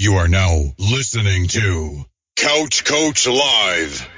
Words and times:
You 0.00 0.14
are 0.14 0.28
now 0.28 0.62
listening 0.78 1.48
to 1.48 2.04
Couch 2.36 2.84
Coach 2.84 3.26
Live. 3.26 4.08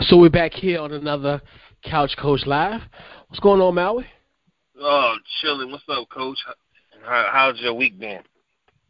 So 0.00 0.16
we're 0.16 0.30
back 0.30 0.54
here 0.54 0.80
on 0.80 0.92
another 0.92 1.42
Couch 1.84 2.16
Coach 2.16 2.46
Live. 2.46 2.80
What's 3.28 3.40
going 3.40 3.60
on, 3.60 3.74
Maui? 3.74 4.06
Oh, 4.80 5.16
chilling. 5.42 5.70
What's 5.70 5.84
up, 5.90 6.08
Coach? 6.08 6.38
How, 7.04 7.28
how's 7.30 7.60
your 7.60 7.74
week 7.74 8.00
been? 8.00 8.22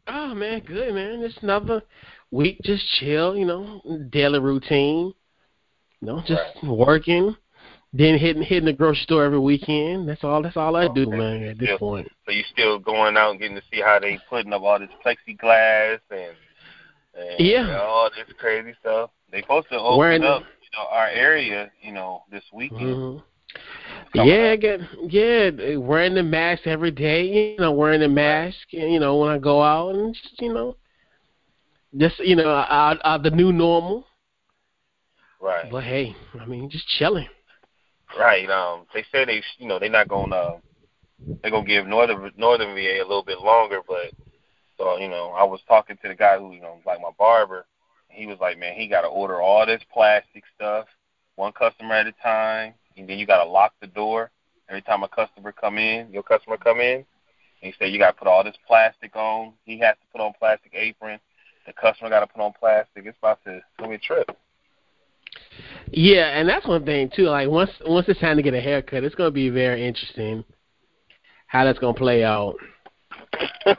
Oh 0.07 0.33
man, 0.33 0.61
good 0.61 0.93
man. 0.93 1.21
It's 1.21 1.37
another 1.41 1.81
week, 2.33 2.59
just 2.63 2.85
chill. 2.99 3.35
You 3.37 3.45
know, 3.45 3.81
daily 4.11 4.39
routine. 4.39 5.13
You 6.01 6.07
know, 6.07 6.23
just 6.25 6.41
Right. 6.41 6.63
working. 6.63 7.35
Then 7.93 8.17
hitting 8.17 8.43
hitting 8.43 8.65
the 8.65 8.73
grocery 8.73 9.03
store 9.03 9.23
every 9.25 9.39
weekend. 9.39 10.09
That's 10.09 10.23
all. 10.23 10.41
That's 10.43 10.57
all 10.57 10.75
I 10.75 10.87
do, 10.87 11.05
Okay. 11.05 11.17
man. 11.17 11.43
At 11.43 11.59
this 11.59 11.69
point. 11.79 12.07
So 12.25 12.31
you 12.31 12.43
still 12.51 12.79
going 12.79 13.17
out 13.17 13.31
and 13.31 13.39
getting 13.39 13.55
to 13.55 13.63
see 13.71 13.81
how 13.81 13.99
they 13.99 14.19
putting 14.29 14.53
up 14.53 14.61
all 14.63 14.79
this 14.79 14.89
plexiglass 15.05 15.99
and, 16.11 16.35
and 17.15 17.39
Yeah. 17.39 17.79
all 17.79 18.09
this 18.15 18.27
crazy 18.39 18.73
stuff. 18.79 19.11
They 19.31 19.41
supposed 19.41 19.69
to 19.69 19.79
open 19.79 19.97
Wearing 19.97 20.23
up, 20.23 20.43
you 20.61 20.77
know, 20.77 20.85
our 20.89 21.07
area, 21.07 21.71
you 21.81 21.91
know, 21.93 22.23
this 22.31 22.43
weekend. 22.53 22.99
hmm 22.99 23.17
Coming 24.15 24.35
Yeah, 24.35 24.51
I 24.51 24.55
get 24.55 24.79
yeah, 25.09 25.75
wearing 25.77 26.15
the 26.15 26.23
mask 26.23 26.67
every 26.67 26.91
day. 26.91 27.25
You 27.25 27.57
know, 27.59 27.71
wearing 27.71 28.01
the 28.01 28.07
mask. 28.07 28.57
You 28.69 28.99
know, 28.99 29.17
when 29.17 29.29
I 29.29 29.37
go 29.37 29.61
out 29.61 29.95
and 29.95 30.13
just 30.15 30.41
you 30.41 30.53
know, 30.53 30.75
just 31.97 32.19
you 32.19 32.35
know, 32.35 32.49
out, 32.49 32.99
out 33.03 33.23
the 33.23 33.31
new 33.31 33.51
normal. 33.51 34.05
Right. 35.41 35.69
But 35.69 35.83
hey, 35.83 36.15
I 36.39 36.45
mean, 36.45 36.69
just 36.69 36.87
chilling. 36.87 37.27
Right. 38.17 38.49
Um, 38.49 38.85
they 38.93 39.03
say 39.11 39.25
they, 39.25 39.41
you 39.57 39.67
know, 39.67 39.79
they're 39.79 39.89
not 39.89 40.07
gonna, 40.07 40.35
uh, 40.35 40.59
they're 41.41 41.51
gonna 41.51 41.65
give 41.65 41.87
northern 41.87 42.31
northern 42.37 42.75
VA 42.75 43.01
a 43.01 43.07
little 43.07 43.23
bit 43.23 43.39
longer, 43.39 43.81
but 43.87 44.11
so 44.77 44.97
you 44.97 45.09
know, 45.09 45.29
I 45.29 45.43
was 45.43 45.61
talking 45.67 45.97
to 46.01 46.07
the 46.07 46.15
guy 46.15 46.37
who, 46.37 46.53
you 46.53 46.61
know, 46.61 46.79
like 46.85 47.01
my 47.01 47.11
barber. 47.17 47.65
He 48.09 48.27
was 48.27 48.37
like, 48.39 48.59
man, 48.59 48.75
he 48.75 48.87
got 48.87 49.01
to 49.01 49.07
order 49.07 49.41
all 49.41 49.65
this 49.65 49.81
plastic 49.91 50.43
stuff, 50.55 50.85
one 51.35 51.51
customer 51.51 51.95
at 51.95 52.05
a 52.05 52.11
time, 52.21 52.75
and 52.95 53.09
then 53.09 53.17
you 53.17 53.25
got 53.25 53.43
to 53.43 53.49
lock 53.49 53.73
the 53.81 53.87
door 53.87 54.29
every 54.69 54.83
time 54.83 55.01
a 55.01 55.07
customer 55.07 55.51
come 55.51 55.79
in. 55.79 56.11
Your 56.13 56.21
customer 56.21 56.57
come 56.57 56.79
in, 56.79 56.97
and 56.97 57.05
he 57.61 57.73
said 57.79 57.91
you 57.91 57.97
got 57.97 58.11
to 58.11 58.17
put 58.17 58.27
all 58.27 58.43
this 58.43 58.55
plastic 58.67 59.15
on. 59.15 59.53
He 59.65 59.79
has 59.79 59.95
to 59.95 60.05
put 60.11 60.21
on 60.21 60.33
plastic 60.37 60.73
apron. 60.75 61.19
The 61.65 61.73
customer 61.73 62.09
got 62.09 62.19
to 62.21 62.27
put 62.27 62.41
on 62.41 62.53
plastic. 62.59 63.05
It's 63.05 63.17
about 63.17 63.43
to 63.45 63.55
it's 63.57 63.65
gonna 63.77 63.89
be 63.89 63.95
a 63.95 63.99
trip. 63.99 64.29
Yeah, 65.91 66.37
and 66.37 66.47
that's 66.47 66.67
one 66.67 66.85
thing 66.85 67.09
too. 67.15 67.23
Like 67.23 67.47
once 67.49 67.71
once 67.85 68.07
it's 68.09 68.19
time 68.19 68.37
to 68.37 68.43
get 68.43 68.53
a 68.53 68.61
haircut, 68.61 69.03
it's 69.03 69.15
gonna 69.15 69.31
be 69.31 69.49
very 69.49 69.85
interesting 69.85 70.43
how 71.47 71.63
that's 71.65 71.79
gonna 71.79 71.93
play 71.93 72.23
out. 72.23 72.55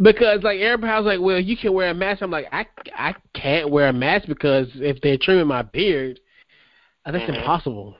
Because 0.00 0.42
like 0.42 0.58
everybody's 0.60 1.06
like, 1.06 1.20
well, 1.20 1.38
you 1.38 1.56
can 1.56 1.72
wear 1.72 1.90
a 1.90 1.94
mask. 1.94 2.22
I'm 2.22 2.30
like, 2.30 2.46
I 2.50 2.66
I 2.96 3.14
can't 3.34 3.70
wear 3.70 3.88
a 3.88 3.92
mask 3.92 4.26
because 4.26 4.68
if 4.76 5.00
they're 5.00 5.18
trimming 5.20 5.46
my 5.46 5.62
beard, 5.62 6.18
that's 7.04 7.16
Mhm. 7.16 7.38
impossible. 7.38 7.96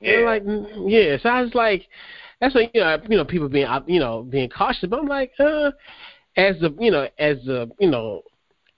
yeah. 0.00 0.12
They're 0.12 0.24
like, 0.26 0.44
mm, 0.44 0.90
yeah. 0.90 1.16
So 1.18 1.28
I 1.28 1.42
was 1.42 1.54
like, 1.54 1.88
that's 2.40 2.54
like 2.54 2.70
you 2.74 2.80
know 2.80 3.00
you 3.08 3.16
know 3.16 3.24
people 3.24 3.48
being 3.48 3.66
you 3.86 4.00
know 4.00 4.22
being 4.22 4.48
cautious, 4.48 4.88
but 4.88 4.98
I'm 4.98 5.06
like, 5.06 5.32
uh, 5.40 5.72
as 6.36 6.58
the 6.60 6.74
you 6.78 6.90
know 6.90 7.08
as 7.18 7.38
the 7.44 7.70
you 7.78 7.90
know, 7.90 8.22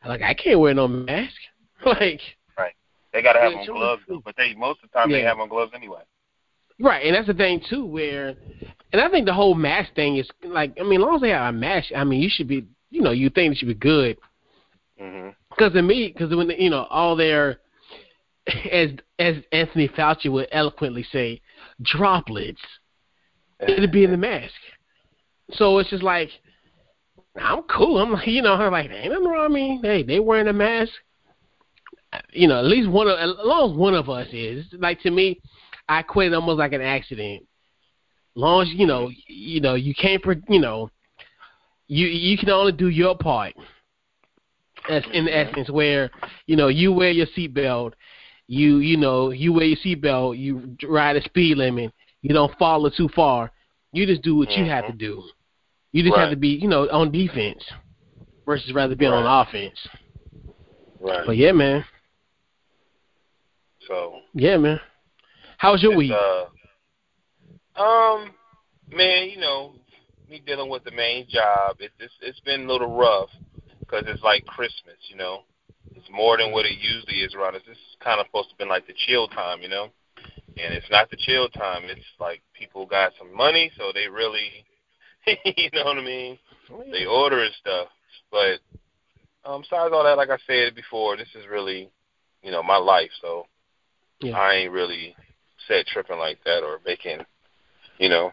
like 0.06 0.22
I 0.22 0.34
can't 0.34 0.60
wear 0.60 0.74
no 0.74 0.88
mask. 0.88 1.34
like 1.86 2.20
right 2.58 2.74
They 3.12 3.22
gotta 3.22 3.40
have 3.40 3.52
Yeah, 3.52 3.58
on 3.60 3.66
gloves, 3.66 4.02
though, 4.08 4.22
but 4.24 4.34
they 4.36 4.54
most 4.54 4.82
of 4.82 4.90
the 4.90 4.98
time 4.98 5.10
they 5.10 5.22
have 5.22 5.38
on 5.38 5.48
gloves 5.48 5.72
anyway. 5.74 6.02
Right, 6.80 7.06
and 7.06 7.14
that's 7.14 7.28
the 7.28 7.34
thing 7.34 7.60
too, 7.68 7.84
where, 7.84 8.34
and 8.92 9.00
I 9.00 9.08
think 9.08 9.26
the 9.26 9.32
whole 9.34 9.54
mask 9.54 9.94
thing 9.94 10.16
is 10.16 10.28
like, 10.44 10.76
I 10.80 10.82
mean, 10.82 11.00
as 11.00 11.04
long 11.04 11.14
as 11.16 11.20
they 11.20 11.30
have 11.30 11.54
a 11.54 11.56
mask, 11.56 11.90
I 11.94 12.02
mean, 12.04 12.20
you 12.20 12.28
should 12.28 12.48
be, 12.48 12.66
you 12.90 13.00
know, 13.00 13.12
you 13.12 13.30
think 13.30 13.52
it 13.52 13.58
should 13.58 13.68
be 13.68 13.74
good, 13.74 14.16
Mm-hmm. 15.00 15.30
because 15.50 15.72
to 15.72 15.82
me, 15.82 16.12
because 16.12 16.34
when 16.34 16.50
you 16.50 16.70
know 16.70 16.84
all 16.90 17.14
their, 17.16 17.58
as 18.72 18.90
as 19.18 19.36
Anthony 19.52 19.88
Fauci 19.88 20.30
would 20.30 20.48
eloquently 20.52 21.04
say, 21.12 21.40
droplets, 21.82 22.60
it'd 23.60 23.92
be 23.92 24.04
in 24.04 24.10
the 24.10 24.16
mask. 24.16 24.54
So 25.52 25.78
it's 25.78 25.90
just 25.90 26.02
like, 26.02 26.30
I'm 27.36 27.62
cool. 27.64 27.98
I'm 27.98 28.12
like, 28.12 28.26
you 28.26 28.42
know, 28.42 28.54
I'm 28.54 28.72
like, 28.72 28.90
ain't 28.90 29.12
nothing 29.12 29.26
wrong 29.26 29.44
with 29.44 29.52
me. 29.52 29.80
Hey, 29.82 30.02
they 30.02 30.20
wearing 30.20 30.48
a 30.48 30.52
mask. 30.52 30.92
You 32.32 32.46
know, 32.46 32.58
at 32.58 32.66
least 32.66 32.88
one 32.88 33.08
of, 33.08 33.18
as 33.18 33.34
long 33.44 33.72
as 33.72 33.76
one 33.76 33.94
of 33.94 34.08
us 34.08 34.28
is. 34.32 34.64
Like 34.72 35.00
to 35.00 35.10
me, 35.10 35.40
I 35.88 36.02
quit 36.02 36.32
almost 36.32 36.58
like 36.58 36.72
an 36.72 36.80
accident. 36.80 37.44
Long 38.36 38.62
as 38.62 38.68
you 38.72 38.86
know, 38.86 39.10
you 39.26 39.60
know, 39.60 39.74
you 39.74 39.94
can't, 39.94 40.22
pre- 40.22 40.42
you 40.48 40.60
know, 40.60 40.90
you 41.88 42.06
you 42.06 42.38
can 42.38 42.50
only 42.50 42.72
do 42.72 42.88
your 42.88 43.16
part. 43.16 43.54
As 44.88 45.02
in 45.12 45.28
essence, 45.28 45.70
where 45.70 46.10
you 46.46 46.56
know 46.56 46.68
you 46.68 46.92
wear 46.92 47.10
your 47.10 47.26
seatbelt, 47.26 47.92
you 48.48 48.78
you 48.78 48.96
know 48.96 49.30
you 49.30 49.52
wear 49.52 49.64
your 49.64 49.78
seatbelt, 49.78 50.38
you 50.38 50.76
ride 50.88 51.16
a 51.16 51.22
speed 51.24 51.56
limit, 51.56 51.92
you 52.22 52.34
don't 52.34 52.56
follow 52.58 52.90
too 52.90 53.08
far. 53.14 53.50
You 53.92 54.06
just 54.06 54.22
do 54.22 54.36
what 54.36 54.50
you 54.50 54.64
have 54.64 54.86
to 54.86 54.92
Mhm. 54.92 54.98
do. 54.98 55.22
You 55.94 56.02
just 56.02 56.16
have 56.16 56.30
to 56.30 56.36
be, 56.36 56.48
you 56.48 56.66
know, 56.66 56.88
on 56.90 57.12
defense 57.12 57.62
versus 58.44 58.72
rather 58.74 58.96
being 58.96 59.12
on 59.12 59.46
offense. 59.46 59.78
Right. 60.98 61.24
But 61.24 61.36
yeah, 61.36 61.52
man. 61.52 61.84
So 63.86 64.18
Yeah, 64.32 64.56
man. 64.56 64.80
How 65.56 65.70
was 65.70 65.84
your 65.84 65.94
week? 65.96 66.10
uh, 66.10 66.46
um, 67.80 68.32
man, 68.90 69.30
you 69.30 69.38
know, 69.38 69.74
me 70.28 70.42
dealing 70.44 70.68
with 70.68 70.82
the 70.82 70.90
main 70.90 71.28
job, 71.28 71.76
it's 71.78 71.94
it's, 72.00 72.12
it's 72.22 72.40
been 72.40 72.64
a 72.64 72.72
little 72.72 72.96
rough 72.96 73.30
because 73.78 74.02
it's 74.08 74.22
like 74.24 74.44
Christmas, 74.46 74.96
you 75.08 75.16
know. 75.16 75.44
It's 75.94 76.10
more 76.10 76.36
than 76.38 76.50
what 76.50 76.66
it 76.66 76.76
usually 76.80 77.20
is 77.20 77.36
around 77.36 77.54
us. 77.54 77.62
This 77.68 77.76
is 77.76 77.96
kind 78.02 78.18
of 78.18 78.26
supposed 78.26 78.50
to 78.50 78.56
be 78.56 78.64
like 78.64 78.88
the 78.88 78.94
chill 79.06 79.28
time, 79.28 79.62
you 79.62 79.68
know. 79.68 79.90
And 80.56 80.74
it's 80.74 80.90
not 80.90 81.08
the 81.08 81.16
chill 81.16 81.48
time. 81.50 81.84
It's 81.84 82.00
like 82.18 82.42
people 82.52 82.84
got 82.84 83.12
some 83.16 83.32
money, 83.32 83.70
so 83.78 83.92
they 83.94 84.08
really, 84.08 84.64
you 85.44 85.70
know 85.72 85.84
what 85.84 85.98
I 85.98 86.04
mean. 86.04 86.38
they 86.90 87.06
order 87.06 87.42
and 87.42 87.54
stuff. 87.60 87.88
But 88.30 88.60
um, 89.44 89.62
besides 89.62 89.92
all 89.92 90.04
that, 90.04 90.16
like 90.16 90.30
I 90.30 90.38
said 90.46 90.74
before, 90.74 91.16
this 91.16 91.28
is 91.34 91.46
really, 91.50 91.90
you 92.42 92.50
know, 92.50 92.62
my 92.62 92.76
life. 92.76 93.10
So 93.20 93.46
Yeah. 94.20 94.36
I 94.36 94.54
ain't 94.54 94.72
really 94.72 95.16
set 95.68 95.86
tripping 95.86 96.18
like 96.18 96.38
that 96.44 96.62
or 96.62 96.80
making, 96.84 97.20
you 97.98 98.08
know. 98.08 98.32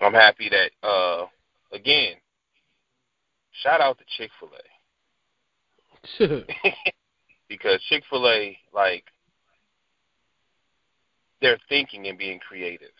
I'm 0.00 0.14
happy 0.14 0.48
that, 0.48 0.70
uh, 0.86 1.26
again, 1.72 2.14
shout 3.62 3.80
out 3.80 3.98
to 3.98 4.04
Chick 4.16 4.30
Fil 4.38 4.50
A 6.28 6.44
because 7.48 7.80
Chick 7.88 8.04
Fil 8.08 8.28
A, 8.28 8.56
like, 8.72 9.04
they're 11.40 11.58
thinking 11.68 12.06
and 12.06 12.16
being 12.18 12.38
creative. 12.38 12.92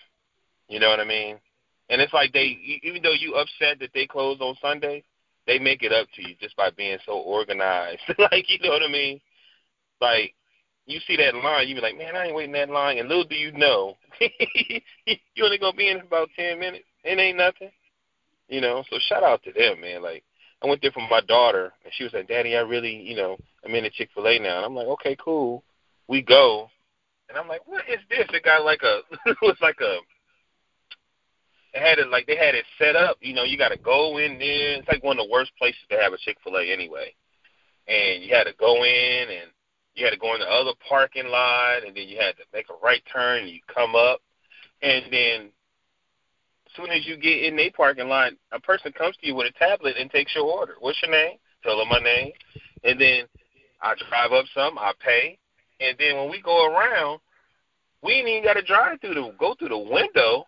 You 0.69 0.81
know 0.81 0.89
what 0.89 1.01
I 1.01 1.05
mean? 1.05 1.39
And 1.91 2.01
it's 2.01 2.13
like 2.13 2.33
they, 2.33 2.59
even 2.83 3.03
though 3.03 3.13
you 3.13 3.35
upset 3.35 3.79
that 3.81 3.91
they 3.95 4.07
closed 4.07 4.43
on 4.43 4.57
Sunday, 4.61 5.03
they 5.47 5.59
make 5.59 5.83
it 5.83 5.93
up 5.93 6.07
to 6.15 6.29
you 6.29 6.35
just 6.41 6.57
by 6.57 6.71
being 6.71 6.99
so 7.07 7.13
organized. 7.13 8.03
like, 8.19 8.49
you 8.49 8.59
know 8.61 8.71
what 8.71 8.83
I 8.83 8.89
mean? 8.89 9.21
Like, 10.01 10.35
you 10.87 11.01
see 11.07 11.17
that 11.17 11.35
line, 11.35 11.69
you 11.69 11.75
be 11.75 11.81
like, 11.81 11.99
man, 11.99 12.17
I 12.17 12.27
ain't 12.27 12.35
waiting 12.35 12.53
that 12.53 12.71
line. 12.71 12.99
And 12.99 13.09
little 13.09 13.25
do 13.25 13.35
you 13.35 13.53
know, 13.53 13.97
you 14.21 15.45
only 15.45 15.59
gonna 15.59 15.77
be 15.77 15.91
in 15.91 16.01
about 16.01 16.29
ten 16.37 16.59
minutes. 16.59 16.85
It 17.05 17.19
ain't 17.19 17.37
nothing. 17.37 17.71
You 18.49 18.61
know. 18.61 18.85
So 18.91 18.99
shout 19.09 19.23
out 19.23 19.43
to 19.45 19.53
them, 19.53 19.81
man. 19.81 20.03
Like, 20.03 20.25
I 20.63 20.67
went 20.67 20.81
there 20.83 20.93
for 20.93 21.07
my 21.09 21.21
daughter, 21.21 21.73
and 21.85 21.93
she 21.95 22.05
was 22.05 22.13
like, 22.15 22.29
Daddy, 22.29 22.57
I 22.57 22.61
really, 22.61 22.95
you 22.95 23.17
know, 23.17 23.37
I'm 23.65 23.75
in 23.75 23.85
the 23.85 23.91
Chick 23.91 24.11
Fil 24.15 24.27
A 24.27 24.39
now. 24.39 24.57
And 24.57 24.65
I'm 24.65 24.75
like, 24.75 24.87
okay, 24.87 25.17
cool. 25.23 25.63
We 26.09 26.23
go, 26.23 26.71
and 27.29 27.37
I'm 27.37 27.49
like, 27.49 27.67
what 27.67 27.85
is 27.89 28.01
this? 28.09 28.27
It 28.33 28.45
got 28.45 28.65
like 28.65 28.83
a, 28.83 29.01
it 29.27 29.37
was 29.43 29.57
like 29.61 29.81
a 29.81 29.99
it 31.75 31.81
had 31.81 31.99
it 31.99 32.09
like 32.09 32.27
they 32.27 32.37
had 32.37 32.55
it 32.55 32.65
set 32.79 32.97
up. 32.97 33.17
You 33.21 33.35
know, 33.35 33.45
you 33.45 33.59
got 33.59 33.69
to 33.69 33.79
go 33.79 34.19
in 34.19 34.39
there. 34.39 34.79
It's 34.79 34.89
like 34.89 35.05
one 35.05 35.19
of 35.19 35.27
the 35.27 35.33
worst 35.33 35.53
places 35.59 35.81
to 35.91 35.99
have 36.01 36.13
a 36.13 36.19
Chick 36.19 36.39
Fil 36.43 36.57
A 36.57 36.73
anyway. 36.73 37.15
And 37.87 38.23
you 38.23 38.35
had 38.35 38.45
to 38.45 38.55
go 38.59 38.85
in, 38.85 39.29
and 39.29 39.51
you 39.95 40.05
had 40.05 40.13
to 40.13 40.19
go 40.19 40.35
in 40.35 40.41
the 40.41 40.47
other 40.47 40.73
parking 40.89 41.27
lot, 41.27 41.85
and 41.87 41.97
then 41.97 42.09
you 42.09 42.19
had 42.19 42.37
to 42.37 42.45
make 42.53 42.67
a 42.71 42.85
right 42.85 43.03
turn. 43.13 43.49
You 43.49 43.61
come 43.73 43.95
up, 43.95 44.21
and 44.83 45.05
then 45.11 45.51
as 46.67 46.73
soon 46.77 46.91
as 46.91 47.07
you 47.07 47.17
get 47.17 47.45
in 47.45 47.57
their 47.57 47.71
parking 47.71 48.09
lot, 48.09 48.33
a 48.53 48.61
person 48.61 48.93
comes 48.93 49.17
to 49.17 49.27
you 49.27 49.35
with 49.35 49.47
a 49.47 49.59
tablet 49.59 49.97
and 49.99 50.11
takes 50.11 50.35
your 50.35 50.45
order. 50.45 50.75
What's 50.81 51.01
your 51.03 51.11
name? 51.11 51.39
Tell 51.63 51.79
them 51.79 51.89
my 51.89 51.99
name, 51.99 52.33
and 52.85 53.01
then 53.01 53.25
I 53.83 53.95
drive 54.09 54.33
up 54.33 54.45
some, 54.55 54.79
I 54.79 54.93
pay, 55.05 55.39
and 55.81 55.97
then 55.99 56.17
when 56.17 56.31
we 56.31 56.41
go 56.41 56.67
around, 56.67 57.21
we 58.03 58.13
ain't 58.13 58.29
even 58.29 58.45
got 58.45 58.55
to 58.55 58.63
drive 58.63 59.01
through 59.01 59.15
the 59.15 59.35
go 59.39 59.55
through 59.59 59.71
the 59.71 59.79
window. 59.79 60.45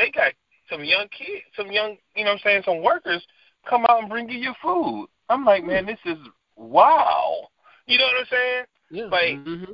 They 0.00 0.10
got 0.10 0.32
some 0.70 0.82
young 0.82 1.08
kids, 1.08 1.44
some 1.54 1.70
young, 1.70 1.98
you 2.16 2.24
know 2.24 2.30
what 2.30 2.36
I'm 2.36 2.42
saying, 2.42 2.62
some 2.64 2.82
workers 2.82 3.22
come 3.68 3.84
out 3.84 4.00
and 4.00 4.08
bring 4.08 4.30
you 4.30 4.38
your 4.38 4.54
food. 4.62 5.08
I'm 5.28 5.44
like, 5.44 5.62
man, 5.62 5.84
this 5.84 5.98
is 6.06 6.16
wow. 6.56 7.48
You 7.86 7.98
know 7.98 8.04
what 8.04 8.20
I'm 8.20 8.26
saying? 8.30 8.64
Yeah. 8.90 9.04
Like, 9.04 9.46
mm-hmm. 9.46 9.72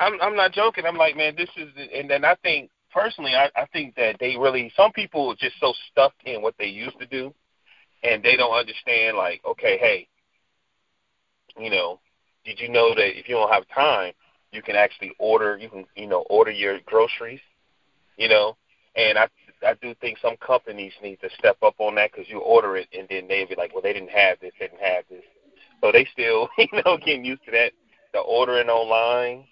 I'm 0.00 0.20
I'm 0.20 0.34
not 0.34 0.52
joking. 0.52 0.84
I'm 0.86 0.96
like, 0.96 1.16
man, 1.16 1.34
this 1.36 1.48
is, 1.56 1.68
and 1.94 2.10
then 2.10 2.24
I 2.24 2.34
think 2.42 2.68
personally, 2.92 3.36
I, 3.36 3.48
I 3.54 3.66
think 3.72 3.94
that 3.94 4.16
they 4.18 4.36
really 4.36 4.72
some 4.76 4.90
people 4.90 5.28
are 5.28 5.36
just 5.36 5.54
so 5.60 5.72
stuck 5.92 6.12
in 6.24 6.42
what 6.42 6.54
they 6.58 6.66
used 6.66 6.98
to 6.98 7.06
do, 7.06 7.32
and 8.02 8.24
they 8.24 8.36
don't 8.36 8.58
understand. 8.58 9.16
Like, 9.16 9.40
okay, 9.48 9.78
hey, 9.78 10.08
you 11.56 11.70
know, 11.70 12.00
did 12.44 12.58
you 12.58 12.68
know 12.68 12.92
that 12.92 13.16
if 13.16 13.28
you 13.28 13.36
don't 13.36 13.52
have 13.52 13.68
time, 13.72 14.12
you 14.50 14.62
can 14.62 14.74
actually 14.74 15.12
order, 15.20 15.56
you 15.56 15.70
can 15.70 15.84
you 15.94 16.08
know 16.08 16.26
order 16.28 16.50
your 16.50 16.80
groceries, 16.84 17.40
you 18.16 18.28
know, 18.28 18.56
and 18.96 19.18
I 19.18 19.28
I 19.66 19.74
do 19.80 19.94
think 20.00 20.18
some 20.18 20.36
companies 20.36 20.92
need 21.02 21.20
to 21.20 21.30
step 21.38 21.56
up 21.62 21.74
on 21.78 21.94
that 21.96 22.12
because 22.12 22.28
you 22.28 22.38
order 22.40 22.76
it 22.76 22.88
and 22.96 23.06
then 23.08 23.26
they 23.28 23.44
be 23.44 23.54
like, 23.56 23.72
well, 23.72 23.82
they 23.82 23.92
didn't 23.92 24.10
have 24.10 24.38
this, 24.40 24.52
they 24.58 24.68
didn't 24.68 24.82
have 24.82 25.04
this, 25.10 25.24
so 25.80 25.92
they 25.92 26.06
still 26.12 26.48
you 26.58 26.82
know 26.84 26.98
getting 26.98 27.24
used 27.24 27.44
to 27.44 27.50
that. 27.52 27.72
The 28.12 28.20
ordering 28.20 28.68
online, 28.68 29.44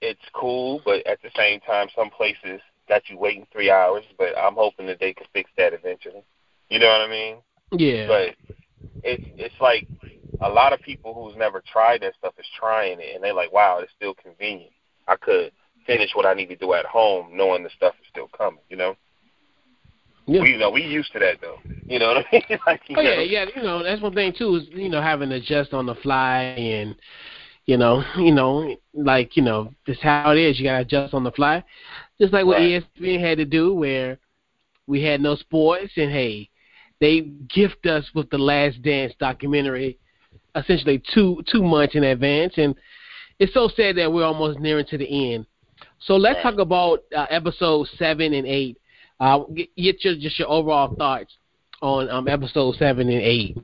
it's 0.00 0.20
cool, 0.34 0.80
but 0.84 1.04
at 1.06 1.20
the 1.22 1.30
same 1.36 1.60
time, 1.60 1.88
some 1.96 2.10
places 2.10 2.60
got 2.88 3.08
you 3.08 3.18
waiting 3.18 3.46
three 3.52 3.70
hours. 3.70 4.04
But 4.18 4.38
I'm 4.38 4.54
hoping 4.54 4.86
that 4.86 5.00
they 5.00 5.12
can 5.12 5.26
fix 5.32 5.50
that 5.56 5.72
eventually. 5.72 6.22
You 6.68 6.78
know 6.78 6.86
what 6.86 7.00
I 7.00 7.08
mean? 7.08 7.36
Yeah. 7.72 8.06
But 8.06 8.56
it's 9.02 9.24
it's 9.36 9.60
like 9.60 9.88
a 10.40 10.48
lot 10.48 10.72
of 10.72 10.80
people 10.80 11.14
who's 11.14 11.36
never 11.36 11.62
tried 11.72 12.02
that 12.02 12.14
stuff 12.18 12.34
is 12.38 12.46
trying 12.58 12.98
it, 13.00 13.14
and 13.14 13.24
they're 13.24 13.34
like, 13.34 13.52
wow, 13.52 13.78
it's 13.80 13.92
still 13.96 14.14
convenient. 14.14 14.72
I 15.08 15.16
could 15.16 15.52
finish 15.86 16.10
what 16.14 16.26
I 16.26 16.34
need 16.34 16.46
to 16.46 16.56
do 16.56 16.72
at 16.74 16.84
home, 16.86 17.30
knowing 17.36 17.62
the 17.62 17.70
stuff 17.76 17.94
is 18.00 18.06
still 18.10 18.28
coming. 18.36 18.60
You 18.68 18.76
know. 18.76 18.96
Yeah. 20.26 20.42
We 20.42 20.50
you 20.52 20.58
know 20.58 20.70
we 20.70 20.82
used 20.82 21.12
to 21.12 21.18
that 21.18 21.40
though. 21.40 21.58
You 21.86 21.98
know 21.98 22.08
what 22.08 22.16
I 22.18 22.24
mean? 22.32 22.58
like, 22.66 22.80
Oh 22.90 23.02
know, 23.02 23.02
yeah, 23.02 23.20
yeah. 23.20 23.44
You 23.56 23.62
know, 23.62 23.82
that's 23.82 24.00
one 24.00 24.14
thing 24.14 24.32
too 24.36 24.56
is 24.56 24.68
you 24.72 24.88
know 24.88 25.02
having 25.02 25.30
to 25.30 25.36
adjust 25.36 25.72
on 25.72 25.86
the 25.86 25.94
fly 25.96 26.42
and 26.42 26.94
you 27.66 27.76
know, 27.76 28.02
you 28.16 28.32
know, 28.32 28.76
like 28.94 29.36
you 29.36 29.42
know, 29.42 29.72
just 29.86 30.00
how 30.02 30.32
it 30.32 30.38
is. 30.38 30.58
You 30.58 30.66
gotta 30.66 30.82
adjust 30.82 31.14
on 31.14 31.24
the 31.24 31.32
fly, 31.32 31.62
just 32.20 32.32
like 32.32 32.46
what 32.46 32.58
Right. 32.58 32.82
ESPN 32.82 33.20
had 33.20 33.38
to 33.38 33.44
do, 33.44 33.74
where 33.74 34.18
we 34.86 35.02
had 35.02 35.20
no 35.20 35.34
sports, 35.36 35.92
and 35.96 36.10
hey, 36.10 36.48
they 37.00 37.20
gift 37.20 37.86
us 37.86 38.08
with 38.14 38.30
the 38.30 38.38
Last 38.38 38.82
Dance 38.82 39.12
documentary, 39.18 39.98
essentially 40.54 41.02
two 41.12 41.42
two 41.50 41.62
months 41.62 41.94
in 41.94 42.04
advance, 42.04 42.54
and 42.56 42.74
it's 43.38 43.54
so 43.54 43.68
sad 43.68 43.96
that 43.96 44.12
we're 44.12 44.24
almost 44.24 44.58
nearing 44.60 44.86
to 44.86 44.98
the 44.98 45.34
end. 45.34 45.46
So 46.04 46.16
let's 46.16 46.42
talk 46.42 46.58
about 46.58 47.00
uh, 47.16 47.26
episode 47.30 47.86
seven 47.96 48.34
and 48.34 48.46
eight. 48.46 48.78
Uh, 49.20 49.44
get, 49.54 49.74
get 49.76 50.04
your 50.04 50.16
just 50.16 50.38
your 50.38 50.48
overall 50.48 50.94
thoughts 50.96 51.32
on 51.80 52.10
um, 52.10 52.26
episode 52.26 52.74
seven 52.76 53.08
and 53.08 53.22
eight. 53.22 53.56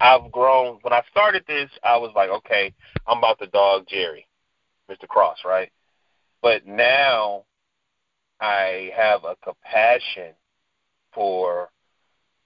I've 0.00 0.32
grown. 0.32 0.78
When 0.82 0.92
I 0.92 1.02
started 1.10 1.44
this, 1.46 1.70
I 1.84 1.96
was 1.96 2.12
like, 2.16 2.30
okay, 2.30 2.72
I'm 3.06 3.18
about 3.18 3.38
to 3.38 3.46
dog 3.46 3.86
Jerry, 3.88 4.26
Mr. 4.90 5.06
Krause, 5.06 5.38
right? 5.44 5.70
But 6.42 6.66
now 6.66 7.44
I 8.40 8.90
have 8.96 9.24
a 9.24 9.36
compassion 9.44 10.34
for 11.12 11.70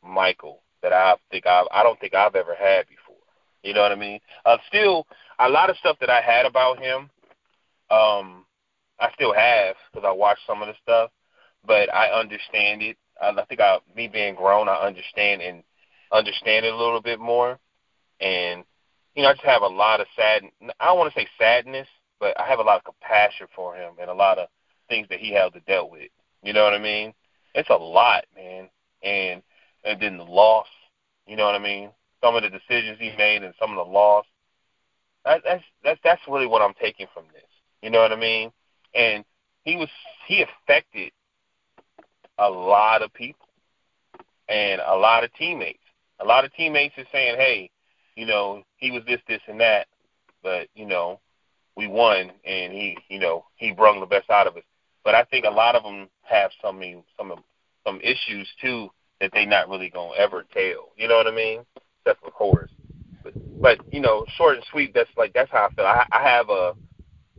Michael 0.03 0.63
that 0.83 0.93
I 0.93 1.15
think 1.31 1.47
I've, 1.47 1.67
I 1.71 1.83
don't 1.83 1.99
think 1.99 2.15
I've 2.15 2.35
ever 2.35 2.55
had 2.55 2.87
before. 2.89 3.17
You 3.63 3.73
know 3.73 3.81
what 3.83 3.93
I 3.93 3.97
mean? 3.97 4.21
Uh, 4.45 4.59
still, 4.69 5.07
a 5.39 5.49
lot 5.49 5.71
of 5.71 5.77
stuff 5.79 5.97
that 6.01 6.11
I 6.11 6.21
had 6.21 6.45
about 6.45 6.79
him, 6.79 7.09
um, 7.91 8.45
I 9.01 9.11
still 9.15 9.35
have 9.35 9.77
because 9.93 10.07
I 10.07 10.13
watched 10.13 10.47
some 10.47 10.63
of 10.63 10.69
the 10.69 10.75
stuff, 10.83 11.11
but 11.67 11.93
I 11.93 12.09
understand 12.09 12.83
it. 12.83 12.97
I, 13.21 13.31
I 13.31 13.45
think 13.47 13.61
I, 13.61 13.79
me 13.95 14.09
being 14.09 14.35
grown, 14.35 14.69
I 14.69 14.75
understand 14.77 15.43
and 15.43 15.63
understand 16.13 16.65
it 16.65 16.73
a 16.73 16.77
little 16.77 17.03
bit 17.03 17.19
more, 17.21 17.59
and 18.21 18.65
you 19.15 19.23
know, 19.23 19.29
I 19.31 19.35
just 19.35 19.45
have 19.45 19.63
a 19.63 19.67
lot 19.67 20.01
of 20.01 20.07
sad. 20.17 20.43
I 20.81 20.87
don't 20.87 20.99
want 20.99 21.13
to 21.13 21.21
say 21.21 21.27
sadness, 21.39 21.89
but 22.21 22.39
I 22.39 22.47
have 22.49 22.59
a 22.59 22.63
lot 22.63 22.79
of 22.79 22.85
compassion 22.85 23.47
for 23.55 23.77
him 23.77 23.95
and 24.01 24.11
a 24.11 24.15
lot 24.15 24.39
of 24.39 24.49
things 24.89 25.07
that 25.09 25.21
he 25.21 25.33
had 25.33 25.53
to 25.53 25.61
deal 25.61 25.89
with. 25.91 26.11
You 26.43 26.53
know 26.53 26.65
what 26.65 26.75
I 26.75 26.79
mean? 26.79 27.15
It's 27.55 27.71
a 27.71 27.75
lot, 27.75 28.25
man, 28.35 28.69
and 29.03 29.43
and 29.85 30.01
then 30.01 30.19
the 30.19 30.25
loss. 30.25 30.67
You 31.27 31.37
know 31.37 31.45
what 31.45 31.55
I 31.55 31.59
mean? 31.59 31.91
Some 32.23 32.37
of 32.37 32.43
the 32.43 32.51
decisions 32.51 32.99
he 32.99 33.15
made 33.17 33.43
and 33.43 33.55
some 33.59 33.71
of 33.71 33.77
the 33.77 33.93
loss. 33.93 34.27
That, 35.25 35.43
that's 35.45 35.65
that's 35.83 36.01
that's 36.05 36.23
really 36.29 36.47
what 36.47 36.63
I'm 36.63 36.75
taking 36.75 37.07
from 37.15 37.25
this. 37.33 37.43
You 37.83 37.91
know 37.91 38.01
what 38.01 38.13
I 38.13 38.17
mean? 38.17 38.51
And 38.95 39.25
he 39.65 39.77
was 39.77 39.89
he 40.27 40.43
affected 40.43 41.13
a 42.39 42.49
lot 42.49 43.03
of 43.03 43.13
people 43.13 43.49
and 44.49 44.81
a 44.85 44.97
lot 44.97 45.25
of 45.25 45.33
teammates. 45.35 45.79
A 46.21 46.25
lot 46.25 46.45
of 46.45 46.53
teammates 46.55 46.97
are 46.99 47.07
saying, 47.13 47.37
"Hey, 47.37 47.71
you 48.15 48.27
know, 48.27 48.63
he 48.77 48.91
was 48.91 49.03
this, 49.07 49.21
this, 49.27 49.41
and 49.49 49.61
that, 49.61 49.89
but 50.43 50.69
you 50.75 50.87
know, 50.87 51.21
we 51.77 51.87
won, 51.89 52.31
and 52.45 52.73
he, 52.73 52.97
you 53.09 53.19
know, 53.19 53.45
he 53.57 53.73
brought 53.73 53.99
the 53.99 54.07
best 54.07 54.31
out 54.31 54.47
of 54.47 54.57
us." 54.57 54.63
But 55.05 55.15
I 55.15 55.25
think 55.25 55.45
a 55.45 55.51
lot 55.51 55.75
of 55.75 55.83
them 55.83 56.09
have 56.23 56.51
some 56.63 56.81
some 57.17 57.33
some 57.87 58.01
issues 58.01 58.49
too 58.61 58.91
that 59.21 59.31
they 59.33 59.47
not 59.47 59.69
really 59.69 59.91
gonna 59.91 60.15
ever 60.17 60.45
tell. 60.53 60.93
You 60.97 61.09
know 61.09 61.17
what 61.17 61.27
I 61.27 61.35
mean? 61.35 61.65
Except 62.01 62.23
for 62.23 62.31
Horace. 62.31 62.71
But, 63.23 63.33
but 63.61 63.93
you 63.93 64.01
know, 64.01 64.25
short 64.37 64.57
and 64.57 64.65
sweet. 64.71 64.93
That's 64.95 65.11
like 65.17 65.33
that's 65.33 65.51
how 65.51 65.69
I 65.71 65.75
feel. 65.75 65.87
I, 65.87 66.07
I 66.13 66.23
have 66.23 66.49
a. 66.51 66.75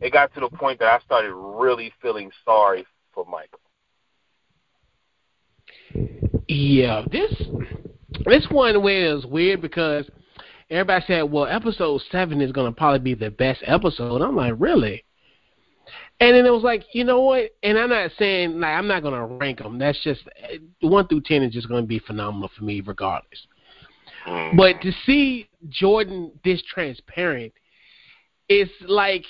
It 0.00 0.12
got 0.12 0.32
to 0.34 0.40
the 0.40 0.50
point 0.50 0.78
that 0.80 0.92
I 0.92 0.98
started 1.04 1.32
really 1.34 1.92
feeling 2.02 2.30
sorry 2.44 2.86
for 3.12 3.24
Michael. 3.24 3.60
Yeah, 6.48 7.02
this 7.10 7.32
this 8.24 8.46
one 8.50 8.82
was 8.82 9.24
weird 9.26 9.60
because 9.62 10.08
everybody 10.70 11.04
said, 11.06 11.22
"Well, 11.22 11.46
episode 11.46 12.02
seven 12.12 12.40
is 12.40 12.52
gonna 12.52 12.72
probably 12.72 12.98
be 12.98 13.14
the 13.14 13.30
best 13.30 13.62
episode." 13.64 14.20
I'm 14.20 14.36
like, 14.36 14.54
really? 14.58 15.04
And 16.18 16.34
then 16.34 16.46
it 16.46 16.50
was 16.50 16.62
like, 16.62 16.84
you 16.92 17.04
know 17.04 17.20
what? 17.20 17.50
And 17.62 17.78
I'm 17.78 17.90
not 17.90 18.10
saying 18.18 18.60
like 18.60 18.76
I'm 18.76 18.86
not 18.86 19.02
gonna 19.02 19.26
rank 19.26 19.58
them. 19.58 19.78
That's 19.78 20.02
just 20.02 20.22
one 20.80 21.06
through 21.08 21.22
ten 21.22 21.42
is 21.42 21.52
just 21.52 21.68
gonna 21.68 21.86
be 21.86 21.98
phenomenal 21.98 22.50
for 22.56 22.64
me, 22.64 22.80
regardless. 22.80 23.46
Mm. 24.26 24.56
But 24.56 24.80
to 24.82 24.92
see 25.04 25.48
Jordan 25.68 26.32
this 26.44 26.62
transparent, 26.62 27.52
it's 28.48 28.72
like 28.82 29.24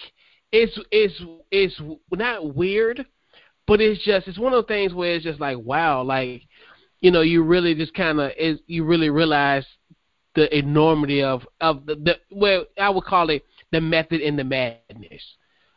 it's 0.53 0.79
it's 0.91 1.15
it's 1.51 1.81
not 2.11 2.55
weird, 2.55 3.05
but 3.67 3.81
it's 3.81 4.03
just 4.05 4.29
it's 4.29 4.39
one 4.39 4.53
of 4.53 4.65
those 4.65 4.69
things 4.69 4.95
where 4.95 5.15
it's 5.15 5.25
just 5.25 5.41
like 5.41 5.59
wow, 5.59 6.03
like 6.03 6.43
you 7.01 7.11
know 7.11 7.23
you 7.23 7.43
really 7.43 7.75
just 7.75 7.95
kind 7.95 8.21
of 8.21 8.33
is 8.39 8.59
you 8.67 8.85
really 8.85 9.11
realize 9.11 9.65
the 10.35 10.57
enormity 10.57 11.23
of 11.23 11.47
of 11.61 11.87
the, 11.87 11.97
the 11.97 12.15
well 12.31 12.65
I 12.79 12.91
would 12.91 13.05
call 13.05 13.31
it 13.31 13.45
the 13.73 13.81
method 13.81 14.21
and 14.21 14.39
the 14.39 14.45
madness 14.45 15.23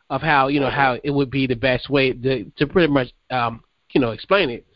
of 0.08 0.20
how 0.22 0.48
you 0.48 0.60
know 0.60 0.70
how 0.70 0.98
it 1.02 1.10
would 1.10 1.30
be 1.30 1.46
the 1.46 1.54
best 1.54 1.90
way 1.90 2.12
to 2.12 2.44
to 2.56 2.66
pretty 2.66 2.92
much 2.92 3.08
um 3.30 3.62
you 3.92 4.00
know 4.00 4.10
explain 4.10 4.50
it. 4.50 4.66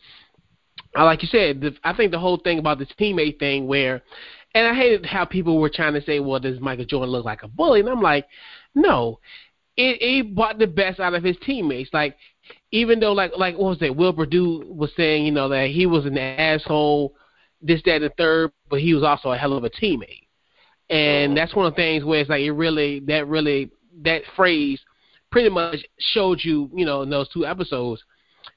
Uh, 0.97 1.03
like 1.03 1.21
you 1.21 1.27
said, 1.27 1.61
the, 1.61 1.75
I 1.83 1.93
think 1.93 2.11
the 2.11 2.19
whole 2.19 2.37
thing 2.37 2.57
about 2.57 2.79
this 2.79 2.87
teammate 2.99 3.37
thing 3.37 3.67
where, 3.67 4.01
and 4.53 4.65
I 4.65 4.73
hated 4.73 5.05
how 5.05 5.25
people 5.25 5.59
were 5.59 5.69
trying 5.69 5.93
to 5.93 6.01
say, 6.01 6.21
well, 6.21 6.39
does 6.39 6.61
Michael 6.61 6.85
Jordan 6.85 7.09
look 7.09 7.25
like 7.25 7.43
a 7.43 7.49
bully? 7.49 7.81
And 7.81 7.89
I'm 7.89 8.01
like, 8.01 8.25
no, 8.75 9.19
it, 9.77 10.01
it 10.01 10.35
brought 10.35 10.57
the 10.57 10.67
best 10.67 10.99
out 10.99 11.13
of 11.13 11.23
his 11.23 11.37
teammates. 11.45 11.89
Like, 11.93 12.15
even 12.71 12.99
though, 12.99 13.13
like, 13.13 13.31
like 13.37 13.57
what 13.57 13.69
was 13.69 13.79
that? 13.79 13.95
Will 13.95 14.13
Perdue 14.13 14.63
was 14.67 14.91
saying, 14.95 15.25
you 15.25 15.31
know, 15.31 15.49
that 15.49 15.69
he 15.69 15.85
was 15.85 16.05
an 16.05 16.17
asshole, 16.17 17.13
this, 17.61 17.81
that, 17.85 17.95
and 17.95 18.05
the 18.05 18.09
third, 18.17 18.51
but 18.69 18.79
he 18.79 18.93
was 18.93 19.03
also 19.03 19.31
a 19.31 19.37
hell 19.37 19.53
of 19.53 19.63
a 19.63 19.69
teammate. 19.69 20.27
And 20.89 21.35
that's 21.35 21.55
one 21.55 21.65
of 21.65 21.73
the 21.73 21.77
things 21.77 22.03
where 22.03 22.21
it's 22.21 22.29
like 22.29 22.41
it 22.41 22.51
really, 22.51 22.99
that 23.01 23.27
really, 23.27 23.71
that 24.03 24.21
phrase 24.35 24.79
pretty 25.31 25.49
much 25.49 25.77
showed 25.99 26.39
you, 26.43 26.69
you 26.73 26.85
know, 26.85 27.01
in 27.01 27.09
those 27.09 27.27
two 27.29 27.45
episodes. 27.45 28.03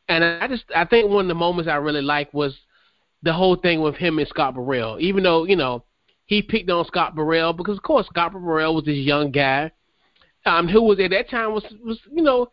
And 0.08 0.22
I 0.22 0.46
just, 0.46 0.64
I 0.74 0.84
think 0.84 1.10
one 1.10 1.24
of 1.24 1.28
the 1.28 1.34
moments 1.34 1.68
I 1.68 1.76
really 1.76 2.02
liked 2.02 2.34
was 2.34 2.54
the 3.22 3.32
whole 3.32 3.56
thing 3.56 3.80
with 3.80 3.96
him 3.96 4.18
and 4.18 4.28
Scott 4.28 4.54
Burrell. 4.54 4.98
Even 5.00 5.22
though, 5.22 5.44
you 5.44 5.56
know, 5.56 5.84
he 6.26 6.42
picked 6.42 6.70
on 6.70 6.84
Scott 6.86 7.14
Burrell 7.14 7.54
because, 7.54 7.78
of 7.78 7.82
course, 7.82 8.06
Scott 8.06 8.32
Burrell 8.32 8.74
was 8.74 8.84
this 8.84 8.98
young 8.98 9.30
guy 9.30 9.72
um, 10.48 10.68
who 10.68 10.82
was 10.82 10.98
at 11.00 11.10
that 11.10 11.30
time 11.30 11.52
was 11.52 11.64
was 11.84 11.98
you 12.10 12.22
know 12.22 12.48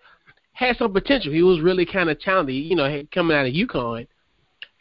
had 0.54 0.78
some 0.78 0.94
potential. 0.94 1.32
He 1.32 1.44
was 1.44 1.62
really 1.62 1.86
kind 1.86 2.10
of 2.10 2.20
talented, 2.20 2.56
you 2.56 2.75
know, 2.75 3.04
coming 3.14 3.36
out 3.36 3.46
of 3.46 3.54
UConn, 3.54 4.08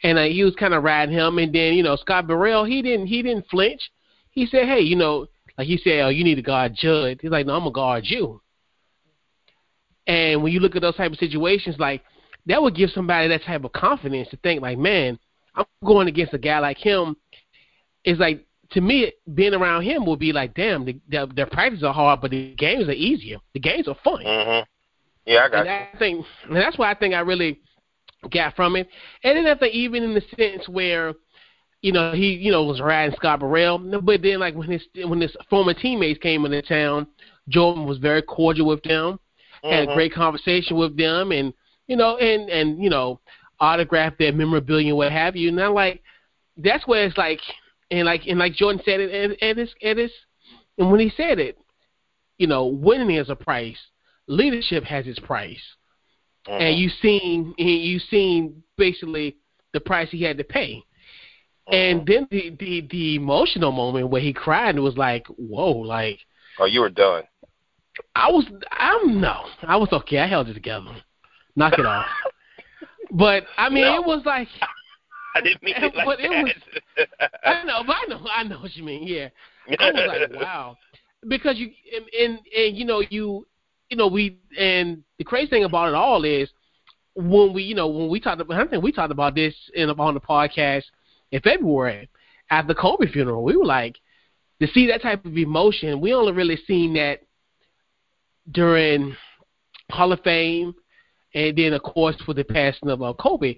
and 0.03 0.17
uh, 0.17 0.23
he 0.23 0.43
was 0.43 0.55
kind 0.55 0.73
of 0.73 0.83
riding 0.83 1.15
him. 1.15 1.37
And 1.37 1.53
then 1.53 1.73
you 1.73 1.83
know 1.83 1.95
Scott 1.95 2.27
Burrell, 2.27 2.65
he 2.65 2.81
didn't 2.81 3.07
he 3.07 3.21
didn't 3.21 3.47
flinch. 3.49 3.81
He 4.31 4.45
said, 4.45 4.65
hey, 4.65 4.81
you 4.81 4.95
know, 4.95 5.27
like 5.57 5.67
he 5.67 5.77
said, 5.77 6.01
oh, 6.01 6.09
you 6.09 6.23
need 6.23 6.35
to 6.35 6.41
guard 6.41 6.75
Jud. 6.75 7.19
He's 7.21 7.31
like, 7.31 7.45
no, 7.45 7.53
I'm 7.53 7.61
gonna 7.61 7.71
guard 7.71 8.03
you. 8.05 8.41
And 10.07 10.43
when 10.43 10.51
you 10.51 10.59
look 10.59 10.75
at 10.75 10.81
those 10.81 10.95
type 10.95 11.11
of 11.11 11.17
situations, 11.17 11.77
like 11.79 12.03
that 12.45 12.61
would 12.61 12.75
give 12.75 12.91
somebody 12.91 13.27
that 13.29 13.43
type 13.43 13.63
of 13.63 13.71
confidence 13.71 14.29
to 14.29 14.37
think, 14.37 14.61
like, 14.61 14.77
man, 14.77 15.17
I'm 15.55 15.65
going 15.83 16.07
against 16.07 16.33
a 16.33 16.37
guy 16.37 16.59
like 16.59 16.77
him. 16.77 17.15
It's 18.03 18.19
like 18.19 18.44
to 18.71 18.81
me, 18.81 19.11
being 19.33 19.53
around 19.53 19.83
him 19.83 20.05
will 20.05 20.17
be 20.17 20.33
like, 20.33 20.53
damn, 20.53 20.85
the, 20.85 20.99
the, 21.09 21.27
the 21.35 21.45
practices 21.45 21.83
are 21.83 21.93
hard, 21.93 22.21
but 22.21 22.31
the 22.31 22.55
games 22.55 22.87
are 22.87 22.93
easier. 22.93 23.37
The 23.53 23.59
games 23.59 23.87
are 23.87 23.97
fun. 24.03 24.23
Mhm. 24.23 24.65
Yeah, 25.25 25.45
I 25.45 25.49
got 25.49 25.59
and 25.59 25.67
you. 25.67 25.71
I 25.71 25.97
think 25.97 26.25
and 26.47 26.55
that's 26.55 26.77
why 26.77 26.91
I 26.91 26.95
think 26.95 27.13
I 27.13 27.19
really 27.19 27.59
got 28.31 28.55
from 28.55 28.75
it. 28.75 28.87
And 29.23 29.37
then 29.37 29.47
I 29.47 29.57
think 29.57 29.73
even 29.73 30.03
in 30.03 30.13
the 30.13 30.21
sense 30.37 30.67
where, 30.69 31.13
you 31.81 31.91
know, 31.91 32.13
he 32.13 32.33
you 32.33 32.51
know 32.51 32.63
was 32.63 32.81
riding 32.81 33.15
Scott 33.15 33.39
Burrell. 33.39 33.79
But 33.79 34.21
then 34.21 34.39
like 34.39 34.55
when 34.55 34.69
his 34.69 34.83
when 35.07 35.21
his 35.21 35.35
former 35.49 35.73
teammates 35.73 36.19
came 36.19 36.45
into 36.45 36.61
town, 36.61 37.07
Jordan 37.49 37.85
was 37.85 37.97
very 37.97 38.21
cordial 38.21 38.67
with 38.67 38.83
them, 38.83 39.19
mm-hmm. 39.63 39.69
had 39.69 39.83
a 39.83 39.87
mm-hmm. 39.87 39.95
great 39.95 40.13
conversation 40.13 40.77
with 40.77 40.95
them, 40.95 41.31
and 41.31 41.53
you 41.87 41.95
know, 41.95 42.17
and 42.17 42.49
and 42.49 42.83
you 42.83 42.89
know, 42.89 43.19
autographed 43.59 44.19
their 44.19 44.33
memorabilia 44.33 44.89
and 44.89 44.97
what 44.97 45.11
have 45.11 45.35
you. 45.35 45.49
And 45.49 45.61
I'm 45.61 45.73
like, 45.73 46.01
that's 46.57 46.87
where 46.87 47.05
it's 47.05 47.17
like, 47.17 47.39
and 47.91 48.05
like 48.05 48.21
and 48.27 48.39
like 48.39 48.53
Jordan 48.53 48.81
said 48.85 48.99
it 48.99 49.11
at, 49.11 49.43
at 49.43 49.57
his 49.57 49.73
at 49.83 49.97
his, 49.97 50.11
and 50.77 50.91
when 50.91 50.99
he 50.99 51.11
said 51.15 51.39
it, 51.39 51.57
you 52.37 52.47
know, 52.47 52.65
winning 52.65 53.15
has 53.17 53.29
a 53.29 53.35
price, 53.35 53.77
leadership 54.27 54.83
has 54.83 55.07
its 55.07 55.19
price, 55.19 55.61
mm-hmm. 56.47 56.61
and 56.61 56.77
you 56.77 56.89
seen 57.01 57.53
you 57.57 57.99
seen 57.99 58.63
basically 58.77 59.37
the 59.73 59.79
price 59.79 60.09
he 60.09 60.23
had 60.23 60.37
to 60.37 60.43
pay. 60.43 60.83
And 61.67 62.01
mm-hmm. 62.01 62.11
then 62.11 62.27
the, 62.29 62.55
the 62.59 62.87
the 62.89 63.15
emotional 63.15 63.71
moment 63.71 64.09
where 64.09 64.21
he 64.21 64.33
cried 64.33 64.77
was 64.79 64.97
like, 64.97 65.25
whoa, 65.27 65.71
like. 65.71 66.19
Oh, 66.59 66.65
you 66.65 66.81
were 66.81 66.89
done. 66.89 67.23
I 68.15 68.29
was. 68.29 68.45
I'm 68.71 69.19
no. 69.19 69.45
I 69.63 69.77
was 69.77 69.89
okay. 69.91 70.19
I 70.19 70.27
held 70.27 70.47
it 70.47 70.53
together. 70.53 70.95
Knock 71.55 71.73
it 71.77 71.85
off. 71.85 72.05
But 73.11 73.43
I 73.55 73.69
mean, 73.69 73.83
no. 73.83 74.01
it 74.01 74.05
was 74.05 74.23
like. 74.25 74.47
I 75.35 75.41
didn't 75.41 75.63
mean 75.63 75.75
it 75.77 75.95
like 75.95 76.05
but 76.05 76.17
that. 76.17 76.25
It 76.25 76.29
was, 76.29 77.07
I 77.43 77.63
know, 77.63 77.83
but 77.85 77.95
I 77.95 78.05
know, 78.07 78.25
I 78.33 78.43
know 78.43 78.59
what 78.59 78.75
you 78.75 78.83
mean. 78.83 79.05
Yeah, 79.05 79.29
I 79.79 79.91
was 79.91 80.29
like, 80.31 80.41
wow, 80.41 80.77
because 81.27 81.57
you 81.57 81.69
and, 81.95 82.05
and 82.19 82.39
and 82.57 82.77
you 82.77 82.85
know 82.85 83.03
you 83.09 83.45
you 83.89 83.97
know 83.97 84.07
we 84.07 84.37
and 84.57 85.03
the 85.17 85.23
crazy 85.23 85.49
thing 85.49 85.63
about 85.65 85.89
it 85.89 85.95
all 85.95 86.23
is 86.23 86.49
when 87.15 87.53
we 87.53 87.63
you 87.63 87.75
know 87.75 87.87
when 87.87 88.09
we 88.09 88.19
talked 88.19 88.41
about 88.41 88.59
I 88.59 88.65
think 88.67 88.83
we 88.83 88.91
talked 88.91 89.11
about 89.11 89.35
this 89.35 89.53
in 89.73 89.89
on 89.89 90.13
the 90.13 90.19
podcast 90.21 90.83
in 91.31 91.41
February 91.41 92.09
at 92.49 92.67
the 92.67 92.75
Kobe 92.75 93.07
funeral. 93.11 93.43
We 93.43 93.57
were 93.57 93.65
like 93.65 93.97
to 94.61 94.67
see 94.67 94.87
that 94.87 95.01
type 95.01 95.25
of 95.25 95.37
emotion. 95.37 95.99
We 95.99 96.13
only 96.13 96.31
really 96.31 96.57
seen 96.65 96.93
that 96.93 97.21
during 98.51 99.15
Hall 99.91 100.11
of 100.13 100.21
Fame, 100.21 100.73
and 101.33 101.57
then 101.57 101.73
of 101.73 101.83
course 101.83 102.15
for 102.25 102.33
the 102.33 102.43
passing 102.43 102.89
of 102.89 103.01
uh, 103.01 103.13
Kobe. 103.19 103.57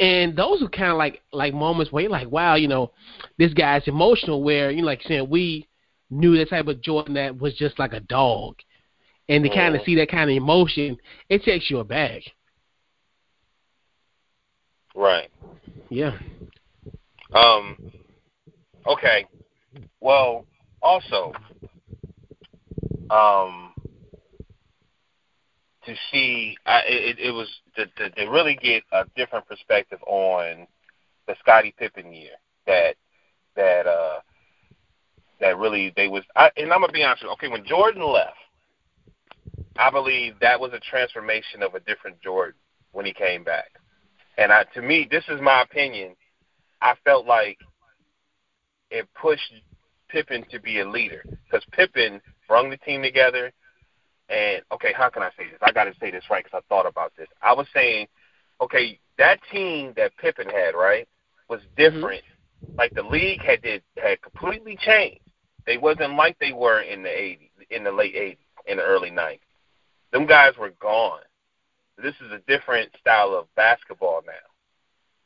And 0.00 0.36
those 0.36 0.62
are 0.62 0.68
kind 0.68 0.90
of 0.90 0.98
like 0.98 1.22
like 1.32 1.54
moments 1.54 1.92
where 1.92 2.02
you're 2.02 2.10
like, 2.10 2.30
wow, 2.30 2.56
you 2.56 2.68
know, 2.68 2.92
this 3.38 3.54
guy's 3.54 3.86
emotional. 3.86 4.42
Where 4.42 4.70
you 4.70 4.82
know, 4.82 4.86
like 4.86 5.02
saying 5.02 5.30
we 5.30 5.68
knew 6.10 6.36
that 6.36 6.50
type 6.50 6.66
of 6.66 6.80
Jordan 6.80 7.14
that 7.14 7.38
was 7.38 7.54
just 7.54 7.78
like 7.78 7.92
a 7.92 8.00
dog, 8.00 8.56
and 9.28 9.44
to 9.44 9.50
oh. 9.50 9.54
kind 9.54 9.76
of 9.76 9.82
see 9.84 9.94
that 9.96 10.10
kind 10.10 10.30
of 10.30 10.36
emotion, 10.36 10.96
it 11.28 11.42
takes 11.44 11.70
you 11.70 11.78
aback. 11.78 12.22
Right. 14.96 15.30
Yeah. 15.90 16.18
Um. 17.32 17.92
Okay. 18.86 19.26
Well, 20.00 20.44
also, 20.82 21.32
um, 23.10 23.73
to 25.86 25.94
see, 26.10 26.56
I, 26.66 26.80
it, 26.86 27.18
it 27.18 27.30
was 27.30 27.48
to, 27.76 27.86
to, 27.86 28.10
to 28.10 28.26
really 28.30 28.58
get 28.62 28.82
a 28.92 29.04
different 29.16 29.46
perspective 29.46 29.98
on 30.06 30.66
the 31.26 31.34
Scottie 31.40 31.74
Pippen 31.78 32.12
year 32.12 32.32
that 32.66 32.96
that 33.56 33.86
uh 33.86 34.20
that 35.40 35.58
really 35.58 35.92
they 35.96 36.08
was 36.08 36.22
I, 36.36 36.50
and 36.56 36.72
I'm 36.72 36.80
gonna 36.80 36.92
be 36.92 37.02
honest 37.02 37.22
with 37.22 37.30
you, 37.30 37.32
okay 37.34 37.48
when 37.48 37.66
Jordan 37.66 38.02
left 38.02 38.36
I 39.76 39.90
believe 39.90 40.34
that 40.40 40.58
was 40.60 40.72
a 40.72 40.80
transformation 40.80 41.62
of 41.62 41.74
a 41.74 41.80
different 41.80 42.20
Jordan 42.20 42.58
when 42.92 43.06
he 43.06 43.12
came 43.12 43.42
back. 43.42 43.70
And 44.38 44.52
I 44.52 44.64
to 44.74 44.82
me 44.82 45.08
this 45.10 45.24
is 45.28 45.40
my 45.40 45.62
opinion 45.62 46.14
I 46.80 46.94
felt 47.04 47.26
like 47.26 47.58
it 48.90 49.08
pushed 49.20 49.52
Pippen 50.08 50.44
to 50.50 50.60
be 50.60 50.80
a 50.80 50.88
leader 50.88 51.24
because 51.44 51.64
Pippen 51.72 52.20
brung 52.46 52.70
the 52.70 52.76
team 52.78 53.02
together 53.02 53.52
and 54.34 54.62
okay, 54.72 54.92
how 54.96 55.08
can 55.08 55.22
I 55.22 55.30
say 55.38 55.44
this? 55.50 55.58
I 55.62 55.70
got 55.70 55.84
to 55.84 55.94
say 56.00 56.10
this 56.10 56.24
right 56.30 56.44
because 56.44 56.60
I 56.62 56.74
thought 56.74 56.86
about 56.88 57.12
this. 57.16 57.28
I 57.40 57.52
was 57.54 57.66
saying, 57.72 58.08
okay, 58.60 58.98
that 59.18 59.38
team 59.52 59.92
that 59.96 60.16
Pippen 60.16 60.48
had, 60.48 60.74
right, 60.74 61.06
was 61.48 61.60
mm-hmm. 61.60 61.82
different. 61.82 62.22
Mm-hmm. 62.22 62.76
Like 62.76 62.94
the 62.94 63.02
league 63.02 63.42
had 63.42 63.62
did, 63.62 63.82
had 64.02 64.20
completely 64.22 64.76
changed. 64.80 65.20
They 65.66 65.78
wasn't 65.78 66.16
like 66.16 66.38
they 66.38 66.52
were 66.52 66.80
in 66.80 67.02
the 67.02 67.08
'80s, 67.08 67.50
in 67.70 67.84
the 67.84 67.92
late 67.92 68.14
'80s, 68.14 68.36
in 68.66 68.78
the 68.78 68.82
early 68.82 69.10
'90s. 69.10 69.38
Them 70.12 70.26
guys 70.26 70.54
were 70.58 70.72
gone. 70.80 71.20
This 72.02 72.14
is 72.24 72.32
a 72.32 72.40
different 72.48 72.90
style 73.00 73.34
of 73.34 73.46
basketball 73.54 74.22
now, 74.26 74.32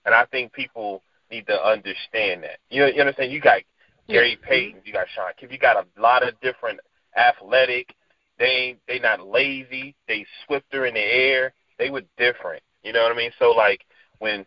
and 0.04 0.14
I 0.14 0.26
think 0.26 0.52
people 0.52 1.02
need 1.30 1.46
to 1.46 1.66
understand 1.66 2.42
that. 2.42 2.58
You, 2.70 2.82
know, 2.82 2.86
you 2.88 3.00
understand? 3.00 3.32
You 3.32 3.40
got 3.40 3.62
Gary 4.08 4.38
Payton, 4.42 4.82
you 4.84 4.92
got 4.92 5.06
Shawn 5.14 5.32
Kemp, 5.38 5.52
you 5.52 5.58
got 5.58 5.76
a 5.76 6.00
lot 6.00 6.26
of 6.26 6.38
different 6.40 6.80
athletic 7.16 7.94
they 8.38 8.76
they 8.87 8.99
not 8.99 9.26
lazy. 9.26 9.95
They 10.07 10.26
swifter 10.47 10.87
in 10.87 10.95
the 10.95 11.00
air. 11.00 11.52
They 11.78 11.90
were 11.90 12.02
different. 12.16 12.62
You 12.83 12.92
know 12.92 13.02
what 13.02 13.12
I 13.12 13.16
mean? 13.16 13.33
So 13.38 13.50
like 13.50 13.85
when 14.18 14.47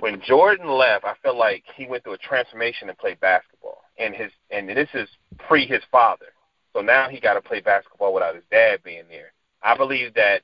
when 0.00 0.20
Jordan 0.26 0.68
left, 0.68 1.04
I 1.04 1.14
felt 1.22 1.36
like 1.36 1.64
he 1.74 1.86
went 1.86 2.04
through 2.04 2.14
a 2.14 2.18
transformation 2.18 2.88
and 2.88 2.98
played 2.98 3.20
basketball. 3.20 3.82
And 3.98 4.14
his 4.14 4.30
and 4.50 4.68
this 4.68 4.88
is 4.94 5.08
pre 5.38 5.66
his 5.66 5.82
father. 5.90 6.26
So 6.74 6.80
now 6.80 7.08
he 7.08 7.20
got 7.20 7.34
to 7.34 7.40
play 7.40 7.60
basketball 7.60 8.14
without 8.14 8.34
his 8.34 8.44
dad 8.50 8.82
being 8.84 9.04
there. 9.08 9.32
I 9.62 9.76
believe 9.76 10.14
that 10.14 10.42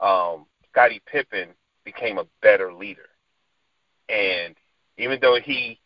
um, 0.00 0.46
Scottie 0.70 1.00
Pippen 1.06 1.50
became 1.84 2.18
a 2.18 2.26
better 2.42 2.72
leader. 2.72 3.08
And 4.08 4.54
even 4.98 5.18
though 5.20 5.38
he 5.42 5.80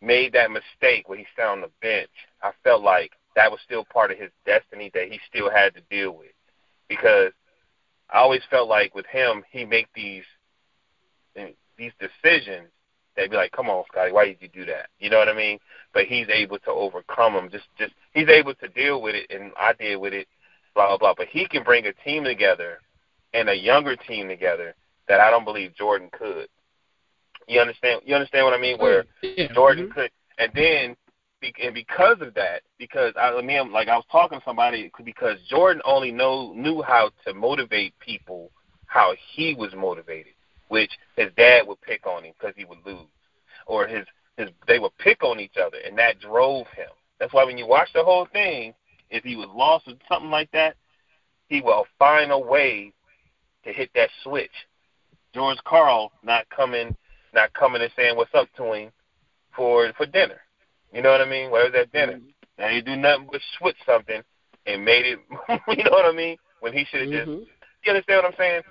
made 0.00 0.32
that 0.32 0.50
mistake 0.50 1.08
when 1.08 1.18
he 1.18 1.26
sat 1.36 1.46
on 1.46 1.60
the 1.60 1.70
bench, 1.82 2.10
I 2.42 2.52
felt 2.64 2.82
like 2.82 3.12
that 3.36 3.50
was 3.50 3.60
still 3.64 3.84
part 3.84 4.10
of 4.10 4.18
his 4.18 4.30
destiny 4.44 4.90
that 4.94 5.10
he 5.10 5.20
still 5.28 5.50
had 5.50 5.74
to 5.74 5.80
deal 5.90 6.12
with. 6.16 6.32
Because 6.88 7.32
I 8.10 8.18
always 8.18 8.42
felt 8.50 8.68
like 8.68 8.94
with 8.94 9.06
him, 9.06 9.44
he 9.50 9.64
make 9.64 9.88
these 9.94 10.24
these 11.78 11.92
decisions. 11.98 12.68
They'd 13.16 13.30
be 13.30 13.36
like, 13.36 13.52
"Come 13.52 13.68
on, 13.68 13.84
Scottie, 13.90 14.12
why 14.12 14.26
did 14.26 14.38
you 14.40 14.48
do 14.48 14.64
that?" 14.66 14.88
You 14.98 15.10
know 15.10 15.18
what 15.18 15.28
I 15.28 15.34
mean? 15.34 15.58
But 15.92 16.06
he's 16.06 16.28
able 16.28 16.58
to 16.60 16.70
overcome 16.70 17.34
them. 17.34 17.50
Just, 17.50 17.66
just 17.78 17.92
he's 18.12 18.28
able 18.28 18.54
to 18.54 18.68
deal 18.68 19.00
with 19.02 19.14
it, 19.14 19.26
and 19.30 19.52
I 19.56 19.72
deal 19.72 20.00
with 20.00 20.12
it. 20.12 20.28
Blah 20.74 20.88
blah 20.88 20.98
blah. 20.98 21.14
But 21.16 21.28
he 21.28 21.46
can 21.46 21.62
bring 21.62 21.86
a 21.86 21.92
team 21.92 22.24
together 22.24 22.80
and 23.32 23.48
a 23.48 23.54
younger 23.54 23.96
team 23.96 24.28
together 24.28 24.74
that 25.08 25.20
I 25.20 25.30
don't 25.30 25.44
believe 25.44 25.74
Jordan 25.74 26.08
could. 26.12 26.48
You 27.48 27.60
understand? 27.60 28.02
You 28.04 28.14
understand 28.14 28.44
what 28.44 28.54
I 28.54 28.60
mean? 28.60 28.78
Where 28.78 29.04
yeah. 29.22 29.52
Jordan 29.52 29.86
mm-hmm. 29.86 29.92
could, 29.92 30.10
and 30.38 30.52
then 30.54 30.96
and 31.62 31.74
because 31.74 32.20
of 32.20 32.34
that, 32.34 32.62
because 32.78 33.14
I, 33.16 33.30
I 33.30 33.42
mean, 33.42 33.72
like 33.72 33.88
I 33.88 33.96
was 33.96 34.04
talking 34.10 34.38
to 34.38 34.44
somebody, 34.44 34.90
because 35.04 35.38
Jordan 35.48 35.82
only 35.84 36.12
know 36.12 36.52
knew 36.54 36.82
how 36.82 37.10
to 37.26 37.34
motivate 37.34 37.98
people 37.98 38.50
how 38.86 39.14
he 39.34 39.54
was 39.54 39.72
motivated, 39.74 40.32
which 40.68 40.90
his 41.16 41.30
dad 41.36 41.66
would 41.66 41.80
pick 41.80 42.06
on 42.06 42.24
him 42.24 42.34
because 42.38 42.54
he 42.56 42.64
would 42.64 42.84
lose, 42.84 43.08
or 43.66 43.86
his 43.86 44.04
his 44.36 44.48
they 44.66 44.78
would 44.78 44.96
pick 44.98 45.22
on 45.22 45.40
each 45.40 45.56
other, 45.56 45.78
and 45.86 45.96
that 45.98 46.20
drove 46.20 46.66
him. 46.68 46.88
That's 47.18 47.32
why 47.32 47.44
when 47.44 47.58
you 47.58 47.66
watch 47.66 47.88
the 47.94 48.04
whole 48.04 48.26
thing, 48.32 48.74
if 49.10 49.24
he 49.24 49.36
was 49.36 49.48
lost 49.54 49.88
or 49.88 49.94
something 50.08 50.30
like 50.30 50.50
that, 50.52 50.76
he 51.48 51.60
will 51.60 51.86
find 51.98 52.32
a 52.32 52.38
way 52.38 52.92
to 53.64 53.72
hit 53.72 53.90
that 53.94 54.10
switch. 54.22 54.50
George 55.34 55.58
Karl 55.64 56.12
not 56.22 56.48
coming, 56.50 56.94
not 57.32 57.52
coming 57.54 57.82
and 57.82 57.92
saying 57.96 58.16
what's 58.16 58.34
up 58.34 58.48
to 58.56 58.72
him 58.72 58.90
for 59.54 59.90
for 59.96 60.06
dinner 60.06 60.40
you 60.92 61.02
know 61.02 61.10
what 61.10 61.20
I 61.20 61.28
mean? 61.28 61.50
Where 61.50 61.64
was 61.64 61.72
that 61.72 61.92
dinner? 61.92 62.18
Mm-hmm. 62.18 62.28
Now 62.58 62.68
you 62.68 62.82
do 62.82 62.96
nothing 62.96 63.28
but 63.30 63.40
switch 63.58 63.76
something 63.86 64.22
and 64.66 64.84
made 64.84 65.06
it. 65.06 65.18
you 65.68 65.84
know 65.84 65.90
what 65.90 66.04
I 66.04 66.12
mean? 66.12 66.36
When 66.60 66.72
he 66.72 66.84
should 66.84 67.02
have 67.02 67.10
mm-hmm. 67.10 67.38
just. 67.40 67.50
You 67.84 67.92
understand 67.92 68.22
what 68.22 68.32
I'm 68.32 68.38
saying? 68.38 68.62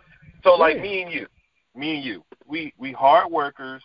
So 0.43 0.53
like 0.53 0.75
yeah. 0.77 0.81
me 0.81 1.01
and 1.01 1.11
you, 1.11 1.27
me 1.75 1.95
and 1.95 2.03
you, 2.03 2.23
we 2.47 2.73
we 2.77 2.91
hard 2.91 3.31
workers. 3.31 3.81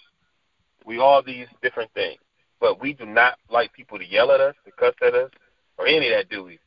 We 0.84 0.98
all 0.98 1.22
these 1.22 1.46
different 1.62 1.90
things, 1.94 2.18
but 2.60 2.80
we 2.80 2.92
do 2.92 3.06
not 3.06 3.38
like 3.48 3.72
people 3.72 3.98
to 3.98 4.04
yell 4.04 4.30
at 4.32 4.40
us, 4.40 4.54
to 4.66 4.72
cuss 4.72 4.94
at 5.00 5.14
us, 5.14 5.30
or 5.78 5.86
any 5.86 6.08
of 6.08 6.18
that. 6.18 6.28
Do 6.28 6.44
we? 6.44 6.58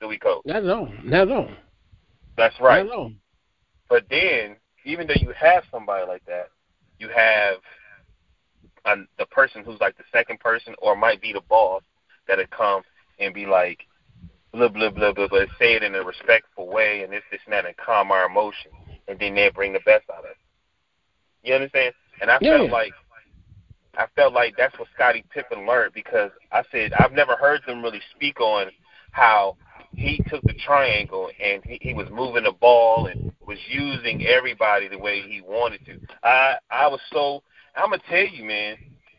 Do 0.00 0.08
we, 0.08 0.18
coach? 0.18 0.42
Not 0.44 0.64
at 0.64 0.70
all. 0.70 0.88
Not 1.02 1.28
at 1.28 1.36
all. 1.36 1.48
That's 2.36 2.54
right. 2.60 2.84
Not 2.84 2.92
at 2.92 2.98
all. 2.98 3.12
But 3.88 4.04
then, 4.10 4.56
even 4.84 5.06
though 5.06 5.14
you 5.16 5.32
have 5.36 5.64
somebody 5.72 6.06
like 6.06 6.24
that, 6.26 6.50
you 6.98 7.08
have 7.08 7.56
the 9.18 9.26
person 9.26 9.64
who's 9.64 9.80
like 9.80 9.96
the 9.96 10.04
second 10.12 10.40
person 10.40 10.74
or 10.80 10.96
might 10.96 11.20
be 11.20 11.32
the 11.32 11.40
boss 11.48 11.82
that'll 12.28 12.44
come 12.46 12.82
and 13.18 13.34
be 13.34 13.46
like 13.46 13.86
blah 14.52 14.68
blah 14.68 14.90
blah 14.90 15.12
blah 15.12 15.28
blah 15.28 15.44
say 15.58 15.74
it 15.74 15.82
in 15.82 15.94
a 15.94 16.02
respectful 16.02 16.68
way 16.68 17.02
and 17.02 17.12
this 17.12 17.22
this 17.30 17.40
and 17.46 17.52
that 17.52 17.66
and 17.66 17.76
calm 17.76 18.10
our 18.10 18.26
emotions 18.26 18.74
and 19.08 19.18
then 19.18 19.34
they 19.34 19.50
bring 19.50 19.72
the 19.72 19.80
best 19.80 20.04
out 20.10 20.20
of 20.20 20.30
us. 20.30 20.36
You 21.42 21.54
understand? 21.54 21.94
And 22.20 22.30
I 22.30 22.38
yeah. 22.40 22.58
felt 22.58 22.70
like 22.70 22.92
I 23.96 24.06
felt 24.16 24.32
like 24.32 24.54
that's 24.56 24.76
what 24.78 24.88
Scottie 24.94 25.24
Pippen 25.30 25.66
learned 25.66 25.92
because 25.94 26.30
I 26.52 26.62
said 26.72 26.92
I've 26.94 27.12
never 27.12 27.36
heard 27.36 27.62
them 27.66 27.82
really 27.82 28.00
speak 28.14 28.40
on 28.40 28.66
how 29.12 29.56
he 29.94 30.20
took 30.28 30.42
the 30.42 30.54
triangle 30.54 31.30
and 31.40 31.62
he, 31.64 31.78
he 31.80 31.94
was 31.94 32.08
moving 32.10 32.44
the 32.44 32.52
ball 32.52 33.06
and 33.06 33.32
was 33.46 33.58
using 33.68 34.26
everybody 34.26 34.88
the 34.88 34.98
way 34.98 35.22
he 35.22 35.40
wanted 35.40 35.84
to. 35.86 35.98
I 36.22 36.56
I 36.70 36.88
was 36.88 37.00
so 37.12 37.42
I'm 37.76 37.90
gonna 37.90 38.02
tell 38.08 38.26
you, 38.26 38.44
man. 38.44 38.76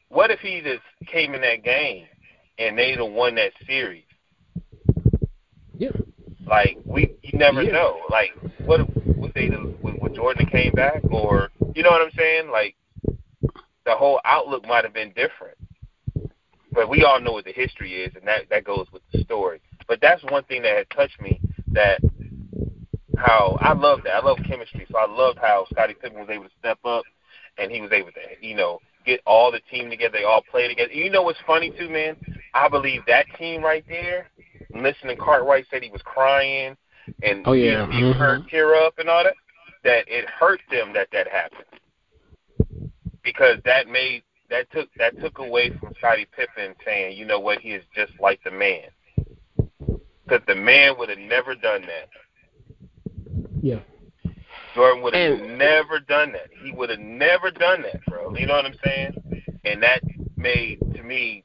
what 0.10 0.32
if 0.32 0.40
he 0.40 0.62
just 0.62 0.84
came 1.08 1.34
in 1.34 1.42
that 1.42 1.64
game 1.64 2.06
and 2.58 2.78
they'd 2.78 2.98
have 2.98 3.12
won 3.12 3.36
that 3.36 3.52
series? 3.68 4.04
Yeah. 5.78 5.90
Like 6.46 6.78
we, 6.86 7.16
you 7.22 7.38
never 7.38 7.62
Yeah. 7.64 7.72
know. 7.72 8.02
Like 8.10 8.32
what 8.60 8.82
if 8.82 8.88
would 9.18 9.34
they 9.34 9.50
would, 9.50 10.02
would 10.02 10.14
Jordan 10.16 10.46
came 10.48 10.72
back, 10.74 11.02
or 11.12 11.50
you 11.74 11.84
know 11.84 11.90
what 11.90 12.02
I'm 12.02 12.12
saying? 12.18 12.50
Like 12.50 12.76
the 13.86 13.96
whole 13.96 14.22
outlook 14.26 14.66
might 14.66 14.84
have 14.84 14.94
been 14.94 15.12
different. 15.14 15.58
But 16.72 16.90
we 16.90 17.04
all 17.04 17.20
know 17.22 17.32
what 17.32 17.46
the 17.46 17.54
history 17.54 17.94
is, 18.04 18.14
and 18.16 18.28
that 18.28 18.50
that 18.50 18.64
goes 18.64 18.88
with 18.92 19.02
the 19.12 19.22
story. 19.24 19.62
But 19.88 20.00
that's 20.02 20.24
one 20.26 20.44
thing 20.44 20.62
that 20.64 20.76
had 20.78 20.90
touched 20.92 21.20
me. 21.22 21.40
That 21.72 22.00
how 23.18 23.58
I 23.62 23.74
love 23.74 24.00
that. 24.04 24.16
I 24.16 24.20
love 24.26 24.38
chemistry, 24.48 24.86
so 24.92 24.98
I 24.98 25.08
loved 25.08 25.40
how 25.40 25.66
Scottie 25.72 25.94
Pippen 25.94 26.20
was 26.20 26.30
able 26.30 26.46
to 26.46 26.50
step 26.60 26.80
up, 26.86 27.04
and 27.58 27.72
he 27.72 27.82
was 27.82 27.92
able 27.92 28.12
to, 28.12 28.46
you 28.46 28.56
know, 28.56 28.80
get 29.06 29.22
all 29.26 29.52
the 29.52 29.62
team 29.72 29.90
together. 29.90 30.14
They 30.18 30.24
all 30.24 30.44
play 30.50 30.68
together. 30.68 30.92
You 30.92 31.10
know 31.10 31.22
what's 31.24 31.40
funny 31.46 31.72
too, 31.78 31.90
man? 31.90 32.16
I 32.54 32.68
believe 32.68 33.02
that 33.08 33.26
team 33.38 33.64
right 33.64 33.86
there. 33.88 34.30
Listening, 34.74 35.18
Cartwright 35.18 35.66
said 35.70 35.84
he 35.84 35.90
was 35.92 36.02
crying, 36.04 36.76
and 37.22 37.44
Oh, 37.46 37.54
yeah. 37.54 37.90
he, 37.92 37.98
he 37.98 38.12
heard 38.14 38.42
Mhm. 38.42 38.50
tear 38.50 38.76
up 38.76 38.98
and 39.00 39.10
all 39.10 39.24
that. 39.24 39.36
That 39.84 40.06
it 40.08 40.28
hurt 40.28 40.62
them 40.72 40.94
that 40.94 41.10
that 41.12 41.28
happened 41.28 41.66
because 43.24 43.60
that 43.66 43.88
made 43.88 44.24
that 44.50 44.70
took 44.72 44.90
that 44.98 45.20
took 45.20 45.40
away 45.40 45.72
from 45.80 45.94
Scottie 45.96 46.28
Pippen 46.36 46.76
saying, 46.84 47.18
you 47.18 47.26
know 47.26 47.40
what, 47.40 47.60
he 47.60 47.72
is 47.74 47.84
just 47.96 48.12
like 48.20 48.44
the 48.44 48.52
man. 48.52 48.90
Because 50.24 50.44
the 50.48 50.56
man 50.56 50.98
would 50.98 51.10
have 51.10 51.20
never 51.20 51.56
done 51.56 51.82
that. 51.82 52.10
Yeah. 53.62 53.80
Jordan 54.76 55.02
would 55.04 55.16
have 55.16 55.40
never 55.40 56.00
done 56.00 56.34
that. 56.34 56.50
He 56.62 56.72
would 56.72 56.90
have 56.90 57.00
never 57.00 57.50
done 57.50 57.82
that, 57.84 58.06
bro. 58.06 58.36
You 58.36 58.46
know 58.46 58.56
what 58.56 58.66
I'm 58.66 58.76
saying? 58.84 59.44
And 59.64 59.82
that 59.82 60.02
made 60.36 60.80
to 60.96 61.02
me 61.02 61.44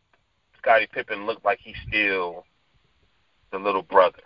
Scottie 0.58 0.88
Pippen 0.92 1.25
look 1.26 1.42
like 1.44 1.58
he's 1.62 1.76
still 1.88 2.44
the 3.52 3.58
little 3.58 3.82
brother. 3.82 4.18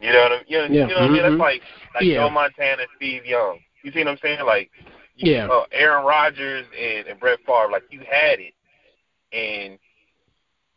You 0.00 0.12
know 0.12 0.20
what 0.22 0.32
I'm 0.32 0.44
you 0.46 0.58
know, 0.58 0.64
Yeah. 0.64 0.86
you 0.86 0.94
know 0.94 1.00
what 1.00 1.02
I 1.02 1.08
mean? 1.08 1.22
That's 1.22 1.34
like 1.40 1.62
like 1.94 2.04
Yeah. 2.04 2.14
Joe 2.16 2.30
Montana, 2.30 2.84
Steve 2.96 3.24
Young. 3.24 3.60
You 3.82 3.90
see 3.92 4.00
what 4.00 4.08
I'm 4.08 4.18
saying? 4.18 4.44
Like 4.44 4.70
you, 5.16 5.32
Yeah. 5.32 5.48
uh, 5.48 5.64
Aaron 5.72 6.04
Rodgers 6.04 6.66
and, 6.78 7.08
and 7.08 7.18
Brett 7.18 7.40
Favre, 7.46 7.70
like 7.70 7.84
you 7.90 8.00
had 8.00 8.38
it 8.38 8.54
and 9.32 9.78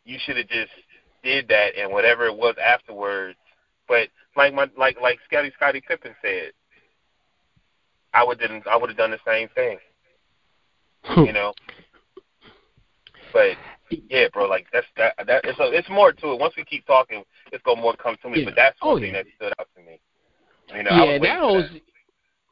you 0.04 0.18
should 0.24 0.36
have 0.36 0.48
just 0.48 0.72
did 1.22 1.48
that 1.48 1.76
and 1.76 1.92
whatever 1.92 2.26
it 2.26 2.36
was 2.36 2.56
afterwards. 2.58 3.38
But 3.86 4.08
like 4.36 4.54
my 4.54 4.68
like 4.76 5.00
like 5.00 5.18
Scottie 5.26 5.52
Scottie 5.54 5.82
Pippen 5.86 6.14
said, 6.22 6.52
I 8.14 8.24
would 8.24 8.38
didn't 8.38 8.66
I 8.66 8.76
would 8.76 8.90
have 8.90 8.96
done 8.98 9.10
the 9.10 9.18
same 9.26 9.48
thing, 9.54 9.78
you 11.16 11.32
know. 11.32 11.52
But 13.32 13.56
yeah, 14.10 14.28
bro, 14.32 14.46
like 14.46 14.66
that's 14.72 14.86
that 14.96 15.14
that 15.26 15.44
it's 15.44 15.58
a, 15.58 15.72
it's 15.72 15.88
more 15.88 16.12
to 16.12 16.32
it. 16.32 16.40
Once 16.40 16.54
we 16.56 16.64
keep 16.64 16.86
talking, 16.86 17.24
it's 17.50 17.62
gonna 17.64 17.80
more 17.80 17.96
come 17.96 18.16
to 18.22 18.28
me. 18.28 18.40
Yeah. 18.40 18.44
But 18.46 18.54
that's 18.56 18.80
one 18.80 18.96
Oh, 18.96 19.00
thing 19.00 19.14
yeah. 19.14 19.22
that 19.22 19.26
stood 19.36 19.52
out 19.58 19.68
to 19.76 19.82
me. 19.82 20.00
You 20.74 20.82
know, 20.82 20.90
yeah, 20.90 21.18
that 21.18 21.38
whole 21.40 21.62
that. 21.62 21.80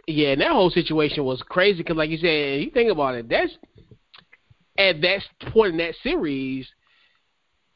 yeah, 0.06 0.34
that 0.34 0.50
whole 0.50 0.70
situation 0.70 1.24
was 1.24 1.42
crazy 1.42 1.78
because, 1.78 1.96
like 1.96 2.10
you 2.10 2.18
said, 2.18 2.60
you 2.62 2.70
think 2.70 2.90
about 2.90 3.14
it. 3.14 3.28
That's 3.28 3.52
at 4.78 5.00
that 5.02 5.22
point 5.52 5.72
in 5.72 5.78
that 5.78 5.94
series, 6.02 6.66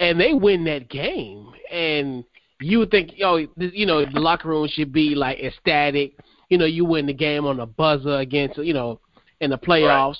and 0.01 0.19
they 0.19 0.33
win 0.33 0.65
that 0.65 0.89
game, 0.89 1.53
and 1.71 2.25
you 2.61 2.79
would 2.79 2.91
think, 2.91 3.13
oh, 3.23 3.47
this, 3.57 3.73
you 3.75 3.87
know, 3.87 4.05
the 4.05 4.21
locker 4.21 4.49
room 4.49 4.67
should 4.69 4.93
be 4.93 5.15
like 5.15 5.39
ecstatic. 5.39 6.15
You 6.49 6.59
know, 6.59 6.65
you 6.67 6.85
win 6.85 7.07
the 7.07 7.15
game 7.15 7.47
on 7.47 7.61
a 7.61 7.67
buzzer 7.67 8.19
against, 8.19 8.59
you 8.59 8.75
know, 8.75 9.01
in 9.41 9.51
the 9.51 9.59
playoffs. 9.59 10.19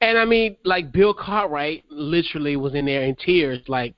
And 0.00 0.16
I 0.16 0.24
mean, 0.24 0.56
like 0.64 0.92
Bill 0.92 1.12
Cartwright 1.12 1.84
literally 1.90 2.56
was 2.56 2.74
in 2.74 2.86
there 2.86 3.02
in 3.02 3.16
tears, 3.16 3.60
like, 3.68 3.94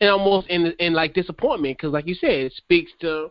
and 0.00 0.10
almost 0.10 0.48
in 0.48 0.72
in 0.78 0.94
like 0.94 1.14
disappointment 1.14 1.76
because, 1.76 1.92
like 1.92 2.06
you 2.06 2.14
said, 2.14 2.30
it 2.30 2.52
speaks 2.54 2.90
to 3.00 3.30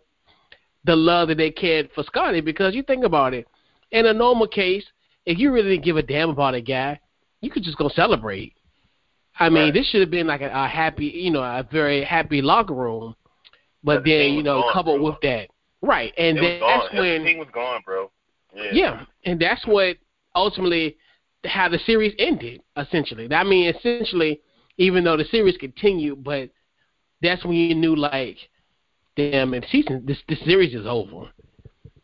the 0.83 0.95
love 0.95 1.27
that 1.29 1.37
they 1.37 1.51
cared 1.51 1.89
for 1.93 2.03
Scottie. 2.03 2.41
Because 2.41 2.75
you 2.75 2.83
think 2.83 3.03
about 3.03 3.33
it, 3.33 3.47
in 3.91 4.05
a 4.05 4.13
normal 4.13 4.47
case, 4.47 4.85
if 5.25 5.37
you 5.37 5.51
really 5.51 5.71
didn't 5.71 5.85
give 5.85 5.97
a 5.97 6.03
damn 6.03 6.29
about 6.29 6.53
a 6.53 6.61
guy, 6.61 6.99
you 7.41 7.49
could 7.49 7.63
just 7.63 7.77
go 7.77 7.89
celebrate. 7.89 8.53
I 9.39 9.49
mean, 9.49 9.65
Right. 9.65 9.73
this 9.73 9.89
should 9.89 10.01
have 10.01 10.11
been 10.11 10.27
like 10.27 10.41
a, 10.41 10.51
a 10.53 10.67
happy, 10.67 11.05
you 11.05 11.31
know, 11.31 11.41
a 11.41 11.67
very 11.71 12.03
happy 12.03 12.41
locker 12.41 12.73
room. 12.73 13.15
But 13.83 14.03
then, 14.05 14.33
you 14.33 14.43
know, 14.43 14.69
coupled 14.71 15.01
with 15.01 15.15
that, 15.23 15.49
right? 15.81 16.13
And 16.17 16.37
it 16.37 16.41
was 16.41 16.49
then 16.49 16.59
gone. 16.59 16.79
that's 16.79 16.93
when 16.93 17.23
the 17.23 17.29
team 17.29 17.37
was 17.39 17.47
gone, 17.53 17.81
bro. 17.85 18.11
Yeah. 18.55 18.71
yeah, 18.73 19.05
and 19.25 19.39
that's 19.39 19.65
what 19.65 19.97
ultimately 20.35 20.97
how 21.45 21.69
the 21.69 21.79
series 21.79 22.13
ended. 22.19 22.61
Essentially, 22.77 23.27
I 23.33 23.43
mean, 23.43 23.73
essentially, 23.73 24.41
even 24.77 25.03
though 25.03 25.17
the 25.17 25.25
series 25.25 25.57
continued, 25.57 26.23
but 26.23 26.49
that's 27.21 27.43
when 27.45 27.55
you 27.55 27.75
knew, 27.75 27.95
like, 27.95 28.37
damn, 29.15 29.51
the 29.51 29.63
season, 29.71 30.03
this 30.05 30.17
this 30.27 30.39
series 30.45 30.73
is 30.73 30.85
over. 30.85 31.29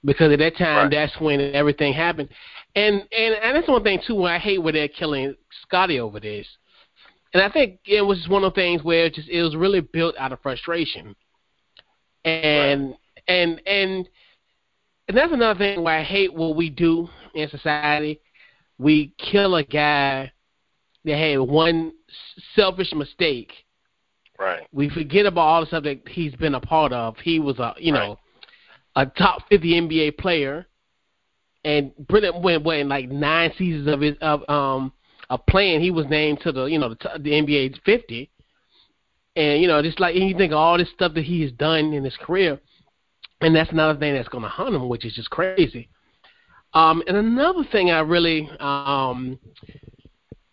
Because 0.05 0.31
at 0.31 0.39
that 0.39 0.55
time, 0.57 0.83
Right. 0.83 0.91
that's 0.91 1.19
when 1.19 1.41
everything 1.53 1.91
happened, 1.93 2.29
and 2.75 3.01
and 3.11 3.35
and 3.35 3.55
that's 3.55 3.67
one 3.67 3.83
thing 3.83 3.99
too. 4.05 4.15
Where 4.15 4.33
I 4.33 4.37
hate 4.37 4.59
where 4.59 4.71
they're 4.71 4.87
killing 4.87 5.35
Scottie 5.63 5.99
over 5.99 6.19
this, 6.19 6.47
and 7.33 7.43
I 7.43 7.49
think 7.49 7.79
it 7.85 8.03
was 8.03 8.19
just 8.19 8.29
one 8.29 8.43
of 8.45 8.53
the 8.53 8.61
things 8.61 8.83
where 8.83 9.05
it 9.05 9.15
just 9.15 9.27
it 9.27 9.41
was 9.41 9.55
really 9.55 9.81
built 9.81 10.15
out 10.17 10.31
of 10.31 10.39
frustration, 10.41 11.15
and 12.23 12.95
and 13.27 13.61
and 13.65 14.07
and 15.07 15.17
that's 15.17 15.31
another 15.33 15.57
thing 15.57 15.83
where 15.83 15.97
I 15.99 16.03
hate 16.03 16.33
what 16.33 16.55
we 16.55 16.69
do 16.69 17.07
in 17.33 17.49
society. 17.49 18.19
We 18.77 19.13
kill 19.17 19.55
a 19.55 19.63
guy 19.63 20.31
that 21.05 21.17
had 21.17 21.39
one 21.39 21.93
selfish 22.55 22.93
mistake. 22.93 23.51
Right. 24.37 24.67
We 24.71 24.89
forget 24.89 25.25
about 25.25 25.41
all 25.41 25.61
the 25.61 25.67
stuff 25.67 25.83
that 25.83 26.07
he's 26.07 26.35
been 26.35 26.55
a 26.55 26.59
part 26.59 26.91
of. 26.93 27.17
He 27.17 27.39
was 27.39 27.59
a 27.59 27.73
you 27.77 27.93
Right. 27.93 28.09
know 28.09 28.19
a 28.95 29.05
top 29.05 29.47
fifty 29.49 29.73
NBA 29.79 30.11
player, 30.17 30.67
and 31.63 31.95
Brilliant 32.07 32.41
went 32.41 32.63
what 32.63 32.77
in 32.77 32.89
like 32.89 33.09
nine 33.09 33.51
seasons 33.57 33.87
of 33.87 34.01
his 34.01 34.15
of 34.21 34.47
um 34.49 34.91
of 35.29 35.45
playing. 35.47 35.81
He 35.81 35.91
was 35.91 36.05
named 36.07 36.41
to 36.41 36.51
the 36.51 36.65
you 36.65 36.77
know 36.79 36.89
the, 36.89 37.19
the 37.19 37.31
NBA 37.31 37.79
fifty, 37.85 38.29
and 39.35 39.61
you 39.61 39.67
know 39.67 39.81
just 39.81 39.99
like 39.99 40.15
and 40.15 40.29
you 40.29 40.37
think 40.37 40.51
of 40.51 40.57
all 40.57 40.77
this 40.77 40.89
stuff 40.91 41.13
that 41.13 41.23
he 41.23 41.41
has 41.41 41.51
done 41.53 41.93
in 41.93 42.03
his 42.03 42.17
career, 42.17 42.59
and 43.41 43.55
that's 43.55 43.71
another 43.71 43.99
thing 43.99 44.13
that's 44.13 44.29
going 44.29 44.43
to 44.43 44.49
hunt 44.49 44.75
him, 44.75 44.89
which 44.89 45.05
is 45.05 45.13
just 45.13 45.29
crazy. 45.29 45.89
Um, 46.73 47.03
and 47.07 47.17
another 47.17 47.63
thing 47.71 47.91
I 47.91 47.99
really, 47.99 48.49
um, 48.59 49.39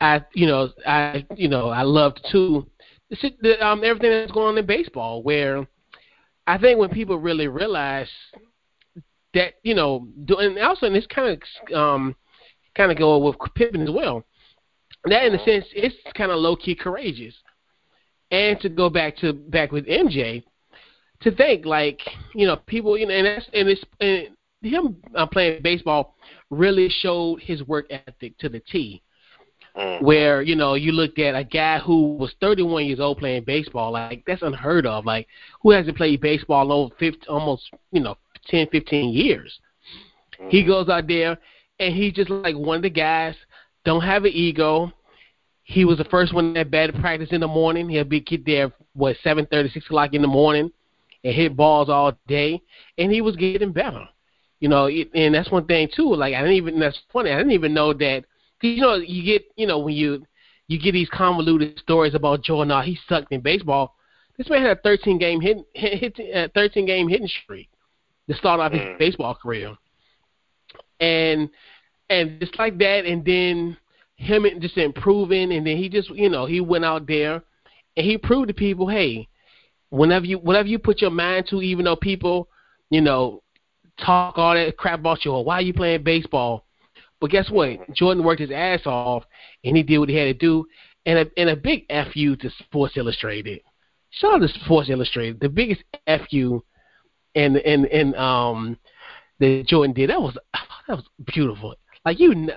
I 0.00 0.22
you 0.34 0.46
know, 0.46 0.70
I 0.86 1.26
you 1.36 1.48
know, 1.48 1.68
I 1.68 1.82
loved 1.82 2.20
too, 2.30 2.66
the, 3.10 3.32
the, 3.40 3.66
um, 3.66 3.82
everything 3.84 4.10
that's 4.10 4.32
going 4.32 4.48
on 4.48 4.58
in 4.58 4.66
baseball. 4.66 5.22
Where 5.22 5.66
I 6.46 6.58
think 6.58 6.78
when 6.78 6.90
people 6.90 7.18
really 7.18 7.48
realize 7.48 8.08
that 9.34 9.54
you 9.62 9.74
know, 9.74 10.06
do, 10.24 10.36
and 10.36 10.58
also 10.58 10.86
and 10.86 10.94
this 10.94 11.06
kind 11.06 11.42
of 11.70 11.76
um, 11.76 12.14
kind 12.76 12.92
of 12.92 12.98
go 12.98 13.18
with 13.18 13.36
Pippen 13.54 13.82
as 13.82 13.90
well. 13.90 14.24
That 15.04 15.26
in 15.26 15.34
a 15.34 15.44
sense, 15.44 15.66
it's 15.74 15.96
kind 16.14 16.30
of 16.30 16.38
low 16.38 16.56
key 16.56 16.74
courageous. 16.74 17.34
And 18.30 18.58
to 18.60 18.68
go 18.68 18.88
back 18.88 19.16
to 19.18 19.32
back 19.32 19.70
with 19.72 19.86
MJ, 19.86 20.42
to 21.24 21.34
think 21.34 21.66
like 21.66 22.00
you 22.34 22.46
know 22.46 22.56
people 22.56 22.98
you 22.98 23.06
know 23.06 23.14
and 23.14 23.26
that's 23.26 23.48
and 23.54 23.68
it's 23.68 23.84
and 24.00 24.28
him 24.62 24.96
uh, 25.16 25.26
playing 25.26 25.62
baseball 25.62 26.16
really 26.50 26.88
showed 26.88 27.40
his 27.42 27.62
work 27.66 27.86
ethic 27.90 28.38
to 28.38 28.48
the 28.48 28.60
T. 28.60 29.02
Mm. 29.76 30.00
Where 30.00 30.42
you 30.42 30.54
know 30.56 30.74
you 30.74 30.92
looked 30.92 31.18
at 31.18 31.34
a 31.34 31.44
guy 31.44 31.78
who 31.78 32.16
was 32.16 32.34
31 32.40 32.86
years 32.86 33.00
old 33.00 33.18
playing 33.18 33.44
baseball, 33.44 33.92
like 33.92 34.16
that's 34.26 34.42
unheard 34.42 34.86
of. 34.86 35.04
Like 35.04 35.26
who 35.62 35.70
hasn't 35.70 35.96
played 35.96 36.20
baseball 36.20 36.70
over 36.72 36.94
50, 36.98 37.26
almost 37.28 37.70
you 37.92 38.00
know 38.00 38.16
10, 38.48 38.68
15 38.70 39.12
years? 39.12 39.58
He 40.48 40.62
Mm-hmm. 40.62 40.66
goes 40.66 40.88
out 40.88 41.06
there 41.08 41.38
and 41.78 41.94
he's 41.94 42.12
just 42.14 42.30
like 42.30 42.56
one 42.56 42.76
of 42.78 42.82
the 42.82 42.90
guys. 42.90 43.34
Don't 43.84 44.02
have 44.02 44.24
an 44.24 44.32
ego. 44.32 44.92
He 45.62 45.84
was 45.84 45.98
the 45.98 46.04
first 46.04 46.32
one 46.34 46.52
that 46.54 46.70
batted 46.70 46.96
practice 47.00 47.30
in 47.32 47.40
the 47.40 47.48
morning. 47.48 47.88
He'll 47.88 48.04
be 48.04 48.20
get 48.20 48.44
there 48.44 48.72
what 48.94 49.16
seven 49.22 49.46
thirty, 49.46 49.68
six 49.70 49.86
o'clock 49.86 50.12
in 50.14 50.22
the 50.22 50.28
morning, 50.28 50.70
and 51.24 51.34
hit 51.34 51.56
balls 51.56 51.88
all 51.88 52.12
day. 52.28 52.62
And 52.98 53.10
he 53.10 53.20
was 53.22 53.36
getting 53.36 53.72
better. 53.72 54.06
You 54.60 54.68
know, 54.68 54.86
it, 54.86 55.08
and 55.14 55.34
that's 55.34 55.50
one 55.50 55.66
thing 55.66 55.88
too. 55.94 56.14
Like 56.14 56.34
I 56.34 56.40
didn't 56.40 56.56
even. 56.56 56.78
That's 56.78 56.98
funny. 57.12 57.30
I 57.30 57.38
didn't 57.38 57.52
even 57.52 57.74
know 57.74 57.92
that. 57.92 58.24
Cause 58.60 58.70
you 58.70 58.80
know, 58.80 58.94
you 58.94 59.24
get 59.24 59.44
you 59.56 59.66
know 59.66 59.78
when 59.78 59.94
you 59.94 60.24
you 60.68 60.80
get 60.80 60.92
these 60.92 61.08
convoluted 61.10 61.78
stories 61.78 62.14
about 62.14 62.42
Jordan. 62.42 62.72
Oh, 62.72 62.80
he 62.80 62.98
sucked 63.08 63.32
in 63.32 63.40
baseball. 63.40 63.94
This 64.38 64.48
man 64.48 64.62
had 64.62 64.78
a 64.78 64.80
13 64.80 65.18
game 65.18 65.40
hit, 65.40 65.58
hit, 65.74 66.16
hit 66.16 66.34
uh, 66.36 66.48
13 66.54 66.86
game 66.86 67.08
hitting 67.08 67.28
streak 67.44 67.68
to 68.28 68.34
start 68.36 68.60
off 68.60 68.72
his 68.72 68.80
Mm. 68.80 68.98
baseball 68.98 69.34
career 69.34 69.76
and 71.00 71.48
and 72.10 72.38
just 72.40 72.58
like 72.58 72.78
that, 72.78 73.04
and 73.06 73.24
then 73.24 73.76
him 74.16 74.46
just 74.60 74.76
improving, 74.76 75.52
and 75.52 75.66
then 75.66 75.76
he 75.76 75.88
just 75.88 76.10
you 76.10 76.28
know 76.28 76.46
he 76.46 76.60
went 76.60 76.84
out 76.84 77.06
there 77.06 77.42
and 77.96 78.06
he 78.06 78.18
proved 78.18 78.48
to 78.48 78.54
people, 78.54 78.88
hey, 78.88 79.28
whenever 79.94 80.26
you 80.26 80.38
whatever 80.38 80.68
you 80.68 80.78
put 80.78 81.00
your 81.00 81.10
mind 81.10 81.46
to, 81.48 81.62
even 81.62 81.84
though 81.84 81.96
people 81.96 82.48
you 82.90 83.00
know 83.00 83.42
talk 83.98 84.36
all 84.36 84.54
that 84.54 84.76
crap 84.76 85.00
about 85.00 85.24
you, 85.24 85.32
or 85.32 85.44
why 85.44 85.56
are 85.56 85.62
you 85.62 85.72
playing 85.72 86.02
baseball? 86.02 86.64
But 87.20 87.30
guess 87.30 87.48
what? 87.50 87.92
Jordan 87.94 88.24
worked 88.24 88.40
his 88.40 88.50
ass 88.50 88.80
off, 88.86 89.24
and 89.62 89.76
he 89.76 89.82
did 89.82 89.98
what 89.98 90.08
he 90.08 90.16
had 90.16 90.24
to 90.24 90.34
do, 90.34 90.66
and 91.06 91.20
a 91.20 91.26
and 91.36 91.48
a 91.48 91.56
big 91.56 91.86
fu 92.12 92.36
to 92.36 92.50
Sports 92.64 92.96
Illustrated. 92.96 93.60
Shout 94.10 94.34
out 94.34 94.46
to 94.46 94.60
Sports 94.64 94.90
Illustrated, 94.90 95.40
the 95.40 95.48
biggest 95.48 95.82
fu, 96.30 96.62
and 97.34 97.56
and 97.56 97.86
and 97.86 98.14
um, 98.16 98.78
that 99.38 99.64
Jordan 99.66 99.94
did. 99.94 100.10
That 100.10 100.20
was 100.20 100.36
that 100.88 100.96
was 100.96 101.04
beautiful. 101.32 101.74
Like 102.04 102.18
you, 102.18 102.48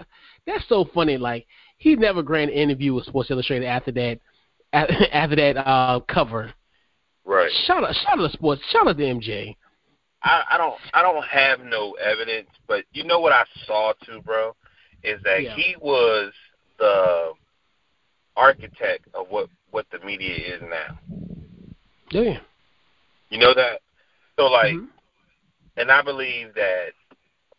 that's 0.45 0.67
so 0.67 0.85
funny. 0.93 1.17
Like 1.17 1.45
he 1.77 1.95
never 1.95 2.23
granted 2.23 2.55
an 2.55 2.61
interview 2.61 2.95
with 2.95 3.05
Sports 3.05 3.29
Illustrated 3.29 3.67
after 3.67 3.91
that 3.91 4.19
after 4.73 5.35
that 5.35 5.57
uh, 5.57 5.99
cover. 6.09 6.53
Right. 7.27 7.51
Shout 7.65 7.83
out, 7.83 7.93
shout 7.93 8.19
out 8.19 8.31
to 8.31 8.37
Sports. 8.37 8.61
Shout 8.71 8.87
out 8.87 8.97
to 8.97 9.03
MJ. 9.03 9.53
I, 10.23 10.43
I 10.51 10.57
don't 10.57 10.75
I 10.93 11.01
don't 11.01 11.23
have 11.25 11.59
no 11.59 11.91
evidence, 11.93 12.47
but 12.67 12.85
you 12.93 13.03
know 13.03 13.19
what 13.19 13.33
I 13.33 13.43
saw 13.65 13.91
too, 14.05 14.21
bro, 14.21 14.55
is 15.03 15.21
that 15.23 15.43
Yeah. 15.43 15.53
he 15.53 15.75
was 15.79 16.31
the 16.79 17.33
architect 18.37 19.09
of 19.13 19.27
what 19.29 19.49
what 19.71 19.85
the 19.91 19.99
media 19.99 20.55
is 20.55 20.61
now. 20.61 20.97
Yeah. 22.11 22.39
You 23.29 23.39
know 23.39 23.53
that? 23.53 23.81
So 24.37 24.47
like 24.47 24.73
Mhm. 24.73 24.87
and 25.75 25.91
I 25.91 26.01
believe 26.01 26.53
that 26.55 26.93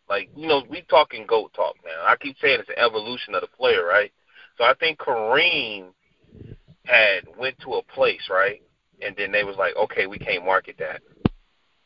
like, 0.09 0.29
you 0.35 0.47
know, 0.47 0.63
we 0.67 0.81
talking 0.89 1.27
GOAT 1.27 1.53
talk 1.53 1.75
now. 1.85 2.03
I 2.07 2.15
keep 2.15 2.35
saying 2.39 2.59
it's 2.59 2.69
an 2.69 2.79
evolution 2.79 3.35
of 3.35 3.41
the 3.41 3.47
player, 3.47 3.85
right? 3.85 4.11
So 4.57 4.63
I 4.63 4.73
think 4.73 4.97
Kareem 4.97 5.93
had 6.85 7.27
went 7.37 7.59
to 7.59 7.75
a 7.75 7.83
place, 7.83 8.27
right? 8.31 8.63
And 9.05 9.15
then 9.17 9.31
they 9.31 9.43
was 9.43 9.55
like, 9.57 9.75
okay, 9.75 10.07
we 10.07 10.17
can't 10.19 10.45
market 10.45 10.75
that. 10.79 11.01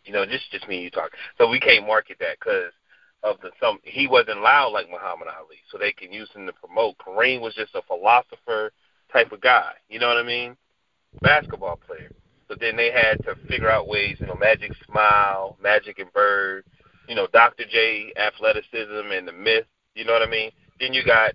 You 0.06 0.13
know, 0.13 0.26
just 0.26 0.52
just 0.52 0.67
me 0.67 0.76
and 0.76 0.84
you 0.84 0.91
talk. 0.91 1.12
So 1.38 1.49
we 1.49 1.60
can't 1.60 1.88
market 1.88 2.17
that 2.19 2.38
because 2.39 2.71
of 3.23 3.38
the 3.41 3.52
some 3.60 3.80
he 3.84 4.08
wasn't 4.08 4.41
loud 4.41 4.73
like 4.73 4.89
Muhammad 4.89 5.28
Ali, 5.28 5.58
so 5.71 5.78
they 5.78 5.93
can 5.93 6.12
use 6.12 6.30
him 6.34 6.45
to 6.45 6.54
promote. 6.54 6.97
Kareem 6.97 7.41
was 7.41 7.54
just 7.54 7.76
a 7.76 7.82
philosopher 7.84 8.71
type 9.12 9.32
of 9.32 9.41
guy. 9.41 9.71
You 9.89 9.99
know 9.99 10.08
what 10.08 10.17
I 10.17 10.23
mean? 10.23 10.58
Basketball 11.21 11.78
player. 11.88 12.12
So 12.49 12.56
then 12.60 12.76
they 12.76 12.91
had 12.91 13.23
to 13.23 13.36
figure 13.47 13.69
out 13.69 13.88
ways, 13.88 14.17
you 14.19 14.28
know, 14.28 14.36
Magic 14.36 14.71
Smile, 14.86 15.58
Magic 15.62 15.99
and 15.99 16.12
Bird, 16.12 16.65
you 17.08 17.15
know, 17.15 17.28
Dr. 17.32 17.63
J, 17.69 18.12
athleticism 18.17 19.12
and 19.12 19.28
the 19.28 19.32
myth. 19.32 19.65
You 19.95 20.06
know 20.06 20.13
what 20.13 20.21
I 20.21 20.30
mean? 20.30 20.52
Then 20.80 20.93
you 20.93 21.04
got, 21.06 21.34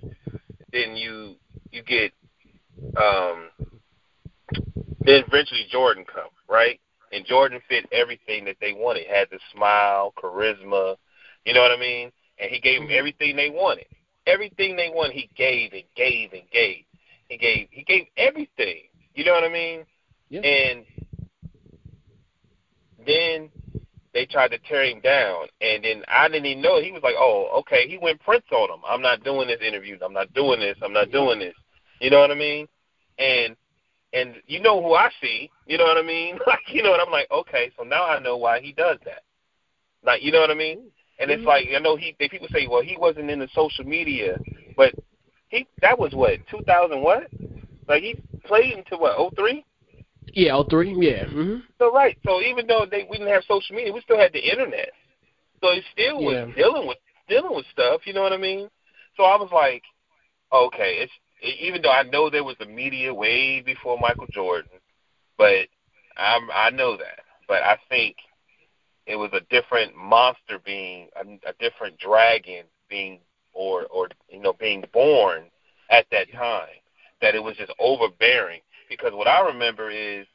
then 0.73 0.97
you 0.97 1.37
you 1.71 1.83
get, 1.83 2.12
um, 2.97 3.51
then 5.09 5.25
eventually 5.27 5.66
Jordan 5.71 6.05
come 6.05 6.31
right, 6.49 6.81
and 7.12 7.25
Jordan 7.25 7.61
fit 7.68 7.87
everything 7.92 8.44
that 8.44 8.57
they 8.61 8.73
wanted. 8.73 9.07
Had 9.07 9.29
the 9.31 9.38
smile, 9.53 10.12
charisma, 10.16 10.97
you 11.44 11.55
know 11.55 11.61
what 11.61 11.73
I 11.73 11.81
mean? 11.81 12.12
And 12.38 12.51
he 12.51 12.61
gave 12.61 12.81
them 12.81 12.88
mm-hmm. 12.88 12.99
everything 12.99 13.37
they 13.37 13.51
wanted. 13.51 13.87
Everything 14.27 14.77
they 14.77 14.90
wanted, 14.90 15.14
he 15.14 15.31
gave 15.37 15.73
and 15.73 15.85
gave 15.97 16.33
and 16.33 16.42
gave. 16.53 16.85
He 17.29 17.38
gave 17.38 17.68
he 17.71 17.83
gave 17.85 18.07
everything. 18.16 18.83
You 19.14 19.25
know 19.25 19.33
what 19.33 19.44
I 19.44 19.49
mean? 19.49 19.85
Yeah. 20.29 20.40
And 20.40 20.85
then 23.07 23.51
they 24.12 24.27
tried 24.27 24.51
to 24.51 24.59
tear 24.59 24.85
him 24.85 25.01
down, 25.01 25.47
and 25.61 25.85
then 25.85 26.03
I 26.09 26.29
didn't 26.29 26.47
even 26.47 26.62
know. 26.62 26.81
He 26.81 26.92
was 26.92 27.03
like, 27.03 27.14
"Oh, 27.18 27.49
okay." 27.61 27.88
He 27.88 27.99
went 27.99 28.21
Prince 28.21 28.44
on 28.53 28.71
him. 28.71 28.83
I'm 28.87 29.03
not 29.03 29.25
doing 29.25 29.49
this 29.49 29.61
interview. 29.66 29.99
I'm 30.05 30.12
not 30.12 30.33
doing 30.35 30.61
this. 30.61 30.77
I'm 30.83 30.92
not 30.92 31.11
doing 31.11 31.38
this. 31.38 31.55
You 32.01 32.11
know 32.11 32.21
what 32.21 32.31
I 32.31 32.35
mean? 32.35 32.68
And 33.18 33.57
and 34.12 34.35
you 34.47 34.61
know 34.61 34.83
who 34.83 34.94
I 34.94 35.11
see. 35.21 35.51
You 35.66 35.79
know 35.79 35.85
what 35.85 35.99
I 35.99 36.03
mean? 36.03 36.38
Like 36.47 36.61
you 36.68 36.83
know, 36.83 36.92
and 36.92 37.03
I'm 37.03 37.11
like, 37.12 37.31
okay, 37.31 37.71
so 37.77 37.85
now 37.85 38.07
I 38.07 38.18
know 38.21 38.37
why 38.37 38.61
he 38.61 38.73
does 38.73 38.99
that. 39.05 39.23
Like 40.05 40.23
you 40.23 40.33
know 40.33 40.40
what 40.40 40.51
I 40.51 40.55
mean? 40.55 40.90
And 41.18 41.31
it's 41.31 41.42
Mhm. 41.42 41.47
like 41.47 41.66
I 41.75 41.79
know 41.79 41.97
he. 41.97 42.14
They, 42.18 42.29
people 42.29 42.49
say, 42.53 42.66
well, 42.66 42.83
he 42.83 42.97
wasn't 42.97 43.31
in 43.31 43.38
the 43.40 43.49
social 43.55 43.85
media, 43.85 44.38
but 44.77 44.94
he 45.49 45.66
that 45.83 45.99
was 45.99 46.12
what 46.14 46.38
2000 46.51 47.01
what? 47.03 47.29
Like 47.88 48.03
he 48.03 48.16
played 48.44 48.75
until 48.77 49.01
what 49.01 49.35
03? 49.37 49.64
Yeah, 50.35 50.53
all 50.53 50.64
three. 50.68 50.94
Yeah. 50.99 51.27
hmm 51.27 51.57
So 51.79 51.92
right. 51.92 52.16
So 52.25 52.40
even 52.40 52.66
though 52.66 52.87
they 52.90 53.05
we 53.11 53.18
didn't 53.18 53.33
have 53.33 53.44
social 53.44 53.75
media, 53.77 53.92
we 53.92 54.01
still 54.03 54.18
had 54.18 54.33
the 54.33 54.51
internet. 54.51 54.90
So 55.62 55.73
he 55.73 55.83
still 55.92 56.23
was 56.25 56.37
Yeah. 56.37 56.55
dealing 56.57 56.87
with 56.87 56.99
dealing 57.29 57.55
with 57.55 57.66
stuff. 57.73 58.07
You 58.07 58.14
know 58.14 58.23
what 58.23 58.33
I 58.33 58.37
mean? 58.38 58.68
So 59.16 59.25
I 59.25 59.37
was 59.37 59.51
like, 59.53 59.83
okay, 60.53 60.99
it's 61.03 61.12
even 61.42 61.83
though 61.83 61.90
I 61.92 62.03
know 62.03 62.31
there 62.31 62.44
was 62.44 62.57
the 62.59 62.66
media 62.66 63.12
way 63.12 63.61
before 63.61 63.98
Michael 63.98 64.27
Jordan, 64.33 64.81
but 65.37 65.66
I'm 66.16 66.48
I 66.53 66.70
know 66.70 66.96
that. 66.96 67.20
But 67.48 67.62
I 67.62 67.79
think 67.88 68.16
it 69.07 69.16
was 69.16 69.31
a 69.33 69.40
different 69.51 69.94
monster 69.96 70.59
being 70.64 71.09
a, 71.16 71.48
a 71.48 71.53
different 71.59 71.98
dragon 71.98 72.64
being 72.88 73.20
or 73.53 73.87
or 73.87 74.09
you 74.29 74.40
know 74.40 74.53
being 74.53 74.85
born 74.92 75.44
at 75.90 76.07
that 76.11 76.31
time 76.33 76.68
that 77.20 77.35
it 77.35 77.42
was 77.42 77.57
just 77.57 77.72
overbearing 77.79 78.61
because 78.88 79.12
what 79.12 79.29
I 79.29 79.40
remember 79.46 79.90
is 79.90 80.27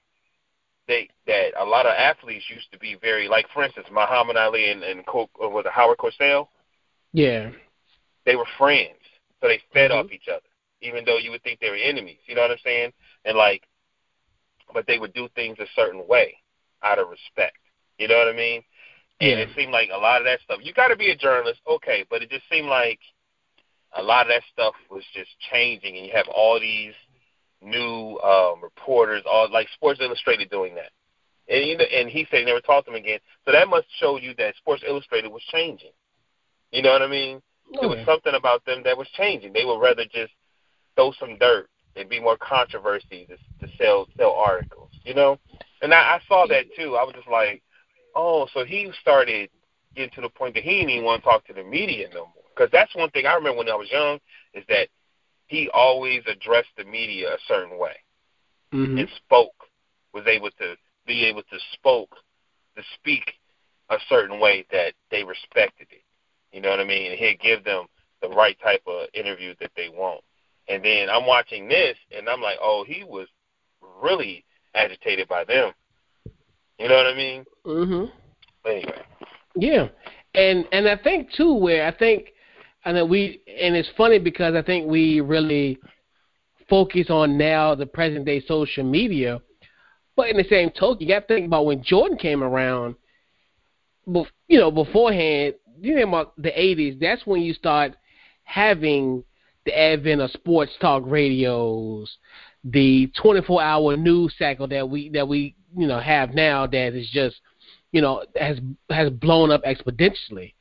they 0.87 1.09
that 1.27 1.51
a 1.57 1.65
lot 1.65 1.85
of 1.85 1.93
athletes 1.97 2.45
used 2.49 2.71
to 2.71 2.79
be 2.79 2.95
very 3.01 3.27
like 3.27 3.45
for 3.53 3.63
instance 3.63 3.87
Muhammad 3.91 4.37
Ali 4.37 4.71
and 4.71 4.83
and 4.83 5.05
Co- 5.05 5.29
or 5.35 5.49
was 5.49 5.65
it 5.65 5.71
Howard 5.71 5.97
Cosell 5.97 6.47
Yeah. 7.13 7.51
they 8.25 8.35
were 8.35 8.47
friends 8.57 8.99
so 9.41 9.47
they 9.47 9.59
fed 9.73 9.91
Mhm. 9.91 9.99
off 9.99 10.11
each 10.11 10.27
other 10.27 10.41
even 10.83 11.03
though 11.05 11.17
you 11.17 11.31
would 11.31 11.43
think 11.43 11.59
they 11.59 11.69
were 11.69 11.75
enemies 11.75 12.19
you 12.25 12.35
know 12.35 12.41
what 12.41 12.51
I'm 12.51 12.57
saying? 12.63 12.91
And 13.25 13.37
like 13.37 13.63
but 14.73 14.87
they 14.87 14.99
would 14.99 15.13
do 15.13 15.27
things 15.35 15.57
a 15.59 15.65
certain 15.75 16.07
way 16.07 16.35
out 16.83 16.99
of 16.99 17.09
respect 17.09 17.57
you 17.97 18.07
know 18.07 18.17
what 18.17 18.27
I 18.27 18.35
mean? 18.35 18.61
And 19.21 19.39
it 19.39 19.49
seemed 19.55 19.71
like 19.71 19.89
a 19.93 19.97
lot 19.97 20.19
of 20.19 20.25
that 20.25 20.41
stuff 20.41 20.59
you 20.61 20.73
got 20.73 20.89
to 20.89 20.95
be 20.95 21.11
a 21.11 21.15
journalist 21.15 21.61
okay 21.67 22.05
but 22.09 22.21
it 22.21 22.29
just 22.29 22.47
seemed 22.51 22.67
like 22.67 22.99
a 23.95 24.03
lot 24.03 24.25
of 24.25 24.29
that 24.29 24.43
stuff 24.51 24.73
was 24.89 25.03
just 25.13 25.29
changing 25.51 25.97
and 25.97 26.05
you 26.05 26.11
have 26.13 26.27
all 26.33 26.59
these 26.59 26.93
new 27.63 28.19
um 28.19 28.61
reporters 28.61 29.23
all 29.25 29.49
like 29.51 29.67
Sports 29.75 29.99
Illustrated 30.01 30.49
doing 30.49 30.75
that. 30.75 30.91
And 31.47 31.65
you 31.65 31.77
know, 31.77 31.85
and 31.85 32.09
he 32.09 32.27
said 32.29 32.39
he 32.39 32.45
never 32.45 32.61
talked 32.61 32.87
to 32.87 32.91
him 32.93 32.97
again. 32.97 33.19
So 33.45 33.51
that 33.51 33.67
must 33.67 33.87
show 33.99 34.17
you 34.17 34.33
that 34.37 34.55
Sports 34.57 34.83
Illustrated 34.87 35.31
was 35.31 35.43
changing. 35.51 35.91
You 36.71 36.81
know 36.81 36.91
what 36.91 37.01
I 37.01 37.07
mean? 37.07 37.41
There 37.79 37.89
was 37.89 37.99
something 38.05 38.33
about 38.35 38.65
them 38.65 38.81
that 38.83 38.97
was 38.97 39.07
changing. 39.15 39.53
They 39.53 39.65
would 39.65 39.79
rather 39.79 40.03
just 40.05 40.33
throw 40.95 41.11
some 41.19 41.37
dirt 41.37 41.67
and 41.95 42.09
be 42.09 42.19
more 42.19 42.37
controversy 42.37 43.27
to, 43.27 43.37
to 43.65 43.73
sell 43.77 44.07
sell 44.17 44.31
articles 44.31 44.89
you 45.03 45.13
know 45.13 45.37
and 45.81 45.93
I, 45.93 46.15
I 46.15 46.19
saw 46.27 46.45
that 46.47 46.65
too 46.75 46.95
I 46.95 47.03
was 47.03 47.13
just 47.15 47.27
like 47.27 47.61
oh 48.15 48.47
so 48.53 48.63
he 48.63 48.91
started 49.01 49.49
getting 49.95 50.11
to 50.15 50.21
the 50.21 50.29
point 50.29 50.55
that 50.55 50.63
he 50.63 50.77
didn't 50.79 50.89
even 50.91 51.05
want 51.05 51.21
to 51.21 51.29
talk 51.29 51.45
to 51.47 51.53
the 51.53 51.63
media 51.63 52.07
no 52.13 52.25
more 52.25 52.43
because 52.55 52.69
that's 52.71 52.95
one 52.95 53.09
thing 53.11 53.25
I 53.25 53.35
remember 53.35 53.59
when 53.59 53.69
I 53.69 53.75
was 53.75 53.91
young 53.91 54.19
is 54.53 54.63
that 54.69 54.87
he 55.47 55.69
always 55.73 56.21
addressed 56.27 56.69
the 56.77 56.85
media 56.85 57.33
a 57.33 57.37
certain 57.47 57.77
way 57.77 57.95
hmm 58.71 58.97
and 58.97 59.07
spoke 59.17 59.53
was 60.13 60.25
able 60.27 60.49
to 60.51 60.75
be 61.05 61.25
able 61.25 61.43
to 61.43 61.57
spoke 61.73 62.15
to 62.75 62.83
speak 62.95 63.33
a 63.89 63.97
certain 64.09 64.39
way 64.39 64.65
that 64.71 64.93
they 65.11 65.23
respected 65.23 65.87
it. 65.91 66.03
You 66.51 66.61
know 66.61 66.69
what 66.69 66.79
I 66.79 66.85
mean? 66.85 67.11
And 67.11 67.19
he'd 67.19 67.39
give 67.39 67.63
them 67.63 67.85
the 68.21 68.29
right 68.29 68.57
type 68.63 68.81
of 68.87 69.07
interview 69.13 69.53
that 69.59 69.71
they 69.75 69.89
want. 69.89 70.21
And 70.67 70.83
then 70.83 71.09
I'm 71.09 71.25
watching 71.25 71.67
this 71.67 71.97
and 72.15 72.29
I'm 72.29 72.41
like, 72.41 72.57
oh, 72.61 72.85
he 72.87 73.03
was 73.03 73.27
really 74.01 74.45
agitated 74.75 75.27
by 75.27 75.43
them. 75.43 75.73
You 76.79 76.87
know 76.87 76.95
what 76.95 77.07
I 77.07 77.15
mean? 77.15 77.45
hmm 77.65 78.05
Anyway. 78.65 79.01
Yeah, 79.55 79.89
and 80.33 80.65
and 80.71 80.87
I 80.87 80.97
think 80.97 81.31
too 81.33 81.53
where 81.53 81.85
I 81.85 81.91
think 81.91 82.29
and 82.85 82.97
that 82.97 83.07
we 83.07 83.41
and 83.47 83.75
it's 83.75 83.89
funny 83.95 84.19
because 84.19 84.55
I 84.55 84.61
think 84.61 84.89
we 84.89 85.21
really 85.21 85.79
focus 86.69 87.09
on 87.09 87.37
now 87.37 87.75
the 87.75 87.85
present 87.85 88.25
day 88.25 88.41
social 88.47 88.83
media, 88.83 89.41
but 90.15 90.29
in 90.29 90.37
the 90.37 90.45
same 90.49 90.71
token, 90.71 91.05
you 91.05 91.13
got 91.13 91.27
to 91.27 91.35
think 91.35 91.45
about 91.45 91.65
when 91.65 91.83
Jordan 91.83 92.17
came 92.17 92.43
around. 92.43 92.95
You 94.05 94.59
know, 94.59 94.71
beforehand, 94.71 95.55
you 95.79 95.95
know 95.95 96.07
about 96.07 96.35
the 96.41 96.49
'80s. 96.49 96.99
That's 96.99 97.25
when 97.25 97.41
you 97.41 97.53
start 97.53 97.95
having 98.43 99.23
the 99.65 99.77
advent 99.77 100.21
of 100.21 100.31
sports 100.31 100.71
talk 100.79 101.03
radios, 101.05 102.17
the 102.63 103.11
24-hour 103.21 103.95
news 103.97 104.33
cycle 104.37 104.67
that 104.67 104.89
we 104.89 105.09
that 105.09 105.27
we 105.27 105.55
you 105.75 105.87
know 105.87 105.99
have 105.99 106.33
now 106.33 106.65
that 106.67 106.93
is 106.95 107.09
just 107.11 107.35
you 107.91 108.01
know 108.01 108.23
has 108.35 108.59
has 108.89 109.09
blown 109.09 109.51
up 109.51 109.63
exponentially. 109.63 110.53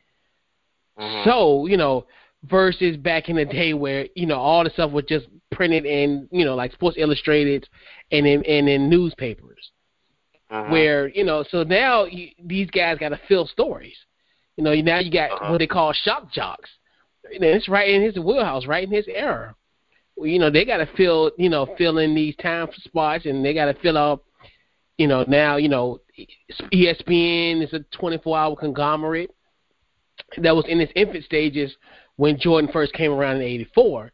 Mhm. 0.96 1.24
So 1.24 1.66
you 1.66 1.76
know 1.76 2.06
versus 2.44 2.96
back 2.96 3.28
in 3.28 3.36
the 3.36 3.44
day 3.44 3.72
where 3.74 4.06
you 4.14 4.26
know 4.26 4.38
all 4.38 4.64
the 4.64 4.70
stuff 4.70 4.90
was 4.92 5.04
just 5.06 5.26
printed 5.50 5.84
in 5.84 6.28
you 6.30 6.44
know 6.44 6.54
like 6.54 6.72
Sports 6.72 6.96
Illustrated 6.98 7.68
and 8.10 8.26
in 8.26 8.44
and 8.44 8.68
in 8.68 8.88
newspapers 8.88 9.70
Mhm. 10.50 10.70
where 10.70 11.08
you 11.08 11.24
know 11.24 11.44
so 11.50 11.62
now 11.62 12.04
you, 12.04 12.28
these 12.44 12.70
guys 12.70 12.98
got 12.98 13.10
to 13.10 13.20
fill 13.28 13.46
stories. 13.46 13.96
You 14.56 14.64
know 14.64 14.74
now 14.74 14.98
you 14.98 15.10
got 15.10 15.32
Uh-huh. 15.32 15.50
what 15.50 15.58
they 15.58 15.66
call 15.66 15.92
shock 15.92 16.32
jocks. 16.32 16.70
And 17.34 17.44
it's 17.44 17.68
right 17.68 17.88
in 17.88 18.02
his 18.02 18.16
wheelhouse, 18.16 18.66
right 18.66 18.84
in 18.84 18.92
his 18.92 19.06
era. 19.08 19.54
You 20.18 20.38
know 20.38 20.50
they 20.50 20.64
got 20.64 20.76
to 20.78 20.88
fill 20.96 21.32
you 21.38 21.48
know 21.48 21.74
fill 21.78 21.98
in 21.98 22.14
these 22.14 22.36
time 22.36 22.68
spots 22.84 23.26
and 23.26 23.44
they 23.44 23.54
got 23.54 23.66
to 23.66 23.74
fill 23.80 23.96
up. 23.96 24.24
You 24.98 25.06
know 25.06 25.24
now 25.26 25.56
you 25.56 25.68
know 25.68 26.00
ESPN 26.72 27.62
is 27.64 27.72
a 27.72 27.80
24 27.96 28.38
hour 28.38 28.56
conglomerate 28.56 29.30
that 30.42 30.54
was 30.54 30.66
in 30.68 30.80
its 30.80 30.92
infant 30.94 31.24
stages 31.24 31.74
when 32.16 32.38
Jordan 32.38 32.70
first 32.72 32.92
came 32.92 33.12
around 33.12 33.36
in 33.36 33.42
'84. 33.42 34.12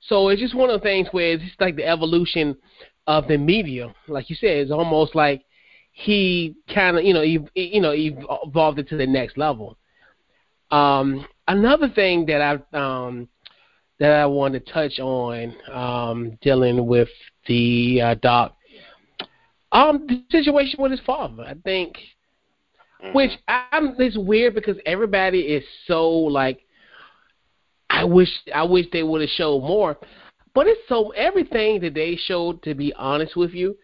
So 0.00 0.28
it's 0.28 0.40
just 0.40 0.54
one 0.54 0.70
of 0.70 0.80
the 0.80 0.84
things 0.84 1.08
where 1.10 1.32
it's 1.32 1.44
just 1.44 1.60
like 1.60 1.76
the 1.76 1.86
evolution 1.86 2.56
of 3.06 3.28
the 3.28 3.38
media. 3.38 3.92
Like 4.08 4.30
you 4.30 4.36
said, 4.36 4.58
it's 4.58 4.70
almost 4.70 5.14
like 5.14 5.44
he 5.92 6.56
kind 6.72 6.96
of 6.96 7.04
you 7.04 7.14
know 7.14 7.22
ev- 7.22 7.50
you 7.54 7.80
know 7.80 7.92
evolved 7.94 8.78
it 8.78 8.88
to 8.88 8.96
the 8.96 9.06
next 9.06 9.36
level. 9.36 9.76
Um, 10.70 11.26
another 11.48 11.88
thing 11.88 12.26
that 12.26 12.40
I 12.40 12.76
um, 12.76 13.28
that 13.98 14.12
I 14.12 14.26
want 14.26 14.54
to 14.54 14.60
touch 14.60 14.98
on 14.98 15.54
um, 15.72 16.38
dealing 16.42 16.86
with 16.86 17.08
the 17.46 18.00
uh, 18.00 18.14
doc, 18.14 18.56
um, 19.72 20.06
the 20.08 20.22
situation 20.30 20.82
with 20.82 20.90
his 20.92 21.00
father. 21.00 21.44
I 21.44 21.54
think, 21.64 21.96
Mhm. 23.02 23.14
which 23.14 23.30
I'm 23.48 23.94
it's 23.98 24.16
weird 24.16 24.54
because 24.54 24.76
everybody 24.86 25.40
is 25.40 25.64
so 25.86 26.08
like, 26.08 26.60
I 27.90 28.04
wish 28.04 28.30
I 28.54 28.62
wish 28.64 28.86
they 28.92 29.02
would 29.02 29.20
have 29.20 29.30
showed 29.30 29.60
more, 29.62 29.98
but 30.54 30.66
it's 30.66 30.80
so 30.88 31.10
everything 31.10 31.80
that 31.80 31.94
they 31.94 32.16
showed. 32.16 32.62
To 32.62 32.74
be 32.74 32.92
honest 32.94 33.36
with 33.36 33.52
you, 33.52 33.76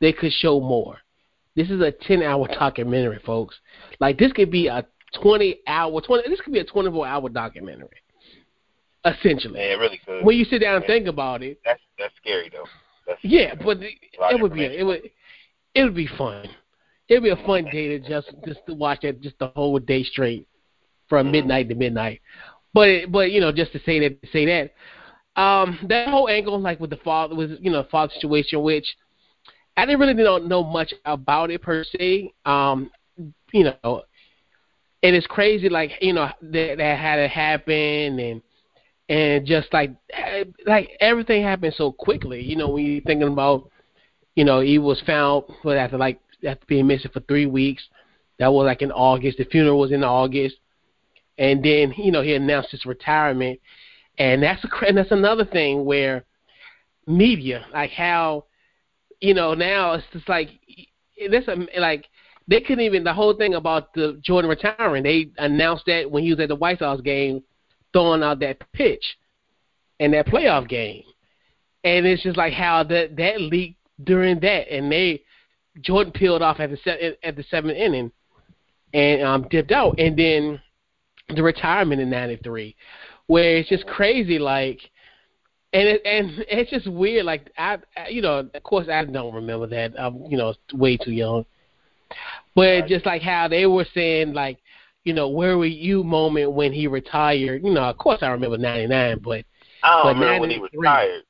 they 0.00 0.12
could 0.12 0.32
show 0.32 0.60
more. 0.60 0.98
This 1.56 1.70
is 1.70 1.80
a 1.80 1.90
ten 1.92 2.22
hour 2.22 2.46
documentary, 2.58 3.18
folks. 3.24 3.56
Like 4.00 4.18
this 4.18 4.32
could 4.32 4.50
be 4.50 4.68
a 4.68 4.86
twenty 5.14 5.60
hour 5.66 6.00
twenty. 6.00 6.28
This 6.28 6.40
could 6.40 6.52
be 6.52 6.60
a 6.60 6.64
twenty 6.64 6.90
four 6.90 7.06
hour 7.06 7.28
documentary, 7.28 7.88
essentially. 9.04 9.54
Man, 9.54 9.70
it 9.70 9.78
really 9.78 9.98
could. 10.04 10.24
When 10.24 10.36
you 10.36 10.44
sit 10.44 10.60
down 10.60 10.76
and 10.76 10.84
think 10.86 11.06
about 11.06 11.42
it, 11.42 11.58
That's 11.64 11.80
that's 11.98 12.14
scary 12.16 12.48
though. 12.50 12.68
That's 13.06 13.20
yeah, 13.22 13.54
but 13.54 13.78
it, 13.82 13.94
A 14.18 14.20
lot 14.20 14.32
it 14.32 14.40
would 14.40 14.54
be 14.54 14.64
it 14.64 14.84
would 14.84 15.00
it 15.74 15.84
would 15.84 15.94
be 15.94 16.06
fun. 16.06 16.48
It'd 17.08 17.22
be 17.22 17.30
a 17.30 17.36
fun 17.46 17.68
day 17.70 17.88
to 17.88 17.98
just 18.00 18.28
just 18.44 18.60
to 18.66 18.74
watch 18.74 19.04
it 19.04 19.20
just 19.20 19.38
the 19.38 19.48
whole 19.48 19.78
day 19.78 20.02
straight 20.02 20.46
from 21.08 21.26
Mhm. 21.26 21.32
midnight 21.32 21.68
to 21.68 21.74
midnight. 21.74 22.20
But 22.72 22.88
it, 22.88 23.12
but 23.12 23.30
you 23.32 23.40
know 23.40 23.52
just 23.52 23.72
to 23.72 23.80
say 23.80 24.00
that 24.00 24.18
say 24.32 24.44
that 24.46 24.72
um 25.40 25.78
that 25.88 26.08
whole 26.08 26.28
angle 26.28 26.58
like 26.60 26.80
with 26.80 26.90
the 26.90 26.96
father 26.98 27.34
was 27.34 27.52
you 27.60 27.70
know 27.70 27.84
father 27.90 28.12
situation 28.14 28.62
which 28.62 28.86
I 29.76 29.86
didn't 29.86 30.00
really 30.00 30.14
know 30.14 30.38
know 30.38 30.62
much 30.64 30.92
about 31.04 31.50
it 31.50 31.62
per 31.62 31.84
se. 31.84 32.32
Um 32.44 32.90
you 33.52 33.64
know 33.64 34.02
and 35.02 35.16
it's 35.16 35.26
crazy 35.26 35.68
like 35.68 35.92
you 36.00 36.12
know 36.12 36.28
that 36.42 36.76
that 36.76 36.98
had 36.98 37.18
it 37.18 37.30
happen 37.30 38.18
and 38.18 38.42
and 39.08 39.44
just 39.44 39.72
like 39.72 39.92
like 40.66 40.90
everything 41.00 41.42
happened 41.42 41.74
so 41.76 41.90
quickly. 41.90 42.42
You 42.42 42.56
know, 42.56 42.68
when 42.68 42.86
you're 42.86 43.02
thinking 43.02 43.28
about, 43.28 43.68
you 44.36 44.44
know, 44.44 44.60
he 44.60 44.78
was 44.78 45.02
found 45.04 45.44
but 45.64 45.76
after 45.76 45.98
like 45.98 46.20
after 46.46 46.64
being 46.66 46.86
missing 46.86 47.10
for 47.12 47.20
three 47.20 47.46
weeks. 47.46 47.82
That 48.38 48.52
was 48.52 48.64
like 48.64 48.80
in 48.80 48.90
August. 48.90 49.36
The 49.36 49.44
funeral 49.44 49.78
was 49.78 49.92
in 49.92 50.02
August, 50.02 50.56
and 51.36 51.62
then 51.62 51.92
you 51.98 52.10
know 52.10 52.22
he 52.22 52.34
announced 52.34 52.70
his 52.70 52.86
retirement, 52.86 53.60
and 54.16 54.42
that's 54.42 54.64
a 54.64 54.86
and 54.86 54.96
that's 54.96 55.10
another 55.10 55.44
thing 55.44 55.84
where 55.84 56.24
media 57.06 57.66
like 57.72 57.90
how 57.90 58.44
you 59.20 59.34
know 59.34 59.52
now 59.52 59.92
it's 59.92 60.06
just 60.12 60.28
like 60.28 60.48
this 61.28 61.44
like 61.78 62.06
they 62.50 62.60
couldn't 62.60 62.84
even 62.84 63.04
the 63.04 63.14
whole 63.14 63.34
thing 63.34 63.54
about 63.54 63.94
the 63.94 64.20
Jordan 64.22 64.50
retiring. 64.50 65.04
They 65.04 65.30
announced 65.38 65.84
that 65.86 66.10
when 66.10 66.24
he 66.24 66.30
was 66.30 66.40
at 66.40 66.48
the 66.48 66.56
White 66.56 66.80
Sox 66.80 67.00
game 67.00 67.42
throwing 67.92 68.24
out 68.24 68.40
that 68.40 68.58
pitch 68.72 69.04
in 70.00 70.10
that 70.10 70.26
playoff 70.26 70.68
game. 70.68 71.04
And 71.84 72.04
it's 72.04 72.24
just 72.24 72.36
like 72.36 72.52
how 72.52 72.82
that 72.84 73.16
that 73.16 73.40
leaked 73.40 73.78
during 74.04 74.40
that, 74.40 74.70
and 74.70 74.90
they 74.90 75.22
Jordan 75.80 76.12
peeled 76.12 76.42
off 76.42 76.60
at 76.60 76.70
the 76.70 76.78
se- 76.84 77.16
at 77.22 77.36
the 77.36 77.44
seventh 77.44 77.76
inning, 77.76 78.10
and 78.92 79.22
um, 79.22 79.46
dipped 79.48 79.70
out, 79.70 79.98
and 79.98 80.18
then 80.18 80.60
the 81.34 81.42
retirement 81.42 82.00
in 82.00 82.10
'93, 82.10 82.76
where 83.28 83.56
it's 83.56 83.68
just 83.68 83.86
crazy, 83.86 84.38
like, 84.38 84.80
and 85.72 85.88
it, 85.88 86.02
and 86.04 86.44
it's 86.48 86.70
just 86.70 86.86
weird, 86.86 87.24
like 87.24 87.50
I, 87.56 87.78
I 87.96 88.08
you 88.08 88.20
know, 88.20 88.50
of 88.52 88.62
course 88.62 88.88
I 88.88 89.04
don't 89.04 89.34
remember 89.34 89.66
that, 89.68 89.98
I'm 89.98 90.24
you 90.28 90.36
know 90.36 90.52
way 90.74 90.96
too 90.98 91.12
young, 91.12 91.46
but 92.54 92.62
Right. 92.62 92.86
just 92.88 93.06
like 93.06 93.22
how 93.22 93.48
they 93.48 93.66
were 93.66 93.86
saying, 93.94 94.32
like, 94.32 94.58
you 95.04 95.12
know, 95.14 95.28
where 95.28 95.56
were 95.56 95.64
you 95.66 96.04
moment 96.04 96.52
when 96.52 96.72
he 96.72 96.86
retired? 96.86 97.62
You 97.64 97.70
know, 97.70 97.82
of 97.84 97.96
course 97.98 98.18
I 98.22 98.28
remember 98.28 98.58
'99, 98.58 99.18
but 99.24 99.44
I 99.82 100.02
But 100.02 100.12
don't 100.12 100.20
remember 100.20 100.40
when 100.40 100.50
he 100.50 100.56
93. 100.58 100.78
retired. 100.78 101.22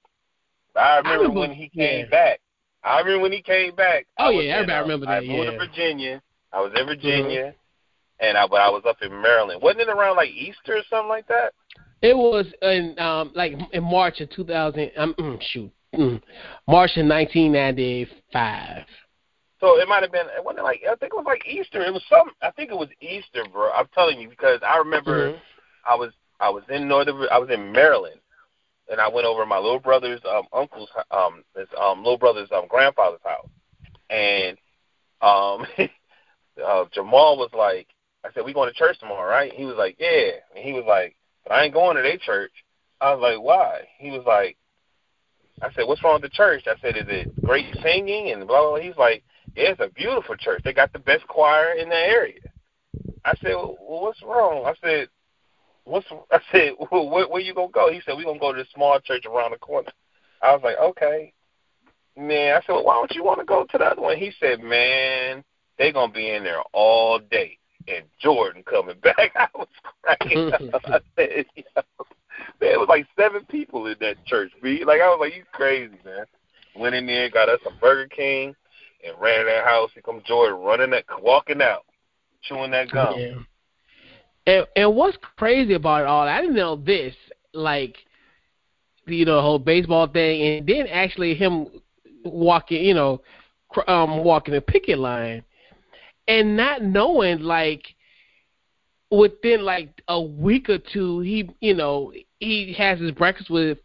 I 0.76 0.96
remember, 0.98 1.18
remember- 1.18 1.40
when 1.40 1.52
he 1.52 1.68
came 1.68 2.00
yeah. 2.00 2.10
back. 2.10 2.40
I 2.82 2.98
remember 3.00 3.22
when 3.22 3.32
he 3.32 3.42
came 3.42 3.74
back. 3.74 4.06
Oh, 4.18 4.26
I 4.28 4.30
yeah, 4.30 4.54
everybody 4.54 4.80
remember 4.82 5.08
I 5.08 5.20
that, 5.20 5.26
moved 5.26 5.44
yeah. 5.44 5.50
to 5.50 5.58
Virginia. 5.58 6.22
I 6.52 6.60
was 6.60 6.72
in 6.74 6.86
Virginia, 6.86 7.54
and 8.20 8.38
I 8.38 8.46
but 8.46 8.60
I 8.62 8.70
was 8.70 8.82
up 8.88 8.96
in 9.02 9.10
Maryland. 9.20 9.60
Wasn't 9.62 9.80
it 9.82 9.88
around 9.88 10.16
like 10.16 10.30
Easter 10.30 10.76
or 10.78 10.82
something 10.88 11.08
like 11.08 11.28
that? 11.28 11.52
It 12.02 12.16
was 12.16 12.46
in 12.62 12.98
um 12.98 13.30
like 13.34 13.52
in 13.72 13.84
March 13.84 14.20
of 14.20 14.30
2000. 14.30 14.90
Um, 14.96 15.14
mm, 15.18 15.38
shoot, 15.52 15.70
mm, 15.94 16.20
March 16.66 16.96
of 16.96 17.06
1995. 17.06 18.84
So 19.60 19.78
it 19.78 19.88
might 19.88 20.02
have 20.02 20.12
been. 20.12 20.26
It 20.36 20.44
wasn't 20.44 20.64
like 20.64 20.82
I 20.88 20.94
think 20.96 21.12
it 21.12 21.16
was 21.16 21.26
like 21.26 21.46
Easter. 21.46 21.82
It 21.82 21.92
was 21.92 22.02
some. 22.08 22.30
I 22.42 22.50
think 22.50 22.70
it 22.70 22.78
was 22.78 22.88
Easter, 23.00 23.44
bro. 23.52 23.70
I'm 23.72 23.88
telling 23.94 24.18
you 24.18 24.28
because 24.28 24.60
I 24.66 24.78
remember 24.78 25.30
Mhm. 25.30 25.40
I 25.86 25.94
was 25.94 26.12
I 26.40 26.48
was 26.48 26.64
in 26.70 26.88
northern. 26.88 27.28
I 27.30 27.38
was 27.38 27.50
in 27.50 27.70
Maryland, 27.70 28.20
and 28.90 29.00
I 29.00 29.08
went 29.08 29.26
over 29.26 29.42
to 29.42 29.46
my 29.46 29.58
little 29.58 29.78
brother's 29.78 30.20
um 30.24 30.46
uncle's 30.52 30.88
um 31.10 31.44
his 31.56 31.68
um 31.80 31.98
little 31.98 32.18
brother's 32.18 32.50
um 32.52 32.66
grandfather's 32.68 33.20
house, 33.22 33.48
and 34.08 34.56
um 35.20 35.66
uh, 36.64 36.84
Jamal 36.92 37.36
was 37.36 37.50
like, 37.52 37.88
I 38.24 38.32
said 38.32 38.44
we 38.44 38.54
going 38.54 38.70
to 38.70 38.78
church 38.78 38.98
tomorrow, 38.98 39.28
right? 39.28 39.52
He 39.52 39.64
was 39.64 39.76
like, 39.76 39.96
yeah, 39.98 40.30
and 40.54 40.64
he 40.64 40.72
was 40.72 40.84
like, 40.86 41.16
but 41.44 41.52
I 41.52 41.64
ain't 41.64 41.74
going 41.74 41.96
to 41.96 42.02
their 42.02 42.18
church. 42.18 42.52
I 43.00 43.12
was 43.14 43.20
like, 43.20 43.40
why? 43.40 43.88
He 43.98 44.10
was 44.10 44.24
like, 44.26 44.56
I 45.62 45.70
said, 45.72 45.86
what's 45.86 46.02
wrong 46.02 46.14
with 46.20 46.30
the 46.30 46.36
church? 46.36 46.64
I 46.66 46.74
said, 46.80 46.96
is 46.96 47.04
it 47.08 47.44
great 47.44 47.66
singing 47.82 48.30
and 48.32 48.46
blah 48.46 48.60
blah. 48.60 48.70
blah. 48.70 48.80
He's 48.80 48.96
like, 48.96 49.22
it's 49.56 49.80
a 49.80 49.88
beautiful 49.88 50.36
church. 50.36 50.62
They 50.64 50.72
got 50.72 50.92
the 50.92 50.98
best 50.98 51.26
choir 51.26 51.72
in 51.72 51.88
the 51.88 51.96
area. 51.96 52.40
I 53.24 53.34
said, 53.42 53.54
well, 53.54 53.76
what's 53.78 54.22
wrong? 54.22 54.64
I 54.66 54.74
said, 54.80 55.08
what's? 55.84 56.06
I 56.30 56.38
said, 56.52 56.72
well, 56.90 57.08
where, 57.08 57.28
where 57.28 57.40
you 57.40 57.54
gonna 57.54 57.72
go? 57.72 57.90
He 57.92 58.00
said, 58.04 58.16
we 58.16 58.24
gonna 58.24 58.38
go 58.38 58.52
to 58.52 58.62
the 58.62 58.68
small 58.74 58.98
church 59.00 59.26
around 59.26 59.52
the 59.52 59.58
corner. 59.58 59.90
I 60.42 60.52
was 60.52 60.62
like, 60.62 60.78
okay. 60.78 61.32
Man, 62.16 62.56
I 62.56 62.60
said, 62.60 62.72
well, 62.72 62.84
why 62.84 62.94
don't 62.94 63.14
you 63.14 63.24
want 63.24 63.38
to 63.40 63.46
go 63.46 63.64
to 63.64 63.78
the 63.78 63.84
other 63.84 64.02
one? 64.02 64.16
He 64.16 64.32
said, 64.40 64.60
man, 64.60 65.44
they 65.78 65.92
gonna 65.92 66.12
be 66.12 66.30
in 66.30 66.44
there 66.44 66.62
all 66.72 67.18
day. 67.18 67.56
And 67.88 68.04
Jordan 68.20 68.62
coming 68.64 68.98
back. 69.02 69.32
I 69.34 69.48
was 69.54 69.68
cracking 70.02 70.52
up. 70.52 70.60
I 70.84 71.00
said, 71.16 71.46
Yo, 71.56 71.82
man, 72.60 72.72
it 72.72 72.78
was 72.78 72.88
like 72.88 73.06
seven 73.18 73.44
people 73.46 73.86
in 73.86 73.96
that 74.00 74.24
church. 74.26 74.52
B. 74.62 74.84
Like 74.84 75.00
I 75.00 75.08
was 75.08 75.18
like, 75.20 75.36
you 75.36 75.44
crazy, 75.52 75.96
man. 76.04 76.24
Went 76.76 76.94
in 76.94 77.06
there, 77.06 77.30
got 77.30 77.48
us 77.48 77.58
some 77.64 77.76
Burger 77.80 78.08
King, 78.08 78.54
and 79.06 79.14
ran 79.20 79.40
in 79.40 79.46
that 79.46 79.64
house. 79.64 79.90
Here 79.94 80.02
come 80.02 80.22
Jordan 80.26 80.60
running 80.60 80.90
that, 80.90 81.04
walking 81.22 81.62
out, 81.62 81.84
chewing 82.42 82.70
that 82.72 82.90
gum. 82.90 83.14
Yeah. 83.18 83.34
And 84.46 84.66
and 84.76 84.96
what's 84.96 85.18
crazy 85.36 85.74
about 85.74 86.02
it 86.02 86.06
all? 86.06 86.26
I 86.26 86.40
didn't 86.40 86.56
know 86.56 86.76
this, 86.76 87.14
like, 87.52 87.96
you 89.06 89.24
know, 89.24 89.36
the 89.36 89.42
whole 89.42 89.58
baseball 89.58 90.06
thing, 90.06 90.58
and 90.58 90.66
then 90.66 90.86
actually 90.86 91.34
him 91.34 91.66
walking, 92.24 92.84
you 92.84 92.94
know, 92.94 93.22
um, 93.86 94.24
walking 94.24 94.54
the 94.54 94.60
picket 94.60 94.98
line, 94.98 95.42
and 96.26 96.56
not 96.56 96.82
knowing 96.82 97.40
like 97.40 97.84
within 99.10 99.62
like 99.62 100.02
a 100.08 100.20
week 100.20 100.68
or 100.68 100.78
two, 100.78 101.20
he, 101.20 101.50
you 101.60 101.74
know, 101.74 102.12
he 102.38 102.74
has 102.78 102.98
his 102.98 103.10
breakfast 103.10 103.50
with 103.50 103.78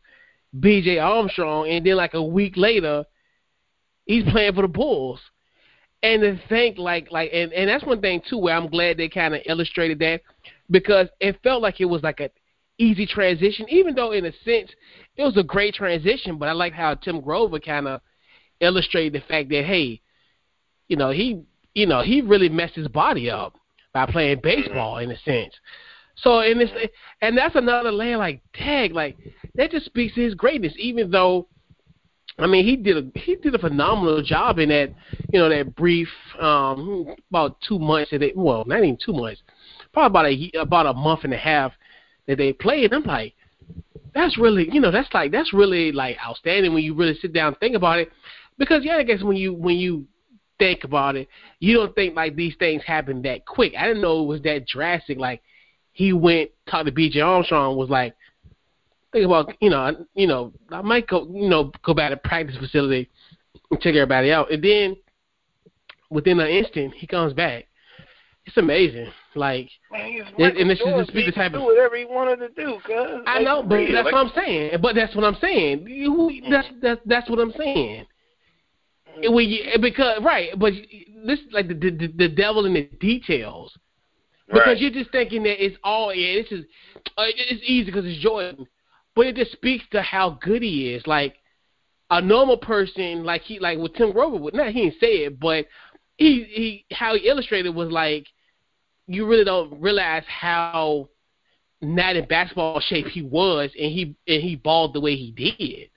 B.J. 0.59 0.99
Armstrong, 0.99 1.67
and 1.69 1.85
then 1.85 1.95
like 1.95 2.13
a 2.13 2.23
week 2.23 2.53
later, 2.55 3.05
he's 4.05 4.23
playing 4.31 4.53
for 4.53 4.61
the 4.61 4.67
Bulls. 4.67 5.19
And 6.03 6.21
to 6.21 6.39
think 6.49 6.77
like 6.77 7.09
like 7.11 7.31
and 7.33 7.51
and 7.53 7.67
that's 7.67 7.83
one 7.83 7.99
thing 7.99 8.21
too 8.29 8.37
where 8.37 8.55
I'm 8.55 8.69
glad 8.69 8.97
they 8.97 9.09
kind 9.09 9.33
of 9.33 9.41
illustrated 9.45 9.97
that 9.99 10.21
because 10.69 11.07
it 11.19 11.39
felt 11.41 11.63
like 11.63 11.81
it 11.81 11.85
was 11.85 12.03
like 12.03 12.19
a 12.19 12.29
easy 12.77 13.07
transition, 13.07 13.65
even 13.69 13.95
though 13.95 14.11
in 14.11 14.25
a 14.25 14.31
sense 14.43 14.69
it 15.17 15.23
was 15.23 15.37
a 15.37 15.43
great 15.43 15.73
transition. 15.73 16.37
But 16.37 16.49
I 16.49 16.51
like 16.51 16.73
how 16.73 16.93
Tim 16.93 17.21
Grover 17.21 17.59
kind 17.59 17.87
of 17.87 18.01
illustrated 18.59 19.13
the 19.13 19.25
fact 19.25 19.49
that 19.49 19.65
hey, 19.65 20.01
you 20.87 20.97
know 20.97 21.09
he 21.09 21.41
you 21.73 21.87
know 21.87 22.03
he 22.03 22.21
really 22.21 22.49
messed 22.49 22.75
his 22.75 22.87
body 22.87 23.29
up 23.31 23.55
by 23.93 24.05
playing 24.05 24.41
baseball 24.43 24.97
in 24.99 25.09
a 25.09 25.17
sense. 25.19 25.53
So 26.17 26.41
and 26.41 26.61
it's 26.61 26.93
and 27.21 27.37
that's 27.37 27.55
another 27.55 27.91
layer 27.91 28.17
like 28.17 28.41
tag 28.53 28.93
like 28.93 29.17
that 29.55 29.71
just 29.71 29.85
speaks 29.85 30.13
to 30.15 30.21
his 30.21 30.35
greatness. 30.35 30.73
Even 30.77 31.09
though 31.09 31.47
I 32.37 32.47
mean 32.47 32.65
he 32.65 32.75
did 32.75 32.97
a 32.97 33.19
he 33.19 33.35
did 33.35 33.55
a 33.55 33.59
phenomenal 33.59 34.21
job 34.21 34.59
in 34.59 34.69
that 34.69 34.93
you 35.31 35.39
know 35.39 35.49
that 35.49 35.75
brief 35.75 36.09
um 36.39 37.15
about 37.29 37.57
two 37.67 37.79
months 37.79 38.11
that 38.11 38.19
they 38.19 38.33
well 38.35 38.63
not 38.65 38.79
even 38.79 38.97
two 39.03 39.13
months 39.13 39.41
probably 39.93 40.51
about 40.51 40.55
a 40.57 40.61
about 40.61 40.85
a 40.85 40.93
month 40.93 41.23
and 41.23 41.33
a 41.33 41.37
half 41.37 41.71
that 42.27 42.37
they 42.37 42.53
played. 42.53 42.93
I'm 42.93 43.03
like 43.03 43.33
that's 44.13 44.37
really 44.37 44.69
you 44.71 44.79
know 44.81 44.91
that's 44.91 45.13
like 45.13 45.31
that's 45.31 45.53
really 45.53 45.91
like 45.91 46.17
outstanding 46.25 46.73
when 46.73 46.83
you 46.83 46.93
really 46.93 47.17
sit 47.21 47.33
down 47.33 47.47
and 47.47 47.57
think 47.59 47.75
about 47.75 47.99
it 47.99 48.11
because 48.57 48.83
yeah 48.83 48.97
I 48.97 49.03
guess 49.03 49.23
when 49.23 49.37
you 49.37 49.53
when 49.53 49.77
you 49.77 50.05
think 50.57 50.83
about 50.83 51.15
it 51.15 51.27
you 51.59 51.75
don't 51.75 51.93
think 51.95 52.15
like 52.15 52.35
these 52.35 52.55
things 52.59 52.81
happen 52.83 53.21
that 53.23 53.45
quick. 53.45 53.73
I 53.77 53.87
didn't 53.87 54.01
know 54.01 54.23
it 54.23 54.27
was 54.27 54.41
that 54.43 54.67
drastic 54.67 55.17
like 55.17 55.41
he 55.91 56.11
went 56.11 56.51
talked 56.67 56.85
to 56.87 56.91
B.J. 56.91 57.21
Armstrong 57.21 57.77
was 57.77 57.89
like 57.89 58.15
think 59.15 59.25
about 59.25 59.53
you 59.61 59.69
know 59.69 60.05
you 60.13 60.27
know 60.27 60.51
I 60.69 60.81
might 60.81 61.07
go 61.07 61.27
you 61.31 61.49
know 61.49 61.71
go 61.83 61.93
back 61.93 62.11
to 62.11 62.17
practice 62.17 62.57
facility 62.57 63.09
and 63.71 63.79
check 63.79 63.95
everybody 63.95 64.31
out, 64.31 64.51
and 64.51 64.63
then 64.63 64.97
within 66.09 66.39
an 66.39 66.47
instant 66.47 66.93
he 66.95 67.07
comes 67.07 67.33
back. 67.33 67.65
It's 68.45 68.57
amazing. 68.57 69.07
Like, 69.33 69.69
Man, 69.91 70.21
and, 70.37 70.57
and 70.57 70.69
this 70.69 70.79
is 70.79 70.85
just 70.85 71.13
be 71.13 71.25
the 71.25 71.31
type 71.31 71.53
of 71.53 71.61
do 71.61 71.65
whatever 71.65 71.97
he 71.97 72.05
wanted 72.05 72.37
to 72.37 72.49
do, 72.49 72.77
cuz. 72.85 73.23
I 73.25 73.41
know, 73.41 73.63
but 73.63 73.79
that's 73.91 74.05
what 74.05 74.13
I'm 74.13 74.31
saying. 74.35 74.77
But 74.81 74.93
that's 74.93 75.15
what 75.15 75.25
I'm 75.25 75.37
saying. 75.41 75.87
You, 75.87 76.41
that's 76.49 76.67
that's 76.81 77.01
that's 77.05 77.29
what 77.29 77.39
I'm 77.39 77.51
saying. 77.57 78.05
When 79.23 79.49
you, 79.49 79.63
because 79.81 80.21
right, 80.21 80.49
but 80.59 80.73
this 81.25 81.39
like 81.51 81.69
the, 81.69 81.73
the 81.73 82.13
the 82.15 82.29
devil 82.29 82.65
in 82.65 82.73
the 82.73 82.83
details. 82.99 83.75
Because 84.47 84.67
right. 84.67 84.77
you're 84.79 84.91
just 84.91 85.11
thinking 85.11 85.41
that 85.43 85.63
it's 85.63 85.75
all 85.83 86.13
yeah, 86.13 86.43
this 86.43 86.51
is 86.51 86.65
uh, 87.17 87.23
it's 87.25 87.63
easy 87.65 87.85
because 87.85 88.05
it's 88.05 88.21
Jordan, 88.21 88.67
but 89.15 89.27
it 89.27 89.35
just 89.35 89.51
speaks 89.53 89.85
to 89.91 90.01
how 90.01 90.37
good 90.41 90.61
he 90.61 90.93
is. 90.93 91.05
Like 91.07 91.35
a 92.09 92.21
normal 92.21 92.57
person, 92.57 93.23
like 93.23 93.41
he 93.41 93.59
like 93.59 93.77
with 93.77 93.93
Tim 93.95 94.11
Grover 94.11 94.37
would 94.37 94.53
not 94.53 94.69
he 94.71 94.83
didn't 94.83 94.99
say 94.99 95.25
it, 95.25 95.39
but 95.39 95.65
he 96.17 96.43
he 96.43 96.85
how 96.95 97.15
he 97.15 97.27
illustrated 97.27 97.69
was 97.75 97.91
like 97.91 98.25
you 99.07 99.25
really 99.27 99.45
don't 99.45 99.79
realize 99.81 100.23
how 100.27 101.09
not 101.81 102.15
in 102.15 102.25
basketball 102.25 102.79
shape 102.79 103.07
he 103.07 103.21
was, 103.21 103.69
and 103.79 103.91
he 103.91 104.15
and 104.27 104.41
he 104.41 104.55
balled 104.55 104.93
the 104.93 104.99
way 105.01 105.15
he 105.15 105.31
did. 105.31 105.89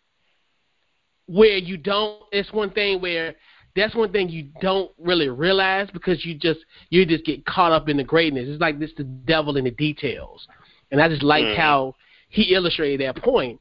Where 1.26 1.58
you 1.58 1.76
don't, 1.76 2.22
it's 2.32 2.52
one 2.52 2.70
thing 2.70 3.00
where 3.00 3.34
that's 3.76 3.94
one 3.94 4.10
thing 4.12 4.28
you 4.28 4.48
don't 4.60 4.90
really 4.98 5.28
realize 5.28 5.88
because 5.92 6.24
you 6.24 6.34
just 6.34 6.60
you 6.90 7.04
just 7.04 7.24
get 7.24 7.44
caught 7.44 7.72
up 7.72 7.88
in 7.88 7.96
the 7.98 8.04
greatness. 8.04 8.46
It's 8.48 8.60
like 8.60 8.78
this 8.78 8.90
the 8.96 9.04
devil 9.04 9.56
in 9.56 9.64
the 9.64 9.70
details, 9.70 10.46
and 10.90 11.00
I 11.00 11.08
just 11.08 11.22
like 11.22 11.44
Mhm. 11.44 11.56
how 11.56 11.94
he 12.28 12.54
illustrated 12.54 13.06
that 13.06 13.22
point. 13.22 13.60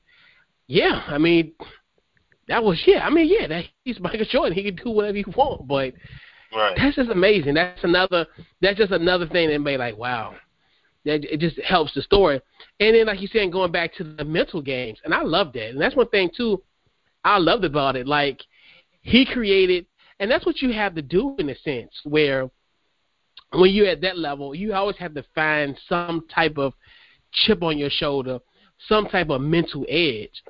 Yeah, 0.67 1.03
I 1.07 1.17
mean 1.17 1.53
that 2.47 2.63
was 2.63 2.81
yeah. 2.85 3.05
I 3.05 3.09
mean 3.09 3.27
yeah, 3.27 3.47
that 3.47 3.65
he's 3.83 3.99
Michael 3.99 4.25
Jordan. 4.29 4.53
He 4.53 4.63
can 4.63 4.75
do 4.75 4.91
whatever 4.91 5.17
he 5.17 5.25
want, 5.35 5.67
but 5.67 5.93
right. 6.53 6.75
that's 6.77 6.95
just 6.95 7.09
amazing. 7.09 7.55
That's 7.55 7.83
another. 7.83 8.27
That's 8.61 8.77
just 8.77 8.91
another 8.91 9.27
thing 9.27 9.49
that 9.49 9.59
made 9.59 9.77
like 9.79 9.97
wow. 9.97 10.35
That 11.05 11.23
it 11.23 11.39
just 11.39 11.59
helps 11.61 11.93
the 11.93 12.01
story. 12.01 12.41
And 12.79 12.95
then 12.95 13.07
like 13.07 13.21
you 13.21 13.27
said, 13.27 13.51
going 13.51 13.71
back 13.71 13.93
to 13.95 14.03
the 14.03 14.25
mental 14.25 14.61
games, 14.61 14.99
and 15.05 15.13
I 15.13 15.23
love 15.23 15.53
that. 15.53 15.69
And 15.69 15.81
that's 15.81 15.95
one 15.95 16.09
thing 16.09 16.29
too. 16.35 16.61
I 17.23 17.37
loved 17.37 17.63
about 17.63 17.95
it. 17.95 18.07
Like 18.07 18.41
he 19.01 19.25
created, 19.25 19.85
and 20.19 20.29
that's 20.29 20.45
what 20.45 20.61
you 20.61 20.73
have 20.73 20.95
to 20.95 21.01
do 21.01 21.35
in 21.39 21.49
a 21.49 21.55
sense 21.59 21.91
where 22.03 22.49
when 23.53 23.71
you're 23.71 23.87
at 23.87 24.01
that 24.01 24.17
level, 24.17 24.53
you 24.53 24.73
always 24.73 24.97
have 24.97 25.13
to 25.13 25.23
find 25.33 25.77
some 25.87 26.25
type 26.33 26.57
of 26.57 26.73
chip 27.31 27.63
on 27.63 27.77
your 27.77 27.89
shoulder, 27.89 28.39
some 28.87 29.07
type 29.07 29.29
of 29.29 29.41
mental 29.41 29.85
edge. 29.89 30.43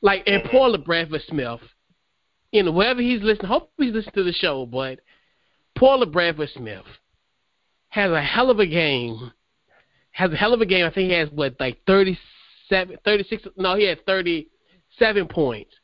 Like 0.00 0.22
and 0.26 0.42
Mhm. 0.42 0.76
LaBradford 0.76 1.26
Smith, 1.26 1.60
you 2.52 2.62
know, 2.62 2.70
wherever 2.70 3.00
he's 3.00 3.22
listening, 3.22 3.48
hope 3.48 3.72
he's 3.78 3.92
listening 3.92 4.14
to 4.14 4.22
the 4.22 4.32
show, 4.32 4.66
but 4.66 5.00
LaBradford 5.76 6.52
Smith 6.52 6.84
has 7.88 8.10
a 8.10 8.22
hell 8.22 8.50
of 8.50 8.60
a 8.60 8.66
game. 8.66 9.32
Has 10.12 10.32
a 10.32 10.36
hell 10.36 10.54
of 10.54 10.60
a 10.60 10.66
game. 10.66 10.84
I 10.84 10.90
think 10.90 11.10
he 11.10 11.16
has 11.16 11.30
what 11.30 11.56
like 11.58 11.80
37, 11.86 12.98
36. 13.04 13.48
No, 13.56 13.74
he 13.74 13.84
had 13.84 14.04
thirty 14.06 14.48
seven 14.98 15.26
points. 15.26 15.74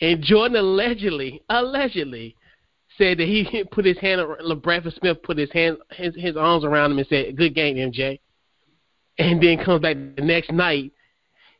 And 0.00 0.22
Jordan 0.22 0.56
allegedly, 0.56 1.42
allegedly, 1.48 2.36
said 2.98 3.18
that 3.18 3.26
he 3.28 3.64
put 3.70 3.84
his 3.84 3.98
hand. 3.98 4.22
Bradford 4.62 4.94
Smith 4.94 5.22
put 5.22 5.38
his 5.38 5.50
hand, 5.52 5.78
his 5.92 6.14
his 6.16 6.36
arms 6.36 6.64
around 6.64 6.92
him 6.92 6.98
and 6.98 7.06
said, 7.08 7.36
"Good 7.36 7.54
game, 7.54 7.76
MJ." 7.76 8.20
And 9.18 9.42
then 9.42 9.64
comes 9.64 9.80
back 9.80 9.96
the 10.16 10.22
next 10.22 10.52
night. 10.52 10.92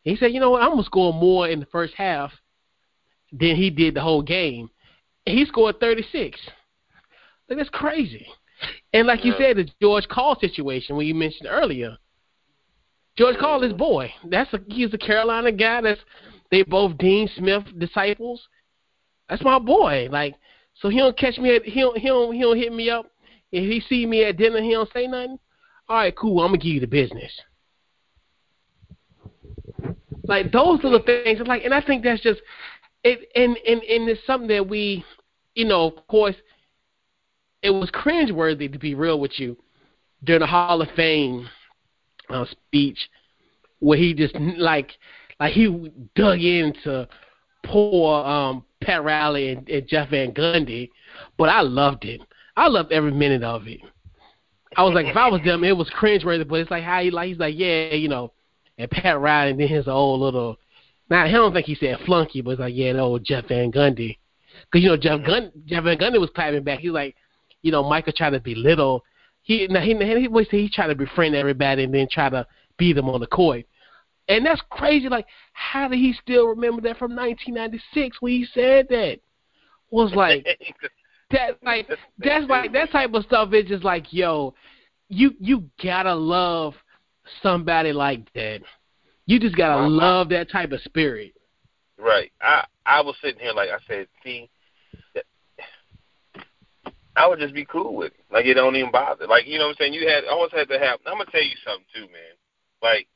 He 0.03 0.17
said, 0.17 0.33
"You 0.33 0.41
know 0.41 0.51
what? 0.51 0.63
I'm 0.63 0.71
gonna 0.71 0.85
score 0.85 1.13
more 1.13 1.49
in 1.49 1.61
the 1.61 1.67
first 1.67 1.95
half 1.95 2.33
than 3.33 3.57
he 3.57 3.71
did 3.71 3.95
the 3.95 4.03
whole 4.03 4.23
game." 4.23 4.71
And 5.27 5.39
he 5.39 5.45
scored 5.47 5.81
36. 5.81 6.39
Like 7.49 7.59
that's 7.59 7.71
crazy. 7.71 8.27
And 8.93 9.07
like 9.07 9.25
you 9.25 9.35
said, 9.39 9.57
the 9.57 9.69
George 9.81 10.07
Karl 10.09 10.39
situation 10.41 10.97
when 10.97 11.07
you 11.07 11.15
mentioned 11.15 11.49
earlier. 11.51 11.97
George 13.17 13.37
Karl 13.39 13.63
is 13.63 13.73
boy. 13.73 14.13
That's 14.29 14.53
a 14.53 14.61
he's 14.69 14.93
a 14.93 14.99
Carolina 14.99 15.53
guy. 15.53 15.81
That's 15.81 16.01
they 16.51 16.63
both 16.63 16.97
Dean 16.99 17.29
Smith 17.37 17.65
disciples. 17.79 18.47
That's 19.29 19.43
my 19.43 19.59
boy. 19.59 20.09
Like 20.11 20.35
so 20.75 20.89
he 20.89 20.99
don't 20.99 21.17
catch 21.19 21.39
me 21.39 21.57
at 21.57 21.65
he 21.65 21.81
don't 21.81 21.99
he 21.99 22.09
don't 22.09 22.35
he 22.35 22.41
don't 22.43 22.57
hit 22.57 22.73
me 22.73 22.91
up. 22.91 23.07
If 23.53 23.65
he 23.65 23.81
see 23.81 24.07
me 24.07 24.25
at 24.25 24.37
dinner, 24.37 24.61
he 24.61 24.73
don't 24.73 24.93
say 24.93 25.07
nothing. 25.07 25.39
All 25.89 25.97
right, 25.97 26.17
cool. 26.17 26.41
I'm 26.41 26.49
gonna 26.49 26.59
give 26.59 26.73
you 26.73 26.81
the 26.81 26.87
business. 26.87 27.33
Like 30.25 30.51
those 30.51 30.83
little 30.83 31.03
things. 31.03 31.41
Like, 31.47 31.65
and 31.65 31.73
I 31.73 31.81
think 31.81 32.03
that's 32.03 32.23
just 32.23 32.41
it. 33.05 33.29
And 33.35 33.57
and 33.57 33.83
and 33.83 34.09
it's 34.09 34.25
something 34.27 34.49
that 34.49 34.69
we, 34.69 35.05
you 35.55 35.65
know, 35.65 35.87
of 35.87 36.07
course, 36.09 36.35
it 37.63 37.71
was 37.71 37.91
cringeworthy 37.91 38.73
to 38.73 38.79
be 38.79 38.95
real 38.95 39.21
with 39.21 39.39
you 39.39 39.57
during 40.25 40.41
the 40.41 40.47
Hall 40.47 40.83
of 40.83 40.89
Fame 40.97 41.49
uh, 42.31 42.45
speech 42.51 42.99
where 43.79 43.99
he 43.99 44.15
just 44.15 44.35
like 44.35 44.93
like 45.39 45.53
he 45.53 45.91
dug 46.15 46.41
into 46.41 47.07
poor 47.65 48.25
um 48.25 48.65
Pat 48.81 49.05
Riley 49.05 49.51
and, 49.51 49.69
and 49.69 49.89
Jeff 49.89 50.11
Van 50.11 50.33
Gundy, 50.33 50.91
but 51.37 51.49
I 51.49 51.61
loved 51.61 52.05
it. 52.05 52.21
I 52.57 52.69
loved 52.69 52.93
every 52.93 53.13
minute 53.13 53.43
of 53.43 53.67
it. 53.67 53.81
I 54.77 54.83
was 54.83 54.95
like, 54.95 55.07
if 55.07 55.17
I 55.17 55.29
was 55.29 55.41
them, 55.43 55.65
it 55.65 55.77
was 55.77 55.89
cringe 55.91 56.25
worthy. 56.25 56.45
but 56.45 56.61
it's 56.61 56.71
like 56.71 56.85
how 56.85 57.01
he 57.03 57.11
like 57.11 57.29
he's 57.29 57.39
like, 57.39 57.55
yeah, 57.57 57.95
you 57.95 58.09
know, 58.09 58.33
and 58.79 58.91
Pat 58.91 59.19
Riley 59.19 59.53
and 59.53 59.61
then 59.61 59.69
his 59.69 59.89
old 59.89 60.21
little. 60.21 60.59
Now 61.09 61.25
I 61.25 61.31
don't 61.31 61.53
think 61.53 61.67
he 61.67 61.75
said 61.75 61.99
flunky, 62.05 62.43
but 62.43 62.53
it's 62.53 62.61
like 62.61 62.75
yeah, 62.75 62.93
the 62.93 63.01
old 63.01 63.25
Jeff 63.25 63.49
Van 63.49 63.73
Gundy, 63.73 64.19
because 64.71 64.83
you 64.83 64.89
know 64.89 64.97
Jeff 64.97 65.25
Gun 65.25 65.51
Jeff 65.65 65.85
Van 65.85 65.97
Gundy 65.97 66.21
was 66.21 66.31
clapping 66.35 66.63
back. 66.63 66.81
He's 66.81 66.91
like, 66.91 67.15
you 67.63 67.73
know, 67.73 67.83
Michael 67.83 68.13
tried 68.13 68.31
to 68.31 68.41
belittle. 68.41 69.03
He 69.43 69.67
now 69.69 69.81
he 69.81 69.95
he 69.95 70.27
always 70.27 70.49
say 70.51 70.59
he 70.59 70.69
tried 70.69 70.89
to 70.89 70.95
befriend 70.95 71.35
everybody 71.35 71.85
and 71.85 71.95
then 71.95 72.09
try 72.11 72.29
to 72.29 72.47
beat 72.77 72.95
them 72.95 73.09
on 73.09 73.21
the 73.21 73.27
court. 73.27 73.65
And 74.29 74.45
that's 74.45 74.61
crazy. 74.71 75.09
Like, 75.09 75.27
how 75.53 75.89
did 75.89 75.99
he 75.99 76.13
still 76.21 76.49
remember 76.49 76.83
that 76.83 76.99
from 76.99 77.15
1996 77.15 78.21
when 78.21 78.33
he 78.33 78.47
said 78.53 78.89
that? 78.91 79.21
Was 79.91 80.13
like 80.15 80.45
that. 81.31 81.59
Like 81.63 81.89
that's 82.19 82.49
like 82.49 82.73
that 82.73 82.91
type 82.91 83.15
of 83.15 83.25
stuff 83.25 83.53
is 83.53 83.67
just 83.67 83.85
like, 83.85 84.13
yo, 84.13 84.55
you 85.09 85.35
you 85.41 85.65
gotta 85.83 86.15
love 86.15 86.75
somebody 87.43 87.93
like 87.93 88.33
that. 88.35 88.61
You 89.27 89.41
just 89.41 89.57
gotta 89.57 89.81
Wow. 89.83 89.89
love 89.89 90.29
that 90.31 90.51
type 90.51 90.73
of 90.73 90.81
spirit. 90.83 91.35
Right. 91.99 92.33
I 92.41 92.65
I 92.85 93.01
was 93.01 93.17
sitting 93.23 93.41
here 93.41 93.53
like 93.53 93.71
I 93.71 93.79
said, 93.87 94.09
see, 94.23 94.49
that- 95.15 95.25
I 97.17 97.27
would 97.27 97.39
just 97.39 97.55
be 97.55 97.65
cool 97.65 97.95
with 97.95 98.13
it. 98.13 98.25
Like 98.31 98.47
it 98.47 98.55
don't 98.55 98.77
even 98.77 98.93
bother. 98.93 99.27
Like 99.27 99.47
you 99.47 99.59
know 99.59 99.67
what 99.67 99.71
I'm 99.71 99.77
saying. 99.79 99.95
You 99.95 100.09
had 100.09 100.25
always 100.25 100.53
had 100.53 100.69
to 100.69 100.79
have. 100.79 101.01
I'm 101.07 101.19
gonna 101.19 101.31
tell 101.31 101.43
you 101.43 101.57
something 101.65 101.87
too, 101.95 102.07
man. 102.13 102.37
Like, 102.83 103.09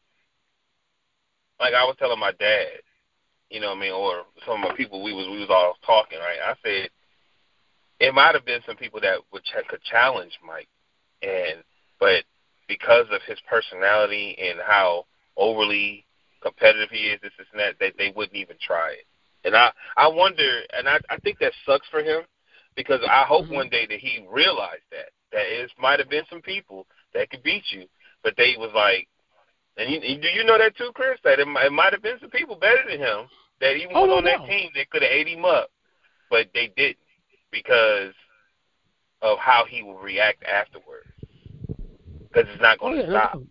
like 1.61 1.75
I 1.75 1.85
was 1.85 1.97
telling 1.99 2.19
my 2.19 2.33
dad, 2.33 2.81
you 3.51 3.61
know 3.61 3.69
what 3.69 3.79
I 3.79 3.81
mean, 3.81 3.93
or 3.93 4.23
some 4.47 4.55
of 4.65 4.71
my 4.71 4.75
people. 4.75 5.03
We 5.03 5.13
was 5.13 5.29
we 5.29 5.39
was 5.39 5.51
all 5.51 5.77
talking, 5.85 6.19
right? 6.19 6.39
I 6.43 6.55
said 6.65 6.91
it 8.01 8.15
might 8.15 8.35
have 8.35 8.45
been 8.47 8.63
some 8.67 8.77
people 8.77 9.01
that 9.01 9.19
would 9.33 9.45
ch- 9.45 9.69
could 9.69 9.83
challenge 9.83 10.33
Mike, 10.45 10.69
and 11.23 11.63
but 12.01 12.25
because 12.69 13.07
of 13.13 13.21
his 13.27 13.39
personality 13.49 14.37
and 14.41 14.59
how 14.67 15.07
overly 15.37 16.07
competitive 16.43 16.91
he 16.91 17.09
is, 17.09 17.21
this, 17.23 17.33
this 17.39 17.47
and 17.53 17.61
that, 17.61 17.75
they 17.79 17.93
they 17.99 18.13
wouldn't 18.17 18.37
even 18.37 18.57
try 18.61 18.91
it. 18.93 19.07
And 19.45 19.55
I 19.55 19.71
I 19.97 20.09
wonder, 20.09 20.61
and 20.77 20.89
I 20.89 20.99
I 21.11 21.19
think 21.19 21.39
that 21.41 21.53
sucks 21.67 21.89
for 21.89 22.01
him 22.01 22.23
because 22.77 23.01
I 23.09 23.25
hope 23.25 23.47
Mhm. 23.47 23.55
one 23.55 23.69
day 23.69 23.87
that 23.87 24.01
he 24.01 24.27
realized 24.29 24.85
that 24.91 25.11
that 25.33 25.47
it 25.47 25.71
might 25.79 25.99
have 26.01 26.09
been 26.09 26.27
some 26.31 26.43
people 26.43 26.87
that 27.15 27.31
could 27.31 27.43
beat 27.43 27.65
you, 27.71 27.87
but 28.23 28.35
they 28.37 28.57
was 28.59 28.73
like, 28.75 29.07
and 29.77 29.91
you, 29.91 30.01
do 30.01 30.29
you 30.29 30.45
know 30.45 30.59
that 30.59 30.77
too, 30.77 30.91
Chris? 30.95 31.19
That 31.25 31.39
it, 31.41 31.47
might- 31.47 31.67
it 31.67 31.73
might 31.73 31.93
have 31.93 32.03
been 32.03 32.19
some 32.21 32.31
people 32.31 32.57
better 32.57 32.83
than 32.89 32.99
him 32.99 33.29
that 33.61 33.77
even 33.77 33.97
Oh, 33.97 34.07
no 34.07 34.17
on 34.19 34.25
that 34.25 34.47
team 34.47 34.71
that 34.75 34.91
could 34.91 35.03
have 35.03 35.13
ate 35.13 35.29
him 35.29 35.45
up, 35.45 35.71
but 36.31 36.49
they 36.55 36.69
didn't 36.77 37.00
because 37.51 38.13
of 39.23 39.39
how 39.39 39.65
he 39.69 39.83
will 39.83 39.99
react 39.99 40.43
afterwards. 40.45 41.09
Because 42.29 42.49
it's 42.53 42.63
not 42.63 42.79
going 42.79 42.95
Oh 42.95 42.97
to 42.97 43.03
yeah, 43.03 43.13
no 43.13 43.19
stop. 43.19 43.43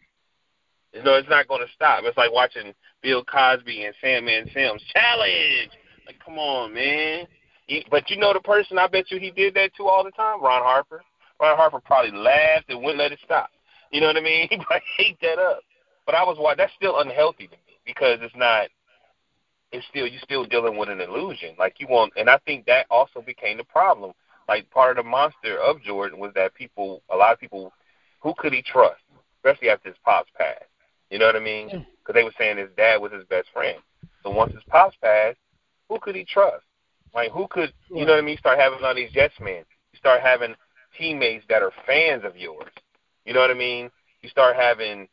You 0.94 1.04
know, 1.04 1.16
it's 1.16 1.30
not 1.30 1.48
going 1.48 1.62
to 1.66 1.72
stop. 1.74 2.04
It's 2.04 2.18
like 2.18 2.32
watching 2.32 2.74
Bill 3.04 3.24
Cosby 3.24 3.86
and 3.86 3.96
Sandman 4.02 4.50
Films 4.54 4.82
challenge. 4.94 5.72
Like, 6.08 6.16
come 6.24 6.40
on, 6.40 6.74
man. 6.74 7.28
He, 7.68 7.86
but 7.92 8.10
you 8.10 8.18
know 8.18 8.34
the 8.34 8.40
person 8.40 8.80
I 8.80 8.88
bet 8.88 9.12
you 9.12 9.20
he 9.20 9.30
did 9.30 9.54
that 9.54 9.72
to 9.78 9.86
all 9.86 10.04
the 10.04 10.12
time, 10.12 10.42
Ron 10.42 10.64
Harper. 10.64 11.04
Ron 11.40 11.56
Harper 11.56 11.80
probably 11.80 12.12
laughed 12.12 12.70
and 12.70 12.82
wouldn't 12.82 12.98
let 12.98 13.12
it 13.12 13.20
stop. 13.24 13.50
You 13.92 14.02
know 14.02 14.08
what 14.08 14.18
I 14.18 14.22
mean? 14.22 14.48
He 14.50 14.58
probably 14.58 14.82
ate 14.98 15.20
that 15.22 15.38
up. 15.38 15.60
But 16.06 16.16
I 16.16 16.24
was 16.24 16.38
wa 16.40 16.56
That's 16.56 16.74
still 16.76 17.00
unhealthy 17.00 17.46
to 17.48 17.54
me 17.54 17.78
because 17.86 18.18
it's 18.22 18.36
not. 18.36 18.70
It's 19.72 19.86
still 19.88 20.08
you're 20.08 20.22
still 20.22 20.46
dealing 20.46 20.78
with 20.78 20.90
an 20.90 21.02
illusion. 21.02 21.56
Like 21.60 21.76
you 21.80 21.88
want, 21.88 22.14
and 22.18 22.30
I 22.30 22.38
think 22.46 22.66
that 22.66 22.86
also 22.90 23.22
became 23.22 23.58
the 23.58 23.64
problem. 23.64 24.14
Like 24.48 24.70
part 24.72 24.98
of 24.98 25.04
the 25.04 25.10
monster 25.10 25.60
of 25.60 25.82
Jordan 25.84 26.20
was 26.20 26.32
that 26.36 26.56
people, 26.56 27.04
a 27.12 27.16
lot 27.16 27.34
of 27.34 27.40
people, 27.40 27.72
who 28.20 28.34
could 28.38 28.52
he 28.52 28.64
trust, 28.64 29.02
especially 29.38 29.70
after 29.70 29.90
his 29.90 29.98
pops 30.04 30.32
passed. 30.36 30.66
You 31.12 31.20
know 31.20 31.28
what 31.28 31.36
I 31.36 31.40
mean? 31.40 31.68
Because 32.00 32.16
they 32.16 32.24
were 32.24 32.34
saying 32.38 32.58
his 32.58 32.70
dad 32.76 32.98
was 33.00 33.12
his 33.12 33.24
best 33.26 33.50
friend. 33.54 33.78
So 34.24 34.32
once 34.32 34.54
his 34.54 34.64
pops 34.68 34.96
passed, 35.02 35.38
who 35.88 36.00
could 36.00 36.16
he 36.16 36.26
trust? 36.26 36.64
Like 37.14 37.32
who 37.32 37.48
could 37.50 37.74
you 37.90 38.06
know 38.06 38.14
what 38.14 38.20
I 38.20 38.26
mean? 38.26 38.38
Start 38.38 38.60
having 38.60 38.84
all 38.84 38.96
these 38.96 39.12
yes 39.14 39.32
men. 39.40 39.64
You 39.94 40.00
start 40.00 40.22
having 40.22 40.56
teammates 40.98 41.46
that 41.50 41.62
are 41.62 41.72
fans 41.86 42.24
of 42.24 42.36
yours. 42.36 42.70
You 43.26 43.34
know 43.34 43.40
what 43.42 43.52
I 43.52 43.56
mean? 43.56 43.92
You 44.22 44.30
start 44.30 44.56
having 44.56 45.08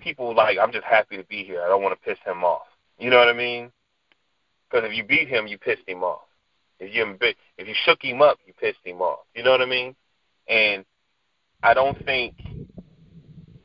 people 0.00 0.34
like 0.34 0.58
I'm 0.58 0.72
just 0.72 0.84
happy 0.84 1.16
to 1.16 1.24
be 1.24 1.44
here. 1.44 1.62
I 1.62 1.68
don't 1.68 1.82
want 1.82 2.00
to 2.00 2.08
piss 2.08 2.18
him 2.24 2.44
off. 2.44 2.66
You 2.98 3.10
know 3.10 3.18
what 3.18 3.28
I 3.28 3.32
mean? 3.32 3.70
Because 4.70 4.88
if 4.88 4.96
you 4.96 5.04
beat 5.04 5.28
him, 5.28 5.46
you 5.46 5.58
pissed 5.58 5.86
him 5.86 6.02
off. 6.02 6.22
If 6.80 6.94
you 6.94 7.16
if 7.56 7.68
you 7.68 7.74
shook 7.84 8.02
him 8.02 8.22
up, 8.22 8.38
you 8.46 8.52
pissed 8.52 8.84
him 8.84 9.00
off. 9.00 9.20
You 9.34 9.42
know 9.42 9.50
what 9.50 9.62
I 9.62 9.66
mean? 9.66 9.96
And 10.48 10.84
I 11.62 11.74
don't 11.74 12.02
think 12.04 12.34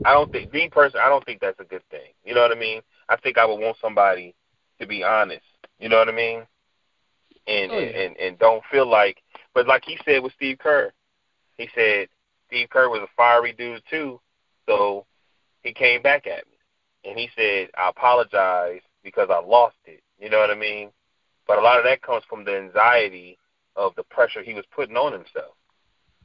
I 0.05 0.13
don't 0.13 0.31
think 0.31 0.51
me 0.51 0.69
personally 0.71 1.03
I 1.05 1.09
don't 1.09 1.23
think 1.25 1.39
that's 1.39 1.59
a 1.59 1.65
good 1.65 1.83
thing. 1.91 2.13
You 2.25 2.33
know 2.33 2.41
what 2.41 2.55
I 2.55 2.59
mean? 2.59 2.81
I 3.09 3.17
think 3.17 3.37
I 3.37 3.45
would 3.45 3.59
want 3.59 3.77
somebody 3.81 4.33
to 4.79 4.87
be 4.87 5.03
honest. 5.03 5.45
You 5.79 5.89
know 5.89 5.97
what 5.97 6.09
I 6.09 6.13
mean? 6.13 6.43
And 7.45 7.71
oh, 7.71 7.77
yeah. 7.77 7.85
and, 7.87 7.95
and 7.95 8.17
and 8.17 8.39
don't 8.39 8.63
feel 8.71 8.89
like 8.89 9.21
but 9.53 9.67
like 9.67 9.83
he 9.85 9.99
said 10.05 10.23
with 10.23 10.33
Steve 10.33 10.57
Kerr, 10.57 10.91
he 11.57 11.69
said 11.75 12.07
Steve 12.47 12.69
Kerr 12.69 12.89
was 12.89 13.01
a 13.01 13.15
fiery 13.15 13.53
dude 13.53 13.83
too, 13.89 14.19
so 14.67 15.05
he 15.61 15.73
came 15.73 16.01
back 16.01 16.27
at 16.27 16.45
me. 16.47 16.57
And 17.05 17.19
he 17.19 17.29
said, 17.35 17.69
I 17.77 17.89
apologize 17.89 18.81
because 19.03 19.29
I 19.29 19.39
lost 19.39 19.75
it. 19.85 20.01
You 20.23 20.29
know 20.29 20.39
what 20.39 20.49
I 20.51 20.55
mean? 20.55 20.89
But 21.45 21.59
a 21.59 21.61
lot 21.61 21.77
of 21.77 21.83
that 21.83 22.01
comes 22.01 22.23
from 22.29 22.45
the 22.45 22.55
anxiety 22.57 23.37
of 23.75 23.93
the 23.95 24.03
pressure 24.03 24.41
he 24.41 24.53
was 24.53 24.63
putting 24.73 24.95
on 24.95 25.11
himself 25.11 25.55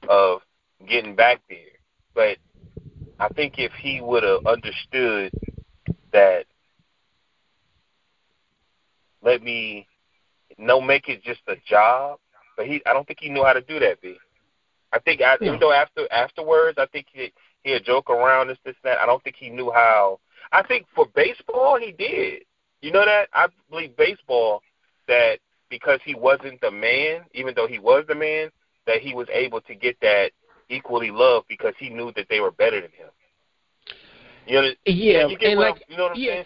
of 0.09 0.41
getting 0.89 1.17
back 1.17 1.41
there. 1.49 1.59
But 2.15 2.39
I 3.19 3.27
think 3.35 3.55
if 3.59 3.73
he 3.73 4.01
would 4.01 4.23
have 4.23 4.47
understood 4.47 5.33
that, 6.13 6.45
let 9.21 9.43
me 9.43 9.89
no 10.59 10.81
make 10.81 11.09
it 11.09 11.25
just 11.25 11.41
a 11.49 11.57
job. 11.69 12.21
But 12.57 12.67
he, 12.67 12.81
I 12.87 12.93
don't 12.93 13.07
think 13.07 13.19
he 13.21 13.31
knew 13.31 13.45
how 13.45 13.53
to 13.53 13.61
do 13.63 13.81
that. 13.81 14.01
B. 14.01 14.17
I 14.93 15.01
think 15.01 15.21
I, 15.23 15.35
even 15.43 15.59
though 15.59 15.73
after 15.73 16.07
afterwards, 16.13 16.79
I 16.79 16.87
think 16.87 17.07
he 17.13 17.33
he'd 17.65 17.85
joke 17.85 18.11
around 18.11 18.47
this 18.47 18.59
this 18.65 18.77
and 18.85 18.93
that. 18.93 18.99
I 18.99 19.07
don't 19.07 19.23
think 19.25 19.35
he 19.37 19.51
knew 19.51 19.73
how. 19.73 20.21
I 20.53 20.63
think 20.63 20.87
for 20.95 21.07
baseball 21.17 21.79
he 21.81 21.91
did. 21.91 22.45
You 22.81 22.93
know 22.93 23.05
that 23.05 23.29
I 23.33 23.47
believe 23.71 23.97
baseball 23.97 24.63
that 25.09 25.39
because 25.71 26.01
he 26.05 26.15
wasn't 26.15 26.61
the 26.61 26.71
man, 26.71 27.23
even 27.35 27.55
though 27.55 27.67
he 27.67 27.79
was 27.79 28.05
the 28.09 28.15
man, 28.15 28.51
that 28.87 29.01
he 29.01 29.15
was 29.15 29.29
able 29.33 29.61
to 29.63 29.75
get 29.75 29.97
that 30.01 30.31
equally 30.69 31.11
love 31.11 31.45
because 31.49 31.75
he 31.79 31.89
knew 31.91 32.13
that 32.17 32.27
they 32.29 32.41
were 32.41 32.51
better 32.53 32.81
than 32.81 32.91
him. 32.93 33.11
You 34.47 34.55
know, 34.55 34.69
yeah, 34.87 35.27
you 35.27 35.37
and 35.43 35.59
like, 35.59 35.83
you 35.89 35.97
know 35.97 36.05
what 36.05 36.13
I'm 36.13 36.19
yeah, 36.19 36.33
saying? 36.33 36.45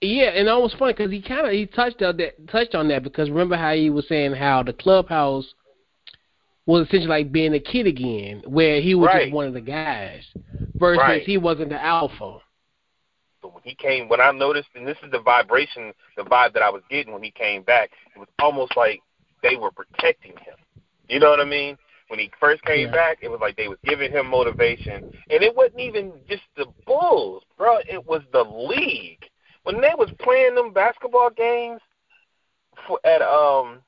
Yeah, 0.00 0.30
and 0.30 0.48
it 0.48 0.52
was 0.52 0.74
funny 0.78 0.92
because 0.92 1.10
he 1.10 1.20
kind 1.20 1.46
of 1.46 1.52
he 1.52 1.66
touched 1.66 2.02
on 2.02 2.16
that 2.18 2.48
touched 2.48 2.74
on 2.74 2.88
that 2.88 3.02
because 3.02 3.30
remember 3.30 3.56
how 3.56 3.74
he 3.74 3.90
was 3.90 4.06
saying 4.08 4.32
how 4.32 4.62
the 4.62 4.72
clubhouse 4.72 5.54
was 6.66 6.86
essentially 6.86 7.08
like 7.08 7.32
being 7.32 7.54
a 7.54 7.60
kid 7.60 7.86
again, 7.86 8.42
where 8.46 8.80
he 8.80 8.94
was 8.94 9.10
Right. 9.10 9.22
just 9.22 9.32
one 9.32 9.46
of 9.46 9.54
the 9.54 9.60
guys 9.60 10.22
versus 10.78 11.00
Right. 11.00 11.22
he 11.24 11.36
wasn't 11.38 11.70
the 11.70 11.82
alpha. 11.82 12.38
When 13.62 13.70
he 13.70 13.74
came, 13.74 14.08
when 14.08 14.20
I 14.20 14.30
noticed, 14.30 14.68
and 14.74 14.86
this 14.86 14.96
is 15.04 15.10
the 15.10 15.20
vibration, 15.20 15.92
the 16.16 16.22
vibe 16.22 16.54
that 16.54 16.62
I 16.62 16.70
was 16.70 16.82
getting 16.88 17.12
when 17.12 17.22
he 17.22 17.30
came 17.30 17.62
back, 17.62 17.90
it 18.14 18.18
was 18.18 18.28
almost 18.40 18.76
like 18.76 19.00
they 19.42 19.56
were 19.56 19.70
protecting 19.70 20.32
him. 20.32 20.54
You 21.08 21.20
know 21.20 21.30
what 21.30 21.40
I 21.40 21.44
mean? 21.44 21.76
When 22.08 22.18
he 22.18 22.30
first 22.40 22.62
came 22.64 22.86
Yeah. 22.86 22.92
back, 22.92 23.18
it 23.22 23.30
was 23.30 23.40
like 23.40 23.56
they 23.56 23.68
was 23.68 23.78
giving 23.84 24.10
him 24.10 24.26
motivation, 24.28 25.12
and 25.28 25.42
it 25.42 25.54
wasn't 25.54 25.80
even 25.80 26.12
just 26.28 26.42
the 26.56 26.66
Bulls, 26.86 27.44
bro. 27.58 27.78
It 27.88 28.04
was 28.06 28.22
the 28.32 28.44
league 28.44 29.28
when 29.64 29.80
they 29.80 29.94
was 29.94 30.10
playing 30.18 30.54
them 30.54 30.72
basketball 30.72 31.30
games 31.30 31.80
for, 32.86 32.98
at 33.04 33.22
um 33.22 33.82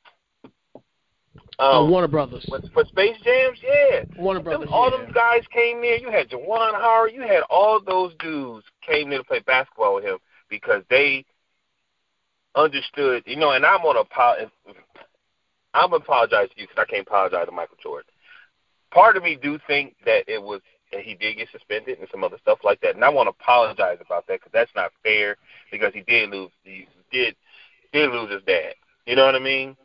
Um 1.63 1.91
Warner 1.91 2.09
Brothers. 2.09 2.45
for, 2.49 2.61
for 2.73 2.85
Space 2.87 3.17
Jams, 3.23 3.59
yeah. 3.63 4.05
Warner 4.19 4.41
Brothers. 4.41 4.69
all 4.73 4.91
yeah. 4.91 5.05
them 5.05 5.13
guys 5.13 5.43
came 5.53 5.81
there. 5.81 5.97
You 5.97 6.11
had 6.11 6.29
Juwan 6.29 6.75
Howard. 6.75 7.13
You 7.15 7.23
had 7.23 7.43
all 7.51 7.81
those 7.81 8.13
dudes 8.19 8.67
came 8.87 9.11
there 9.11 9.19
to 9.19 9.25
play 9.25 9.41
basketball 9.41 9.95
with 9.95 10.05
him 10.05 10.19
because 10.49 10.83
they 10.91 11.25
understood. 12.57 13.23
You 13.27 13.37
know, 13.37 13.53
and 13.53 13.65
I'm 13.65 13.83
on 13.83 13.97
a 13.97 14.51
I'm 15.75 15.93
apologize 15.93 16.49
to 16.55 16.61
you 16.61 16.67
because 16.67 16.85
I 16.87 16.91
can't 16.91 17.07
apologize 17.07 17.47
to 17.47 17.53
Michael 17.53 17.77
Jordan. 17.83 18.11
Part 18.91 19.17
of 19.17 19.23
me 19.23 19.39
do 19.41 19.59
think 19.67 19.95
that 20.05 20.25
it 20.29 20.43
was 20.43 20.61
that 20.93 21.01
he 21.01 21.15
did 21.15 21.39
get 21.39 21.49
suspended 21.51 21.99
and 21.99 22.09
some 22.11 22.23
other 22.25 22.37
stuff 22.43 22.59
like 22.63 22.81
that, 22.83 22.95
and 22.95 23.05
I 23.05 23.09
want 23.09 23.27
to 23.27 23.31
apologize 23.41 23.99
about 24.05 24.27
that 24.27 24.41
because 24.41 24.53
that's 24.53 24.75
not 24.77 24.93
fair 25.03 25.37
because 25.71 25.95
he 25.95 26.03
did 26.03 26.29
lose. 26.31 26.51
He 26.65 26.87
did 27.11 27.35
did 27.93 28.11
lose 28.11 28.31
his 28.31 28.43
dad. 28.43 28.75
You 29.07 29.17
know 29.17 29.25
what 29.25 29.35
I 29.35 29.39
mean? 29.39 29.77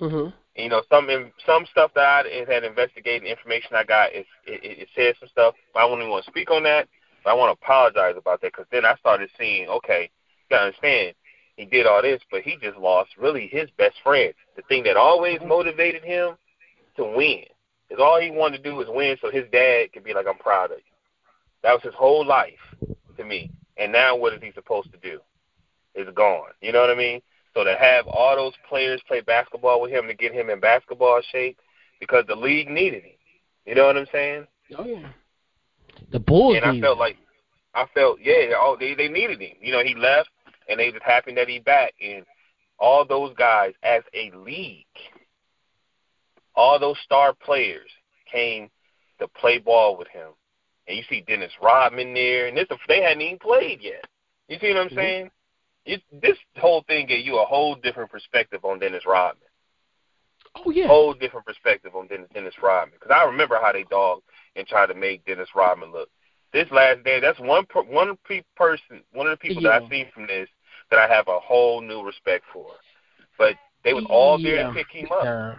Mhm. 0.00 0.32
You 0.56 0.68
know 0.68 0.82
some 0.90 1.08
some 1.46 1.66
stuff 1.70 1.92
that 1.94 2.26
I 2.26 2.44
had 2.52 2.64
investigated, 2.64 3.28
information 3.28 3.70
I 3.74 3.84
got, 3.84 4.12
it, 4.12 4.26
it, 4.46 4.60
it 4.62 4.88
said 4.94 5.14
some 5.20 5.28
stuff. 5.28 5.54
I 5.76 5.86
don't 5.86 5.98
even 5.98 6.10
want 6.10 6.24
to 6.24 6.30
speak 6.30 6.50
on 6.50 6.62
that. 6.64 6.88
But 7.24 7.30
I 7.30 7.34
want 7.34 7.56
to 7.56 7.64
apologize 7.64 8.14
about 8.16 8.40
that 8.40 8.52
because 8.52 8.66
then 8.72 8.84
I 8.84 8.96
started 8.96 9.30
seeing, 9.38 9.68
okay, 9.68 10.10
you 10.48 10.56
gotta 10.56 10.66
understand, 10.66 11.14
he 11.56 11.66
did 11.66 11.86
all 11.86 12.00
this, 12.00 12.22
but 12.30 12.42
he 12.42 12.56
just 12.60 12.78
lost 12.78 13.10
really 13.18 13.46
his 13.46 13.68
best 13.76 13.96
friend, 14.02 14.32
the 14.56 14.62
thing 14.62 14.82
that 14.84 14.96
always 14.96 15.38
motivated 15.44 16.02
him 16.02 16.36
to 16.96 17.04
win. 17.04 17.44
Because 17.88 18.02
all 18.02 18.20
he 18.20 18.30
wanted 18.30 18.58
to 18.58 18.62
do 18.62 18.76
was 18.76 18.86
win, 18.88 19.16
so 19.20 19.30
his 19.30 19.44
dad 19.52 19.92
could 19.92 20.04
be 20.04 20.14
like, 20.14 20.26
"I'm 20.26 20.38
proud 20.38 20.70
of 20.70 20.78
you." 20.78 20.84
That 21.62 21.72
was 21.72 21.82
his 21.82 21.94
whole 21.94 22.24
life 22.24 22.60
to 23.16 23.24
me. 23.24 23.50
And 23.76 23.92
now, 23.92 24.16
what 24.16 24.32
is 24.32 24.42
he 24.42 24.52
supposed 24.52 24.92
to 24.92 24.98
do? 24.98 25.20
It's 25.94 26.10
gone. 26.12 26.52
You 26.60 26.72
know 26.72 26.80
what 26.80 26.90
I 26.90 26.94
mean? 26.94 27.20
So 27.54 27.64
to 27.64 27.76
have 27.76 28.06
all 28.06 28.36
those 28.36 28.54
players 28.68 29.02
play 29.08 29.20
basketball 29.20 29.80
with 29.80 29.90
him 29.90 30.06
to 30.06 30.14
get 30.14 30.32
him 30.32 30.50
in 30.50 30.60
basketball 30.60 31.20
shape 31.32 31.58
because 31.98 32.24
the 32.26 32.36
league 32.36 32.68
needed 32.70 33.02
him. 33.02 33.16
You 33.66 33.74
know 33.74 33.86
what 33.86 33.96
I'm 33.96 34.06
saying? 34.12 34.46
Oh 34.78 34.84
yeah. 34.84 35.10
The 36.12 36.20
Bulls. 36.20 36.56
and 36.56 36.64
I 36.64 36.80
felt 36.80 36.98
like 36.98 37.16
I 37.74 37.86
felt 37.94 38.18
yeah, 38.22 38.52
oh 38.56 38.76
they 38.78 38.94
they 38.94 39.08
needed 39.08 39.40
him. 39.40 39.56
You 39.60 39.72
know, 39.72 39.82
he 39.82 39.94
left 39.94 40.30
and 40.68 40.78
they 40.78 40.90
just 40.90 41.02
happy 41.02 41.34
that 41.34 41.48
he 41.48 41.58
back 41.58 41.94
and 42.00 42.24
all 42.78 43.04
those 43.04 43.34
guys 43.36 43.72
as 43.82 44.02
a 44.14 44.32
league, 44.36 44.86
all 46.54 46.78
those 46.78 46.96
star 47.04 47.34
players 47.34 47.90
came 48.30 48.70
to 49.18 49.28
play 49.28 49.58
ball 49.58 49.96
with 49.96 50.08
him. 50.08 50.30
And 50.88 50.96
you 50.96 51.04
see 51.08 51.20
Dennis 51.20 51.52
Rodman 51.62 52.14
there, 52.14 52.46
and 52.48 52.56
this 52.56 52.66
they 52.88 53.02
hadn't 53.02 53.20
even 53.20 53.38
played 53.38 53.80
yet. 53.82 54.04
You 54.48 54.58
see 54.58 54.68
what 54.72 54.78
I'm 54.78 54.88
Mhm. 54.88 54.94
saying? 54.94 55.30
It, 55.86 56.02
this 56.22 56.36
whole 56.58 56.82
thing 56.86 57.06
gave 57.06 57.24
you 57.24 57.38
a 57.38 57.44
whole 57.44 57.74
different 57.74 58.10
perspective 58.10 58.64
on 58.64 58.78
Dennis 58.78 59.04
Rodman 59.06 59.48
Oh 60.56 60.70
yeah. 60.70 60.86
whole 60.86 61.14
different 61.14 61.46
perspective 61.46 61.94
on 61.94 62.08
Dennis, 62.08 62.28
Dennis 62.34 62.54
Rodman 62.62 62.94
because 63.00 63.14
I 63.14 63.24
remember 63.24 63.58
how 63.62 63.72
they 63.72 63.84
dogged 63.84 64.22
and 64.56 64.66
tried 64.66 64.86
to 64.86 64.94
make 64.94 65.24
Dennis 65.24 65.48
Rodman 65.54 65.92
look. 65.92 66.08
This 66.52 66.66
last 66.72 67.04
day, 67.04 67.20
that's 67.20 67.38
one 67.38 67.64
per, 67.66 67.82
one 67.82 68.16
pe- 68.26 68.42
person, 68.56 69.02
one 69.12 69.28
of 69.28 69.32
the 69.32 69.36
people 69.36 69.62
that 69.62 69.72
I've 69.72 69.88
seen 69.88 70.06
from 70.12 70.26
this 70.26 70.48
that 70.90 70.98
I 70.98 71.06
have 71.06 71.28
a 71.28 71.38
whole 71.38 71.80
new 71.80 72.02
respect 72.02 72.44
for. 72.52 72.66
But 73.38 73.54
they 73.84 73.94
was 73.94 74.04
all 74.10 74.42
there 74.42 74.64
to 74.64 74.72
pick 74.72 74.90
him 74.90 75.08
up. 75.12 75.26
Uh, 75.26 75.54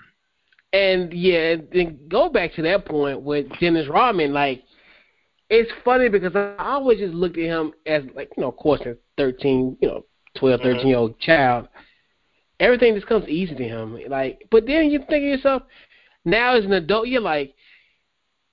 and 0.73 1.13
yeah, 1.13 1.55
and 1.73 2.09
go 2.09 2.27
back 2.29 2.53
to 2.55 2.61
that 2.63 2.85
point 2.85 3.21
with 3.21 3.47
Dennis 3.59 3.87
Rodman. 3.87 4.33
Like, 4.33 4.63
it's 5.49 5.71
funny 5.85 6.09
because 6.09 6.35
I 6.35 6.55
always 6.59 6.99
just 6.99 7.13
looked 7.13 7.37
at 7.37 7.45
him 7.45 7.71
as 7.85 8.03
like 8.13 8.29
you 8.35 8.41
know, 8.41 8.49
of 8.49 8.57
course, 8.57 8.81
a 8.81 8.97
thirteen, 9.17 9.77
you 9.81 9.87
know, 9.87 10.05
twelve, 10.35 10.59
Mhm. 10.59 10.63
thirteen 10.63 10.87
year 10.87 10.97
old 10.97 11.19
child. 11.19 11.67
Everything 12.59 12.93
just 12.95 13.07
comes 13.07 13.27
easy 13.27 13.55
to 13.55 13.63
him. 13.63 13.97
Like, 14.07 14.47
but 14.51 14.65
then 14.65 14.89
you 14.91 14.99
think 14.99 15.09
to 15.09 15.19
yourself, 15.19 15.63
now 16.25 16.55
as 16.55 16.65
an 16.65 16.73
adult, 16.73 17.07
you're 17.07 17.21
like, 17.21 17.55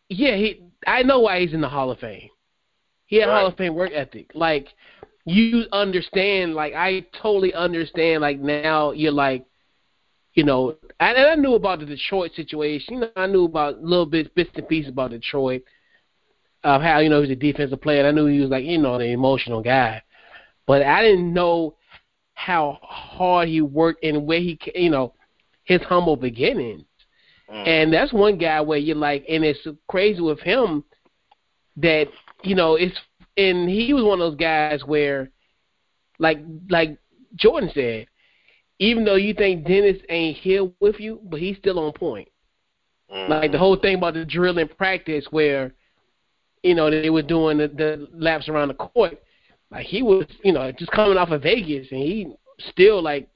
yeah, 0.09 0.35
he. 0.37 0.63
I 0.87 1.03
know 1.03 1.21
why 1.21 1.41
he's 1.41 1.53
in 1.53 1.61
the 1.61 1.69
Hall 1.69 1.91
of 1.91 1.99
Fame. 1.99 2.31
He 3.07 3.17
had 3.17 3.29
Right. 3.29 3.39
Hall 3.41 3.47
of 3.49 3.57
Fame 3.57 3.75
work 3.75 3.93
ethic. 3.93 4.31
Like, 4.35 4.69
you 5.27 5.67
understand. 5.73 6.55
Like, 6.55 6.75
I 6.75 7.05
totally 7.21 7.53
understand. 7.55 8.23
Like 8.23 8.39
now, 8.41 8.93
you're 8.93 9.13
like 9.13 9.45
you 10.35 10.45
know, 10.45 10.77
and 11.01 11.19
I 11.19 11.35
knew 11.35 11.55
about 11.55 11.81
the 11.81 11.87
Detroit 11.87 12.31
situation. 12.37 12.95
You 12.95 13.01
know, 13.01 13.11
I 13.17 13.27
knew 13.27 13.45
about 13.45 13.83
little 13.83 14.07
bits, 14.07 14.31
bits 14.37 14.51
and 14.55 14.69
pieces 14.69 14.91
about 14.91 15.11
Detroit, 15.11 15.63
of 16.63 16.81
how 16.81 17.01
you 17.01 17.09
know 17.09 17.17
he 17.17 17.23
was 17.23 17.31
a 17.31 17.35
defensive 17.35 17.81
player. 17.81 17.99
And 17.99 18.09
I 18.09 18.13
knew 18.13 18.27
he 18.27 18.41
was 18.41 18.51
like 18.51 18.65
you 18.65 18.79
know 18.79 18.99
the 18.99 19.07
emotional 19.07 19.63
guy, 19.63 20.01
but 20.69 20.83
I 20.83 21.03
didn't 21.03 21.33
know 21.33 21.75
how 22.35 22.79
hard 22.83 23.49
he 23.49 23.63
worked 23.63 24.05
and 24.05 24.27
where 24.27 24.39
he, 24.39 24.57
you 24.75 24.91
know, 24.91 25.15
his 25.65 25.81
humble 25.83 26.15
beginnings. 26.15 26.85
Mm. 27.51 27.67
And 27.67 27.93
that's 27.93 28.13
one 28.13 28.37
guy 28.37 28.61
where 28.61 28.79
you're 28.79 28.95
like, 28.95 29.25
and 29.29 29.43
it's 29.43 29.67
crazy 29.89 30.21
with 30.21 30.39
him 30.41 30.85
that 31.79 32.09
you 32.45 32.55
know 32.55 32.75
it's, 32.77 32.97
and 33.37 33.69
he 33.69 33.95
was 33.95 34.05
one 34.05 34.21
of 34.21 34.31
those 34.31 34.39
guys 34.39 34.83
where, 34.85 35.31
like 36.19 36.39
like 36.69 36.99
Jordan 37.35 37.71
said, 37.73 38.07
even 38.79 39.05
though 39.05 39.17
you 39.17 39.33
think 39.33 39.67
Dennis 39.67 39.97
ain't 40.11 40.37
here 40.37 40.71
with 40.81 41.01
you, 41.01 41.21
but 41.25 41.41
he's 41.41 41.57
still 41.57 41.79
on 41.79 41.93
point. 41.93 42.29
Mhm. 43.11 43.29
Like 43.31 43.53
the 43.53 43.59
whole 43.59 43.77
thing 43.77 43.97
about 43.97 44.15
the 44.15 44.25
drill 44.27 44.59
and 44.59 44.77
practice 44.77 45.25
where, 45.31 45.75
you 46.63 46.75
know, 46.75 46.91
they 46.91 47.09
were 47.09 47.23
doing 47.23 47.57
the, 47.57 47.69
the 47.69 48.09
laps 48.13 48.51
around 48.51 48.69
the 48.69 48.75
court. 48.75 49.23
Like 49.71 49.87
he 49.87 50.03
was, 50.03 50.27
you 50.43 50.53
know, 50.53 50.73
just 50.73 50.91
coming 50.93 51.19
off 51.19 51.31
of 51.31 51.43
Vegas, 51.43 51.89
and 51.91 52.01
he 52.01 52.27
still 52.71 53.03
like 53.03 53.29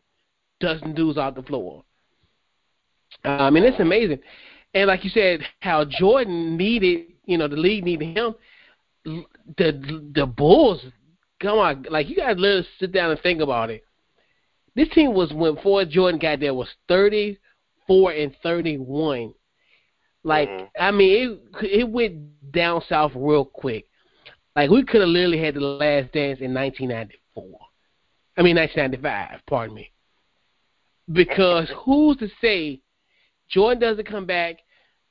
dusting 0.61 0.95
dudes 0.95 1.19
off 1.19 1.35
the 1.35 1.43
floor. 1.43 1.85
I 3.25 3.51
mean, 3.51 3.65
it's 3.65 3.79
amazing. 3.81 4.21
And 4.75 4.89
like 4.89 5.05
you 5.05 5.11
said, 5.11 5.41
how 5.61 5.85
Jordan 5.85 6.57
needed, 6.57 7.07
you 7.27 7.37
know, 7.37 7.49
the 7.49 7.57
league 7.57 7.85
needed 7.85 8.17
him. 8.17 8.35
The 9.05 10.11
the 10.15 10.27
Bulls, 10.27 10.81
come 11.41 11.59
on, 11.59 11.87
like 11.91 12.09
you 12.09 12.17
gotta 12.17 12.41
literally 12.41 12.67
sit 12.79 12.93
down 12.93 13.11
and 13.11 13.21
think 13.21 13.41
about 13.41 13.71
it. 13.71 13.85
This 14.75 14.89
team 14.91 15.13
was 15.13 15.33
when 15.33 15.57
before 15.57 15.85
Jordan 15.85 16.19
got 16.19 16.41
there 16.41 16.55
was 16.55 16.69
thirty 16.89 17.39
four 17.87 18.13
and 18.13 18.35
thirty 18.43 18.79
one. 18.79 19.35
Like 20.25 20.49
Mhm. 20.49 20.69
I 20.79 20.91
mean, 20.93 21.41
it 21.61 21.81
it 21.81 21.89
went 21.89 22.53
down 22.53 22.83
south 22.89 23.13
real 23.15 23.45
quick. 23.45 23.87
Like 24.55 24.71
we 24.71 24.85
could 24.85 25.01
have 25.01 25.09
literally 25.09 25.39
had 25.43 25.55
the 25.55 25.61
last 25.61 26.13
dance 26.13 26.41
in 26.41 26.53
1994. 26.53 27.45
I 28.37 28.43
mean 28.43 28.57
1995. 28.57 29.41
Pardon 29.47 29.75
me. 29.75 29.91
Because 31.11 31.71
who's 31.85 32.17
to 32.19 32.29
say 32.41 32.81
Jordan 33.49 33.81
doesn't 33.81 34.09
come 34.09 34.27
back? 34.27 34.57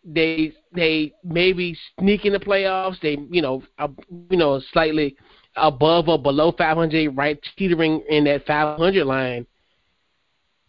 They 0.04 0.54
they 0.74 1.14
maybe 1.24 1.78
sneak 2.00 2.26
in 2.26 2.34
the 2.34 2.40
playoffs. 2.40 3.00
They 3.02 3.18
you 3.30 3.42
know 3.42 3.64
uh, 3.78 3.90
you 4.30 4.38
know 4.38 4.60
slightly 4.72 5.16
above 5.56 6.08
or 6.08 6.22
below 6.22 6.54
500, 6.58 7.16
right 7.16 7.40
teetering 7.58 8.04
in 8.10 8.24
that 8.24 8.46
500 8.46 9.06
line. 9.06 9.46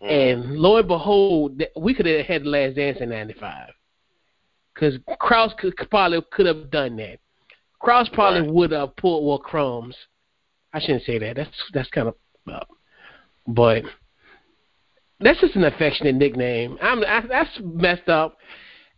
Mhm. 0.02 0.10
And 0.10 0.58
lo 0.58 0.76
and 0.76 0.88
behold, 0.88 1.62
we 1.76 1.94
could 1.94 2.06
have 2.06 2.26
had 2.26 2.42
the 2.44 2.48
last 2.48 2.76
dance 2.76 2.98
in 3.00 3.08
'95. 3.08 3.70
Because 4.74 4.98
Krause 5.18 5.54
could 5.58 5.76
probably 5.90 6.20
could 6.32 6.46
have 6.46 6.70
done 6.70 6.96
that. 6.96 7.18
Krause 7.82 8.08
probably 8.12 8.42
Right. 8.42 8.50
would 8.52 8.70
have 8.70 8.96
pulled 8.96 9.26
well 9.26 9.38
crumbs. 9.38 9.96
I 10.72 10.80
shouldn't 10.80 11.04
say 11.04 11.18
that. 11.18 11.36
That's 11.36 11.50
that's 11.74 11.90
kind 11.90 12.08
of, 12.08 12.14
uh, 12.50 12.60
but 13.46 13.82
that's 15.20 15.40
just 15.40 15.56
an 15.56 15.64
affectionate 15.64 16.14
nickname. 16.14 16.78
I'm 16.80 17.04
I, 17.04 17.20
that's 17.28 17.50
messed 17.62 18.08
up. 18.08 18.38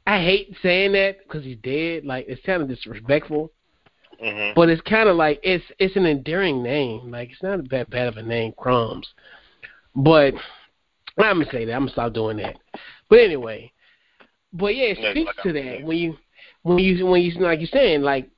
I 0.07 0.21
hate 0.21 0.55
saying 0.63 0.93
that 0.93 1.19
because 1.25 1.45
he's 1.45 1.57
dead. 1.63 2.05
Like 2.05 2.27
it's 2.29 2.45
kind 2.45 2.63
of 2.63 2.69
disrespectful. 2.69 3.51
Mhm. 4.23 4.55
But 4.55 4.69
it's 4.69 4.83
kind 4.83 5.09
of 5.09 5.17
like 5.17 5.41
it's 5.43 5.65
it's 5.79 5.97
an 5.97 6.07
endearing 6.07 6.63
name. 6.63 7.11
Like 7.11 7.31
it's 7.33 7.43
not 7.43 7.69
that 7.71 7.91
bad 7.91 8.07
of 8.09 8.17
a 8.19 8.23
name, 8.23 8.53
Crumbs. 8.57 9.09
But 9.97 10.35
I'm 11.19 11.39
gonna 11.41 11.51
say 11.51 11.65
that. 11.65 11.73
I'm 11.73 11.83
gonna 11.83 11.93
stop 11.93 12.13
doing 12.13 12.37
that. 12.37 12.57
But 13.09 13.21
anyway, 13.21 13.73
but 14.53 14.77
yeah, 14.77 14.87
it 14.89 14.99
Yeah, 15.01 15.11
speaks 15.11 15.33
like 15.37 15.43
to 15.45 15.53
that 15.55 15.83
when 15.83 15.97
you 15.97 16.17
when 16.63 16.79
you 16.79 17.07
when 17.07 17.23
you 17.23 17.33
like 17.41 17.61
you're 17.61 17.69
saying 17.69 18.03
like 18.03 18.29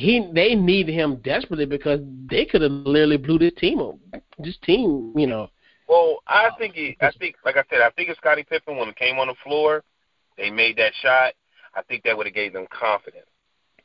he 0.00 0.26
they 0.32 0.54
needed 0.54 0.92
him 0.92 1.16
desperately 1.16 1.66
because 1.66 2.00
they 2.30 2.44
could 2.44 2.62
have 2.62 2.72
literally 2.72 3.16
blew 3.16 3.38
this 3.38 3.52
team 3.58 3.80
up. 3.80 3.96
This 4.38 4.56
team, 4.64 5.12
you 5.16 5.26
know. 5.26 5.50
Well, 5.88 6.18
I 6.26 6.50
think 6.58 6.74
he, 6.74 6.96
I 7.00 7.10
think, 7.18 7.36
like 7.44 7.56
I 7.56 7.64
said, 7.68 7.80
I 7.80 7.90
think 7.90 8.08
if 8.08 8.16
Scottie 8.16 8.44
Pippen 8.44 8.76
when 8.76 8.88
it 8.88 8.96
came 8.96 9.18
on 9.18 9.26
the 9.26 9.34
floor, 9.42 9.82
they 10.36 10.50
made 10.50 10.76
that 10.78 10.92
shot. 11.02 11.34
I 11.74 11.82
think 11.82 12.04
that 12.04 12.16
would 12.16 12.26
have 12.26 12.34
gave 12.34 12.52
them 12.52 12.66
confidence, 12.70 13.26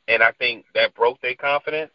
and 0.08 0.22
I 0.22 0.32
think 0.32 0.64
that 0.74 0.94
broke 0.94 1.20
their 1.20 1.34
confidence, 1.34 1.92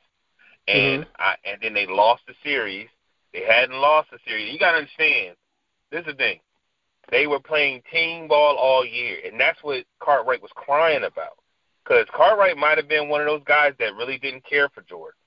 and 0.67 1.03
mm-hmm. 1.03 1.21
I, 1.21 1.35
and 1.45 1.59
then 1.61 1.73
they 1.73 1.87
lost 1.87 2.23
the 2.27 2.33
series. 2.43 2.87
They 3.33 3.43
hadn't 3.47 3.75
lost 3.75 4.11
the 4.11 4.19
series. 4.27 4.51
You 4.51 4.59
got 4.59 4.71
to 4.71 4.79
understand. 4.79 5.35
This 5.91 6.01
is 6.01 6.07
the 6.07 6.13
thing. 6.13 6.39
They 7.09 7.27
were 7.27 7.39
playing 7.39 7.81
team 7.91 8.27
ball 8.27 8.55
all 8.57 8.85
year, 8.85 9.17
and 9.25 9.39
that's 9.39 9.59
what 9.63 9.85
Cartwright 9.99 10.41
was 10.41 10.51
crying 10.55 11.03
about. 11.03 11.37
Because 11.83 12.05
Cartwright 12.15 12.57
might 12.57 12.77
have 12.77 12.87
been 12.87 13.09
one 13.09 13.21
of 13.21 13.27
those 13.27 13.43
guys 13.45 13.73
that 13.79 13.95
really 13.95 14.17
didn't 14.17 14.45
care 14.45 14.69
for 14.69 14.81
Jordan. 14.81 15.17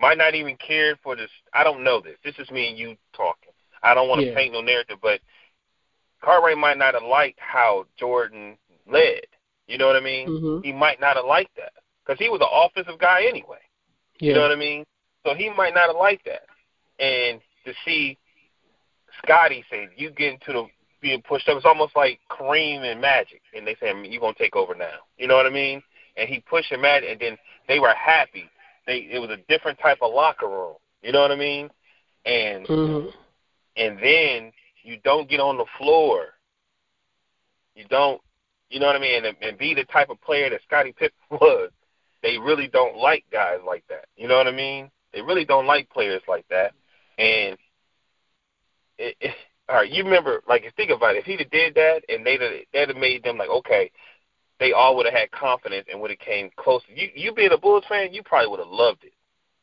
Might 0.00 0.18
not 0.18 0.34
even 0.34 0.56
care 0.56 0.96
for 1.02 1.16
this. 1.16 1.30
I 1.52 1.64
don't 1.64 1.84
know 1.84 2.00
this. 2.00 2.16
This 2.24 2.38
is 2.38 2.50
me 2.50 2.68
and 2.68 2.78
you 2.78 2.96
talking. 3.16 3.52
I 3.82 3.94
don't 3.94 4.08
want 4.08 4.20
to 4.20 4.28
Yeah. 4.28 4.34
paint 4.34 4.52
no 4.52 4.60
narrative, 4.60 4.98
but 5.00 5.20
Cartwright 6.20 6.58
might 6.58 6.78
not 6.78 6.94
have 6.94 7.02
liked 7.02 7.40
how 7.40 7.86
Jordan 7.96 8.56
led. 8.86 9.26
You 9.66 9.78
know 9.78 9.86
what 9.86 9.96
I 9.96 10.00
mean? 10.00 10.28
Mhm. 10.28 10.64
He 10.64 10.72
might 10.72 11.00
not 11.00 11.16
have 11.16 11.24
liked 11.24 11.54
that 11.56 11.72
because 12.04 12.18
he 12.18 12.28
was 12.28 12.40
an 12.40 12.48
offensive 12.50 12.98
guy 12.98 13.24
anyway. 13.24 13.60
Yeah. 14.18 14.28
You 14.28 14.34
know 14.34 14.42
what 14.42 14.52
I 14.52 14.56
mean? 14.56 14.84
So 15.24 15.34
he 15.34 15.50
might 15.50 15.74
not 15.74 15.88
have 15.88 15.96
liked 15.96 16.24
that. 16.26 16.46
And 16.98 17.40
to 17.64 17.74
see 17.84 18.18
Scottie 19.18 19.64
say, 19.70 19.88
you 19.96 20.10
get 20.10 20.32
into 20.34 20.52
the 20.52 20.68
being 21.02 21.22
pushed 21.22 21.48
up, 21.48 21.56
it's 21.56 21.66
almost 21.66 21.96
like 21.96 22.20
Kareem 22.30 22.80
and 22.80 23.00
Magic. 23.00 23.42
And 23.54 23.66
they 23.66 23.74
say, 23.74 23.92
you're 24.04 24.20
going 24.20 24.34
to 24.34 24.38
take 24.38 24.56
over 24.56 24.74
now. 24.74 25.00
You 25.18 25.26
know 25.28 25.36
what 25.36 25.46
I 25.46 25.50
mean? 25.50 25.82
And 26.16 26.28
he 26.28 26.40
pushed 26.40 26.72
him 26.72 26.84
at 26.84 27.04
and 27.04 27.20
then 27.20 27.36
they 27.68 27.80
were 27.80 27.94
happy. 27.94 28.48
They 28.86 29.08
It 29.12 29.18
was 29.20 29.30
a 29.30 29.38
different 29.48 29.78
type 29.78 29.98
of 30.02 30.12
locker 30.14 30.48
room. 30.48 30.76
You 31.02 31.12
know 31.12 31.20
what 31.20 31.32
I 31.32 31.36
mean? 31.36 31.70
And 32.24 32.66
Mhm. 32.68 33.12
and 33.76 33.98
then 33.98 34.52
you 34.82 34.98
don't 35.04 35.28
get 35.28 35.40
on 35.40 35.56
the 35.58 35.66
floor. 35.78 36.34
You 37.74 37.84
don't, 37.88 38.20
you 38.68 38.78
know 38.80 38.86
what 38.86 38.96
I 38.96 39.00
mean, 39.00 39.24
and, 39.24 39.36
and 39.40 39.58
be 39.58 39.74
the 39.74 39.84
type 39.84 40.10
of 40.10 40.20
player 40.20 40.50
that 40.50 40.62
Scottie 40.62 40.92
Pippen 40.92 41.16
was. 41.30 41.70
They 42.22 42.38
really 42.38 42.68
don't 42.68 42.96
like 42.96 43.24
guys 43.32 43.58
like 43.66 43.84
that. 43.88 44.06
You 44.16 44.28
know 44.28 44.36
what 44.36 44.46
I 44.46 44.52
mean? 44.52 44.90
They 45.12 45.22
really 45.22 45.44
don't 45.44 45.66
like 45.66 45.88
players 45.90 46.22
like 46.28 46.46
that. 46.48 46.72
And 47.18 47.56
it, 48.98 49.16
it, 49.20 49.34
all 49.72 49.78
right, 49.78 49.90
you 49.90 50.04
remember, 50.04 50.42
like, 50.46 50.70
think 50.76 50.90
about 50.90 51.16
it. 51.16 51.20
If 51.20 51.24
he'd 51.24 51.38
have 51.40 51.50
did 51.50 51.74
that, 51.76 52.02
and 52.10 52.26
they'd 52.26 52.42
have, 52.42 52.52
they'd 52.74 52.88
have 52.88 52.96
made 52.98 53.24
them 53.24 53.38
like, 53.38 53.48
okay, 53.48 53.90
they 54.60 54.72
all 54.72 54.94
would 54.96 55.06
have 55.06 55.14
had 55.14 55.30
confidence 55.30 55.86
and 55.90 55.98
would 55.98 56.10
have 56.10 56.18
came 56.18 56.50
closer. 56.56 56.84
You, 56.94 57.08
you 57.14 57.32
being 57.32 57.52
a 57.52 57.56
Bulls 57.56 57.84
fan, 57.88 58.12
you 58.12 58.22
probably 58.22 58.48
would 58.48 58.58
have 58.58 58.68
loved 58.68 59.04
it. 59.04 59.14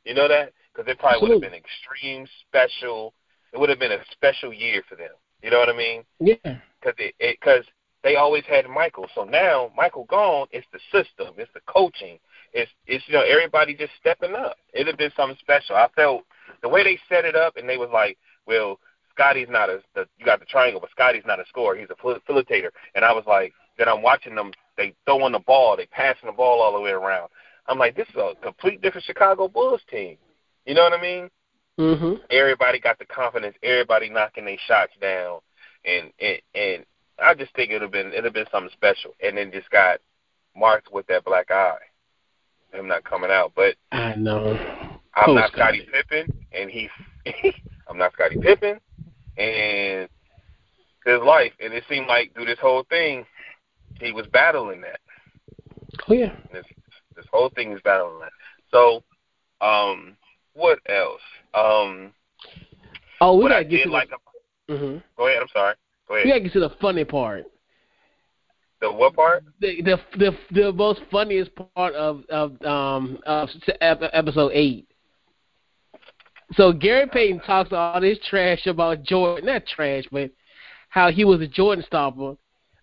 You 0.05 0.16
know 0.16 0.28
that? 0.28 0.53
Because 0.74 0.89
it 0.89 0.97
probably 0.97 1.22
would 1.22 1.43
have 1.43 1.51
been 1.51 1.62
extreme, 1.62 2.26
special. 2.47 3.14
It 3.53 3.60
would 3.60 3.70
have 3.70 3.78
been 3.78 3.91
a 3.91 3.99
special 4.12 4.51
year 4.51 4.82
for 4.89 4.95
them. 4.95 5.12
You 5.43 5.51
know 5.51 5.60
what 5.60 5.70
I 5.70 5.78
mean? 5.78 6.03
Yeah. 6.20 6.36
Because 6.43 6.95
it, 6.97 7.14
it, 7.20 7.39
cause 7.41 7.64
they 8.03 8.16
always 8.16 8.43
had 8.49 8.68
Michael. 8.68 9.07
So 9.14 9.26
now 9.26 9.72
Michael 9.78 10.05
gone. 10.05 10.47
It's 10.49 10.66
the 10.74 10.80
system. 10.91 11.36
It's 11.38 11.53
the 11.53 11.62
coaching. 11.68 12.18
It's 12.53 12.72
it's 12.88 13.03
you 13.07 13.14
know 13.14 13.24
everybody 13.24 13.76
just 13.76 13.91
stepping 13.99 14.34
up. 14.34 14.55
It'd 14.74 14.88
have 14.88 14.97
been 14.97 15.12
something 15.16 15.38
special. 15.39 15.76
I 15.76 15.88
felt 15.95 16.24
the 16.64 16.70
way 16.70 16.84
they 16.84 16.97
set 17.07 17.26
it 17.26 17.36
up, 17.36 17.57
and 17.57 17.70
they 17.70 17.78
was 17.78 17.89
like, 17.93 18.18
well, 18.47 18.80
Scottie's 19.20 19.49
not 19.49 19.70
a 19.70 19.82
the, 19.95 20.07
you 20.17 20.26
got 20.26 20.39
the 20.39 20.45
triangle, 20.45 20.80
but 20.80 20.89
Scottie's 20.91 21.26
not 21.26 21.39
a 21.41 21.45
scorer. 21.49 21.76
He's 21.76 21.89
a 21.89 21.95
facilitator. 21.95 22.70
And 22.95 23.03
I 23.03 23.11
was 23.11 23.26
like, 23.28 23.53
then 23.78 23.89
I'm 23.89 24.01
watching 24.01 24.34
them. 24.34 24.51
They 24.78 24.93
throwing 25.05 25.34
the 25.34 25.39
ball. 25.39 25.76
They 25.76 25.88
passing 25.88 26.28
the 26.28 26.32
ball 26.32 26.61
all 26.61 26.74
the 26.74 26.80
way 26.80 26.91
around. 26.91 27.30
I'm 27.67 27.78
like, 27.78 27.97
this 27.97 28.07
is 28.07 28.15
a 28.15 28.34
complete 28.41 28.82
different 28.82 29.05
Chicago 29.05 29.49
Bulls 29.49 29.82
team. 29.91 30.17
You 30.65 30.74
know 30.74 30.84
what 30.84 30.93
I 30.93 31.01
mean? 31.01 31.30
Mhm. 31.78 32.20
everybody 32.30 32.78
got 32.78 32.99
the 32.99 33.05
confidence, 33.05 33.55
everybody 33.63 34.09
knocking 34.09 34.43
their 34.43 34.57
shots 34.67 34.91
down, 34.99 35.39
and 35.86 36.11
and 36.20 36.41
and 36.53 36.86
I 37.22 37.34
just 37.34 37.53
think 37.55 37.70
it'd 37.72 37.82
have 37.82 37.91
been 37.91 38.07
it'd 38.07 38.26
have 38.26 38.34
been 38.34 38.49
something 38.51 38.72
special, 38.74 39.15
and 39.24 39.38
then 39.38 39.49
just 39.51 39.70
got 39.70 39.99
marked 40.55 40.91
with 40.91 41.07
that 41.07 41.24
black 41.24 41.51
eye, 41.51 41.78
him 42.74 42.88
not 42.88 43.05
coming 43.05 43.32
out. 43.32 43.53
But 43.55 43.76
I 43.93 44.15
know. 44.15 44.59
I'm 45.13 45.36
not 45.36 45.51
Scottie. 45.53 45.88
Pippen, 45.91 46.45
and 46.51 46.70
he's 46.70 46.89
I'm 47.88 47.97
not 47.97 48.11
Scottie 48.11 48.39
Pippen, 48.41 48.82
and 49.40 50.10
his 51.06 51.20
life, 51.22 51.54
and 51.60 51.74
it 51.74 51.84
seemed 51.90 52.08
like 52.08 52.34
through 52.34 52.46
this 52.46 52.60
whole 52.60 52.84
thing, 52.90 53.26
he 54.00 54.12
was 54.12 54.28
battling 54.28 54.82
that. 54.82 55.00
Oh 56.08 56.14
yeah. 56.14 56.36
This 56.52 56.66
this 57.16 57.26
whole 57.32 57.50
thing 57.50 57.72
is 57.72 57.82
battling 57.84 58.20
that. 58.20 58.32
So, 58.72 59.04
um, 59.66 60.16
what 60.54 60.80
else? 60.88 61.22
Um, 61.54 62.14
Oh, 63.22 63.36
we 63.38 63.46
I 63.46 63.50
gotta 63.50 63.66
get 63.66 63.84
to 63.86 63.92
like. 63.92 64.10
the. 64.10 64.74
Mhm. 64.74 65.04
Go 65.18 65.28
ahead. 65.28 65.42
I'm 65.42 65.48
sorry. 65.54 65.76
Go 66.08 66.16
ahead. 66.16 66.26
We 66.26 66.32
gotta 66.32 66.42
get 66.42 66.54
to 66.54 66.60
the 66.60 66.70
funny 66.82 67.04
part. 67.04 67.46
The 68.82 68.92
what 68.92 69.14
part? 69.14 69.44
the 69.60 69.82
the 69.82 69.98
the 70.18 70.38
the 70.52 70.72
most 70.72 71.02
funniest 71.12 71.52
part 71.76 71.94
of 71.96 72.24
of 72.30 72.62
um 72.64 73.20
of 73.26 73.50
episode 74.14 74.52
eight. 74.54 74.89
So 76.54 76.72
Gary 76.74 77.08
Payton 77.08 77.41
talks 77.41 77.72
all 77.72 78.02
this 78.02 78.18
trash 78.28 78.66
about 78.66 79.04
Jordan, 79.04 79.45
not 79.45 79.66
trash, 79.68 80.04
but 80.12 80.32
how 80.89 81.12
he 81.12 81.24
was 81.24 81.41
a 81.41 81.47
Jordan 81.47 81.84
stopper. 81.86 82.36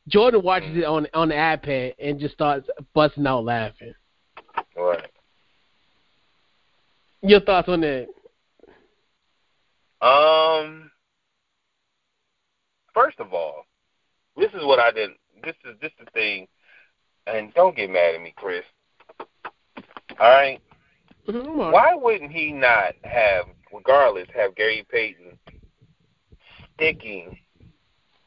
Jordan 0.08 0.42
watches 0.42 0.76
it 0.76 0.84
on 0.84 1.06
on 1.14 1.28
the 1.28 1.34
iPad 1.34 1.94
and 1.98 2.20
just 2.20 2.34
starts 2.34 2.68
busting 2.94 3.26
out 3.26 3.44
laughing. 3.44 3.92
Right. 4.76 5.10
Your 7.22 7.40
thoughts 7.40 7.68
on 7.68 7.80
that? 7.80 8.06
Um. 10.00 10.90
First 12.94 13.18
of 13.18 13.34
all, 13.34 13.66
this 14.36 14.50
is 14.54 14.64
what 14.64 14.78
I 14.78 14.90
didn't. 14.92 15.18
This 15.42 15.56
is 15.64 15.76
this 15.82 15.92
the 15.98 16.08
thing, 16.12 16.46
and 17.26 17.52
don't 17.54 17.76
get 17.76 17.90
mad 17.90 18.14
at 18.14 18.22
me, 18.22 18.32
Chris. 18.36 18.64
All 20.18 20.30
right. 20.30 20.60
Mhm, 21.26 21.72
Why 21.72 21.94
wouldn't 21.94 22.30
he 22.30 22.52
not 22.52 22.94
have, 23.02 23.46
regardless, 23.72 24.28
have 24.34 24.54
Gary 24.54 24.86
Payton 24.90 25.38
sticking 26.74 27.38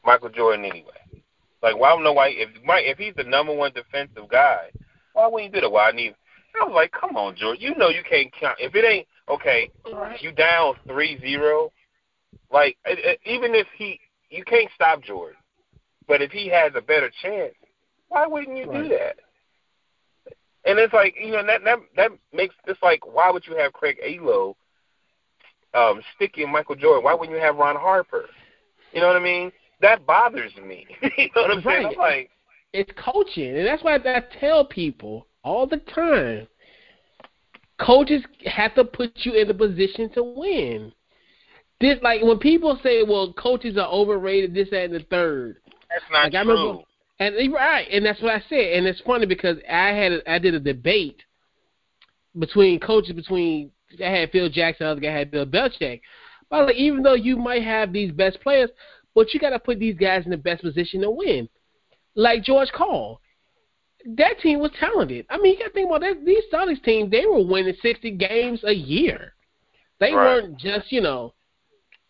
Michael 0.04 0.28
Jordan 0.30 0.64
anyway? 0.64 0.90
Like, 1.62 1.76
why 1.76 1.90
I 1.90 1.94
don't 1.94 2.04
know 2.04 2.12
why 2.12 2.28
if 2.28 2.48
Mike 2.64 2.84
if 2.86 2.98
he's 2.98 3.14
the 3.16 3.24
number 3.24 3.54
one 3.54 3.72
defensive 3.72 4.28
guy, 4.30 4.70
why 5.12 5.26
wouldn't 5.26 5.54
you 5.54 5.60
do 5.60 5.66
that? 5.66 5.72
Why 5.72 5.88
I 5.88 5.92
need? 5.92 6.14
I 6.60 6.64
was 6.64 6.74
like, 6.74 6.92
come 6.92 7.16
on, 7.16 7.36
George. 7.36 7.58
You 7.60 7.76
know 7.76 7.88
you 7.90 8.02
can't 8.08 8.32
count 8.32 8.56
if 8.58 8.74
it 8.74 8.84
ain't 8.84 9.06
okay, 9.28 9.70
Right. 9.92 10.20
you 10.22 10.32
down 10.32 10.74
three 10.86 11.18
zero. 11.20 11.72
Like 12.50 12.76
it, 12.84 12.98
it, 12.98 13.20
even 13.30 13.54
if 13.54 13.66
he, 13.76 14.00
you 14.30 14.44
can't 14.44 14.68
stop 14.74 15.02
Jordan, 15.02 15.38
but 16.08 16.20
if 16.22 16.32
he 16.32 16.48
has 16.48 16.72
a 16.74 16.80
better 16.80 17.10
chance, 17.22 17.54
why 18.08 18.26
wouldn't 18.26 18.56
you 18.56 18.66
Right. 18.68 18.82
do 18.82 18.88
that? 18.88 19.16
And 20.64 20.78
it's 20.78 20.92
like 20.92 21.14
you 21.22 21.32
know 21.32 21.46
that 21.46 21.62
that 21.64 21.78
that 21.96 22.10
makes 22.32 22.54
it's 22.66 22.82
like 22.82 23.06
why 23.06 23.30
would 23.30 23.46
you 23.46 23.56
have 23.56 23.72
Craig 23.72 23.98
Ehlo 24.04 24.54
um 25.74 26.02
sticking 26.16 26.50
Michael 26.50 26.74
Jordan? 26.76 27.04
Why 27.04 27.14
wouldn't 27.14 27.36
you 27.36 27.42
have 27.42 27.56
Ron 27.56 27.76
Harper? 27.76 28.26
You 28.92 29.00
know 29.00 29.06
what 29.06 29.16
I 29.16 29.20
mean? 29.20 29.52
That 29.80 30.04
bothers 30.06 30.52
me. 30.56 30.86
you 31.16 31.28
know 31.34 31.42
what 31.42 31.50
I'm 31.52 31.62
saying? 31.62 31.86
I'm 31.86 31.94
like, 31.96 32.30
It's 32.72 32.90
coaching, 33.02 33.56
and 33.56 33.66
that's 33.66 33.82
why 33.82 33.94
I 33.96 34.22
tell 34.40 34.64
people 34.64 35.26
all 35.42 35.66
the 35.66 35.78
time. 35.78 36.46
Coaches 37.78 38.22
have 38.44 38.74
to 38.74 38.84
put 38.84 39.12
you 39.18 39.32
in 39.34 39.48
the 39.48 39.54
position 39.54 40.10
to 40.14 40.22
win. 40.22 40.92
This 41.80 41.98
like 42.02 42.20
when 42.22 42.38
people 42.38 42.78
say, 42.82 43.02
"Well, 43.02 43.32
coaches 43.32 43.78
are 43.78 43.88
overrated," 43.90 44.52
this, 44.52 44.68
that, 44.70 44.84
and 44.84 44.94
the 44.94 45.00
third. 45.10 45.56
that's 45.88 46.04
not 46.12 46.24
Like, 46.24 46.34
I 46.34 46.42
true. 46.44 46.52
remember- 46.52 46.82
And 47.20 47.52
right, 47.54 47.88
and 47.90 48.04
that's 48.04 48.20
what 48.20 48.34
I 48.34 48.44
said. 48.50 48.76
And 48.76 48.86
it's 48.86 49.00
funny 49.00 49.24
because 49.24 49.56
I 49.70 49.88
had 49.88 50.12
a, 50.12 50.30
I 50.30 50.38
did 50.38 50.54
a 50.54 50.60
debate 50.60 51.22
between 52.38 52.80
coaches 52.80 53.12
between 53.12 53.70
I 54.02 54.08
had 54.10 54.30
Phil 54.30 54.48
Jackson, 54.48 54.86
the 54.86 54.90
other 54.92 55.00
guy 55.00 55.12
had 55.12 55.30
Bill 55.30 55.46
Belichick. 55.46 56.00
But 56.48 56.66
like, 56.66 56.76
even 56.76 57.02
though 57.02 57.14
you 57.14 57.36
might 57.36 57.62
have 57.62 57.92
these 57.92 58.12
best 58.12 58.40
players, 58.40 58.70
but 59.14 59.32
you 59.32 59.40
got 59.40 59.50
to 59.50 59.58
put 59.58 59.78
these 59.78 59.96
guys 59.96 60.24
in 60.24 60.30
the 60.30 60.36
best 60.36 60.62
position 60.62 61.00
to 61.02 61.10
win. 61.10 61.48
Like 62.14 62.44
George 62.44 62.70
Karl, 62.72 63.20
that 64.16 64.40
team 64.40 64.60
was 64.60 64.70
talented. 64.78 65.26
I 65.30 65.38
mean, 65.38 65.52
you 65.54 65.58
got 65.58 65.66
to 65.66 65.72
think 65.72 65.88
about 65.88 66.00
that. 66.02 66.24
These 66.24 66.44
Celtics 66.52 66.82
team, 66.82 67.10
they 67.10 67.26
were 67.26 67.44
winning 67.44 67.74
sixty 67.82 68.10
games 68.10 68.60
a 68.64 68.72
year. 68.72 69.34
They 70.00 70.12
Right. 70.12 70.42
weren't 70.42 70.58
just 70.58 70.90
you 70.90 71.00
know. 71.00 71.34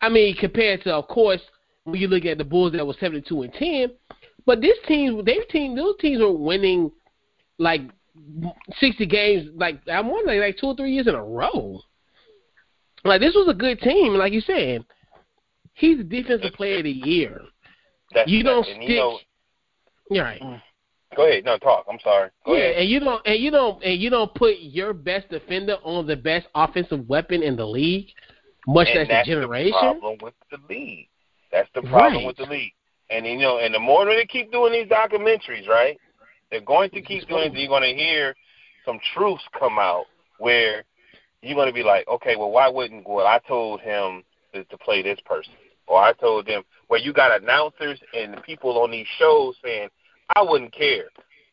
I 0.01 0.09
mean, 0.09 0.35
compared 0.35 0.83
to 0.83 0.95
of 0.95 1.07
course 1.07 1.41
when 1.83 1.99
you 1.99 2.07
look 2.07 2.25
at 2.25 2.37
the 2.37 2.43
Bulls 2.43 2.73
that 2.73 2.85
was 2.85 2.97
seventy 2.99 3.21
two 3.21 3.43
and 3.43 3.53
ten, 3.53 3.91
but 4.45 4.61
this 4.61 4.77
team, 4.87 5.23
their 5.25 5.43
team, 5.45 5.75
those 5.75 5.95
teams 5.99 6.21
were 6.21 6.31
winning 6.31 6.91
like 7.59 7.81
sixty 8.79 9.05
games, 9.05 9.49
like 9.55 9.79
I'm 9.91 10.09
wondering, 10.09 10.39
like 10.39 10.57
two 10.57 10.67
or 10.67 10.75
three 10.75 10.93
years 10.93 11.07
in 11.07 11.15
a 11.15 11.23
row. 11.23 11.79
Like 13.03 13.21
this 13.21 13.33
was 13.33 13.47
a 13.49 13.53
good 13.53 13.79
team, 13.79 14.13
like 14.13 14.33
you 14.33 14.41
said. 14.41 14.85
He's 15.73 15.97
the 15.97 16.03
defensive 16.03 16.53
player 16.53 16.77
of 16.77 16.83
the 16.83 16.91
year. 16.91 17.41
That's, 18.13 18.29
You 18.29 18.43
don't 18.43 18.65
stick. 18.65 18.81
You 18.81 18.95
know, 18.97 19.19
You're 20.11 20.23
right. 20.25 20.41
Mm. 20.41 20.61
go 21.15 21.27
ahead. 21.27 21.45
No, 21.45 21.57
talk. 21.57 21.85
I'm 21.89 21.97
sorry. 22.03 22.29
Go 22.45 22.53
yeah, 22.55 22.63
ahead. 22.65 22.75
and 22.81 22.89
you 22.89 22.99
don't, 22.99 23.25
and 23.25 23.39
you 23.41 23.51
don't, 23.51 23.83
and 23.83 23.99
you 23.99 24.09
don't 24.09 24.33
put 24.35 24.55
your 24.59 24.93
best 24.93 25.29
defender 25.29 25.77
on 25.83 26.05
the 26.05 26.15
best 26.17 26.47
offensive 26.53 27.07
weapon 27.07 27.41
in 27.41 27.55
the 27.55 27.65
league, 27.65 28.09
much 28.67 28.89
and 28.89 28.99
less 28.99 29.07
that's 29.07 29.27
a 29.27 29.31
generation. 29.31 29.71
the 29.71 29.79
problem 29.79 30.17
with 30.21 30.33
the 30.51 30.57
league. 30.69 31.07
That's 31.51 31.69
the 31.73 31.81
problem 31.81 32.15
Right. 32.17 32.27
with 32.27 32.37
the 32.37 32.45
league. 32.45 32.73
And 33.09 33.25
you 33.25 33.37
know, 33.39 33.59
and 33.59 33.73
the 33.73 33.79
more 33.79 34.05
they 34.05 34.25
keep 34.25 34.51
doing 34.51 34.73
these 34.73 34.87
documentaries, 34.87 35.67
right? 35.67 35.97
They're 36.51 36.61
going 36.61 36.89
to 36.91 37.01
keep 37.01 37.27
doing 37.27 37.53
it. 37.53 37.57
You're 37.57 37.69
going 37.69 37.83
to 37.83 37.95
hear 37.95 38.35
some 38.85 38.99
truths 39.15 39.43
come 39.57 39.79
out 39.79 40.05
where 40.37 40.83
you're 41.41 41.55
going 41.55 41.67
to 41.69 41.73
be 41.73 41.83
like, 41.83 42.07
okay, 42.07 42.35
well, 42.35 42.51
why 42.51 42.67
wouldn't? 42.67 43.07
Well, 43.07 43.25
I 43.25 43.39
told 43.47 43.81
him 43.81 44.23
to, 44.53 44.63
to 44.65 44.77
play 44.77 45.01
this 45.01 45.19
person, 45.25 45.53
or 45.87 46.01
I 46.01 46.13
told 46.13 46.45
them. 46.45 46.63
Where 46.87 46.99
you 46.99 47.13
got 47.13 47.41
announcers 47.41 48.01
and 48.13 48.43
people 48.43 48.77
on 48.81 48.91
these 48.91 49.07
shows 49.17 49.55
saying, 49.63 49.87
I 50.35 50.41
wouldn't 50.41 50.73
care. 50.73 51.05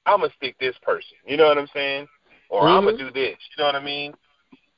I'm 0.04 0.20
gonna 0.20 0.32
stick 0.36 0.56
this 0.58 0.74
person. 0.82 1.16
You 1.24 1.36
know 1.36 1.46
what 1.46 1.58
I'm 1.58 1.68
saying? 1.72 2.08
Or 2.48 2.66
I'm 2.66 2.82
Mhm. 2.82 2.86
gonna 2.86 2.98
do 2.98 3.10
this. 3.12 3.38
You 3.50 3.62
know 3.62 3.66
what 3.66 3.76
I 3.76 3.80
mean? 3.80 4.14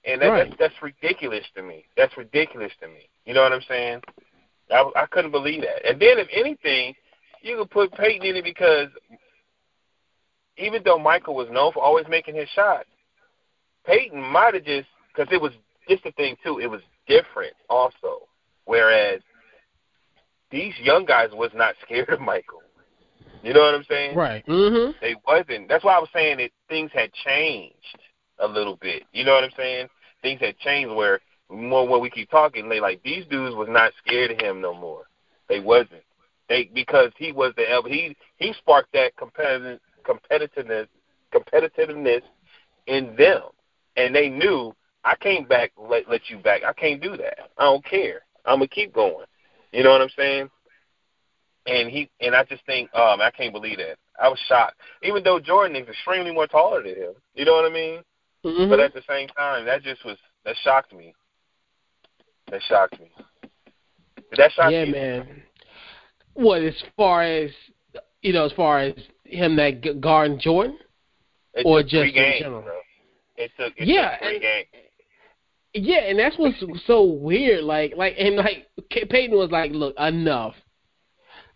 And 0.05 0.21
that, 0.21 0.29
Right. 0.29 0.49
that's 0.49 0.59
that's 0.59 0.83
ridiculous 0.83 1.47
to 1.55 1.63
me. 1.63 1.87
That's 1.97 2.15
ridiculous 2.17 2.73
to 2.81 2.89
me. 2.89 3.09
You 3.25 3.35
know 3.35 3.43
what 3.43 3.53
I'm 3.53 3.63
saying? 3.63 4.03
I, 4.71 4.91
I 4.97 5.07
couldn't 5.07 5.31
believe 5.31 5.63
that. 5.63 5.87
And 5.89 6.01
then, 6.01 6.19
if 6.19 6.29
anything, 6.33 6.95
you 7.43 7.57
could 7.57 7.71
put 7.71 7.93
Payton 7.93 8.27
in 8.27 8.37
it 8.37 8.45
because 8.45 8.89
even 10.61 10.83
though 10.85 10.99
Michael 10.99 11.35
was 11.35 11.49
known 11.51 11.73
for 11.73 11.83
always 11.83 12.07
making 12.09 12.35
his 12.35 12.49
shots, 12.51 12.89
Payton 13.87 14.21
might 14.21 14.55
have 14.55 14.65
just 14.65 14.89
because 15.09 15.33
it 15.33 15.41
was 15.41 15.53
just 15.89 16.05
the 16.05 16.13
thing 16.13 16.37
too. 16.45 16.59
It 16.59 16.69
was 16.69 16.81
different 17.09 17.55
also. 17.69 18.29
Whereas 18.65 19.21
these 20.51 20.75
young 20.81 21.05
guys 21.05 21.31
was 21.33 21.51
not 21.55 21.75
scared 21.85 22.11
of 22.11 22.21
Michael. 22.21 22.63
You 23.43 23.55
know 23.55 23.61
what 23.61 23.75
I'm 23.75 23.85
saying? 23.85 24.17
Right. 24.17 24.47
Mhm. 24.47 24.95
They 25.01 25.17
wasn't. 25.27 25.69
That's 25.69 25.83
why 25.83 25.95
I 25.95 25.99
was 25.99 26.11
saying 26.13 26.39
that 26.39 26.51
things 26.69 26.91
had 26.93 27.11
changed 27.13 27.99
a 28.39 28.47
little 28.47 28.77
bit. 28.77 29.05
You 29.13 29.25
know 29.25 29.33
what 29.33 29.45
I'm 29.45 29.51
saying? 29.57 29.89
Things 30.23 30.41
had 30.41 30.59
changed 30.59 30.95
where 30.95 31.21
more 31.49 31.89
when 31.89 32.01
we 32.01 32.11
keep 32.11 32.31
talking, 32.31 32.69
they 32.69 32.81
like 32.81 33.03
these 33.03 33.25
dudes 33.27 33.57
was 33.57 33.69
not 33.71 33.93
scared 34.05 34.31
of 34.31 34.41
him 34.41 34.61
no 34.61 34.75
more. 34.75 35.05
They 35.49 35.61
wasn't. 35.61 36.05
They 36.49 36.71
because 36.75 37.13
he 37.17 37.33
was 37.33 37.55
the 37.57 37.71
elder. 37.71 37.89
He 37.89 38.17
he 38.37 38.53
sparked 38.53 38.93
that 38.93 39.17
competitive 39.17 39.81
competitiveness 40.05 40.87
competitiveness 41.33 42.23
in 42.87 43.15
them, 43.17 43.43
and 43.97 44.15
they 44.15 44.29
knew 44.29 44.75
I 45.05 45.15
can't 45.17 45.49
back 45.49 45.73
let 45.79 46.09
let 46.09 46.29
you 46.29 46.39
back. 46.39 46.63
I 46.65 46.73
can't 46.73 47.03
do 47.03 47.17
that. 47.17 47.51
I 47.59 47.65
don't 47.65 47.85
care. 47.85 48.23
I'm 48.45 48.59
gonna 48.59 48.69
keep 48.69 48.93
going. 48.93 49.27
You 49.73 49.85
know 49.85 49.91
what 49.91 50.01
I'm 50.01 50.11
saying? 50.17 50.51
And 51.67 51.91
he 51.91 52.11
and 52.21 52.35
I 52.35 52.45
just 52.45 52.65
think, 52.67 52.93
um, 52.95 53.21
I 53.21 53.31
can't 53.31 53.53
believe 53.53 53.79
that. 53.79 53.97
I 54.21 54.29
was 54.29 54.39
shocked. 54.49 54.77
Even 55.03 55.23
though 55.23 55.41
Jordan 55.41 55.77
is 55.77 55.89
extremely 55.89 56.33
more 56.33 56.47
taller 56.47 56.83
than 56.83 56.95
him. 56.95 57.13
You 57.35 57.45
know 57.45 57.55
what 57.55 57.71
I 57.71 57.73
mean? 57.73 58.03
Mhm. 58.45 58.69
But 58.69 58.81
at 58.81 58.95
the 58.95 59.03
same 59.09 59.29
time, 59.29 59.65
that 59.67 59.83
just 59.83 60.05
was 60.05 60.19
that 60.45 60.57
shocked 60.63 60.93
me. 60.93 61.15
That 62.51 62.63
shocked 62.63 62.99
me. 63.01 63.11
That 64.37 64.53
shock 64.53 64.73
yeah, 64.73 64.85
you? 64.85 64.93
man. 64.93 65.43
What 66.35 66.63
as 66.63 66.83
far 66.97 67.23
as 67.23 67.51
you 68.23 68.33
know, 68.33 68.45
as 68.45 68.53
far 68.53 68.81
as 68.81 68.95
him 69.31 69.57
that 69.57 70.01
guarding 70.01 70.39
Jordan? 70.41 70.79
Or 71.65 71.83
just 71.83 72.15
in 72.15 72.35
general? 72.41 72.63
bro. 72.63 72.73
It 73.37 73.51
took 73.59 73.73
it 73.77 73.87
Yeah, 73.89 74.17
and-. 74.23 74.43
Yeah, 75.73 76.01
and 76.01 76.19
that's 76.19 76.37
what's 76.37 76.57
so 76.87 77.05
weird. 77.05 77.65
Like, 77.65 77.95
like, 77.97 78.15
and 78.19 78.37
like, 78.37 78.67
Payton 78.91 79.37
was 79.37 79.51
like, 79.51 79.73
"Look, 79.73 79.95
enough. 79.99 80.55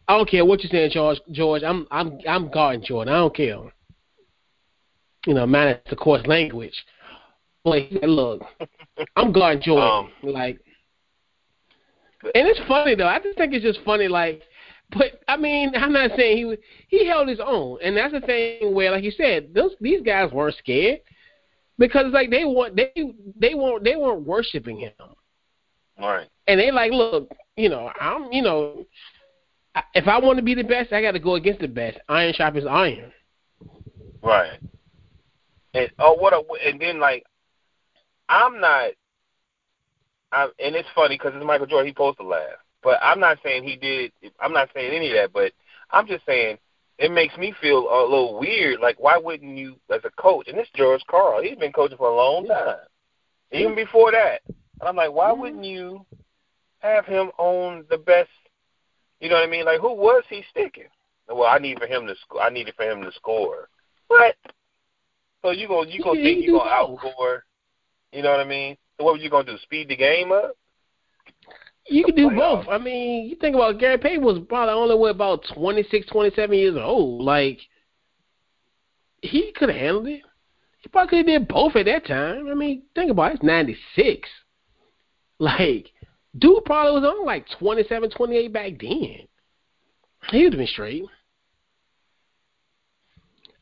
I 0.07 0.17
don't 0.17 0.29
care 0.29 0.45
what 0.45 0.63
you're 0.63 0.71
saying, 0.71 0.91
George. 0.93 1.19
George, 1.33 1.63
I'm, 1.63 1.87
I'm, 1.91 2.19
I'm 2.29 2.51
guarding 2.51 2.85
Jordan. 2.85 3.15
I 3.15 3.19
don't 3.19 3.35
care. 3.35 3.59
You 5.27 5.35
know, 5.35 5.47
man, 5.47 5.69
it's 5.69 5.91
the 5.91 5.97
course 5.97 6.27
language. 6.27 6.75
Said, 7.67 8.01
look, 8.03 8.43
I'm 9.17 9.33
guarding 9.33 9.63
Jordan. 9.63 10.11
Um, 10.23 10.33
like, 10.33 10.61
and 12.23 12.47
it's 12.47 12.61
funny 12.69 12.95
though. 12.95 13.07
I 13.07 13.19
just 13.21 13.39
think 13.39 13.55
it's 13.55 13.65
just 13.65 13.81
funny. 13.85 14.09
Like, 14.09 14.43
but 14.91 15.21
I 15.29 15.37
mean, 15.37 15.73
I'm 15.75 15.93
not 15.93 16.13
saying 16.17 16.37
he 16.37 16.45
was- 16.45 16.59
he 16.89 17.07
held 17.07 17.29
his 17.29 17.41
own, 17.41 17.79
and 17.83 17.97
that's 17.97 18.13
the 18.13 18.21
thing 18.21 18.75
where, 18.75 18.91
like 18.91 19.05
you 19.05 19.11
said, 19.11 19.53
those 19.55 19.73
these 19.81 20.03
guys 20.03 20.31
weren't 20.33 20.57
scared 20.57 21.01
because 21.79 22.13
like 22.13 22.31
they 22.31 22.45
want 22.45 22.77
they 22.77 22.93
they 23.37 23.55
weren't 23.55 23.83
they 23.85 23.97
weren't 23.97 24.23
worshiping 24.23 24.79
him, 24.79 24.93
Right. 25.99 26.29
and 26.47 26.61
they 26.61 26.71
like, 26.71 26.93
look, 26.93 27.31
you 27.57 27.69
know, 27.69 27.91
I'm 28.01 28.33
you 28.33 28.43
know, 28.43 28.85
I- 29.75 29.85
if 29.95 30.07
I 30.07 30.19
want 30.19 30.37
to 30.37 30.43
be 30.45 30.55
the 30.55 30.63
best, 30.65 30.93
I 30.93 31.03
got 31.03 31.13
to 31.13 31.19
go 31.19 31.35
against 31.35 31.61
the 31.61 31.69
best. 31.69 31.99
Iron 32.09 32.33
sharpens 32.35 32.67
iron. 32.67 33.13
Right. 34.23 34.61
And 35.75 35.91
oh, 35.99 36.15
what 36.15 36.33
a 36.33 36.43
and 36.69 36.81
then 36.81 37.01
like, 37.01 37.25
I'm 38.29 38.61
not. 38.61 38.93
I'm, 40.31 40.51
and 40.59 40.75
it's 40.75 40.89
funny 40.95 41.17
because 41.17 41.33
it's 41.35 41.45
Michael 41.45 41.67
Jordan. 41.67 41.87
He 41.87 41.93
supposed 41.93 42.19
to 42.19 42.25
laugh, 42.25 42.59
but 42.85 42.99
I'm 43.03 43.19
not 43.19 43.39
saying 43.43 43.65
he 43.65 43.77
did. 43.77 44.13
I'm 44.39 44.53
not 44.53 44.69
saying 44.75 44.93
any 44.95 45.09
of 45.11 45.15
that. 45.17 45.33
But 45.33 45.53
I'm 45.91 46.07
just 46.07 46.25
saying 46.27 46.59
it 46.99 47.11
makes 47.11 47.37
me 47.37 47.53
feel 47.61 47.79
a 47.79 48.03
little 48.03 48.39
weird. 48.39 48.81
Like, 48.81 49.01
why 49.01 49.17
wouldn't 49.17 49.57
you, 49.57 49.77
as 49.93 50.03
a 50.05 50.11
coach? 50.11 50.47
And 50.47 50.57
this 50.59 50.69
George 50.77 51.03
Karl, 51.09 51.43
he's 51.43 51.59
been 51.59 51.73
coaching 51.73 51.97
for 51.99 52.09
a 52.11 52.15
long 52.17 52.47
time, 52.47 52.77
even 53.51 53.75
before 53.75 54.13
that. 54.13 54.43
And 54.47 54.89
I'm 54.89 54.97
like, 54.97 55.13
why 55.13 55.31
Mhm. 55.31 55.39
wouldn't 55.39 55.65
you 55.65 56.07
have 56.81 57.07
him 57.07 57.33
on 57.39 57.87
the 57.89 57.99
best? 57.99 58.31
You 59.21 59.29
know 59.31 59.37
what 59.37 59.45
I 59.45 59.51
mean? 59.51 59.65
Like, 59.65 59.81
who 59.81 59.93
was 59.95 60.25
he 60.29 60.43
sticking? 60.51 60.89
Well, 61.27 61.49
I 61.49 61.59
need 61.59 61.79
for 61.79 61.87
him 61.87 62.07
to. 62.07 62.15
sc- 62.15 62.41
I 62.41 62.51
needed 62.51 62.75
for 62.75 62.85
him 62.85 63.03
to 63.03 63.11
score. 63.13 63.69
What? 64.09 64.37
So 65.43 65.51
you 65.51 65.67
gonna 65.69 65.89
you 65.89 66.03
gonna 66.03 66.19
He- 66.19 66.25
think 66.25 66.45
you 66.45 66.53
gonna 66.53 66.71
outscore? 66.71 67.43
You 68.13 68.23
know 68.23 68.31
what 68.31 68.41
I 68.41 68.45
mean? 68.45 68.77
So 68.99 69.05
what 69.05 69.15
were 69.15 69.19
you 69.19 69.31
gonna 69.31 69.45
do? 69.51 69.59
Speed 69.59 69.89
the 69.89 69.97
game 69.97 70.33
up? 70.33 70.57
You 71.87 72.05
can 72.05 72.15
do 72.15 72.31
both. 72.31 72.67
I 72.69 72.79
mean, 72.79 73.29
you 73.29 73.37
think 73.37 73.55
about 73.55 73.79
Gary 73.79 73.99
Payton 73.99 74.25
was 74.25 74.39
probably 74.49 74.73
only 74.73 74.97
what, 74.97 75.11
about 75.11 75.45
26, 75.55 76.07
27 76.07 76.57
years 76.57 76.77
old. 76.79 77.23
Like, 77.23 77.59
he 79.21 79.53
could 79.53 79.69
have 79.69 79.79
handled 79.79 80.09
it. 80.09 80.23
He 80.79 80.89
probably 80.89 81.11
could 81.11 81.31
have 81.31 81.41
did 81.41 81.49
both 81.49 81.77
at 81.77 81.87
that 81.87 82.07
time. 82.07 82.49
I 82.49 82.55
mean, 82.55 82.85
think 82.95 83.11
about 83.11 83.33
it. 83.33 83.35
It's 83.35 83.45
96. 83.45 84.29
Like, 85.41 85.91
dude 86.39 86.65
probably 86.65 87.01
was 87.01 87.11
on 87.11 87.27
like 87.27 87.45
27, 87.59 88.09
28 88.11 88.53
back 88.53 88.73
then. 88.81 89.27
He 90.31 90.45
would 90.45 90.53
have 90.53 90.59
been 90.59 90.67
straight. 90.69 91.05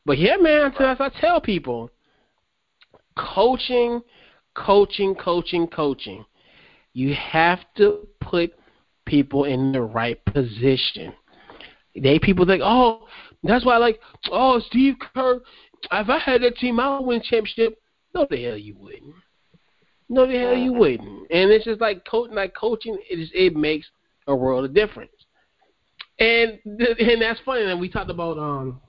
But 0.05 0.19
yeah, 0.19 0.37
man, 0.37 0.71
as 0.71 0.97
I 0.99 1.09
tell 1.19 1.41
people, 1.41 1.89
coaching 3.17 4.03
coaching, 4.53 5.15
coaching, 5.15 5.67
coaching. 5.67 6.25
You 6.93 7.13
have 7.15 7.59
to 7.77 8.07
put 8.21 8.53
people 9.05 9.45
in 9.45 9.71
the 9.71 9.81
right 9.81 10.23
position. 10.25 11.13
They 11.95 12.19
people 12.19 12.45
think, 12.45 12.61
oh, 12.63 13.07
that's 13.43 13.65
why 13.65 13.75
I 13.75 13.77
like, 13.77 13.99
oh, 14.31 14.59
Steve 14.67 14.95
Kerr. 14.99 15.41
If 15.91 16.09
I 16.09 16.17
had 16.17 16.41
that 16.43 16.57
team, 16.57 16.79
I 16.79 16.97
would 16.97 17.05
win 17.05 17.21
championship. 17.21 17.79
No, 18.15 18.25
the 18.29 18.43
hell 18.43 18.57
you 18.57 18.75
wouldn't. 18.77 19.15
No, 20.09 20.27
the 20.27 20.37
hell 20.37 20.55
you 20.55 20.73
wouldn't. 20.73 21.31
And 21.31 21.51
it's 21.51 21.65
just 21.65 21.81
like 21.81 22.05
coaching, 22.05 22.35
like 22.35 22.55
coaching. 22.55 22.97
It 23.09 23.19
is, 23.19 23.31
it 23.33 23.55
makes 23.55 23.87
a 24.27 24.35
world 24.35 24.65
of 24.65 24.73
difference. 24.73 25.11
And 26.19 26.59
and 26.65 27.21
that's 27.21 27.39
funny. 27.45 27.63
And 27.63 27.79
we 27.79 27.89
talked 27.89 28.11
about 28.11 28.37
um, 28.37 28.79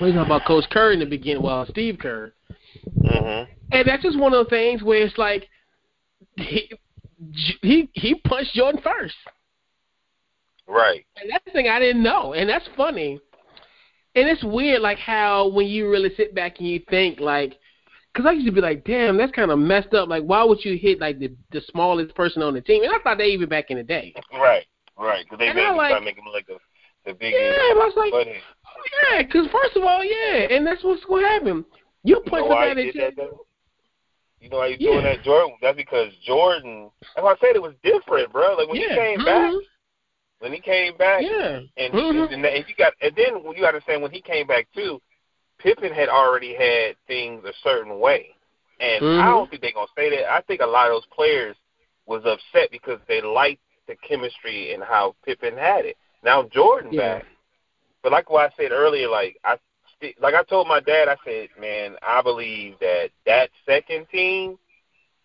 we 0.00 0.12
talked 0.12 0.26
about 0.26 0.46
Coach 0.46 0.64
Kerr 0.70 0.92
in 0.92 1.00
the 1.00 1.06
beginning. 1.06 1.42
Well, 1.42 1.66
Steve 1.70 1.98
Kerr. 1.98 2.32
Mm-hmm. 3.02 3.50
And 3.72 3.88
that's 3.88 4.02
just 4.02 4.18
one 4.18 4.34
of 4.34 4.44
the 4.44 4.50
things 4.50 4.82
where 4.82 5.02
it's 5.02 5.16
like 5.16 5.48
he 6.36 6.70
he 7.62 7.88
he 7.92 8.14
punched 8.16 8.54
Jordan 8.54 8.80
first. 8.82 9.14
Right. 10.68 11.04
And 11.20 11.30
that's 11.30 11.44
the 11.44 11.52
thing 11.52 11.68
I 11.68 11.78
didn't 11.78 12.02
know, 12.02 12.32
and 12.32 12.48
that's 12.48 12.68
funny. 12.76 13.20
And 14.14 14.28
it's 14.28 14.42
weird, 14.42 14.80
like 14.82 14.98
how 14.98 15.48
when 15.48 15.66
you 15.66 15.90
really 15.90 16.10
sit 16.16 16.34
back 16.34 16.58
and 16.58 16.66
you 16.68 16.80
think, 16.90 17.20
like, 17.20 17.58
because 18.12 18.26
I 18.26 18.32
used 18.32 18.46
to 18.46 18.52
be 18.52 18.60
like, 18.62 18.84
damn, 18.84 19.16
that's 19.18 19.32
kind 19.32 19.50
of 19.50 19.58
messed 19.58 19.92
up. 19.94 20.08
Like, 20.08 20.22
why 20.24 20.42
would 20.42 20.64
you 20.64 20.76
hit 20.76 21.00
like 21.00 21.18
the 21.18 21.30
the 21.52 21.60
smallest 21.70 22.14
person 22.14 22.42
on 22.42 22.54
the 22.54 22.60
team? 22.62 22.82
And 22.82 22.92
I 22.92 22.98
thought 22.98 23.18
they 23.18 23.26
even 23.26 23.48
back 23.48 23.70
in 23.70 23.76
the 23.76 23.82
day. 23.84 24.14
Right. 24.32 24.64
Right. 24.98 25.24
Because 25.24 25.38
they 25.38 25.48
And 25.48 25.58
him 25.58 25.76
like- 25.76 25.90
try 25.90 25.98
to 25.98 26.04
make 26.04 26.16
him 26.16 26.24
look 26.24 26.34
like 26.34 26.46
the 26.46 26.58
the 27.04 27.10
Yeah, 27.12 27.16
biggest. 27.20 27.60
I 27.60 27.72
was 27.76 27.92
like, 27.96 28.12
butthead. 28.12 28.40
Oh, 28.66 29.12
yeah, 29.12 29.22
because 29.22 29.46
first 29.52 29.76
of 29.76 29.84
all, 29.84 30.02
yeah, 30.02 30.48
and 30.50 30.66
that's 30.66 30.82
what's 30.82 31.04
going 31.04 31.22
to 31.22 31.28
happen. 31.28 31.64
You 32.02 32.16
You 32.16 32.20
punch 32.22 32.42
know 32.42 32.46
why 32.48 32.68
somebody 32.68 32.90
he 32.90 32.98
that 32.98 33.14
did 33.14 33.16
that 33.16 33.30
you-? 34.40 34.44
You 34.46 34.50
know 34.50 34.62
he's 34.68 34.78
Yeah. 34.78 34.92
doing 34.92 35.04
that, 35.04 35.22
Jordan? 35.22 35.56
That's 35.60 35.76
because 35.76 36.12
Jordan. 36.24 36.90
That's 37.14 37.24
why 37.24 37.32
I 37.32 37.36
said 37.40 37.56
it 37.56 37.62
was 37.62 37.74
different, 37.82 38.32
bro. 38.32 38.54
Like 38.56 38.68
when 38.68 38.76
yeah, 38.80 38.88
he 38.94 38.94
came 38.94 39.24
back, 39.24 39.52
mhm, 39.52 39.60
when 40.40 40.52
he 40.52 40.60
came 40.60 40.96
back, 40.96 41.22
yeah, 41.22 41.60
and, 41.76 41.92
mhm. 41.94 42.32
and 42.32 42.44
and 42.44 42.64
you 42.68 42.74
got 42.76 42.92
and 43.00 43.14
then 43.16 43.42
you 43.54 43.60
got 43.60 43.72
to 43.72 43.82
say 43.86 43.96
when 43.96 44.10
he 44.10 44.20
came 44.20 44.46
back 44.46 44.68
too, 44.74 45.00
Pippen 45.58 45.92
had 45.92 46.08
already 46.08 46.54
had 46.54 46.96
things 47.06 47.44
a 47.44 47.52
certain 47.62 47.98
way, 47.98 48.34
and 48.80 49.04
Mhm. 49.04 49.20
I 49.20 49.30
don't 49.30 49.48
think 49.48 49.62
they're 49.62 49.72
gonna 49.72 49.86
say 49.96 50.10
that. 50.10 50.30
I 50.30 50.40
think 50.42 50.60
a 50.60 50.66
lot 50.66 50.88
of 50.88 50.94
those 50.94 51.06
players 51.06 51.56
was 52.06 52.24
upset 52.24 52.70
because 52.70 53.00
they 53.08 53.20
liked 53.20 53.60
the 53.88 53.96
chemistry 53.96 54.74
and 54.74 54.82
how 54.82 55.14
Pippen 55.24 55.56
had 55.56 55.84
it. 55.86 55.96
Now 56.22 56.42
Jordan 56.44 56.92
Yeah. 56.92 57.16
back, 57.18 57.26
but 58.02 58.12
like 58.12 58.28
what 58.30 58.52
I 58.52 58.56
said 58.56 58.72
earlier, 58.72 59.08
like 59.08 59.38
I 59.44 59.56
st- 60.00 60.20
like 60.20 60.34
I 60.34 60.42
told 60.44 60.68
my 60.68 60.80
dad, 60.80 61.08
I 61.08 61.16
said, 61.24 61.48
man, 61.60 61.96
I 62.02 62.22
believe 62.22 62.74
that 62.80 63.10
that 63.26 63.50
second 63.66 64.06
team. 64.10 64.58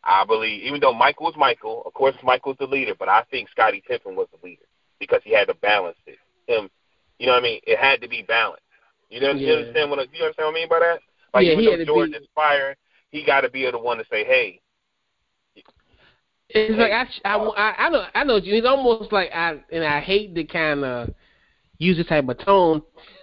I 0.03 0.25
believe, 0.25 0.63
even 0.63 0.79
though 0.79 0.93
Michael 0.93 1.27
was 1.27 1.35
Michael, 1.37 1.83
of 1.85 1.93
course 1.93 2.15
Michael's 2.23 2.57
the 2.59 2.65
leader, 2.65 2.95
but 2.97 3.07
I 3.07 3.23
think 3.29 3.49
Scottie 3.49 3.83
Pippen 3.87 4.15
was 4.15 4.27
the 4.31 4.43
leader 4.43 4.63
because 4.99 5.21
he 5.23 5.31
had 5.31 5.47
to 5.47 5.53
balance 5.55 5.97
it. 6.07 6.17
Him, 6.47 6.71
you 7.19 7.27
know 7.27 7.33
what 7.33 7.39
I 7.39 7.43
mean? 7.43 7.59
It 7.67 7.77
had 7.77 8.01
to 8.01 8.09
be 8.09 8.23
balanced. 8.23 8.63
You 9.11 9.19
know, 9.19 9.31
you 9.31 9.53
understand 9.53 9.91
what 9.91 9.99
I, 9.99 10.03
you 10.11 10.23
understand 10.23 10.47
what 10.47 10.51
I 10.51 10.53
mean 10.53 10.69
by 10.69 10.79
that? 10.79 10.99
Like 11.35 11.45
Yeah, 11.45 11.53
even 11.53 11.65
though 11.65 11.85
Jordan 11.85 12.13
be- 12.13 12.17
is 12.17 12.27
firing, 12.33 12.75
he 13.11 13.23
got 13.23 13.41
to 13.41 13.49
be 13.51 13.69
the 13.69 13.77
one 13.77 13.97
to 13.99 14.05
say, 14.09 14.23
"Hey, 14.23 14.59
It's 16.49 16.75
Hey, 16.75 16.75
like 16.75 16.91
I, 16.91 17.07
I, 17.23 17.35
I, 17.37 17.85
I 17.85 17.89
know, 17.89 18.05
I 18.15 18.23
know. 18.23 18.39
It's 18.43 18.67
almost 18.67 19.11
like 19.11 19.29
I, 19.33 19.57
and 19.71 19.83
I 19.83 19.99
hate 19.99 20.33
to 20.35 20.43
kind 20.43 20.83
of 20.83 21.09
use 21.77 21.97
this 21.97 22.07
type 22.07 22.27
of 22.27 22.37
tone. 22.39 22.81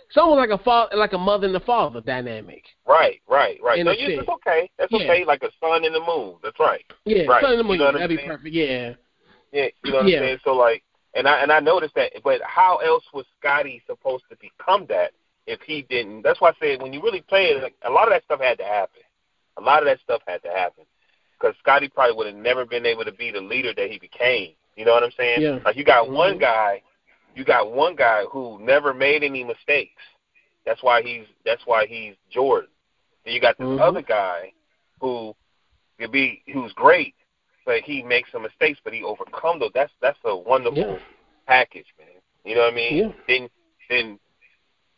It's 0.09 0.17
almost 0.17 0.39
like 0.39 0.59
a 0.59 0.63
fa- 0.63 0.89
like 0.97 1.13
a 1.13 1.19
mother 1.19 1.47
and 1.47 1.57
a 1.57 1.61
father 1.61 2.01
dynamic. 2.01 2.65
right, 2.87 3.21
right, 3.29 3.61
right." 3.63 3.79
In 3.79 3.85
No, 3.87 3.93
you, 3.93 4.07
it's 4.21 4.29
okay. 4.29 4.71
That's 4.79 4.91
Yeah. 4.91 4.99
okay. 5.01 5.25
Like 5.25 5.43
a 5.43 5.51
sun 5.61 5.85
and 5.85 5.95
the 5.95 6.01
moon. 6.01 6.37
That's 6.43 6.59
right. 6.59 6.85
Yeah, 7.05 7.27
Right. 7.27 7.43
son 7.43 7.53
of 7.53 7.59
the 7.59 7.65
You 7.65 7.69
moon, 7.69 7.79
know 7.79 7.93
that'd 7.93 8.09
be 8.09 8.17
perfect. 8.25 8.55
Yeah, 8.55 8.95
Yeah, 9.53 9.69
you 9.83 9.93
know 9.93 9.99
what 9.99 10.07
Yeah. 10.09 10.19
I'm 10.19 10.23
saying. 10.25 10.39
So 10.45 10.55
like, 10.55 10.83
and 11.15 11.29
I 11.29 11.41
and 11.43 11.53
I 11.53 11.61
noticed 11.61 11.95
that. 11.97 12.13
But 12.25 12.41
how 12.43 12.77
else 12.79 13.05
was 13.13 13.27
Scottie 13.39 13.83
supposed 13.87 14.25
to 14.31 14.37
become 14.37 14.87
that 14.87 15.13
if 15.47 15.61
he 15.63 15.83
didn't? 15.83 16.23
That's 16.23 16.41
why 16.41 16.51
I 16.51 16.55
said 16.59 16.81
when 16.81 16.93
you 16.95 17.03
really 17.03 17.21
play 17.23 17.47
it, 17.51 17.63
like, 17.63 17.75
a 17.83 17.91
lot 17.91 18.05
of 18.09 18.11
that 18.11 18.25
stuff 18.25 18.41
had 18.41 18.57
to 18.59 18.65
happen. 18.65 19.03
A 19.59 19.61
lot 19.61 19.81
of 19.83 19.87
that 19.87 20.01
stuff 20.01 20.23
had 20.27 20.43
to 20.45 20.51
happen 20.51 20.85
because 21.39 21.55
Scottie 21.59 21.89
probably 21.89 22.17
would 22.17 22.27
have 22.29 22.37
never 22.37 22.65
been 22.65 22.87
able 22.87 23.05
to 23.05 23.13
be 23.13 23.31
the 23.31 23.41
leader 23.41 23.75
that 23.75 23.91
he 23.91 23.99
became. 23.99 24.53
You 24.77 24.85
know 24.87 24.93
what 24.93 25.03
I'm 25.03 25.13
saying? 25.17 25.43
Yeah. 25.43 25.59
Like 25.65 25.77
you 25.77 25.85
got 25.85 26.09
one 26.11 26.37
Mhm. 26.37 26.41
guy, 26.41 26.83
you 27.35 27.45
got 27.45 27.73
one 27.73 27.95
guy 27.97 28.25
who 28.31 28.59
never 28.61 28.93
made 28.93 29.23
any 29.23 29.45
mistakes. 29.45 30.03
That's 30.67 30.83
why 30.83 31.03
he's 31.03 31.25
that's 31.45 31.63
why 31.65 31.87
he's 31.87 32.15
Jordan. 32.31 32.71
Then 33.25 33.35
you 33.35 33.41
got 33.41 33.57
this 33.59 33.67
Mhm. 33.67 33.81
other 33.81 34.03
guy 34.03 34.53
who 35.01 35.35
could 35.99 36.13
be 36.13 36.43
who's 36.53 36.73
great, 36.73 37.15
but 37.65 37.81
he 37.83 38.03
makes 38.03 38.31
some 38.33 38.43
mistakes, 38.43 38.81
but 38.85 38.93
he 38.93 39.03
overcome 39.03 39.59
those. 39.59 39.71
That's 39.75 39.93
that's 40.01 40.19
a 40.25 40.37
wonderful 40.37 40.79
Yeah. 40.79 40.99
package, 41.47 41.87
man. 41.99 42.09
You 42.45 42.55
know 42.57 42.63
what 42.63 42.73
I 42.73 42.77
mean? 42.77 42.97
Yeah. 42.97 43.13
Then 43.27 43.51
then 43.89 44.19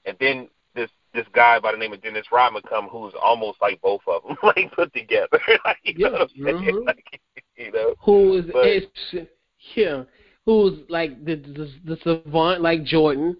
and 0.06 0.16
then 0.18 0.48
this 0.74 0.90
this 1.12 1.26
guy 1.32 1.58
by 1.60 1.72
the 1.72 1.78
name 1.78 1.92
of 1.92 2.00
Dennis 2.02 2.30
Rodman 2.32 2.62
come 2.62 2.88
who's 2.88 3.14
almost 3.14 3.60
like 3.60 3.80
both 3.80 4.02
of 4.06 4.22
them, 4.24 4.36
like 4.42 4.72
put 4.72 4.92
together. 4.94 5.40
like, 5.64 5.78
you 5.84 5.94
Yeah. 5.98 6.08
know 6.08 6.12
what 6.20 6.30
I'm 6.36 6.44
saying? 6.44 6.74
Mhm. 6.74 6.84
Like, 6.86 7.20
you 7.56 7.72
know. 7.72 7.94
who 8.00 8.34
is 8.38 8.46
But- 8.46 9.26
yeah, 9.74 10.04
who's 10.46 10.78
like 10.88 11.24
the 11.24 11.36
the, 11.36 11.70
the 11.84 11.96
savant 12.02 12.62
like 12.62 12.84
Jordan, 12.84 13.36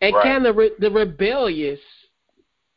and 0.00 0.14
Right. 0.14 0.24
kind 0.24 0.46
of 0.46 0.56
re- 0.56 0.72
the 0.78 0.90
rebellious 0.90 1.80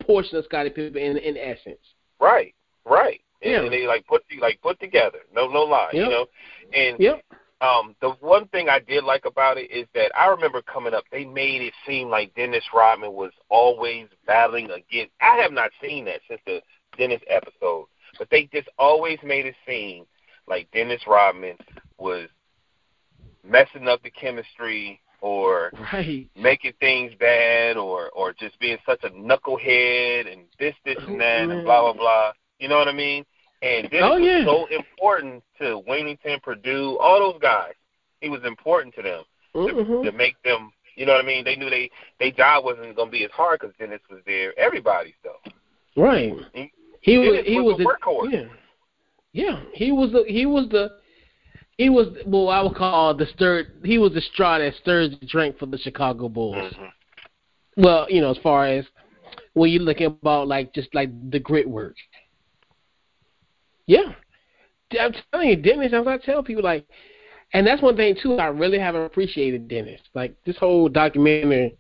portion 0.05 0.37
of 0.37 0.45
Scottie 0.45 0.69
Pippen 0.69 1.01
in 1.01 1.17
in 1.17 1.37
essence. 1.37 1.79
Right, 2.19 2.53
right. 2.85 3.21
And, 3.41 3.51
Yeah. 3.51 3.61
and 3.63 3.73
they 3.73 3.87
like 3.87 4.05
put 4.07 4.23
the 4.29 4.39
like 4.39 4.61
put 4.61 4.79
together. 4.79 5.19
No 5.33 5.47
no 5.47 5.63
lie. 5.63 5.89
You 5.93 6.09
know? 6.09 6.25
And 6.73 6.99
Yep. 6.99 7.23
um 7.61 7.95
the 8.01 8.11
one 8.19 8.47
thing 8.47 8.69
I 8.69 8.79
did 8.79 9.03
like 9.03 9.25
about 9.25 9.57
it 9.57 9.71
is 9.71 9.87
that 9.93 10.11
I 10.17 10.27
remember 10.27 10.61
coming 10.61 10.93
up, 10.93 11.03
they 11.11 11.25
made 11.25 11.61
it 11.61 11.73
seem 11.85 12.09
like 12.09 12.33
Dennis 12.35 12.63
Rodman 12.73 13.13
was 13.13 13.31
always 13.49 14.07
battling 14.25 14.69
against 14.71 15.13
I 15.21 15.37
have 15.37 15.51
not 15.51 15.71
seen 15.81 16.05
that 16.05 16.21
since 16.27 16.41
the 16.45 16.61
Dennis 16.97 17.21
episode. 17.27 17.87
But 18.19 18.29
they 18.29 18.45
just 18.53 18.67
always 18.77 19.17
made 19.23 19.45
it 19.45 19.55
seem 19.65 20.05
like 20.47 20.69
Dennis 20.71 21.01
Rodman 21.07 21.57
was 21.97 22.27
messing 23.43 23.87
up 23.87 24.01
the 24.03 24.09
chemistry 24.11 24.99
or 25.21 25.71
Right. 25.93 26.27
making 26.35 26.73
things 26.79 27.13
bad 27.19 27.77
or 27.77 28.09
or 28.11 28.33
just 28.33 28.59
being 28.59 28.77
such 28.85 29.03
a 29.03 29.09
knucklehead 29.09 30.31
and 30.31 30.41
this 30.59 30.75
this 30.85 30.97
and 31.07 31.19
that 31.21 31.49
and 31.49 31.63
blah 31.63 31.81
blah 31.81 31.93
blah. 31.93 32.31
You 32.59 32.67
know 32.69 32.77
what 32.77 32.87
I 32.87 32.93
mean? 32.93 33.25
And 33.61 33.89
Dennis 33.91 34.09
Oh, 34.11 34.17
yeah. 34.17 34.45
was 34.45 34.67
so 34.69 34.75
important 34.75 35.43
to 35.59 35.81
Wennington, 35.87 36.41
Perdue, 36.41 36.97
all 36.99 37.19
those 37.31 37.39
guys. 37.41 37.73
He 38.21 38.29
was 38.29 38.43
important 38.43 38.95
to 38.95 39.01
them 39.03 39.23
to, 39.53 39.59
Mhm. 39.59 40.03
to 40.05 40.11
make 40.11 40.41
them. 40.43 40.71
You 40.95 41.05
know 41.05 41.13
what 41.13 41.23
I 41.23 41.27
mean? 41.27 41.43
They 41.43 41.55
knew 41.55 41.69
they 41.69 41.89
they 42.19 42.31
job 42.31 42.63
wasn't 42.65 42.95
going 42.95 43.07
to 43.09 43.11
be 43.11 43.23
as 43.23 43.31
hard 43.31 43.59
because 43.59 43.75
Dennis 43.77 44.01
was 44.09 44.21
there. 44.25 44.57
Everybody's 44.57 45.13
though. 45.23 45.39
Right. 45.95 46.33
He- 46.53 46.71
He 47.01 47.17
was 47.17 47.45
he 47.45 47.59
was 47.59 47.73
was 47.73 47.77
the 47.77 47.85
workhorse. 47.85 48.31
Yeah. 48.31 48.47
Yeah. 49.33 49.59
He 49.73 49.91
was 49.91 50.11
the 50.11 50.23
he 50.27 50.45
was 50.45 50.67
the 50.69 50.97
he 51.77 51.89
was 51.89 52.07
well 52.25 52.49
I 52.49 52.61
would 52.61 52.75
call 52.75 53.13
the 53.13 53.25
stirred 53.27 53.67
he 53.83 53.97
was 53.97 54.13
the 54.13 54.21
straw 54.21 54.57
that 54.59 54.75
stirs 54.75 55.11
the 55.19 55.25
drink 55.25 55.57
for 55.57 55.65
the 55.65 55.77
Chicago 55.77 56.29
Bulls. 56.29 56.73
Mhm. 56.73 56.91
Well, 57.77 58.07
you 58.09 58.21
know, 58.21 58.31
as 58.31 58.37
far 58.39 58.67
as 58.67 58.85
when 59.53 59.71
you're 59.71 59.81
looking 59.81 60.07
about 60.07 60.47
like 60.47 60.73
just 60.73 60.93
like 60.93 61.09
the 61.31 61.39
grit 61.39 61.69
work. 61.69 61.95
Yeah. 63.87 64.13
I'm 64.99 65.13
telling 65.31 65.49
you, 65.49 65.55
Dennis, 65.55 65.93
I'm 65.93 66.03
not 66.03 66.21
telling 66.23 66.43
people 66.43 66.63
like 66.63 66.85
and 67.53 67.65
that's 67.65 67.81
one 67.81 67.95
thing 67.97 68.15
too 68.21 68.35
I 68.37 68.47
really 68.47 68.79
haven't 68.79 69.03
appreciated 69.03 69.67
Dennis. 69.67 70.01
Like 70.13 70.35
this 70.45 70.57
whole 70.57 70.89
documentary 70.89 71.75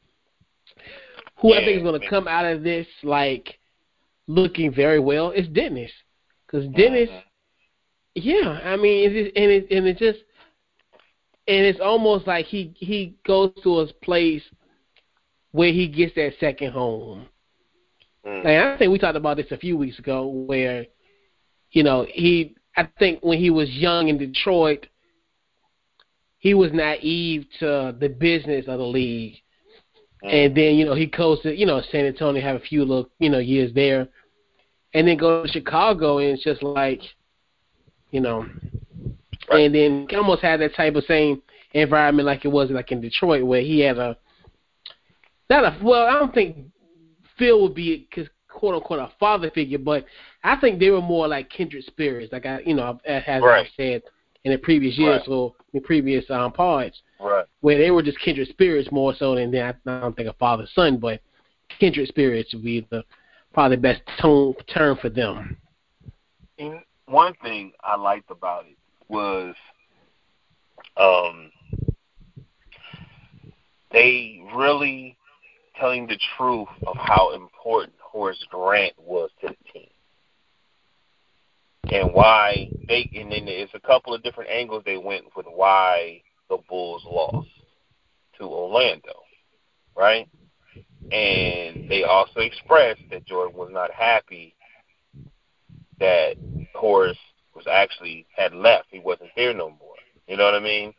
who 1.37 1.53
I 1.53 1.63
think 1.63 1.77
is 1.77 1.83
gonna 1.83 1.99
man. 1.99 2.09
come 2.09 2.27
out 2.27 2.45
of 2.45 2.63
this 2.63 2.87
like 3.03 3.57
looking 4.27 4.73
very 4.73 4.99
well 4.99 5.31
is 5.31 5.47
Dennis. 5.49 5.91
Because 6.45 6.67
Dennis 6.69 7.09
Mhm. 7.09 7.23
Yeah, 8.15 8.59
I 8.63 8.75
mean, 8.77 9.09
it's 9.09 9.25
just, 9.25 9.37
and 9.37 9.51
it 9.51 9.67
and 9.71 9.87
it 9.87 9.97
just 9.97 10.19
and 11.47 11.65
it's 11.65 11.79
almost 11.79 12.27
like 12.27 12.45
he 12.45 12.73
he 12.77 13.15
goes 13.25 13.51
to 13.63 13.79
a 13.79 13.93
place 14.03 14.43
where 15.51 15.71
he 15.71 15.87
gets 15.87 16.15
that 16.15 16.33
second 16.39 16.71
home. 16.71 17.27
Mhm. 18.25 18.43
Like 18.43 18.57
I 18.57 18.77
think 18.77 18.91
we 18.91 18.99
talked 18.99 19.17
about 19.17 19.37
this 19.37 19.51
a 19.51 19.57
few 19.57 19.77
weeks 19.77 19.99
ago, 19.99 20.27
where 20.27 20.85
you 21.71 21.83
know 21.83 22.05
he 22.09 22.55
I 22.77 22.87
think 22.99 23.19
when 23.21 23.37
he 23.39 23.49
was 23.49 23.69
young 23.69 24.07
in 24.07 24.17
Detroit, 24.17 24.87
he 26.37 26.53
was 26.53 26.71
naive 26.71 27.45
to 27.59 27.95
the 27.99 28.09
business 28.09 28.67
of 28.67 28.79
the 28.79 28.85
league, 28.85 29.35
and 30.23 30.55
then 30.55 30.75
you 30.75 30.85
know 30.85 30.95
he 30.95 31.07
goes 31.07 31.41
to 31.41 31.55
you 31.55 31.65
know 31.65 31.81
San 31.91 32.05
Antonio, 32.05 32.41
have 32.41 32.57
a 32.57 32.59
few 32.65 32.81
little 32.85 33.09
you 33.19 33.29
know 33.29 33.39
years 33.39 33.73
there, 33.73 34.07
and 34.93 35.07
then 35.07 35.17
go 35.17 35.43
to 35.43 35.51
Chicago, 35.51 36.19
and 36.19 36.29
it's 36.29 36.43
just 36.43 36.61
like, 36.63 37.01
you 38.11 38.19
know, 38.19 38.45
Right. 39.49 39.65
and 39.65 39.75
then 39.75 40.07
he 40.09 40.15
almost 40.15 40.41
had 40.41 40.61
that 40.61 40.75
type 40.75 40.95
of 40.95 41.03
same 41.05 41.41
environment 41.73 42.25
like 42.25 42.45
it 42.45 42.49
was 42.49 42.69
like 42.69 42.91
in 42.91 43.01
Detroit, 43.01 43.43
where 43.43 43.61
he 43.61 43.79
had 43.79 43.97
a 43.97 44.17
not 45.49 45.63
a 45.65 45.77
well, 45.83 46.07
I 46.07 46.13
don't 46.13 46.33
think 46.33 46.57
Phil 47.37 47.61
would 47.61 47.75
be 47.75 48.07
cause 48.13 48.27
quote 48.47 48.75
unquote 48.75 48.99
a 48.99 49.11
father 49.19 49.49
figure, 49.51 49.77
but 49.77 50.05
I 50.43 50.55
think 50.57 50.79
they 50.79 50.89
were 50.89 51.01
more 51.01 51.27
like 51.27 51.49
kindred 51.49 51.83
spirits. 51.85 52.31
Like 52.31 52.45
I, 52.45 52.59
you 52.65 52.75
know, 52.75 52.99
as 53.05 53.23
right. 53.41 53.65
I 53.65 53.69
said 53.75 54.03
in 54.43 54.51
the 54.51 54.57
previous 54.57 54.97
years 54.97 55.21
right. 55.27 55.33
or 55.33 55.53
in 55.73 55.81
previous 55.81 56.23
um, 56.29 56.51
pods, 56.51 57.01
right. 57.19 57.45
where 57.61 57.77
they 57.77 57.91
were 57.91 58.03
just 58.03 58.19
kindred 58.19 58.47
spirits 58.49 58.91
more 58.91 59.13
so 59.15 59.35
than 59.35 59.55
I 59.55 59.73
don't 59.85 60.15
think 60.15 60.29
a 60.29 60.33
father 60.33 60.67
son, 60.73 60.97
but 60.97 61.21
kindred 61.79 62.07
spirits 62.07 62.53
would 62.53 62.63
be 62.63 62.87
the 62.89 63.03
probably 63.53 63.75
the 63.75 63.81
best 63.81 64.01
tone, 64.21 64.53
term 64.73 64.97
for 65.01 65.09
them. 65.09 65.57
And 66.57 66.79
one 67.11 67.33
thing 67.43 67.73
I 67.83 67.95
liked 67.95 68.31
about 68.31 68.65
it 68.65 68.77
was 69.07 69.55
um, 70.97 71.51
they 73.91 74.41
really 74.55 75.17
telling 75.79 76.07
the 76.07 76.17
truth 76.37 76.69
of 76.87 76.95
how 76.97 77.33
important 77.33 77.93
Horace 78.01 78.43
Grant 78.49 78.93
was 78.97 79.29
to 79.41 79.47
the 79.47 79.71
team. 79.71 79.87
And 81.91 82.13
why 82.13 82.69
they 82.87 83.09
and 83.15 83.31
then 83.31 83.45
there's 83.45 83.69
a 83.73 83.79
couple 83.79 84.13
of 84.13 84.23
different 84.23 84.49
angles 84.49 84.83
they 84.85 84.97
went 84.97 85.25
with 85.35 85.45
why 85.45 86.21
the 86.49 86.57
Bulls 86.69 87.03
lost 87.05 87.49
to 88.37 88.45
Orlando. 88.45 89.13
Right? 89.95 90.29
And 91.11 91.89
they 91.89 92.03
also 92.07 92.39
expressed 92.39 93.01
that 93.09 93.25
Jordan 93.25 93.57
was 93.57 93.69
not 93.73 93.91
happy 93.91 94.55
that 96.01 96.35
Horace 96.75 97.17
was 97.55 97.65
actually 97.71 98.25
had 98.35 98.53
left. 98.53 98.87
He 98.89 98.99
wasn't 98.99 99.29
there 99.35 99.53
no 99.53 99.69
more. 99.69 99.95
You 100.27 100.35
know 100.35 100.45
what 100.45 100.55
I 100.55 100.59
mean? 100.59 100.93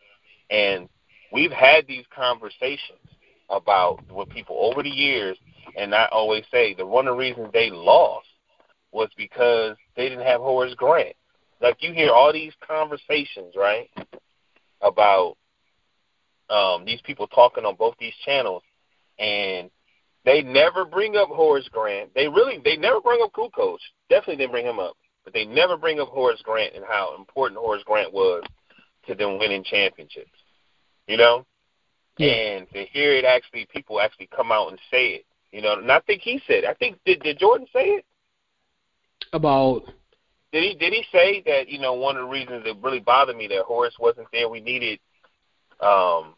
And 0.50 0.88
we've 1.32 1.53
had 1.53 1.86
these 1.86 2.05
conversations 2.14 2.98
about 3.50 4.00
with 4.11 4.28
people 4.30 4.57
over 4.59 4.82
the 4.82 4.90
years, 4.90 5.36
and 5.76 5.94
I 5.94 6.07
always 6.11 6.44
say 6.50 6.74
the 6.74 6.86
one 6.86 7.07
of 7.07 7.14
the 7.14 7.18
reasons 7.18 7.48
they 7.53 7.70
lost 7.70 8.26
was 8.92 9.09
because 9.16 9.76
they 9.96 10.09
didn't 10.09 10.26
have 10.26 10.40
Horace 10.40 10.74
Grant. 10.74 11.16
Like 11.61 11.76
you 11.80 11.92
hear 11.92 12.11
all 12.11 12.32
these 12.32 12.53
conversations, 12.66 13.55
right, 13.57 13.90
about 14.80 15.36
um, 16.50 16.84
these 16.84 17.00
people 17.03 17.26
talking 17.26 17.64
on 17.64 17.76
both 17.76 17.94
these 17.98 18.14
channels, 18.24 18.62
and 19.18 19.70
they 20.24 20.42
never 20.42 20.84
bring 20.84 21.16
up 21.16 21.28
Horace 21.28 21.68
Grant. 21.72 22.14
They 22.14 22.28
really 22.28 22.58
they 22.64 22.76
never 22.76 23.00
bring 23.00 23.20
up 23.22 23.32
Kukoc. 23.32 23.78
Definitely 24.08 24.36
didn't 24.36 24.52
bring 24.52 24.66
him 24.66 24.78
up, 24.78 24.96
but 25.24 25.32
they 25.32 25.44
never 25.44 25.76
bring 25.76 26.00
up 26.00 26.08
Horace 26.08 26.42
Grant 26.42 26.74
and 26.74 26.84
how 26.84 27.16
important 27.18 27.60
Horace 27.60 27.82
Grant 27.84 28.12
was 28.12 28.42
to 29.06 29.14
them 29.14 29.38
winning 29.38 29.64
championships. 29.64 30.30
You 31.08 31.16
know, 31.16 31.44
Yeah. 32.18 32.32
and 32.32 32.70
to 32.72 32.84
hear 32.86 33.14
it 33.14 33.24
actually 33.24 33.66
people 33.66 34.00
actually 34.00 34.28
come 34.28 34.52
out 34.52 34.68
and 34.68 34.78
say 34.90 35.08
it. 35.08 35.26
You 35.50 35.60
know, 35.60 35.74
and 35.74 35.90
I 35.90 36.00
think 36.00 36.22
he 36.22 36.40
said. 36.46 36.64
It. 36.64 36.66
I 36.66 36.74
think 36.74 36.98
did 37.04 37.20
did 37.22 37.38
Jordan 37.38 37.66
say 37.72 37.84
it? 37.86 38.04
About 39.32 39.82
Did 40.52 40.62
he 40.62 40.74
did 40.74 40.92
he 40.92 41.04
say 41.10 41.42
that 41.46 41.68
you 41.68 41.78
know 41.78 41.94
one 41.94 42.16
of 42.16 42.22
the 42.22 42.28
reasons 42.28 42.64
that 42.64 42.76
really 42.82 43.00
bothered 43.00 43.36
me 43.36 43.48
that 43.48 43.64
Horace 43.64 43.96
wasn't 43.98 44.28
there? 44.32 44.48
We 44.48 44.60
needed 44.60 45.00
um 45.80 46.34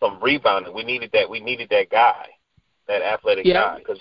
some 0.00 0.18
rebounding. 0.22 0.72
We 0.74 0.84
needed 0.84 1.10
that. 1.12 1.28
We 1.28 1.40
needed 1.40 1.68
that 1.70 1.90
guy, 1.90 2.28
that 2.88 3.02
athletic 3.02 3.46
Yeah. 3.46 3.54
guy, 3.54 3.78
because 3.78 4.00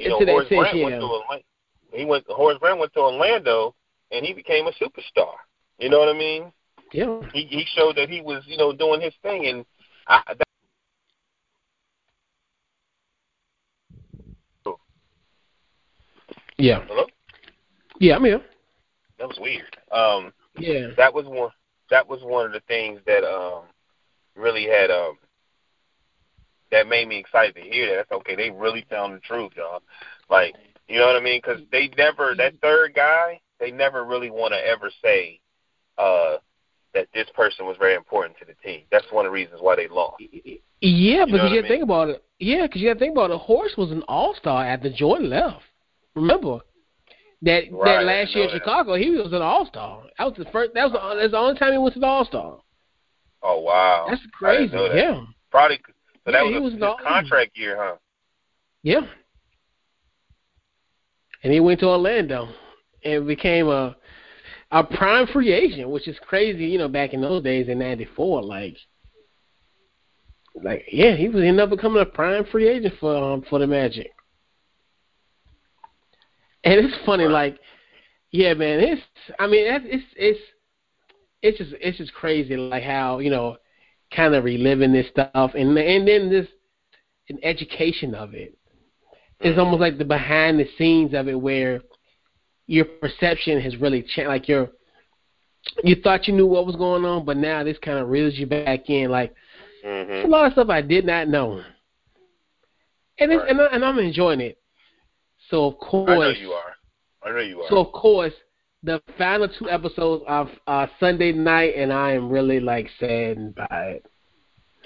you 0.00 0.08
know 0.10 0.18
Horace 0.24 0.48
Grant 0.48 0.76
yeah. 0.76 0.84
went 0.84 1.00
to 1.00 1.06
Orlando. 1.06 1.44
He 1.92 2.04
went. 2.04 2.26
Horace 2.28 2.58
Grant 2.58 2.78
went 2.78 2.92
to 2.94 3.00
Orlando, 3.00 3.74
and 4.10 4.26
he 4.26 4.34
became 4.34 4.66
a 4.66 4.72
superstar. 4.72 5.32
You 5.78 5.88
know 5.88 5.98
what 5.98 6.08
I 6.08 6.18
mean? 6.18 6.52
yeah. 6.92 7.22
He 7.32 7.46
he 7.46 7.64
showed 7.74 7.96
that 7.96 8.10
he 8.10 8.20
was 8.20 8.42
you 8.46 8.58
know 8.58 8.72
doing 8.72 9.00
his 9.00 9.14
thing, 9.22 9.46
and 9.46 9.64
I, 10.08 10.22
that, 10.26 10.46
Yeah. 16.58 16.84
hello. 16.88 17.06
Yeah, 18.00 18.16
I'm 18.16 18.24
here. 18.24 18.40
That 19.18 19.28
was 19.28 19.38
weird. 19.40 19.76
Um, 19.92 20.32
Yeah. 20.58 20.88
that 20.96 21.12
was 21.12 21.26
one. 21.26 21.50
That 21.90 22.06
was 22.06 22.20
one 22.22 22.46
of 22.46 22.52
the 22.52 22.60
things 22.66 23.00
that 23.06 23.24
um 23.24 23.64
really 24.34 24.64
had 24.64 24.90
um 24.90 25.18
that 26.70 26.88
made 26.88 27.08
me 27.08 27.18
excited 27.18 27.54
to 27.54 27.60
hear 27.60 27.88
that. 27.88 28.06
That's 28.08 28.20
okay. 28.20 28.36
They 28.36 28.50
really 28.50 28.84
found 28.90 29.14
the 29.14 29.20
truth, 29.20 29.52
y'all. 29.56 29.82
Like, 30.28 30.54
you 30.88 30.98
know 30.98 31.06
what 31.06 31.16
I 31.16 31.20
mean? 31.20 31.40
Because 31.42 31.60
they 31.70 31.88
never 31.96 32.34
that 32.36 32.54
third 32.60 32.94
guy. 32.94 33.40
They 33.58 33.70
never 33.70 34.04
really 34.04 34.30
want 34.30 34.52
to 34.52 34.58
ever 34.58 34.90
say 35.02 35.40
uh 35.98 36.36
that 36.94 37.08
this 37.14 37.26
person 37.34 37.66
was 37.66 37.76
very 37.78 37.94
important 37.94 38.36
to 38.38 38.44
the 38.44 38.54
team. 38.64 38.82
That's 38.90 39.06
one 39.10 39.26
of 39.26 39.30
the 39.30 39.34
reasons 39.34 39.60
why 39.60 39.76
they 39.76 39.88
lost. 39.88 40.22
Yeah, 40.80 41.24
know 41.24 41.26
because 41.26 41.50
you 41.50 41.60
got 41.60 41.62
to 41.62 41.68
think 41.68 41.82
about 41.82 42.08
it. 42.08 42.24
Yeah, 42.38 42.66
because 42.66 42.80
you 42.80 42.88
got 42.88 42.94
to 42.94 42.98
think 42.98 43.12
about 43.12 43.30
it. 43.30 43.38
Horse 43.38 43.74
was 43.76 43.90
an 43.90 44.02
all 44.08 44.34
star 44.34 44.64
after 44.64 44.90
Jordan 44.90 45.30
left. 45.30 45.62
Remember 46.14 46.60
that 47.42 47.64
Right, 47.70 47.98
that 47.98 48.04
last 48.04 48.34
year 48.34 48.44
in. 48.44 48.50
Chicago, 48.50 48.94
he 48.94 49.10
was 49.10 49.32
an 49.32 49.42
all 49.42 49.66
star. 49.66 50.02
That 50.18 50.24
was 50.24 50.34
the 50.36 50.50
first. 50.50 50.72
That 50.74 50.90
was 50.90 50.92
the, 50.92 51.20
that's 51.20 51.32
the 51.32 51.38
only 51.38 51.58
time 51.58 51.72
he 51.72 51.90
to 51.90 52.00
the 52.00 52.06
all 52.06 52.24
star. 52.24 52.58
Oh 53.42 53.60
wow, 53.60 54.06
That's 54.08 54.22
crazy. 54.32 54.72
that. 54.72 54.94
Yeah, 54.94 55.20
Probably. 55.50 55.78
So 56.26 56.32
that 56.32 56.44
Yeah, 56.44 56.50
he 56.52 56.58
was, 56.58 56.74
a, 56.74 56.94
contract 57.02 57.56
year, 57.56 57.76
huh? 57.78 57.96
yeah. 58.82 59.02
And 61.44 61.52
he 61.52 61.60
went 61.60 61.80
to 61.80 61.86
Orlando 61.88 62.48
and 63.04 63.26
became 63.26 63.68
a 63.68 63.96
a 64.72 64.82
prime 64.82 65.26
free 65.28 65.52
agent, 65.52 65.88
which 65.90 66.08
is 66.08 66.18
crazy. 66.20 66.66
You 66.66 66.78
know, 66.78 66.88
back 66.88 67.14
in 67.14 67.20
those 67.22 67.42
days 67.44 67.68
in 67.68 67.78
'94, 67.78 68.42
like. 68.42 68.76
Like 70.62 70.84
yeah, 70.90 71.14
he 71.14 71.28
was 71.28 71.42
ended 71.44 71.60
up 71.60 71.70
becoming 71.70 72.02
a 72.02 72.06
prime 72.06 72.44
free 72.46 72.68
agent 72.68 72.94
for 72.98 73.14
um, 73.16 73.42
for 73.48 73.58
the 73.60 73.66
Magic. 73.66 74.10
And 76.64 76.84
it's 76.84 76.96
funny, 77.06 77.24
Right. 77.24 77.32
like, 77.52 77.58
yeah, 78.32 78.54
man, 78.54 78.80
it's. 78.80 79.02
I 79.38 79.46
mean, 79.46 79.64
it's 79.66 80.04
it's 80.16 80.40
it's 81.42 81.58
just 81.58 81.72
it's 81.80 81.98
just 81.98 82.14
crazy, 82.14 82.56
like 82.56 82.82
how 82.82 83.18
you 83.20 83.30
know, 83.30 83.56
kind 84.16 84.34
of 84.34 84.44
reliving 84.44 84.92
this 84.92 85.06
stuff, 85.08 85.52
and 85.54 85.76
and 85.78 86.08
then 86.08 86.30
this 86.30 86.48
an 87.28 87.38
education 87.42 88.14
of 88.14 88.34
it. 88.34 88.56
It's 89.40 89.58
almost 89.58 89.80
like 89.80 89.98
the 89.98 90.04
behind 90.04 90.58
the 90.58 90.66
scenes 90.78 91.12
of 91.12 91.28
it, 91.28 91.38
where 91.38 91.82
your 92.66 92.86
perception 92.86 93.60
has 93.60 93.76
really 93.76 94.02
changed. 94.02 94.28
Like 94.28 94.48
your 94.48 94.70
you 95.84 95.96
thought 95.96 96.26
you 96.26 96.34
knew 96.34 96.46
what 96.46 96.66
was 96.66 96.76
going 96.76 97.04
on, 97.04 97.24
but 97.24 97.36
now 97.36 97.62
this 97.62 97.78
kind 97.78 97.98
of 97.98 98.08
reels 98.08 98.34
you 98.34 98.46
back 98.46 98.88
in. 98.88 99.10
Like 99.10 99.34
Mm-hmm. 99.84 100.26
a 100.26 100.28
lot 100.28 100.46
of 100.46 100.52
stuff 100.54 100.68
I 100.68 100.82
did 100.82 101.04
not 101.04 101.28
know, 101.28 101.62
and 103.18 103.30
it's, 103.30 103.40
Right. 103.40 103.50
and, 103.50 103.60
I, 103.60 103.66
and 103.66 103.84
I'm 103.84 103.98
enjoying 104.00 104.40
it. 104.40 104.58
So 105.48 105.66
of 105.66 105.78
course, 105.78 106.10
I 106.10 106.16
know 106.16 106.28
you 106.30 106.50
are. 106.50 106.72
I 107.22 107.30
know 107.30 107.38
you 107.38 107.60
are. 107.60 107.68
So 107.68 107.78
of 107.78 107.92
course, 107.92 108.32
the 108.86 109.02
final 109.18 109.48
two 109.48 109.68
episodes 109.68 110.24
of 110.28 110.48
uh, 110.68 110.86
Sunday 111.00 111.32
night, 111.32 111.74
and 111.76 111.92
I 111.92 112.12
am 112.12 112.30
really 112.30 112.60
like 112.60 112.88
saddened 112.98 113.54
by 113.56 113.66
it. 113.98 114.06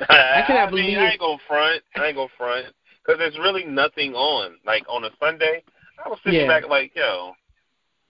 I, 0.09 0.42
cannot 0.46 0.68
I 0.68 0.70
mean, 0.72 0.84
believe- 0.86 0.98
I 0.98 1.11
ain't 1.11 1.20
gonna 1.20 1.38
front. 1.46 1.82
I 1.96 2.07
ain't 2.07 2.16
gonna 2.16 2.28
front 2.36 2.66
because 3.05 3.18
there's 3.18 3.38
really 3.38 3.64
nothing 3.64 4.14
on. 4.14 4.57
Like 4.66 4.84
on 4.88 5.05
a 5.05 5.11
Sunday, 5.20 5.62
I 6.05 6.09
was 6.09 6.18
sitting 6.24 6.40
Yeah. 6.40 6.48
back 6.48 6.68
like, 6.68 6.92
yo, 6.96 7.32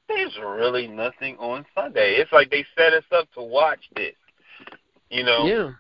there's 0.08 0.36
really 0.42 0.86
nothing 0.86 1.36
on 1.38 1.66
Sunday. 1.74 2.14
It's 2.14 2.32
like 2.32 2.50
they 2.50 2.64
set 2.78 2.92
us 2.94 3.04
up 3.12 3.28
to 3.34 3.42
watch 3.42 3.80
this, 3.96 4.14
you 5.10 5.24
know. 5.24 5.44
Yeah, 5.46 5.72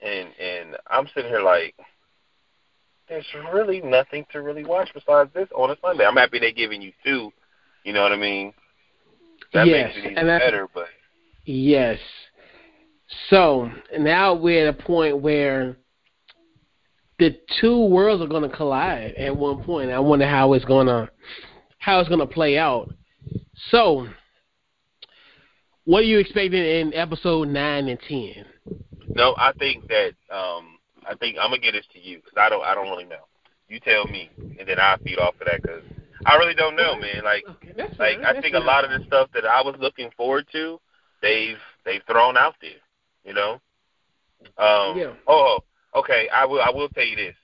And 0.00 0.28
and 0.40 0.76
I'm 0.88 1.06
sitting 1.14 1.30
here 1.30 1.42
like, 1.42 1.76
there's 3.08 3.26
really 3.52 3.80
nothing 3.82 4.26
to 4.32 4.42
really 4.42 4.64
watch 4.64 4.90
besides 4.92 5.30
this 5.32 5.48
on 5.54 5.70
a 5.70 5.76
Sunday. 5.80 6.04
I'm 6.04 6.16
happy 6.16 6.40
they're 6.40 6.50
giving 6.50 6.82
you 6.82 6.90
two. 7.04 7.30
You 7.84 7.92
know 7.92 8.02
what 8.02 8.10
I 8.10 8.16
mean? 8.16 8.52
That 9.52 9.66
yes, 9.66 9.92
makes 9.94 9.98
it 9.98 10.10
even 10.10 10.18
and 10.18 10.28
that's 10.28 10.44
better. 10.44 10.68
But 10.72 10.86
yes. 11.44 11.98
So 13.30 13.70
now 13.98 14.34
we're 14.34 14.68
at 14.68 14.78
a 14.78 14.82
point 14.82 15.20
where 15.20 15.76
the 17.18 17.38
two 17.60 17.86
worlds 17.86 18.22
are 18.22 18.26
going 18.26 18.48
to 18.48 18.54
collide 18.56 19.14
at 19.14 19.36
one 19.36 19.62
point. 19.64 19.90
I 19.90 19.98
wonder 20.00 20.26
how 20.26 20.52
it's 20.52 20.64
going 20.64 20.86
to 20.86 21.10
how 21.78 22.00
it's 22.00 22.08
going 22.08 22.20
to 22.20 22.26
play 22.26 22.58
out. 22.58 22.92
So, 23.70 24.08
what 25.84 26.00
are 26.00 26.06
you 26.06 26.18
expecting 26.18 26.62
in 26.64 26.92
episode 26.94 27.48
nine 27.48 27.88
and 27.88 27.98
ten? 28.08 28.44
no, 29.16 29.34
I 29.38 29.52
think 29.52 29.88
that 29.88 30.12
um 30.30 30.78
I 31.08 31.14
think 31.14 31.36
I'm 31.40 31.50
gonna 31.50 31.60
get 31.60 31.72
this 31.72 31.86
to 31.94 32.00
you 32.00 32.16
because 32.16 32.34
I 32.36 32.48
don't 32.48 32.62
I 32.62 32.74
don't 32.74 32.90
really 32.90 33.04
know. 33.04 33.26
You 33.68 33.80
tell 33.80 34.06
me, 34.06 34.30
and 34.38 34.68
then 34.68 34.78
I'll 34.78 34.98
feed 34.98 35.18
off 35.18 35.34
of 35.40 35.46
that 35.46 35.62
because 35.62 35.82
I 36.26 36.36
really 36.36 36.54
don't 36.54 36.76
know, 36.76 36.96
man. 36.96 37.22
Like 37.24 37.44
Okay, 37.48 37.72
like 37.76 37.96
fine, 37.96 38.24
I 38.24 38.40
think 38.40 38.54
a 38.54 38.58
lot 38.58 38.84
of 38.84 38.90
the 38.90 39.06
stuff 39.06 39.30
that 39.32 39.46
I 39.46 39.62
was 39.62 39.76
looking 39.78 40.10
forward 40.16 40.46
to, 40.52 40.80
they've 41.22 41.58
they've 41.84 42.02
thrown 42.06 42.36
out 42.36 42.54
there. 42.60 42.82
You 43.24 43.34
know. 43.34 43.60
Um, 44.58 44.98
Yeah. 44.98 45.12
Oh, 45.26 45.60
okay. 45.94 46.28
I 46.34 46.44
will. 46.44 46.60
I 46.60 46.70
will 46.70 46.88
tell 46.88 47.04
you 47.04 47.16
this: 47.16 47.36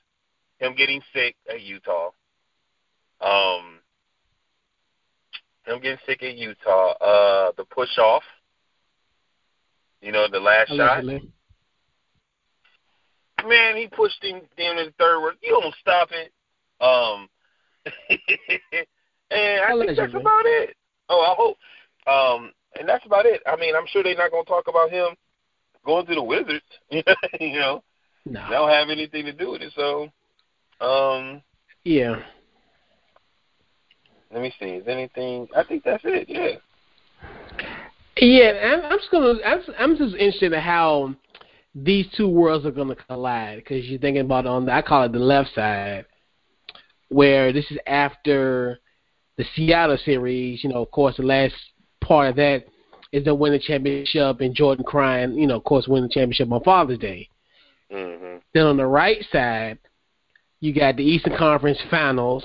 him 0.59 0.74
getting 0.76 1.01
sick 1.14 1.37
at 1.49 1.61
Utah. 1.62 2.11
Um, 3.20 3.78
him 5.64 5.80
getting 5.80 5.99
sick 6.05 6.22
at 6.22 6.37
Utah. 6.37 6.93
Uh, 7.01 7.53
the 7.57 7.64
push 7.64 7.97
off. 7.99 8.24
You 10.01 10.11
know, 10.11 10.26
the 10.30 10.41
last 10.41 10.68
shot. 10.68 11.01
Allegedly. 11.01 11.30
Man, 13.47 13.76
he 13.76 13.89
pushed 13.89 14.22
him 14.22 14.41
down 14.57 14.78
in 14.78 14.87
the 14.87 14.95
third. 14.99 15.20
Word. 15.20 15.35
You 15.43 15.59
don't 15.61 15.74
stop 15.80 16.09
it. 16.11 16.33
Um, 16.80 17.28
and 18.11 19.61
I 19.64 19.78
think 19.78 19.97
that's 19.97 20.14
about 20.14 20.45
it. 20.45 20.76
Oh, 21.09 21.20
I 21.20 21.35
hope. 21.37 21.57
Um, 22.07 22.53
and 22.78 22.89
that's 22.89 23.05
about 23.07 23.26
it. 23.26 23.43
I 23.47 23.57
mean, 23.57 23.74
I'm 23.76 23.87
sure 23.87 24.03
they're 24.03 24.16
not 24.16 24.30
going 24.30 24.45
to 24.45 24.51
talk 24.51 24.68
about 24.68 24.91
him 24.91 25.14
going 25.85 26.07
to 26.07 26.14
the 26.14 26.22
Wizards. 26.22 26.64
you 26.91 27.03
know, 27.53 27.83
no. 28.24 28.45
they 28.49 28.55
don't 28.55 28.70
have 28.70 28.91
anything 28.91 29.24
to 29.26 29.33
do 29.33 29.51
with 29.53 29.62
it. 29.62 29.72
So, 29.74 30.09
um, 30.85 31.43
yeah. 31.85 32.16
Let 34.33 34.43
me 34.43 34.55
see. 34.59 34.66
Is 34.66 34.89
anything? 34.89 35.49
I 35.55 35.64
think 35.64 35.85
that's 35.85 36.03
it. 36.05 36.28
Yeah. 36.28 36.57
Yeah, 38.18 38.53
I'm, 38.62 38.93
I'm 38.93 38.99
just 38.99 39.11
gonna. 39.11 39.35
I'm, 39.45 39.61
I'm 39.78 39.97
just 39.97 40.14
interested 40.14 40.53
in 40.53 40.61
how 40.61 41.14
these 41.74 42.07
two 42.16 42.28
worlds 42.28 42.64
are 42.66 42.70
gonna 42.70 42.95
collide 42.95 43.57
because 43.59 43.87
you're 43.87 43.99
thinking 43.99 44.22
about 44.22 44.47
on 44.47 44.66
the, 44.66 44.72
I 44.72 44.83
call 44.83 45.05
it 45.05 45.12
the 45.12 45.18
left 45.18 45.55
side, 45.55 46.07
where 47.13 47.53
this 47.53 47.71
is 47.71 47.79
after 47.87 48.79
the 49.37 49.45
Seattle 49.55 49.99
series. 50.05 50.63
You 50.63 50.71
know, 50.71 50.83
of 50.83 50.91
course, 50.91 51.17
the 51.17 51.23
last 51.23 51.55
part 52.01 52.31
of 52.31 52.37
that 52.37 52.65
is 53.13 53.25
the 53.25 53.35
winning 53.35 53.61
championship 53.61 54.41
and 54.41 54.55
Jordan 54.55 54.85
crying. 54.85 55.35
You 55.35 55.47
know, 55.47 55.57
of 55.57 55.65
course, 55.65 55.87
winning 55.89 56.09
the 56.09 56.15
championship 56.15 56.51
on 56.51 56.63
Father's 56.63 56.99
Day. 56.99 57.29
Mm-hmm. 57.93 58.39
Then 58.55 58.67
on 58.67 58.77
the 58.77 58.87
right 58.87 59.25
side, 59.31 59.79
you 60.61 60.73
got 60.73 60.97
the 60.97 61.05
Eastern 61.05 61.37
Conference 61.37 61.79
Finals 61.91 62.45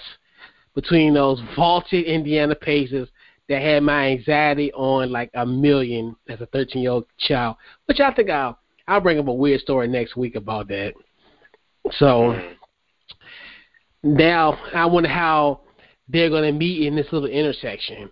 between 0.75 1.13
those 1.13 1.41
vaulted 1.55 2.05
Indiana 2.05 2.55
Pacers 2.55 3.09
that 3.49 3.61
had 3.61 3.83
my 3.83 4.09
anxiety 4.09 4.71
on 4.73 5.11
like 5.11 5.31
a 5.35 5.45
million 5.45 6.15
as 6.27 6.41
a 6.41 6.45
13 6.47 6.81
year 6.81 6.91
old 6.91 7.05
child, 7.17 7.55
which 7.85 7.99
I 7.99 8.13
think 8.13 8.29
I'll 8.29 8.59
I'll 8.87 9.01
bring 9.01 9.19
up 9.19 9.27
a 9.27 9.33
weird 9.33 9.61
story 9.61 9.87
next 9.87 10.15
week 10.15 10.35
about 10.35 10.67
that. 10.69 10.93
So 11.93 12.39
now 14.03 14.57
I 14.73 14.85
wonder 14.85 15.09
how 15.09 15.61
they're 16.09 16.29
going 16.29 16.51
to 16.51 16.57
meet 16.57 16.87
in 16.87 16.95
this 16.95 17.07
little 17.11 17.27
intersection. 17.27 18.09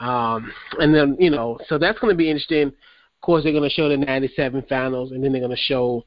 Um, 0.00 0.52
and 0.78 0.94
then 0.94 1.16
you 1.18 1.30
know, 1.30 1.58
so 1.68 1.78
that's 1.78 1.98
going 1.98 2.12
to 2.12 2.16
be 2.16 2.28
interesting. 2.30 2.68
Of 2.68 3.20
course, 3.22 3.44
they're 3.44 3.52
going 3.52 3.68
to 3.68 3.74
show 3.74 3.88
the 3.88 3.96
'97 3.96 4.64
finals, 4.68 5.12
and 5.12 5.22
then 5.22 5.32
they're 5.32 5.40
going 5.40 5.50
to 5.50 5.56
show 5.56 6.04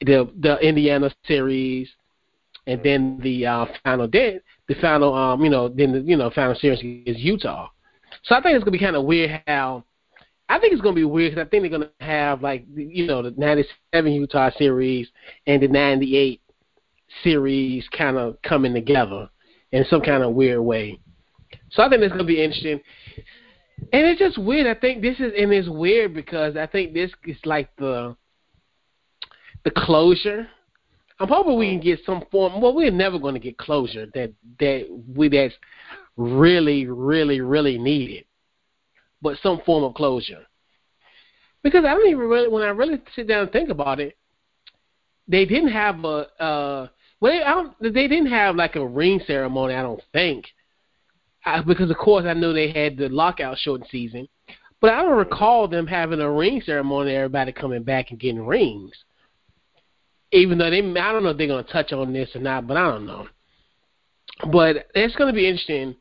the 0.00 0.30
the 0.40 0.58
Indiana 0.58 1.10
series, 1.26 1.90
and 2.66 2.82
then 2.82 3.18
the 3.22 3.46
uh, 3.46 3.66
final 3.84 4.06
day, 4.06 4.40
the 4.68 4.74
final, 4.76 5.14
um, 5.14 5.42
you 5.42 5.50
know, 5.50 5.68
then 5.68 5.92
the 5.92 6.00
you 6.00 6.16
know 6.16 6.30
final 6.30 6.54
series 6.54 6.78
is 7.06 7.20
Utah. 7.20 7.68
So 8.24 8.34
I 8.34 8.42
think 8.42 8.54
it's 8.54 8.64
gonna 8.64 8.72
be 8.72 8.78
kind 8.78 8.96
of 8.96 9.04
weird 9.04 9.42
how. 9.46 9.84
I 10.48 10.58
think 10.58 10.74
it's 10.74 10.82
gonna 10.82 10.94
be 10.94 11.04
weird 11.04 11.32
because 11.32 11.46
I 11.46 11.48
think 11.48 11.62
they're 11.62 11.70
gonna 11.70 11.90
have 12.00 12.42
like 12.42 12.64
you 12.74 13.06
know 13.06 13.22
the 13.22 13.32
'97 13.36 14.12
Utah 14.12 14.50
series 14.56 15.08
and 15.46 15.62
the 15.62 15.68
'98 15.68 16.40
series 17.22 17.86
kind 17.96 18.16
of 18.16 18.40
coming 18.42 18.74
together 18.74 19.28
in 19.72 19.84
some 19.88 20.00
kind 20.00 20.22
of 20.22 20.34
weird 20.34 20.60
way. 20.60 20.98
So 21.70 21.82
I 21.82 21.88
think 21.88 22.02
it's 22.02 22.12
gonna 22.12 22.24
be 22.24 22.42
interesting. 22.42 22.80
And 23.92 24.06
it's 24.06 24.18
just 24.18 24.38
weird. 24.38 24.66
I 24.66 24.78
think 24.78 25.02
this 25.02 25.18
is 25.18 25.32
and 25.36 25.52
it's 25.52 25.68
weird 25.68 26.14
because 26.14 26.56
I 26.56 26.66
think 26.66 26.92
this 26.92 27.10
is 27.24 27.36
like 27.44 27.74
the 27.76 28.16
the 29.64 29.70
closure 29.70 30.48
I'm 31.22 31.28
hoping 31.28 31.56
we 31.56 31.70
can 31.70 31.80
get 31.80 32.00
some 32.04 32.24
form. 32.32 32.60
Well, 32.60 32.74
we're 32.74 32.90
never 32.90 33.16
going 33.16 33.34
to 33.34 33.40
get 33.40 33.56
closure 33.56 34.06
that 34.12 34.32
that 34.58 34.88
we 35.14 35.28
that's 35.28 35.54
really, 36.16 36.86
really, 36.86 37.40
really 37.40 37.78
needed, 37.78 38.24
but 39.20 39.38
some 39.40 39.60
form 39.64 39.84
of 39.84 39.94
closure. 39.94 40.44
Because 41.62 41.84
I 41.84 41.94
don't 41.94 42.08
even 42.08 42.18
really, 42.18 42.48
when 42.48 42.64
I 42.64 42.70
really 42.70 43.00
sit 43.14 43.28
down 43.28 43.42
and 43.42 43.52
think 43.52 43.68
about 43.68 44.00
it, 44.00 44.16
they 45.28 45.44
didn't 45.44 45.70
have 45.70 46.04
a. 46.04 46.42
Uh, 46.42 46.88
well, 47.22 47.42
I 47.42 47.54
don't, 47.54 47.94
they 47.94 48.08
didn't 48.08 48.26
have 48.26 48.56
like 48.56 48.76
a 48.76 48.86
ring 48.86 49.22
ceremony. 49.26 49.74
I 49.74 49.82
don't 49.82 50.02
think, 50.12 50.44
I, 51.46 51.62
because 51.62 51.90
of 51.90 51.96
course 51.96 52.26
I 52.26 52.34
know 52.34 52.52
they 52.52 52.70
had 52.70 52.98
the 52.98 53.08
lockout 53.08 53.56
shortened 53.56 53.88
season, 53.90 54.28
but 54.82 54.92
I 54.92 55.00
don't 55.00 55.16
recall 55.16 55.68
them 55.68 55.86
having 55.86 56.20
a 56.20 56.30
ring 56.30 56.60
ceremony. 56.66 57.14
Everybody 57.14 57.52
coming 57.52 57.82
back 57.82 58.10
and 58.10 58.20
getting 58.20 58.44
rings 58.44 58.92
even 60.32 60.58
though 60.58 60.70
they, 60.70 60.78
I 60.78 61.12
don't 61.12 61.22
know 61.22 61.30
if 61.30 61.36
they're 61.36 61.46
going 61.46 61.64
to 61.64 61.72
touch 61.72 61.92
on 61.92 62.12
this 62.12 62.34
or 62.34 62.40
not, 62.40 62.66
but 62.66 62.76
I 62.76 62.90
don't 62.90 63.06
know. 63.06 63.28
But 64.50 64.88
it's 64.94 65.14
going 65.14 65.32
to 65.32 65.36
be 65.36 65.46
interesting. 65.46 65.94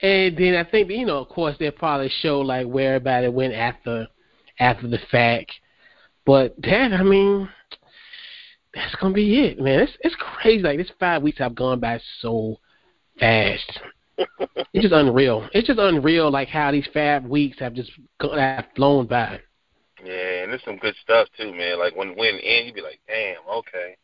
And 0.00 0.36
then 0.36 0.56
I 0.56 0.68
think, 0.68 0.90
you 0.90 1.06
know, 1.06 1.18
of 1.18 1.28
course, 1.28 1.54
they'll 1.58 1.70
probably 1.70 2.10
show 2.20 2.40
like 2.40 2.66
where 2.66 2.96
everybody 2.96 3.28
went 3.28 3.54
after 3.54 4.08
after 4.58 4.88
the 4.88 4.98
fact. 5.10 5.52
But 6.26 6.56
that, 6.62 6.92
I 6.92 7.02
mean, 7.04 7.48
that's 8.74 8.94
gonna 8.96 9.14
be 9.14 9.40
it, 9.46 9.60
man. 9.60 9.80
It's 9.80 9.92
it's 10.00 10.16
crazy. 10.18 10.62
Like 10.62 10.78
this 10.78 10.90
five 10.98 11.22
weeks 11.22 11.38
have 11.38 11.54
gone 11.54 11.80
by 11.80 12.00
so 12.20 12.58
fast. 13.18 13.80
it's 14.18 14.82
just 14.82 14.94
unreal. 14.94 15.48
It's 15.52 15.66
just 15.66 15.78
unreal, 15.78 16.30
like 16.30 16.48
how 16.48 16.72
these 16.72 16.88
five 16.92 17.24
weeks 17.24 17.58
have 17.60 17.74
just 17.74 17.90
gone, 18.20 18.38
have 18.38 18.66
flown 18.74 19.06
by. 19.06 19.40
Yeah, 20.04 20.42
and 20.42 20.52
there's 20.52 20.64
some 20.64 20.78
good 20.78 20.94
stuff 21.02 21.28
too, 21.36 21.52
man. 21.52 21.78
Like 21.78 21.94
when 21.96 22.16
when 22.16 22.36
in, 22.36 22.66
you'd 22.66 22.74
be 22.74 22.80
like, 22.80 23.00
damn, 23.06 23.36
okay. 23.48 23.96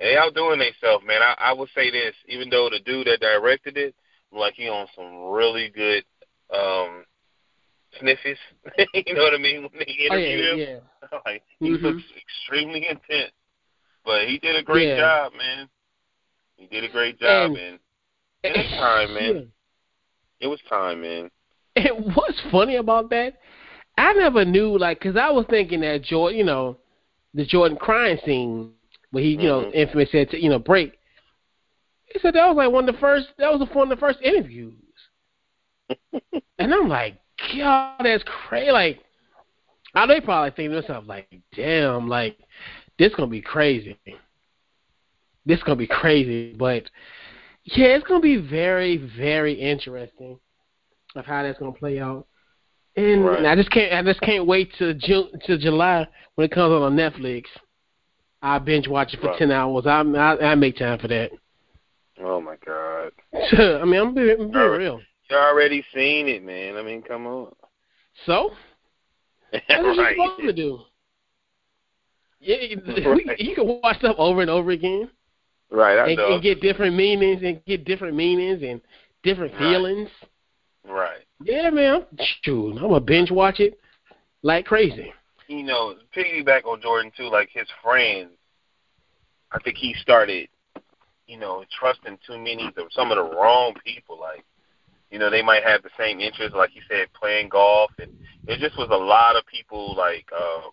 And 0.00 0.08
they 0.08 0.16
outdoing 0.16 0.58
themselves, 0.58 1.04
man. 1.06 1.22
I, 1.22 1.34
I 1.38 1.52
would 1.52 1.68
say 1.74 1.90
this, 1.90 2.14
even 2.28 2.50
though 2.50 2.68
the 2.70 2.80
dude 2.80 3.06
that 3.06 3.20
directed 3.20 3.76
it, 3.76 3.94
like 4.32 4.54
he 4.54 4.68
on 4.68 4.86
some 4.96 5.30
really 5.30 5.68
good 5.68 6.04
um 6.52 7.04
sniffies. 8.00 8.36
you 8.94 9.14
know 9.14 9.22
what 9.22 9.34
I 9.34 9.38
mean? 9.38 9.62
When 9.62 9.72
they 9.78 10.08
oh, 10.10 10.16
yeah, 10.16 10.52
him, 10.52 10.58
yeah. 10.58 11.18
like 11.26 11.42
he 11.58 11.70
mm-hmm. 11.70 11.84
looks 11.84 12.02
extremely 12.16 12.86
intense, 12.88 13.32
but 14.04 14.26
he 14.26 14.38
did 14.38 14.56
a 14.56 14.62
great 14.62 14.88
yeah. 14.88 14.98
job, 14.98 15.32
man. 15.36 15.68
He 16.56 16.66
did 16.66 16.84
a 16.84 16.88
great 16.88 17.18
job, 17.18 17.50
and, 17.50 17.56
and, 17.58 17.78
and 18.44 18.56
it's 18.56 18.70
time, 18.70 19.14
man. 19.14 19.34
Yeah. 19.34 19.42
It 20.40 20.48
was 20.48 20.58
time, 20.68 21.02
man. 21.02 21.30
And 21.76 22.16
what's 22.16 22.40
funny 22.50 22.74
about 22.76 23.10
that? 23.10 23.34
I 23.96 24.12
never 24.14 24.44
knew, 24.44 24.76
like, 24.76 24.98
because 24.98 25.16
I 25.16 25.30
was 25.30 25.46
thinking 25.48 25.80
that 25.82 26.02
Jordan, 26.02 26.38
you 26.38 26.44
know, 26.44 26.78
the 27.32 27.46
Jordan 27.46 27.78
crying 27.78 28.18
scene 28.24 28.72
where 29.12 29.22
he, 29.22 29.30
you 29.30 29.48
know, 29.48 29.62
Mhm. 29.66 29.74
infamous 29.74 30.10
said, 30.10 30.30
to, 30.30 30.42
you 30.42 30.50
know, 30.50 30.58
break. 30.58 30.98
He 32.06 32.18
said 32.18 32.34
that 32.34 32.48
was 32.48 32.56
like 32.56 32.72
one 32.72 32.88
of 32.88 32.94
the 32.94 33.00
first. 33.00 33.28
That 33.38 33.52
was 33.52 33.68
one 33.72 33.92
of 33.92 33.98
the 33.98 34.00
first 34.00 34.20
interviews. 34.20 34.74
and 36.58 36.74
I'm 36.74 36.88
like, 36.88 37.20
God, 37.56 38.00
that's 38.00 38.24
crazy. 38.24 38.72
Like, 38.72 39.00
I 39.94 40.06
know 40.06 40.14
they 40.14 40.20
probably 40.20 40.50
think 40.50 40.70
to 40.70 40.76
themselves, 40.76 41.06
like, 41.06 41.28
damn, 41.54 42.08
like, 42.08 42.38
this 43.02 43.14
gonna 43.16 43.28
be 43.28 43.40
crazy. 43.40 43.98
This 45.44 45.60
gonna 45.64 45.74
be 45.74 45.88
crazy, 45.88 46.54
but 46.56 46.84
yeah, 47.64 47.86
it's 47.88 48.06
gonna 48.06 48.20
be 48.20 48.36
very, 48.36 48.96
very 49.18 49.54
interesting 49.54 50.38
of 51.16 51.26
how 51.26 51.42
that's 51.42 51.58
gonna 51.58 51.72
play 51.72 51.98
out. 51.98 52.26
And 52.96 53.24
Right. 53.24 53.44
I 53.44 53.56
just 53.56 53.70
can't, 53.72 53.92
I 53.92 54.02
just 54.08 54.20
can't 54.20 54.46
wait 54.46 54.72
to 54.78 54.94
June, 54.94 55.30
to 55.46 55.58
July 55.58 56.06
when 56.36 56.44
it 56.44 56.52
comes 56.52 56.72
out 56.72 56.82
on 56.82 56.94
Netflix. 56.96 57.46
I 58.40 58.60
binge 58.60 58.86
watch 58.86 59.14
it 59.14 59.20
for 59.20 59.28
Right. 59.28 59.38
ten 59.38 59.50
hours. 59.50 59.84
I, 59.84 60.00
I 60.02 60.52
I 60.52 60.54
make 60.54 60.76
time 60.76 61.00
for 61.00 61.08
that. 61.08 61.32
Oh 62.20 62.40
my 62.40 62.54
God. 62.64 63.10
I 63.34 63.84
mean, 63.84 64.00
I'm 64.00 64.14
being, 64.14 64.40
I'm 64.40 64.50
being 64.52 64.70
real. 64.70 65.00
You 65.28 65.36
already 65.36 65.84
seen 65.92 66.28
it, 66.28 66.44
man. 66.44 66.76
I 66.76 66.82
mean, 66.82 67.02
come 67.02 67.26
on. 67.26 67.52
So 68.26 68.52
that's 69.50 69.82
what 69.82 69.96
you're 69.96 69.96
right. 70.04 70.16
supposed 70.16 70.46
to 70.46 70.52
do. 70.52 70.84
Yeah, 72.42 72.56
you, 72.60 72.82
Right. 73.06 73.38
you 73.40 73.54
can 73.54 73.80
watch 73.82 73.98
stuff 73.98 74.16
over 74.18 74.40
and 74.40 74.50
over 74.50 74.72
again 74.72 75.08
Right, 75.70 75.98
I 75.98 76.08
and, 76.08 76.16
know. 76.18 76.32
and 76.34 76.42
get 76.42 76.60
different 76.60 76.94
meanings 76.94 77.42
and 77.42 77.64
get 77.64 77.84
different 77.84 78.14
meanings 78.14 78.62
and 78.62 78.80
different 79.22 79.56
feelings. 79.56 80.08
right. 80.86 81.20
Yeah, 81.42 81.70
man. 81.70 82.04
Shoot, 82.42 82.76
I'm 82.76 82.88
gonna 82.88 83.00
binge 83.00 83.30
watch 83.30 83.58
it 83.60 83.78
like 84.42 84.66
crazy. 84.66 85.12
You 85.48 85.62
know, 85.62 85.96
piggyback 86.14 86.66
on 86.66 86.82
Jordan 86.82 87.10
too, 87.16 87.30
like 87.30 87.48
his 87.52 87.66
friends. 87.82 88.30
I 89.50 89.58
think 89.60 89.76
he 89.76 89.94
started, 90.00 90.48
you 91.26 91.38
know, 91.38 91.64
trusting 91.78 92.18
too 92.26 92.38
many 92.38 92.66
of 92.76 92.86
some 92.90 93.10
of 93.10 93.16
the 93.16 93.36
wrong 93.36 93.74
people. 93.84 94.18
Like, 94.20 94.44
you 95.10 95.18
know, 95.18 95.30
they 95.30 95.42
might 95.42 95.62
have 95.62 95.82
the 95.82 95.90
same 95.98 96.20
interests, 96.20 96.56
like 96.56 96.70
he 96.70 96.80
said, 96.88 97.08
playing 97.18 97.48
golf, 97.50 97.90
and 97.98 98.10
it 98.46 98.60
just 98.60 98.76
was 98.78 98.88
a 98.90 98.96
lot 98.96 99.36
of 99.36 99.44
people 99.46 99.94
like, 99.96 100.26
um, 100.32 100.70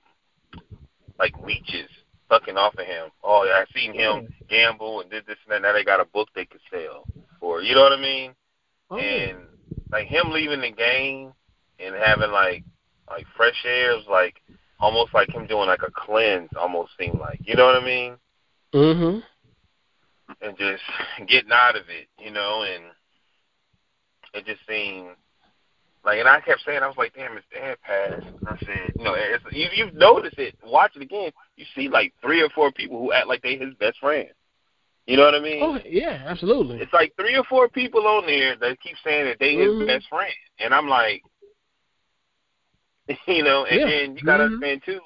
like 1.20 1.38
leeches 1.46 1.90
sucking 2.30 2.58
off 2.58 2.76
of 2.76 2.86
him. 2.86 3.10
Oh, 3.24 3.44
yeah, 3.46 3.64
I 3.64 3.80
seen 3.80 3.94
him 3.94 4.34
gamble 4.50 5.02
and 5.02 5.10
did 5.10 5.26
this 5.26 5.38
and 5.46 5.54
that. 5.54 5.68
Now 5.68 5.74
they 5.74 5.84
got 5.84 6.00
a 6.00 6.06
book 6.06 6.30
they 6.34 6.46
could 6.46 6.62
sell, 6.72 7.06
or 7.42 7.62
you 7.62 7.76
know 7.76 7.82
what 7.82 7.94
I 7.94 8.02
mean? 8.02 8.34
Oh, 8.90 8.98
and 8.98 9.40
like 9.92 10.08
him 10.08 10.32
leaving 10.32 10.62
the 10.62 10.72
game 10.72 11.34
and 11.80 11.96
having 11.96 12.32
like 12.32 12.64
like 13.10 13.26
fresh 13.36 13.64
air 13.66 13.96
was 13.96 14.06
like 14.10 14.42
almost 14.80 15.14
like 15.14 15.30
him 15.30 15.48
doing 15.48 15.68
like 15.68 15.82
a 15.84 15.92
cleanse 15.92 16.50
almost 16.60 16.92
seemed 17.00 17.20
like 17.20 17.40
you 17.44 17.56
know 17.56 17.66
what 17.66 17.82
I 17.82 17.86
mean 17.86 18.16
mhm. 18.74 19.22
and 20.42 20.58
just 20.58 20.84
getting 21.28 21.52
out 21.52 21.76
of 21.76 21.84
it 21.90 22.08
you 22.18 22.32
know 22.32 22.64
and 22.64 22.84
it 24.34 24.46
just 24.46 24.62
seemed 24.68 25.16
like 26.06 26.20
and 26.20 26.28
I 26.28 26.40
kept 26.42 26.62
saying 26.66 26.82
I 26.82 26.88
was 26.88 26.98
like 26.98 27.14
damn 27.14 27.36
his 27.36 27.44
dad 27.54 27.78
passed 27.82 28.26
and 28.28 28.48
I 28.48 28.56
said 28.66 28.94
you 28.98 29.04
know 29.04 29.14
it's, 29.16 29.44
you 29.52 29.68
you've 29.74 29.96
noticed 29.96 30.38
it 30.38 30.56
watch 30.64 30.96
it 30.96 31.02
again 31.02 31.32
you 31.58 31.66
see 31.76 31.90
like 31.90 32.14
three 32.22 32.42
or 32.42 32.50
four 32.50 32.72
people 32.72 33.00
who 33.00 33.12
act 33.14 33.28
like 33.28 33.42
they 33.42 33.58
his 33.58 33.74
best 33.80 34.00
friend 34.00 34.30
You 35.08 35.18
know 35.18 35.26
what 35.26 35.36
I 35.36 35.40
mean? 35.40 35.64
Oh 35.64 35.80
yeah, 35.86 36.24
absolutely. 36.28 36.78
It's 36.80 36.94
like 36.94 37.14
three 37.16 37.36
or 37.36 37.44
four 37.46 37.68
people 37.68 38.06
on 38.08 38.26
there 38.28 38.56
that 38.58 38.80
keep 38.82 38.96
saying 39.04 39.26
that 39.26 39.40
they 39.40 39.56
Mhm. 39.56 39.80
his 39.80 39.88
best 39.88 40.08
friend, 40.08 40.34
and 40.60 40.74
I'm 40.74 40.88
like, 40.88 41.24
you 43.28 43.44
know, 43.44 43.66
and 43.66 43.80
Yeah. 43.80 44.20
you 44.20 44.22
gotta 44.26 44.44
Mhm. 44.44 44.46
understand 44.54 44.84
too. 44.86 45.02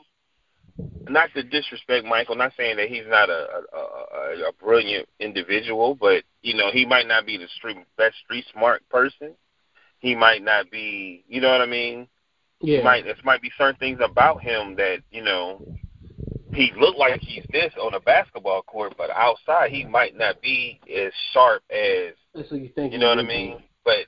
Not 1.09 1.33
to 1.33 1.43
disrespect 1.43 2.05
Michael, 2.05 2.35
not 2.35 2.53
saying 2.55 2.77
that 2.77 2.89
he's 2.89 3.07
not 3.07 3.29
a 3.29 3.63
a, 3.73 3.77
a, 3.77 4.49
a 4.49 4.53
brilliant 4.53 5.07
individual, 5.19 5.95
but 5.95 6.23
you 6.41 6.53
know 6.53 6.71
he 6.71 6.85
might 6.85 7.07
not 7.07 7.25
be 7.25 7.37
the 7.37 7.47
street 7.49 7.77
best 7.97 8.17
street 8.23 8.45
smart 8.53 8.87
person. 8.89 9.35
He 10.03 10.15
might 10.15 10.43
not 10.43 10.69
be, 10.69 11.23
you 11.29 11.39
know 11.39 11.49
what 11.49 11.61
I 11.61 11.65
mean? 11.65 12.09
Yeah. 12.59 12.79
He 12.79 12.83
might 12.83 13.05
there 13.05 13.15
might 13.23 13.41
be 13.41 13.49
certain 13.57 13.79
things 13.79 13.99
about 14.03 14.41
him 14.41 14.75
that 14.75 14.97
you 15.11 15.23
know 15.23 15.65
he 16.53 16.73
looked 16.77 16.97
like 16.99 17.21
he's 17.21 17.45
this 17.53 17.73
on 17.81 17.93
a 17.93 18.01
basketball 18.01 18.61
court, 18.63 18.95
but 18.97 19.09
outside 19.11 19.71
he 19.71 19.85
might 19.85 20.17
not 20.17 20.41
be 20.41 20.81
as 20.93 21.13
sharp 21.31 21.63
as 21.71 22.13
That's 22.35 22.51
what 22.51 22.59
you 22.59 22.69
think. 22.75 22.91
you 22.91 22.99
know 22.99 23.07
what 23.07 23.19
I 23.19 23.21
would 23.21 23.29
be. 23.29 23.33
mean. 23.33 23.63
But 23.85 24.05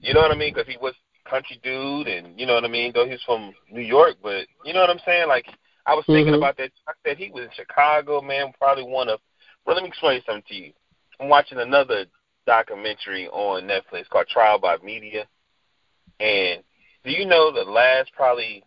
you 0.00 0.14
know 0.14 0.20
what 0.22 0.32
I 0.32 0.36
mean 0.36 0.54
because 0.54 0.66
he 0.72 0.78
was 0.80 0.94
country 1.28 1.60
dude, 1.62 2.08
and 2.08 2.40
you 2.40 2.46
know 2.46 2.54
what 2.54 2.64
I 2.64 2.68
mean. 2.68 2.92
Though 2.94 3.06
he's 3.06 3.22
from 3.26 3.52
New 3.70 3.82
York, 3.82 4.16
but 4.22 4.46
you 4.64 4.72
know 4.72 4.80
what 4.80 4.88
I'm 4.90 5.00
saying. 5.04 5.28
Like 5.28 5.44
I 5.84 5.94
was 5.94 6.04
thinking 6.06 6.32
Mhm. 6.32 6.38
about 6.38 6.56
that. 6.56 6.70
I 6.88 6.92
said 7.04 7.18
he 7.18 7.30
was 7.30 7.44
in 7.44 7.50
Chicago, 7.54 8.22
man. 8.22 8.54
Probably 8.58 8.84
one 8.84 9.10
of. 9.10 9.20
Well, 9.66 9.76
let 9.76 9.82
me 9.82 9.88
explain 9.90 10.22
something 10.24 10.44
to 10.48 10.54
you. 10.54 10.72
I'm 11.20 11.28
watching 11.28 11.58
another 11.58 12.06
documentary 12.46 13.28
on 13.28 13.64
Netflix 13.64 14.08
called 14.08 14.28
Trial 14.28 14.58
by 14.58 14.76
Media, 14.78 15.26
and 16.20 16.62
do 17.04 17.10
you 17.10 17.26
know 17.26 17.52
the 17.52 17.68
last 17.70 18.12
probably 18.14 18.62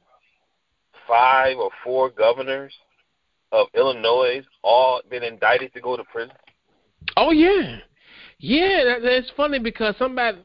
five 1.07 1.57
or 1.57 1.69
four 1.83 2.09
governors 2.09 2.73
of 3.51 3.67
Illinois 3.73 4.41
all 4.63 5.01
been 5.09 5.23
indicted 5.23 5.73
to 5.73 5.81
go 5.81 5.97
to 5.97 6.03
prison? 6.05 6.35
Oh 7.17 7.31
yeah, 7.31 7.77
yeah. 8.39 8.83
That, 8.85 9.01
that's 9.03 9.31
funny 9.35 9.59
because 9.59 9.95
somebody. 9.97 10.39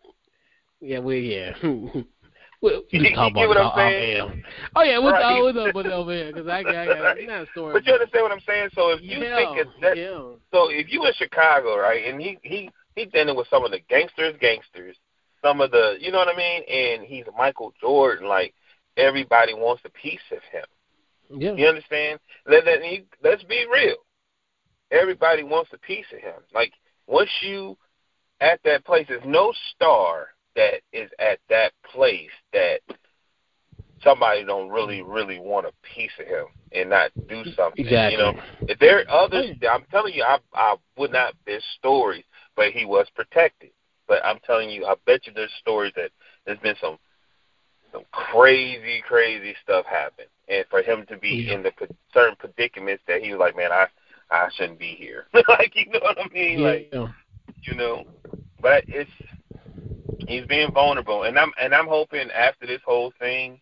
Yeah, 0.81 1.01
we 1.01 1.35
yeah. 1.35 1.53
we'll 1.63 2.83
You 2.91 3.01
just 3.01 3.15
talk 3.15 3.33
about 3.33 3.49
what 3.49 3.59
I'm 3.59 3.73
saying? 3.77 4.43
Oh 4.77 4.83
yeah, 4.83 4.99
we'll 4.99 5.13
Right. 5.13 5.43
we'll 5.43 5.53
talk 5.53 5.75
over 5.75 6.13
here 6.13 6.33
because 6.33 6.49
I 6.49 6.63
got, 6.63 6.75
I 6.75 6.87
got 6.87 7.03
Right. 7.03 7.27
not 7.27 7.49
story. 7.51 7.73
But 7.75 7.87
you 7.87 7.93
understand 7.93 8.23
what 8.23 8.33
I'm 8.33 8.41
saying? 8.47 8.71
So 8.75 8.91
if 8.91 9.03
you 9.03 9.19
yeah, 9.19 9.37
think 9.37 9.59
it's 9.59 9.71
that, 9.83 9.97
yeah. 9.97 10.21
so 10.53 10.71
if 10.71 10.91
you 10.91 11.05
in 11.07 11.13
Chicago, 11.15 11.79
right, 11.79 12.05
and 12.07 12.21
he 12.21 12.39
he 12.43 12.71
he 12.95 13.07
dealing 13.07 13.37
with 13.37 13.49
some 13.49 13.65
of 13.65 13.71
the 13.71 13.81
gangsters, 13.89 14.35
gangsters, 14.41 14.97
some 15.43 15.61
of 15.61 15.71
the, 15.71 15.97
you 16.01 16.11
know 16.11 16.19
what 16.19 16.29
I 16.29 16.37
mean, 16.37 16.63
and 16.69 17.03
he's 17.03 17.25
Michael 17.37 17.73
Jordan, 17.81 18.29
like 18.29 18.55
everybody 18.97 19.55
wants 19.55 19.83
a 19.85 19.91
piece 19.91 20.21
of 20.31 20.39
him. 20.51 20.65
Yeah. 21.41 21.55
You 21.55 21.67
understand? 21.67 22.21
Let, 22.47 22.65
me, 22.65 23.05
let's 23.23 23.43
be 23.45 23.67
real. 23.73 23.97
Everybody 24.91 25.43
wants 25.43 25.71
a 25.73 25.79
piece 25.79 26.07
of 26.13 26.21
him. 26.21 26.41
Like 26.55 26.73
once 27.07 27.31
you 27.43 27.77
at 28.41 28.61
that 28.65 28.85
place, 28.85 29.07
there's 29.09 29.23
no 29.25 29.53
star 29.75 30.29
that 30.57 30.81
is 30.93 31.11
at 31.19 31.39
that 31.49 31.73
place 31.93 32.31
that 32.53 32.81
somebody 34.03 34.45
don't 34.45 34.69
really, 34.69 35.03
really 35.03 35.41
want 35.41 35.67
a 35.67 35.73
piece 35.95 36.13
of 36.21 36.27
him 36.27 36.47
and 36.73 36.91
not 36.91 37.11
do 37.29 37.43
something. 37.57 37.85
Exactly. 37.85 38.13
You 38.13 38.19
know, 38.19 38.41
if 38.69 38.79
there 38.79 39.01
are 39.01 39.25
others, 39.25 39.51
I'm 39.69 39.85
telling 39.91 40.15
you, 40.15 40.23
I 40.23 40.39
I 40.53 40.77
would 40.97 41.11
not. 41.11 41.35
There's 41.47 41.65
stories, 41.79 42.25
but 42.57 42.73
he 42.73 42.85
was 42.85 43.07
protected. 43.15 43.71
But 44.07 44.25
I'm 44.25 44.39
telling 44.47 44.71
you, 44.71 44.87
I 44.87 44.95
bet 45.07 45.27
you 45.27 45.33
there's 45.35 45.53
stories 45.61 45.93
that 45.97 46.11
there's 46.47 46.59
been 46.61 46.77
some 46.81 46.99
some 47.93 48.03
crazy, 48.13 49.03
crazy 49.07 49.55
stuff 49.63 49.87
happen, 49.87 50.25
and 50.49 50.65
for 50.69 50.83
him 50.83 51.07
to 51.09 51.17
be 51.17 51.47
Yeah. 51.47 51.55
in 51.55 51.63
the 51.63 51.73
certain 52.13 52.37
predicaments 52.37 53.03
that 53.07 53.23
he 53.23 53.31
was 53.31 53.39
like, 53.39 53.57
man, 53.57 53.73
I 53.73 53.87
I 54.31 54.49
shouldn't 54.57 54.79
be 54.79 54.95
here. 54.95 55.27
like 55.49 55.75
you 55.77 55.87
know 55.91 56.01
what 56.03 56.19
I 56.19 56.29
mean? 56.33 56.61
yeah. 56.61 56.67
Like 56.67 56.93
you 57.63 57.75
know, 57.75 58.05
but 58.61 58.85
it's 58.89 59.11
he's 60.27 60.45
being 60.47 60.73
vulnerable, 60.73 61.25
and 61.25 61.39
I'm 61.39 61.53
and 61.61 61.75
I'm 61.75 61.87
hoping 61.87 62.31
after 62.31 62.67
this 62.67 62.81
whole 62.85 63.13
thing 63.19 63.61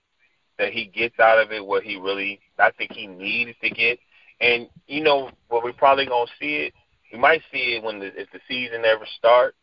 that 0.59 0.73
he 0.73 0.87
gets 0.87 1.19
out 1.19 1.39
of 1.39 1.51
it 1.53 1.65
what 1.65 1.83
he 1.83 1.97
really 1.97 2.41
I 2.59 2.71
think 2.73 2.93
he 2.93 3.07
needs 3.07 3.53
to 3.63 3.71
get, 3.71 3.99
and 4.41 4.69
you 4.87 5.03
know 5.03 5.31
what 5.49 5.65
we're 5.65 5.73
probably 5.73 6.07
gonna 6.07 6.31
see 6.41 6.57
it. 6.57 6.75
We 7.13 7.19
might 7.19 7.43
see 7.53 7.77
it 7.77 7.83
when 7.83 7.99
the, 7.99 8.07
if 8.07 8.31
the 8.33 8.41
season 8.49 8.85
ever 8.85 9.07
starts 9.19 9.57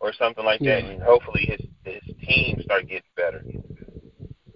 or 0.00 0.12
something 0.18 0.44
like 0.44 0.60
that, 0.60 0.84
and 0.84 1.02
hopefully 1.02 1.46
his 1.46 1.60
his 1.84 2.16
team 2.26 2.60
start 2.64 2.88
getting 2.88 3.02
better. 3.16 3.42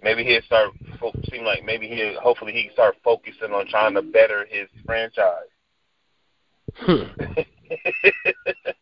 Maybe 0.01 0.23
he'll 0.23 0.41
start 0.43 0.71
fo- 0.99 1.13
seem 1.31 1.43
like 1.43 1.63
maybe 1.63 1.87
he 1.87 2.15
hopefully 2.21 2.53
he 2.53 2.63
can 2.63 2.73
start 2.73 2.95
focusing 3.03 3.51
on 3.51 3.67
trying 3.67 3.93
to 3.95 4.01
better 4.01 4.45
his 4.49 4.67
franchise. 4.85 5.49
Hmm. 6.73 7.03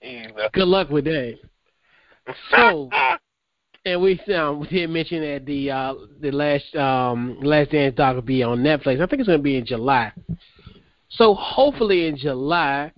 you 0.02 0.34
know. 0.34 0.50
Good 0.54 0.68
luck 0.68 0.90
with 0.90 1.06
that. 1.06 1.38
So, 2.52 2.90
and 3.86 4.02
we 4.02 4.20
um, 4.34 4.62
we 4.62 4.68
did 4.68 4.90
mention 4.90 5.22
that 5.22 5.46
the 5.46 5.72
uh, 5.72 5.94
the 6.22 6.32
last 6.32 6.76
um, 6.76 7.40
last 7.42 7.72
dance 7.72 7.96
doc 7.96 8.16
will 8.16 8.22
be 8.22 8.44
on 8.44 8.60
Netflix. 8.60 9.02
I 9.02 9.08
think 9.08 9.20
it's 9.20 9.28
going 9.28 9.40
to 9.40 9.44
be 9.44 9.58
in 9.58 9.66
July. 9.66 10.14
So 11.10 11.34
hopefully 11.34 12.08
in 12.08 12.18
July 12.18 12.92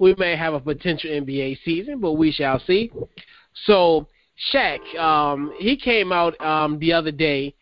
we 0.00 0.14
may 0.16 0.34
have 0.34 0.54
a 0.54 0.60
potential 0.60 1.10
NBA 1.10 1.58
season, 1.62 2.00
but 2.00 2.14
we 2.14 2.32
shall 2.32 2.58
see. 2.66 2.90
So 3.66 4.08
Shaq, 4.52 4.98
um, 4.98 5.52
he 5.58 5.76
came 5.76 6.10
out 6.10 6.40
um, 6.40 6.78
the 6.78 6.92
other 6.94 7.12
day, 7.12 7.54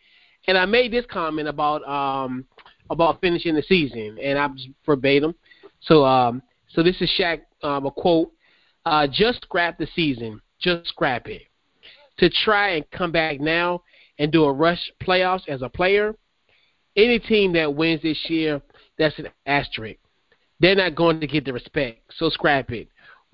and 0.47 0.57
I 0.57 0.65
made 0.65 0.91
this 0.91 1.05
comment 1.11 1.49
about 1.49 1.83
um, 1.87 2.45
about 2.89 3.19
finishing 3.19 3.53
the 3.53 3.61
season, 3.63 4.17
and 4.23 4.57
just 4.57 4.69
verbatim. 4.85 5.35
So 5.81 6.05
um, 6.05 6.41
so 6.69 6.81
this 6.81 6.99
is 7.01 7.11
Shaq 7.19 7.41
um, 7.61 7.85
a 7.85 7.91
quote. 7.91 8.31
Uh, 8.85 9.05
just 9.11 9.41
scrap 9.43 9.77
the 9.77 9.87
season. 9.93 10.41
Just 10.59 10.87
scrap 10.87 11.27
it. 11.27 11.43
To 12.19 12.29
try 12.29 12.71
and 12.71 12.89
come 12.91 13.11
back 13.11 13.41
now 13.41 13.83
and 14.17 14.31
do 14.31 14.45
a 14.45 14.51
rush 14.51 14.91
playoffs 15.03 15.47
as 15.47 15.61
a 15.61 15.69
player, 15.69 16.15
any 16.95 17.19
team 17.19 17.53
that 17.53 17.75
wins 17.75 18.01
this 18.01 18.17
year, 18.29 18.61
that's 18.97 19.17
an 19.19 19.27
asterisk. 19.45 19.99
They're 20.59 20.75
not 20.75 20.95
going 20.95 21.19
to 21.21 21.27
get 21.27 21.45
the 21.45 21.53
respect, 21.53 22.01
so 22.17 22.29
scrap 22.29 22.71
it. 22.71 22.89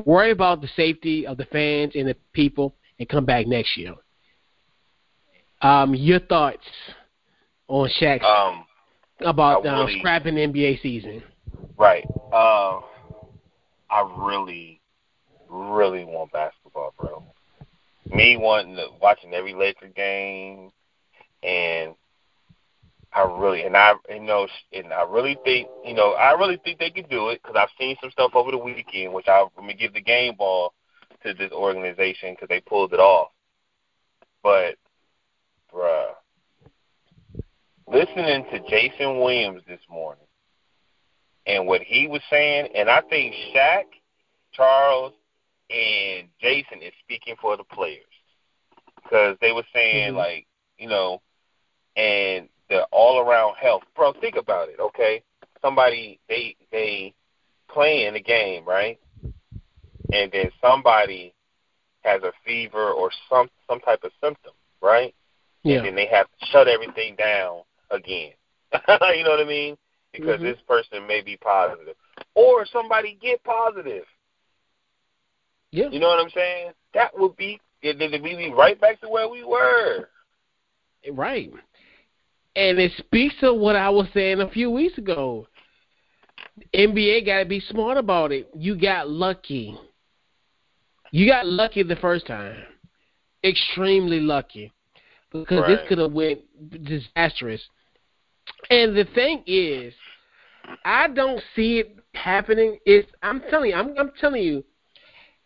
Worry 0.05 0.31
about 0.31 0.61
the 0.61 0.67
safety 0.75 1.25
of 1.25 1.37
the 1.37 1.45
fans 1.45 1.93
and 1.95 2.07
the 2.07 2.15
people, 2.33 2.75
and 2.99 3.09
come 3.09 3.25
back 3.25 3.47
next 3.47 3.77
year. 3.77 3.95
Um, 5.61 5.95
your 5.95 6.19
thoughts 6.19 6.65
on 7.67 7.89
Shaq 7.99 8.21
Um, 8.23 8.65
about 9.21 9.65
I 9.65 9.83
um, 9.83 9.89
scrapping 9.99 10.35
the 10.35 10.41
NBA 10.41 10.81
season? 10.81 11.23
Right. 11.77 12.05
Uh, 12.31 12.79
I 13.89 14.15
really, 14.17 14.81
really 15.49 16.03
want 16.03 16.31
basketball, 16.31 16.93
bro. 16.99 17.23
Me 18.11 18.37
wanting 18.37 18.75
to 18.75 18.87
watching 19.01 19.33
every 19.33 19.53
Laker 19.53 19.87
game, 19.87 20.71
and 21.41 21.95
I 23.15 23.21
really 23.23 23.63
and 23.63 23.77
I 23.77 23.93
you 24.09 24.21
know 24.21 24.47
and 24.73 24.93
I 24.93 25.03
really 25.03 25.37
think 25.45 25.69
you 25.85 25.93
know 25.93 26.13
I 26.13 26.33
really 26.33 26.57
think 26.63 26.79
they 26.79 26.91
can 26.91 27.07
do 27.09 27.29
it 27.29 27.41
because 27.41 27.55
I've 27.57 27.69
seen 27.79 27.95
some 28.01 28.11
stuff 28.11 28.31
over 28.35 28.51
the 28.51 28.57
weekend, 28.57 29.13
which 29.13 29.27
I, 29.27 29.41
I'm 29.41 29.49
gonna 29.57 29.73
give 29.73 29.93
the 29.93 30.01
game 30.01 30.35
ball 30.35 30.73
to 31.23 31.33
this 31.33 31.51
organization 31.51 32.33
because 32.33 32.49
they 32.49 32.61
pulled 32.61 32.93
it 32.93 32.99
off. 32.99 33.29
But, 34.43 34.75
bruh, 35.73 36.11
listening 37.87 38.45
to 38.51 38.59
Jason 38.69 39.19
Williams 39.19 39.61
this 39.67 39.79
morning 39.89 40.25
and 41.47 41.67
what 41.67 41.81
he 41.81 42.07
was 42.07 42.21
saying, 42.29 42.69
and 42.75 42.89
I 42.89 43.01
think 43.01 43.33
Shaq, 43.55 43.83
Charles, 44.53 45.13
and 45.69 46.27
Jason 46.41 46.81
is 46.81 46.93
speaking 47.03 47.35
for 47.41 47.57
the 47.57 47.63
players 47.63 48.03
because 49.03 49.37
they 49.41 49.51
were 49.51 49.65
saying 49.73 50.13
Mhm. 50.13 50.17
like 50.17 50.47
you 50.77 50.89
know, 50.89 51.21
and 51.95 52.49
the 52.69 52.83
all 52.91 53.19
around 53.19 53.55
health, 53.55 53.83
bro. 53.95 54.13
Think 54.13 54.35
about 54.35 54.69
it, 54.69 54.79
okay? 54.79 55.21
Somebody 55.61 56.19
they 56.29 56.55
they 56.71 57.13
playing 57.69 58.13
the 58.13 58.21
game, 58.21 58.65
right? 58.65 58.99
And 60.11 60.31
then 60.31 60.51
somebody 60.61 61.33
has 62.03 62.21
a 62.23 62.31
fever 62.45 62.91
or 62.91 63.09
some 63.29 63.49
some 63.67 63.79
type 63.79 64.03
of 64.03 64.11
symptom, 64.21 64.53
right? 64.81 65.13
Yeah. 65.63 65.77
and 65.77 65.87
then 65.87 65.95
they 65.95 66.05
have 66.05 66.27
to 66.27 66.45
shut 66.51 66.67
everything 66.67 67.15
down 67.15 67.61
again. 67.89 68.33
you 68.73 69.23
know 69.23 69.31
what 69.31 69.39
I 69.39 69.45
mean? 69.47 69.75
Because 70.13 70.39
Mhm. 70.39 70.43
this 70.43 70.61
person 70.67 71.07
may 71.07 71.21
be 71.21 71.37
positive, 71.37 71.95
or 72.35 72.67
somebody 72.67 73.15
get 73.19 73.43
positive. 73.43 74.05
Yeah. 75.71 75.89
You 75.89 75.99
know 75.99 76.07
what 76.07 76.19
I'm 76.19 76.29
saying? 76.29 76.71
That 76.93 77.17
would 77.17 77.35
be 77.35 77.59
it, 77.81 77.99
then 77.99 78.11
we 78.21 78.35
be 78.35 78.51
right 78.51 78.79
back 78.79 79.01
to 79.01 79.09
where 79.09 79.27
we 79.27 79.43
were. 79.43 80.09
Right. 81.11 81.51
And 82.55 82.79
it 82.79 82.91
speaks 82.97 83.35
to 83.41 83.53
what 83.53 83.75
I 83.75 83.89
was 83.89 84.07
saying 84.13 84.41
a 84.41 84.49
few 84.49 84.71
weeks 84.71 84.97
ago. 84.97 85.47
NBA 86.73 87.25
got 87.25 87.39
to 87.39 87.45
be 87.45 87.59
smart 87.59 87.97
about 87.97 88.31
it. 88.31 88.49
You 88.55 88.79
got 88.79 89.09
lucky. 89.09 89.77
You 91.11 91.27
got 91.27 91.45
lucky 91.45 91.83
the 91.83 91.97
first 91.97 92.27
time. 92.27 92.55
Extremely 93.43 94.19
lucky. 94.19 94.71
Because 95.31 95.67
this 95.67 95.79
could 95.89 95.97
have 95.97 96.13
went 96.13 96.39
disastrous. 96.85 97.61
And 98.69 98.95
the 98.95 99.05
thing 99.13 99.43
is, 99.45 99.93
I 100.83 101.07
don't 101.09 101.41
see 101.55 101.79
it 101.79 101.99
happening 102.13 102.79
It's 102.85 103.09
I'm 103.21 103.41
telling 103.49 103.71
you, 103.71 103.75
I'm 103.75 103.93
I'm 103.97 104.11
telling 104.19 104.43
you, 104.43 104.63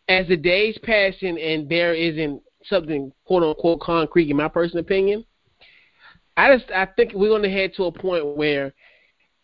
as 0.08 0.28
the 0.28 0.38
days 0.38 0.78
pass 0.84 1.14
and, 1.22 1.38
and 1.38 1.68
there 1.68 1.94
isn't 1.94 2.42
something 2.66 3.12
quote 3.26 3.44
unquote 3.44 3.82
concrete 3.82 4.30
in 4.30 4.38
my 4.38 4.48
personal 4.48 4.84
opinion, 4.84 5.26
I 6.40 6.56
just 6.56 6.72
I 6.72 6.86
think 6.86 7.12
we're 7.14 7.30
gonna 7.30 7.50
head 7.50 7.74
to 7.76 7.84
a 7.86 7.92
point 7.92 8.38
where 8.38 8.74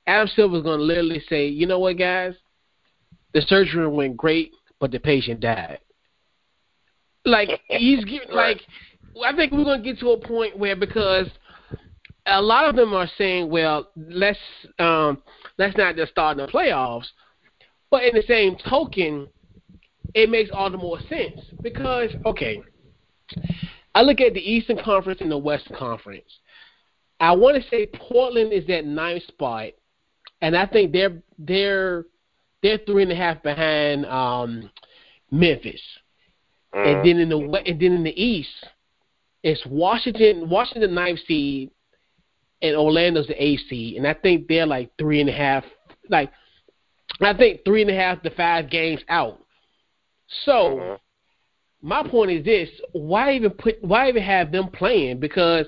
Adam 0.08 0.30
Silver's 0.34 0.64
gonna 0.64 0.82
literally 0.82 1.22
say, 1.28 1.46
you 1.46 1.68
know 1.68 1.78
what, 1.78 1.98
guys, 1.98 2.36
the 3.34 3.42
surgery 3.42 3.86
went 3.86 4.16
great, 4.16 4.54
but 4.80 4.92
the 4.92 5.00
patient 5.00 5.42
died. 5.42 5.80
Like 7.26 7.50
he's 7.68 8.06
getting 8.06 8.32
like 8.32 8.62
I 9.26 9.36
think 9.36 9.52
we're 9.52 9.66
gonna 9.66 9.84
get 9.84 10.00
to 10.00 10.12
a 10.12 10.26
point 10.26 10.58
where 10.58 10.78
because 10.78 11.28
a 12.28 12.42
lot 12.42 12.70
of 12.70 12.78
them 12.78 12.94
are 12.94 13.10
saying, 13.18 13.50
well, 13.50 13.90
let's 13.98 14.40
um, 14.80 15.22
let's 15.58 15.76
not 15.76 15.98
just 15.98 16.14
start 16.14 16.40
in 16.40 16.46
the 16.46 16.52
playoffs, 16.52 17.08
but 17.92 18.04
in 18.04 18.16
the 18.16 18.24
same 18.26 18.56
token, 18.70 19.28
it 20.14 20.30
makes 20.30 20.50
all 20.54 20.72
the 20.72 20.78
more 20.78 21.02
sense 21.10 21.42
because 21.62 22.12
okay, 22.26 22.64
I 23.94 24.02
look 24.02 24.22
at 24.22 24.34
the 24.34 24.40
Eastern 24.40 24.78
Conference 24.82 25.20
and 25.20 25.30
the 25.30 25.38
Western 25.38 25.76
Conference. 25.76 26.24
I 27.20 27.34
want 27.34 27.62
to 27.62 27.70
say 27.70 27.88
Portland 27.88 28.52
is 28.52 28.68
that 28.68 28.86
ninth 28.86 29.24
spot, 29.28 29.70
and 30.42 30.56
I 30.56 30.66
think 30.66 30.92
they're 30.92 31.22
they're 31.38 32.06
they're 32.62 32.80
three 32.80 33.04
and 33.04 33.12
a 33.12 33.16
half 33.16 33.42
behind 33.42 34.06
um, 34.06 34.70
Memphis, 35.32 35.82
mm. 36.74 36.86
and 36.86 37.06
then 37.06 37.20
in 37.20 37.30
the 37.30 37.38
and 37.38 37.80
then 37.80 37.94
in 37.94 38.04
the 38.04 38.22
East, 38.22 38.50
it's 39.44 39.66
Washington 39.66 40.50
Washington 40.50 40.94
ninth 40.94 41.20
seed, 41.28 41.72
and 42.62 42.76
Orlando's 42.76 43.28
the 43.28 43.44
eighth 43.44 43.62
seed, 43.70 43.98
and 43.98 44.08
I 44.08 44.14
think 44.14 44.48
they're 44.48 44.66
like 44.66 44.92
three 44.98 45.22
and 45.22 45.30
a 45.30 45.34
half 45.34 45.64
like 46.10 46.32
I 47.22 47.34
think 47.34 47.62
three 47.64 47.82
and 47.82 47.92
a 47.92 47.96
half 47.96 48.22
to 48.24 48.30
five 48.32 48.70
games 48.70 49.02
out. 49.08 49.40
So 50.44 50.52
mm-hmm. 50.52 51.88
my 51.88 52.08
point 52.08 52.32
is 52.32 52.46
this: 52.46 52.70
why 52.92 53.34
even 53.34 53.52
put? 53.52 53.84
Why 53.84 54.10
even 54.10 54.24
have 54.24 54.52
them 54.52 54.70
playing? 54.70 55.20
Because 55.20 55.66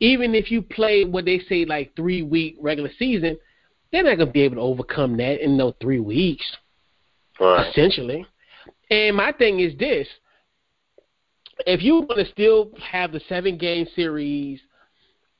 even 0.00 0.34
if 0.34 0.50
you 0.50 0.62
play 0.62 1.04
what 1.04 1.24
they 1.24 1.38
say 1.48 1.64
like 1.64 1.94
three 1.94 2.22
week 2.22 2.56
regular 2.60 2.90
season, 2.98 3.38
they're 3.92 4.02
not 4.02 4.18
gonna 4.18 4.30
be 4.30 4.42
able 4.42 4.56
to 4.56 4.62
overcome 4.62 5.16
that 5.18 5.44
in 5.44 5.56
those 5.56 5.74
three 5.80 6.00
weeks. 6.00 6.44
Right. 7.38 7.68
Essentially. 7.68 8.26
And 8.90 9.16
my 9.16 9.32
thing 9.32 9.60
is 9.60 9.76
this: 9.78 10.08
if 11.66 11.82
you 11.82 11.96
want 11.96 12.16
to 12.16 12.32
still 12.32 12.70
have 12.90 13.12
the 13.12 13.20
seven 13.28 13.56
game 13.58 13.86
series 13.94 14.60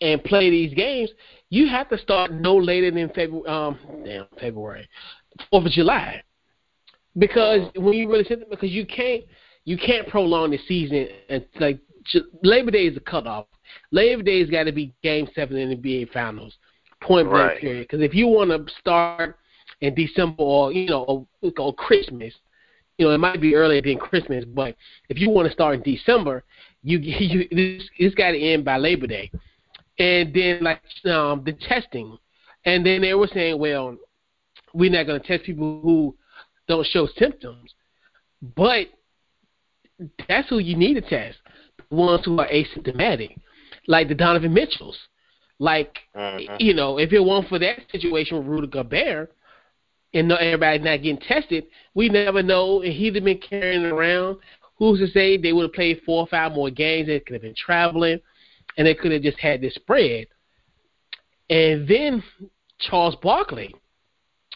and 0.01 0.23
play 0.24 0.51
these 0.51 0.74
games, 0.74 1.11
you 1.51 1.69
have 1.69 1.89
to 1.91 1.99
start 1.99 2.32
no 2.32 2.57
later 2.57 2.91
than 2.91 3.09
February. 3.09 3.49
Um, 3.49 3.78
damn 4.05 4.27
February, 4.39 4.89
Fourth 5.51 5.66
of 5.66 5.73
July, 5.73 6.23
because 7.19 7.70
when 7.77 7.95
you 7.95 8.11
really 8.11 8.24
sit, 8.24 8.49
because 8.51 8.70
you 8.70 8.87
can't 8.87 9.24
you 9.65 9.77
can't 9.77 10.09
prolong 10.09 10.51
the 10.51 10.59
season 10.66 11.09
and 11.28 11.45
like 11.59 11.78
Labor 12.43 12.70
Day 12.70 12.87
is 12.87 12.95
the 12.95 13.01
cutoff. 13.01 13.47
Labor 13.90 14.22
Day's 14.22 14.51
got 14.51 14.64
to 14.64 14.72
be 14.72 14.94
Game 15.02 15.28
Seven 15.34 15.56
in 15.56 15.70
the 15.70 15.76
NBA 15.76 16.12
Finals, 16.12 16.56
point 17.02 17.28
blank 17.28 17.52
right. 17.52 17.60
period. 17.60 17.88
Because 17.88 18.02
if 18.02 18.14
you 18.14 18.26
want 18.26 18.51
to 18.51 18.72
start 18.78 19.38
in 19.80 19.94
December 19.94 20.42
or 20.42 20.72
you 20.72 20.86
know 20.86 21.26
or, 21.42 21.52
or 21.59 21.74
Christmas, 21.74 22.34
you 22.98 23.06
know 23.06 23.12
it 23.12 23.18
might 23.18 23.40
be 23.40 23.55
earlier 23.55 23.82
than 23.82 23.98
Christmas, 23.98 24.44
but 24.44 24.76
if 25.09 25.18
you 25.18 25.30
want 25.30 25.47
to 25.47 25.52
start 25.52 25.74
in 25.74 25.82
December, 25.82 26.44
you 26.82 26.98
you 27.02 27.48
this 27.51 27.88
it's 27.98 28.14
got 28.14 28.32
to 28.32 28.38
end 28.38 28.64
by 28.64 28.76
Labor 28.76 29.06
Day, 29.06 29.30
and 29.98 30.32
then 30.34 30.62
like 30.62 30.82
um 31.06 31.42
the 31.44 31.52
testing, 31.68 32.16
and 32.64 32.84
then 32.84 33.02
they 33.02 33.14
were 33.14 33.28
saying, 33.32 33.59
well, 33.59 33.97
we're 34.72 34.90
not 34.90 35.06
going 35.06 35.20
to 35.20 35.26
test 35.26 35.44
people 35.44 35.80
who 35.82 36.14
don't 36.68 36.86
show 36.86 37.09
symptoms, 37.18 37.74
but 38.56 38.86
that's 40.28 40.48
who 40.48 40.59
you 40.59 40.76
need 40.76 40.94
to 40.94 41.01
test. 41.01 41.38
The 41.90 41.97
ones 41.97 42.24
who 42.24 42.38
are 42.38 42.48
asymptomatic 42.48 43.36
like 43.90 44.06
the 44.08 44.14
Donovan 44.14 44.54
Mitchells. 44.54 44.96
Like 45.58 45.98
mm-hmm. 46.16 46.54
you 46.58 46.72
know, 46.72 46.98
if 46.98 47.12
it 47.12 47.20
weren't 47.20 47.48
for 47.48 47.58
that 47.58 47.80
situation 47.92 48.38
with 48.38 48.46
Rudy 48.46 48.68
Gobert 48.68 49.34
and 50.14 50.28
no, 50.28 50.36
everybody 50.36 50.78
not 50.78 51.02
getting 51.02 51.18
tested, 51.18 51.66
we 51.94 52.08
never 52.08 52.42
know. 52.42 52.80
And 52.80 52.92
he'd 52.92 53.16
have 53.16 53.24
been 53.24 53.40
carrying 53.46 53.84
around. 53.84 54.38
Who's 54.78 55.00
to 55.00 55.08
say 55.08 55.36
they 55.36 55.52
would 55.52 55.64
have 55.64 55.72
played 55.74 56.00
four 56.06 56.20
or 56.20 56.26
five 56.28 56.52
more 56.52 56.70
games? 56.70 57.08
They 57.08 57.20
could 57.20 57.34
have 57.34 57.42
been 57.42 57.54
traveling, 57.54 58.20
and 58.78 58.86
they 58.86 58.94
could 58.94 59.12
have 59.12 59.22
just 59.22 59.38
had 59.38 59.60
this 59.60 59.74
spread. 59.74 60.28
And 61.50 61.86
then 61.86 62.22
Charles 62.78 63.16
Barkley. 63.16 63.74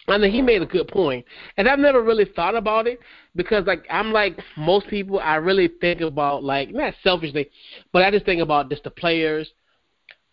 I 0.07 0.19
mean, 0.19 0.33
he 0.33 0.43
made 0.43 0.61
a 0.61 0.67
good 0.67 0.89
point, 0.89 1.25
and 1.57 1.67
I've 1.67 1.79
never 1.79 2.03
really 2.03 2.27
thought 2.37 2.55
about 2.55 2.87
it 2.87 3.01
because, 3.35 3.67
like, 3.67 3.85
I'm 3.91 4.13
like 4.13 4.39
most 4.57 4.87
people. 4.89 5.19
I 5.19 5.37
really 5.37 5.69
think 5.81 6.03
about 6.03 6.45
like 6.45 6.71
not 6.71 6.95
selfishly, 7.03 7.51
but 7.93 8.03
I 8.03 8.11
just 8.11 8.27
think 8.27 8.43
about 8.43 8.69
just 8.69 8.85
the 8.85 8.91
players. 8.91 9.51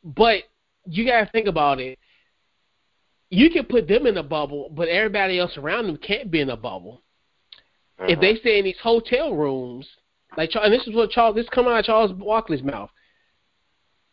But 0.03 0.43
you 0.85 1.05
gotta 1.05 1.29
think 1.31 1.47
about 1.47 1.79
it. 1.79 1.99
You 3.29 3.49
can 3.49 3.65
put 3.65 3.87
them 3.87 4.07
in 4.07 4.17
a 4.17 4.23
bubble, 4.23 4.69
but 4.75 4.89
everybody 4.89 5.39
else 5.39 5.57
around 5.57 5.87
them 5.87 5.97
can't 5.97 6.29
be 6.29 6.41
in 6.41 6.49
a 6.49 6.57
bubble. 6.57 7.01
Uh-huh. 7.97 8.11
If 8.11 8.19
they 8.19 8.35
stay 8.35 8.59
in 8.59 8.65
these 8.65 8.75
hotel 8.81 9.33
rooms, 9.33 9.87
like, 10.35 10.49
and 10.53 10.73
this 10.73 10.85
is 10.85 10.93
what 10.93 11.11
Charles, 11.11 11.35
this 11.35 11.47
come 11.49 11.67
out 11.67 11.79
of 11.79 11.85
Charles 11.85 12.11
Barkley's 12.11 12.63
mouth. 12.63 12.89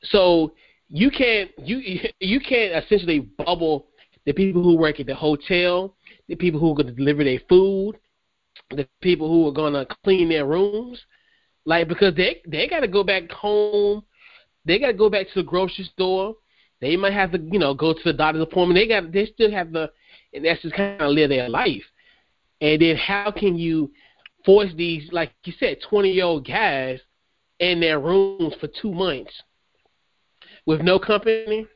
So 0.04 0.52
you 0.88 1.10
can't 1.10 1.50
you 1.58 2.00
you 2.20 2.40
can't 2.40 2.84
essentially 2.84 3.20
bubble 3.20 3.86
the 4.28 4.34
people 4.34 4.62
who 4.62 4.76
work 4.76 5.00
at 5.00 5.06
the 5.06 5.14
hotel, 5.14 5.94
the 6.28 6.34
people 6.34 6.60
who 6.60 6.70
are 6.70 6.74
going 6.74 6.86
to 6.86 6.92
deliver 6.92 7.24
their 7.24 7.40
food, 7.48 7.94
the 8.68 8.86
people 9.00 9.26
who 9.26 9.48
are 9.48 9.52
going 9.52 9.72
to 9.72 9.86
clean 10.04 10.28
their 10.28 10.44
rooms, 10.44 11.00
like 11.64 11.88
because 11.88 12.14
they 12.14 12.42
they 12.46 12.68
got 12.68 12.80
to 12.80 12.88
go 12.88 13.02
back 13.02 13.30
home, 13.30 14.02
they 14.66 14.78
got 14.78 14.88
to 14.88 14.92
go 14.92 15.08
back 15.08 15.28
to 15.28 15.40
the 15.40 15.42
grocery 15.42 15.84
store. 15.94 16.36
They 16.82 16.94
might 16.94 17.14
have 17.14 17.32
to, 17.32 17.38
you 17.40 17.58
know, 17.58 17.72
go 17.72 17.94
to 17.94 18.00
the 18.04 18.12
doctor's 18.12 18.42
appointment. 18.42 18.76
They 18.76 18.86
got, 18.86 19.10
they 19.10 19.24
still 19.24 19.50
have 19.50 19.72
to, 19.72 19.90
and 20.34 20.44
that's 20.44 20.60
just 20.60 20.74
kind 20.74 21.00
of 21.00 21.10
live 21.10 21.30
their 21.30 21.48
life. 21.48 21.82
And 22.60 22.82
then 22.82 22.96
how 22.96 23.30
can 23.30 23.56
you 23.56 23.90
force 24.44 24.72
these, 24.76 25.08
like 25.10 25.32
you 25.44 25.54
said, 25.58 25.78
twenty 25.88 26.10
year 26.10 26.26
old 26.26 26.46
guys 26.46 27.00
in 27.60 27.80
their 27.80 27.98
rooms 27.98 28.52
for 28.60 28.68
two 28.82 28.92
months 28.92 29.32
with 30.66 30.82
no 30.82 30.98
company? 30.98 31.66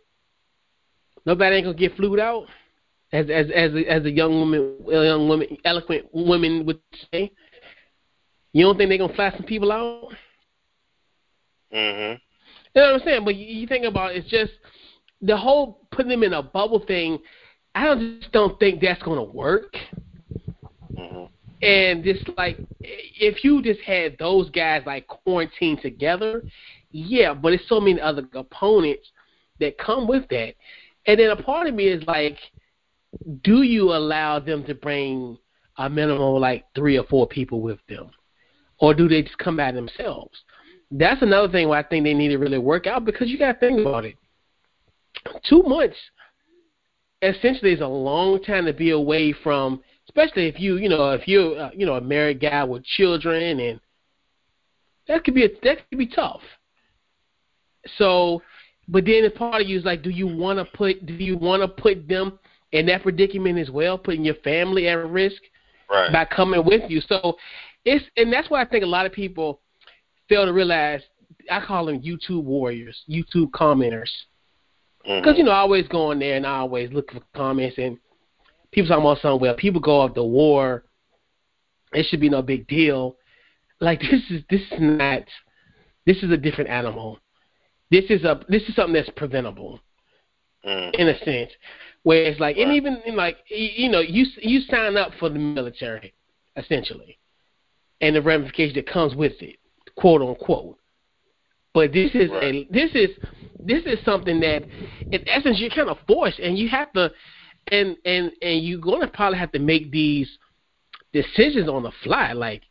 Nobody 1.25 1.57
ain't 1.57 1.67
gonna 1.67 1.77
get 1.77 1.97
flued 1.97 2.19
out, 2.21 2.47
as 3.13 3.31
as 3.31 3.47
as 3.55 3.75
a, 3.75 3.87
as 3.91 4.05
a 4.05 4.11
young 4.11 4.33
woman, 4.33 4.77
a 4.89 5.05
young 5.05 5.29
woman, 5.29 5.57
eloquent 5.65 6.07
woman 6.13 6.67
would 6.67 6.81
say. 7.13 7.31
You 8.53 8.67
don't 8.67 8.77
think 8.77 8.91
they're 8.91 8.99
gonna 8.99 9.15
fly 9.15 9.31
some 9.31 9.47
people 9.47 9.73
out? 9.73 10.13
Mhm. 11.73 12.21
You 12.75 12.83
know 12.83 12.93
what 12.93 13.01
I'm 13.01 13.07
saying? 13.07 13.25
But 13.25 13.37
you, 13.37 13.47
you 13.47 13.67
think 13.67 13.85
about 13.85 14.13
it, 14.13 14.19
it's 14.19 14.31
just 14.31 14.53
the 15.21 15.37
whole 15.37 15.87
putting 15.93 16.11
them 16.11 16.23
in 16.23 16.33
a 16.33 16.43
bubble 16.43 16.85
thing. 16.87 17.19
I 17.75 17.85
don't 17.85 18.21
just 18.21 18.33
don't 18.33 18.59
think 18.59 18.81
that's 18.81 19.03
gonna 19.03 19.23
work. 19.23 19.75
Mm-hmm. 20.95 21.25
And 21.63 22.05
just 22.05 22.29
like 22.37 22.59
if 22.81 23.45
you 23.45 23.63
just 23.63 23.81
had 23.81 24.19
those 24.19 24.51
guys 24.51 24.83
like 24.85 25.07
quarantined 25.07 25.81
together, 25.81 26.43
yeah. 26.91 27.33
But 27.33 27.55
it's 27.55 27.69
so 27.69 27.81
many 27.81 28.01
other 28.01 28.23
components 28.23 29.09
that 29.61 29.79
come 29.79 30.07
with 30.07 30.29
that. 30.29 30.55
And 31.07 31.19
then 31.19 31.31
a 31.31 31.37
part 31.37 31.67
of 31.67 31.75
me 31.75 31.89
is 31.89 32.05
like, 32.07 32.39
do 33.43 33.63
you 33.63 33.93
allow 33.93 34.39
them 34.39 34.65
to 34.65 34.75
bring 34.75 35.37
a 35.79 35.89
minimum 35.89 36.41
like 36.41 36.65
three 36.75 36.99
or 36.99 37.05
four 37.05 37.27
people 37.27 37.61
with 37.61 37.79
them, 37.89 38.11
or 38.79 38.95
do 38.95 39.09
they 39.09 39.23
just 39.23 39.39
come 39.39 39.57
by 39.57 39.73
themselves? 39.73 40.39
That's 40.91 41.23
another 41.23 41.51
thing 41.51 41.69
where 41.69 41.79
I 41.79 41.83
think 41.83 42.05
they 42.05 42.15
need 42.15 42.29
to 42.29 42.39
really 42.39 42.59
work 42.59 42.87
out 42.87 43.05
because 43.05 43.29
you 43.29 43.39
got 43.39 43.53
to 43.53 43.59
think 43.59 43.81
about 43.81 44.05
it. 44.05 44.17
Two 45.49 45.63
months 45.63 45.97
essentially 47.23 47.73
is 47.73 47.81
a 47.81 47.87
long 47.87 48.43
time 48.43 48.67
to 48.67 48.73
be 48.73 48.91
away 48.91 49.33
from, 49.33 49.83
especially 50.09 50.49
if 50.49 50.61
you 50.61 50.77
you 50.77 50.89
know 50.89 51.13
if 51.13 51.27
you're 51.27 51.59
uh, 51.59 51.71
you 51.75 51.87
know 51.87 51.95
a 51.95 52.01
married 52.01 52.41
guy 52.41 52.65
with 52.65 52.85
children 52.85 53.61
and 53.61 53.81
that 55.09 55.25
could 55.25 55.35
be 55.35 55.45
a, 55.45 55.49
that 55.63 55.89
could 55.89 55.99
be 55.99 56.07
tough. 56.07 56.43
So 57.97 58.43
but 58.93 59.07
then 59.07 59.23
the 59.23 59.31
part 59.31 59.63
of 59.63 59.69
you 59.69 59.79
is 59.79 59.87
like, 59.87 60.03
do 60.03 60.11
you 60.11 60.27
want 60.27 60.59
to 60.59 60.67
put 60.77 61.07
do 61.07 61.15
you 61.15 61.39
want 61.39 61.63
to 61.63 61.83
put 61.83 62.07
them 62.07 62.39
in 62.73 62.87
that 62.87 63.03
predicament 63.03 63.59
as 63.59 63.71
well, 63.71 63.97
putting 63.97 64.25
your 64.25 64.35
family 64.37 64.87
at 64.87 64.99
risk 65.09 65.41
right. 65.91 66.13
by 66.13 66.27
coming 66.27 66.63
with 66.65 66.83
you? 66.91 67.01
So 67.01 67.39
it's 67.87 68.05
and 68.19 68.31
that's 68.31 68.51
why 68.51 68.61
I 68.61 68.67
think 68.67 68.85
a 68.85 68.87
lot 68.87 69.07
of 69.07 69.13
people 69.13 69.61
fail 70.29 70.45
to 70.45 70.53
realize. 70.53 71.01
I 71.51 71.65
call 71.65 71.87
them 71.87 72.01
YouTube 72.01 72.45
warriors, 72.45 73.03
YouTube 73.11 73.51
commenters, 73.51 74.11
because 75.03 75.23
mm-hmm. 75.23 75.39
you 75.39 75.45
know 75.45 75.51
I 75.51 75.59
always 75.59 75.89
go 75.89 76.11
on 76.11 76.19
there 76.19 76.37
and 76.37 76.47
I 76.47 76.59
always 76.59 76.93
look 76.93 77.11
for 77.11 77.21
comments 77.35 77.79
and 77.79 77.97
people 78.73 78.89
talking 78.89 79.05
about 79.05 79.21
something. 79.23 79.41
Well, 79.41 79.55
people 79.55 79.81
go 79.81 80.03
off 80.03 80.15
the 80.15 80.23
war. 80.23 80.85
It 81.95 82.07
should 82.09 82.21
be 82.21 82.29
no 82.29 82.43
big 82.43 82.69
deal. 82.69 83.17
Like 83.81 84.01
this 84.01 84.21
is 84.31 84.43
this 84.51 84.61
is 84.61 84.79
not. 84.79 85.23
This 86.05 86.19
is 86.19 86.31
a 86.31 86.37
different 86.37 86.69
animal. 86.69 87.22
This 87.93 88.05
is 88.09 88.25
a 88.25 88.41
this 88.49 88.63
is 88.63 88.75
something 88.75 88.95
that's 88.95 89.11
preventable, 89.17 89.79
mm. 90.67 90.95
in 90.95 91.09
a 91.09 91.19
sense. 91.19 91.51
Where 92.05 92.25
it's 92.25 92.41
like, 92.41 92.57
and 92.57 92.73
even 92.73 93.03
in 93.05 93.17
like 93.17 93.37
you 93.49 93.91
know, 93.91 94.01
you 94.01 94.25
you 94.41 94.61
sign 94.61 94.97
up 94.97 95.13
for 95.21 95.29
the 95.29 95.39
military, 95.39 96.15
essentially, 96.57 97.19
and 98.01 98.17
the 98.17 98.23
ramification 98.23 98.75
that 98.77 98.87
comes 98.87 99.15
with 99.15 99.35
it, 99.43 99.57
quote 99.95 100.23
unquote. 100.23 100.79
But 101.75 101.93
this 101.93 102.11
is 102.15 102.31
Right. 102.31 102.55
a 102.55 102.69
this 102.71 102.91
is 102.95 103.11
this 103.59 103.85
is 103.85 104.03
something 104.07 104.41
that, 104.41 104.63
in 105.11 105.29
essence, 105.29 105.61
you're 105.61 105.69
kind 105.69 105.91
of 105.91 105.99
forced, 106.07 106.39
and 106.39 106.57
you 106.59 106.71
have 106.71 106.91
to, 106.95 107.13
and 107.71 107.99
and 108.07 108.33
and 108.41 108.65
you're 108.65 108.81
gonna 108.81 109.07
probably 109.07 109.39
have 109.39 109.53
to 109.53 109.59
make 109.59 109.91
these 109.91 110.31
decisions 111.13 111.69
on 111.69 111.83
the 111.83 111.93
fly. 112.03 112.33
Like 112.33 112.63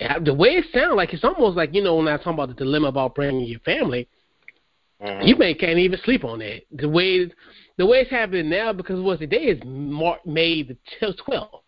uh, 0.00 0.18
the 0.18 0.34
way 0.34 0.56
it 0.56 0.64
sounds, 0.74 0.96
like 0.96 1.14
it's 1.14 1.22
almost 1.22 1.56
like 1.56 1.72
you 1.72 1.82
know 1.82 1.94
when 1.94 2.08
I 2.08 2.16
talk 2.16 2.34
about 2.34 2.48
the 2.48 2.54
dilemma 2.54 2.88
about 2.88 3.14
bringing 3.14 3.46
your 3.46 3.60
family, 3.60 4.08
Mhm. 5.02 5.26
you 5.26 5.36
may 5.36 5.54
can't 5.54 5.78
even 5.78 5.98
sleep 6.04 6.24
on 6.24 6.38
that. 6.38 6.62
The 6.72 6.88
way 6.88 7.28
the 7.76 7.86
way 7.86 7.98
it's 7.98 8.10
happening 8.10 8.48
now 8.48 8.72
because 8.72 9.00
what 9.00 9.18
today 9.18 9.44
is 9.44 9.62
Mar- 9.64 10.20
May 10.24 10.62
the 10.62 10.76
twelfth. 11.24 11.64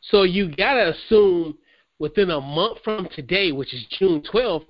So 0.00 0.22
you 0.22 0.54
gotta 0.54 0.90
assume 0.90 1.58
within 1.98 2.30
a 2.30 2.40
month 2.40 2.78
from 2.84 3.08
today, 3.14 3.52
which 3.52 3.74
is 3.74 3.84
June 3.98 4.22
twelfth, 4.22 4.66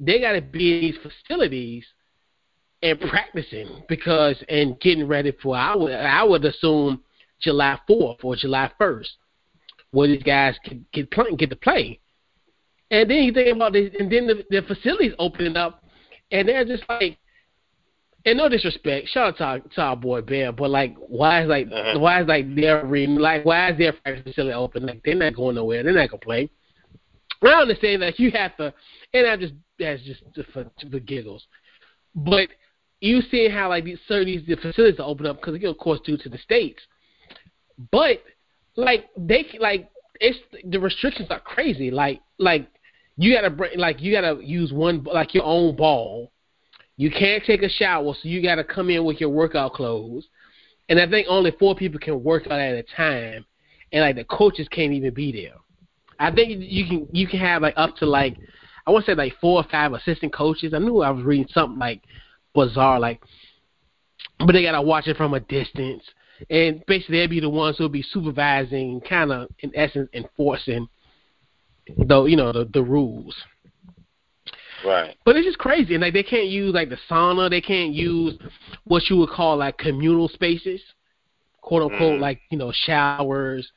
they 0.00 0.18
gotta 0.20 0.42
be 0.42 0.74
in 0.74 0.80
these 0.80 0.98
facilities 1.02 1.86
and 2.82 3.00
practicing 3.00 3.84
because 3.88 4.42
and 4.48 4.78
getting 4.80 5.06
ready 5.06 5.32
for 5.42 5.56
I 5.56 5.76
would 5.76 5.92
I 5.92 6.24
would 6.24 6.44
assume 6.44 7.02
July 7.40 7.78
fourth 7.86 8.24
or 8.24 8.34
July 8.34 8.70
first, 8.76 9.10
where 9.92 10.08
these 10.08 10.22
guys 10.22 10.56
can 10.64 10.84
get 10.92 11.10
play, 11.12 11.34
get 11.36 11.50
to 11.50 11.56
play. 11.56 12.00
And 12.90 13.08
then 13.08 13.22
you 13.22 13.32
think 13.32 13.56
about 13.56 13.72
this, 13.72 13.94
and 13.98 14.10
then 14.10 14.26
the, 14.26 14.44
the 14.50 14.62
facilities 14.62 15.14
opening 15.18 15.56
up, 15.56 15.81
and 16.32 16.48
they're 16.48 16.64
just 16.64 16.82
like, 16.88 17.18
and 18.24 18.38
no 18.38 18.48
disrespect, 18.48 19.08
shout 19.08 19.28
out 19.28 19.36
to 19.38 19.44
our, 19.44 19.58
to 19.60 19.80
our 19.80 19.96
boy 19.96 20.20
Bear, 20.22 20.52
but 20.52 20.70
like, 20.70 20.94
why 20.96 21.42
is 21.42 21.48
like, 21.48 21.68
Uh-huh. 21.70 21.98
why 21.98 22.22
is 22.22 22.28
like 22.28 22.54
their 22.54 22.80
arena, 22.84 23.20
like, 23.20 23.44
why 23.44 23.70
is 23.70 23.78
their 23.78 23.92
practice 23.92 24.24
facility 24.24 24.54
open? 24.54 24.86
Like, 24.86 25.02
they're 25.04 25.14
not 25.14 25.34
going 25.34 25.56
nowhere, 25.56 25.82
they're 25.82 25.92
not 25.92 26.10
gonna 26.10 26.20
play. 26.20 26.50
I 27.42 27.48
understand 27.48 28.02
that 28.02 28.18
you 28.20 28.30
have 28.32 28.56
to, 28.56 28.72
and 29.14 29.26
I 29.26 29.36
just 29.36 29.54
that's 29.78 30.02
just 30.02 30.22
for, 30.52 30.70
the 30.90 31.00
giggles, 31.00 31.44
but 32.14 32.48
you 33.00 33.20
see 33.20 33.48
how 33.48 33.68
like 33.68 33.84
these 33.84 33.98
certain 34.06 34.26
these 34.26 34.46
the 34.46 34.54
facilities 34.56 35.00
are 35.00 35.08
open 35.08 35.26
up 35.26 35.40
because 35.40 35.60
of 35.62 35.78
course 35.78 35.98
due 36.04 36.16
to 36.18 36.28
the 36.28 36.38
states, 36.38 36.80
but 37.90 38.22
like 38.76 39.08
they 39.16 39.44
like 39.58 39.90
it's 40.20 40.38
the 40.64 40.78
restrictions 40.78 41.28
are 41.30 41.40
crazy. 41.40 41.90
Like 41.90 42.20
like 42.38 42.68
you 43.16 43.34
gotta 43.34 43.50
bring 43.50 43.78
like 43.78 44.00
you 44.00 44.12
gotta 44.12 44.42
use 44.42 44.72
one 44.72 45.04
like 45.04 45.34
your 45.34 45.44
own 45.44 45.76
ball. 45.76 46.32
You 46.96 47.10
can't 47.10 47.44
take 47.44 47.62
a 47.62 47.68
shower, 47.68 48.14
so 48.14 48.28
you 48.28 48.42
gotta 48.42 48.64
come 48.64 48.90
in 48.90 49.04
with 49.04 49.20
your 49.20 49.30
workout 49.30 49.74
clothes. 49.74 50.26
And 50.88 51.00
I 51.00 51.08
think 51.08 51.26
only 51.28 51.52
four 51.58 51.74
people 51.74 51.98
can 51.98 52.22
work 52.22 52.46
out 52.46 52.60
at 52.60 52.74
a 52.74 52.84
time, 52.96 53.44
and 53.92 54.02
like 54.02 54.16
the 54.16 54.24
coaches 54.24 54.68
can't 54.70 54.92
even 54.92 55.14
be 55.14 55.32
there. 55.32 55.54
I 56.18 56.30
think 56.30 56.60
you 56.60 56.86
can 56.86 57.08
you 57.12 57.26
can 57.26 57.40
have 57.40 57.62
like 57.62 57.74
up 57.76 57.96
to 57.96 58.06
like 58.06 58.36
I 58.86 58.90
want 58.90 59.04
to 59.04 59.12
say 59.12 59.16
like 59.16 59.34
four 59.40 59.60
or 59.60 59.68
five 59.70 59.92
assistant 59.92 60.32
coaches. 60.32 60.74
I 60.74 60.78
knew 60.78 61.02
I 61.02 61.10
was 61.10 61.24
reading 61.24 61.48
something 61.52 61.78
like 61.78 62.02
bizarre, 62.54 62.98
like, 62.98 63.22
but 64.38 64.52
they 64.52 64.62
gotta 64.62 64.82
watch 64.82 65.06
it 65.06 65.16
from 65.16 65.34
a 65.34 65.40
distance, 65.40 66.02
and 66.50 66.82
basically 66.86 67.18
they'll 67.18 67.28
be 67.28 67.40
the 67.40 67.48
ones 67.48 67.76
who'll 67.78 67.88
be 67.88 68.02
supervising, 68.02 68.92
and 68.92 69.04
kind 69.04 69.32
of 69.32 69.48
in 69.60 69.70
essence 69.74 70.08
enforcing, 70.12 70.88
though 72.06 72.26
you 72.26 72.36
know 72.36 72.52
the 72.52 72.68
the 72.72 72.82
rules. 72.82 73.34
Right. 74.84 75.16
But 75.24 75.36
it's 75.36 75.46
just 75.46 75.58
crazy, 75.58 75.94
and 75.94 76.02
like 76.02 76.12
they 76.12 76.24
can't 76.24 76.48
use 76.48 76.74
like 76.74 76.88
the 76.88 76.98
sauna, 77.08 77.48
they 77.48 77.60
can't 77.60 77.92
use 77.92 78.36
what 78.84 79.08
you 79.08 79.16
would 79.18 79.30
call 79.30 79.56
like 79.56 79.78
communal 79.78 80.28
spaces, 80.28 80.80
quote 81.60 81.82
unquote, 81.82 82.18
Mhm. 82.18 82.20
like 82.20 82.40
you 82.50 82.58
know 82.58 82.72
showers, 82.72 83.70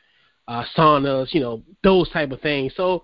uh, 0.47 0.63
saunas, 0.75 1.33
you 1.33 1.41
know 1.41 1.63
those 1.83 2.09
type 2.09 2.31
of 2.31 2.41
things. 2.41 2.73
So 2.75 3.03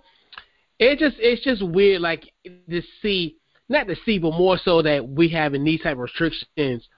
it 0.80 0.98
just 0.98 1.16
it's 1.20 1.42
just 1.44 1.62
weird, 1.62 2.00
like 2.00 2.24
to 2.44 2.82
see 3.00 3.36
not 3.68 3.86
to 3.86 3.96
see, 4.04 4.18
but 4.18 4.32
more 4.32 4.58
so 4.58 4.82
that 4.82 5.08
we 5.08 5.28
having 5.28 5.62
these 5.64 5.80
type 5.80 5.92
of 5.92 6.00
restrictions 6.00 6.88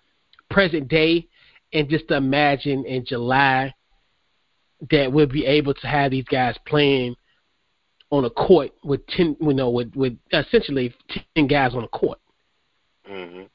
present 0.51 0.89
day, 0.89 1.28
and 1.74 1.89
just 1.89 2.10
imagine 2.10 2.85
in 2.86 3.05
July 3.05 3.74
that 4.90 5.12
we'll 5.12 5.26
be 5.26 5.44
able 5.44 5.74
to 5.74 5.86
have 5.86 6.10
these 6.10 6.24
guys 6.24 6.56
playing 6.66 7.14
on 8.10 8.24
a 8.24 8.31
court 8.31 8.70
with 8.85 9.06
ten, 9.09 9.36
you 9.40 9.55
know, 9.55 9.70
with 9.70 9.94
with 9.94 10.16
essentially 10.32 10.94
ten 11.36 11.47
guys 11.47 11.74
on 11.74 11.85
a 11.85 11.89
court. 11.89 12.18
Mhm. 13.09 13.48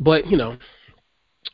But 0.00 0.26
you 0.26 0.36
know, 0.36 0.52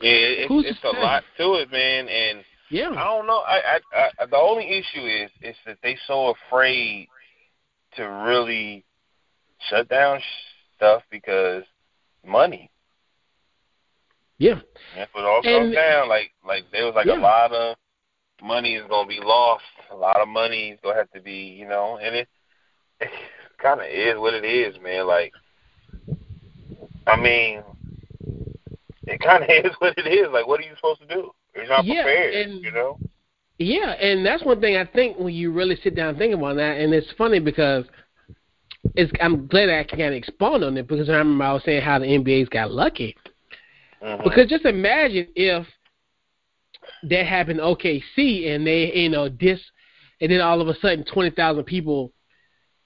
Yeah, 0.01 0.11
it's, 0.11 0.67
it's 0.69 0.83
a 0.83 0.99
lot 0.99 1.23
to 1.37 1.53
it, 1.55 1.71
man, 1.71 2.07
and 2.07 2.43
yeah, 2.69 2.89
I 2.89 3.03
don't 3.03 3.27
know. 3.27 3.39
I, 3.39 3.79
I, 3.93 4.09
I 4.19 4.25
the 4.25 4.37
only 4.37 4.67
issue 4.69 5.05
is 5.05 5.29
is 5.41 5.55
that 5.65 5.77
they 5.83 5.97
so 6.07 6.33
afraid 6.47 7.07
to 7.95 8.03
really 8.03 8.85
shut 9.69 9.89
down 9.89 10.19
stuff 10.77 11.03
because 11.11 11.63
money. 12.25 12.69
yeah, 14.37 14.61
That's 14.95 15.13
what 15.13 15.21
it 15.21 15.27
all 15.27 15.41
comes 15.43 15.75
down. 15.75 16.07
Like 16.07 16.31
like 16.45 16.63
there 16.71 16.85
was 16.85 16.95
like 16.95 17.07
Yeah. 17.07 17.19
a 17.19 17.21
lot 17.21 17.51
of 17.51 17.75
money 18.41 18.75
is 18.75 18.85
gonna 18.89 19.07
be 19.07 19.19
lost. 19.21 19.63
A 19.91 19.95
lot 19.95 20.21
of 20.21 20.27
money 20.27 20.69
is 20.69 20.79
gonna 20.83 20.95
have 20.97 21.11
to 21.11 21.21
be, 21.21 21.55
you 21.59 21.67
know, 21.67 21.97
and 22.01 22.15
it, 22.15 22.27
it 22.99 23.09
kind 23.61 23.79
of 23.79 23.87
is 23.87 24.17
what 24.17 24.33
it 24.33 24.45
is, 24.45 24.75
man. 24.81 25.07
Like, 25.07 25.33
I 27.07 27.15
mean, 27.15 27.63
it 29.07 29.19
kind 29.19 29.43
of 29.43 29.49
is 29.65 29.71
what 29.79 29.97
it 29.97 30.07
is. 30.07 30.27
Like, 30.31 30.47
what 30.47 30.59
are 30.59 30.63
you 30.63 30.75
supposed 30.75 31.01
to 31.01 31.07
do? 31.07 31.31
You're 31.55 31.67
not 31.67 31.85
Yeah, 31.85 32.03
prepared, 32.03 32.33
and- 32.35 32.63
you 32.63 32.71
know. 32.71 32.97
yeah, 33.57 33.91
and 33.91 34.25
that's 34.25 34.43
one 34.45 34.61
thing 34.61 34.77
I 34.77 34.85
think 34.85 35.17
when 35.17 35.33
you 35.33 35.51
really 35.51 35.75
sit 35.83 35.95
down 35.95 36.09
and 36.09 36.17
think 36.17 36.33
about 36.33 36.55
that, 36.57 36.77
and 36.79 36.93
it's 36.93 37.11
funny 37.17 37.39
because 37.39 37.85
it's 38.95 39.11
I'm 39.21 39.47
glad 39.47 39.69
I 39.69 39.83
can 39.83 39.97
kind 39.99 40.13
of 40.13 40.17
expand 40.17 40.63
on 40.63 40.77
it 40.77 40.87
because 40.87 41.09
I 41.09 41.13
remember 41.13 41.43
I 41.43 41.53
was 41.53 41.63
saying 41.63 41.81
how 41.81 41.99
the 41.99 42.05
NBA's 42.05 42.49
got 42.49 42.71
lucky 42.71 43.15
Mhm. 44.01 44.23
because 44.23 44.47
just 44.47 44.65
imagine 44.65 45.27
if 45.35 45.65
that 47.03 47.25
happened 47.25 47.59
to 47.59 47.63
OKC 47.63 48.53
and 48.53 48.65
they 48.65 48.91
you 48.93 49.09
know 49.09 49.29
this 49.29 49.59
and 50.21 50.31
then 50.31 50.41
all 50.41 50.61
of 50.61 50.67
a 50.67 50.75
sudden 50.79 51.05
twenty 51.05 51.29
thousand 51.31 51.63
people 51.65 52.11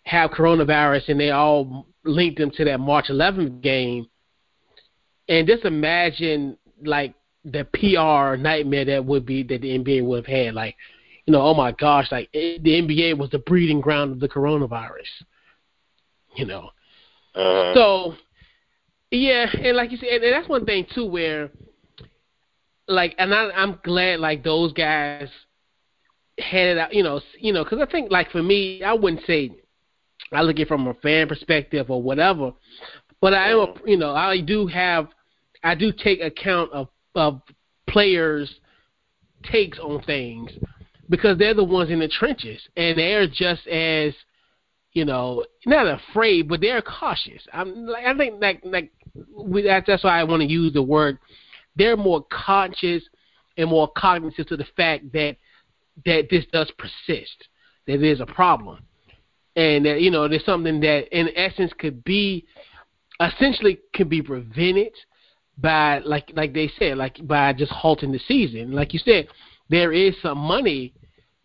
have 0.03 0.31
coronavirus 0.31 1.09
and 1.09 1.19
they 1.19 1.31
all 1.31 1.87
linked 2.03 2.37
them 2.37 2.51
to 2.51 2.65
that 2.65 2.79
March 2.79 3.05
11th 3.09 3.61
game. 3.61 4.05
And 5.29 5.47
just 5.47 5.63
imagine 5.63 6.57
like 6.83 7.13
the 7.45 7.63
PR 7.63 8.35
nightmare 8.35 8.83
that 8.83 9.05
would 9.05 9.25
be 9.25 9.43
that 9.43 9.61
the 9.61 9.79
NBA 9.79 10.03
would 10.03 10.25
have 10.25 10.35
had. 10.35 10.53
Like 10.53 10.75
you 11.25 11.31
know 11.31 11.41
oh 11.41 11.53
my 11.53 11.71
gosh 11.71 12.11
like 12.11 12.29
it, 12.33 12.61
the 12.63 12.81
NBA 12.81 13.17
was 13.17 13.29
the 13.29 13.39
breeding 13.39 13.81
ground 13.81 14.11
of 14.11 14.19
the 14.19 14.27
coronavirus 14.27 15.07
you 16.35 16.45
know. 16.45 16.69
Uh-huh. 17.35 17.73
so, 17.73 18.15
yeah, 19.11 19.47
and 19.51 19.75
like 19.75 19.91
you 19.91 19.97
said, 19.97 20.21
and 20.21 20.33
that's 20.33 20.49
one 20.49 20.65
thing 20.65 20.85
too, 20.93 21.05
where, 21.05 21.49
like, 22.87 23.15
and 23.17 23.33
I, 23.33 23.49
I'm 23.51 23.79
glad 23.83 24.19
like 24.19 24.43
those 24.43 24.73
guys 24.73 25.29
had 26.39 26.67
it 26.67 26.77
out, 26.77 26.93
you 26.93 27.03
know, 27.03 27.21
you 27.39 27.53
know, 27.53 27.63
because 27.63 27.79
I 27.81 27.91
think 27.91 28.11
like 28.11 28.31
for 28.31 28.43
me, 28.43 28.83
I 28.83 28.93
wouldn't 28.93 29.25
say 29.25 29.51
I 30.31 30.41
look 30.41 30.55
at 30.55 30.61
it 30.61 30.67
from 30.67 30.87
a 30.87 30.93
fan 30.95 31.27
perspective 31.27 31.89
or 31.89 32.01
whatever, 32.01 32.53
but 33.21 33.33
I 33.33 33.49
am, 33.51 33.59
a, 33.59 33.73
you 33.85 33.97
know, 33.97 34.15
I 34.15 34.41
do 34.41 34.67
have, 34.67 35.07
I 35.63 35.75
do 35.75 35.91
take 35.91 36.21
account 36.21 36.71
of 36.73 36.87
of 37.15 37.41
players' 37.87 38.53
takes 39.43 39.77
on 39.77 40.01
things 40.03 40.51
because 41.09 41.37
they're 41.37 41.53
the 41.53 41.63
ones 41.63 41.91
in 41.91 41.99
the 41.99 42.07
trenches 42.07 42.61
and 42.75 42.97
they're 42.97 43.27
just 43.27 43.67
as 43.67 44.13
you 44.93 45.05
know, 45.05 45.43
not 45.65 45.87
afraid, 45.87 46.47
but 46.47 46.61
they're 46.61 46.81
cautious. 46.81 47.41
I'm 47.51 47.85
like 47.87 48.05
I 48.05 48.15
think 48.15 48.41
like 48.41 48.61
like 48.63 48.91
we, 49.35 49.63
that's 49.63 50.03
why 50.03 50.19
I 50.19 50.23
want 50.23 50.41
to 50.41 50.47
use 50.47 50.73
the 50.73 50.83
word. 50.83 51.17
They're 51.75 51.97
more 51.97 52.25
conscious 52.31 53.03
and 53.57 53.69
more 53.69 53.89
cognizant 53.95 54.47
to 54.49 54.57
the 54.57 54.67
fact 54.75 55.11
that 55.13 55.37
that 56.05 56.27
this 56.29 56.45
does 56.51 56.71
persist, 56.77 57.47
that 57.87 57.97
there's 57.99 58.19
a 58.19 58.25
problem, 58.25 58.79
and 59.55 59.85
that 59.85 60.01
you 60.01 60.11
know 60.11 60.27
there's 60.27 60.45
something 60.45 60.79
that 60.81 61.07
in 61.17 61.29
essence 61.35 61.71
could 61.77 62.03
be 62.03 62.45
essentially 63.19 63.79
could 63.93 64.09
be 64.09 64.21
prevented 64.21 64.93
by 65.57 65.99
like 65.99 66.31
like 66.33 66.53
they 66.53 66.71
said 66.79 66.97
like 66.97 67.25
by 67.27 67.53
just 67.53 67.71
halting 67.71 68.11
the 68.11 68.19
season. 68.27 68.71
Like 68.71 68.93
you 68.93 68.99
said, 68.99 69.27
there 69.69 69.91
is 69.91 70.15
some 70.21 70.37
money 70.37 70.93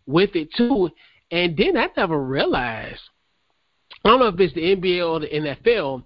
with 0.05 0.35
it 0.35 0.49
too. 0.55 0.89
And 1.31 1.55
then 1.55 1.77
I 1.77 1.89
never 1.95 2.23
realized 2.23 3.01
I 4.03 4.09
don't 4.09 4.19
know 4.19 4.27
if 4.27 4.39
it's 4.39 4.53
the 4.53 4.75
NBA 4.75 5.07
or 5.07 5.19
the 5.19 5.27
NFL 5.27 6.03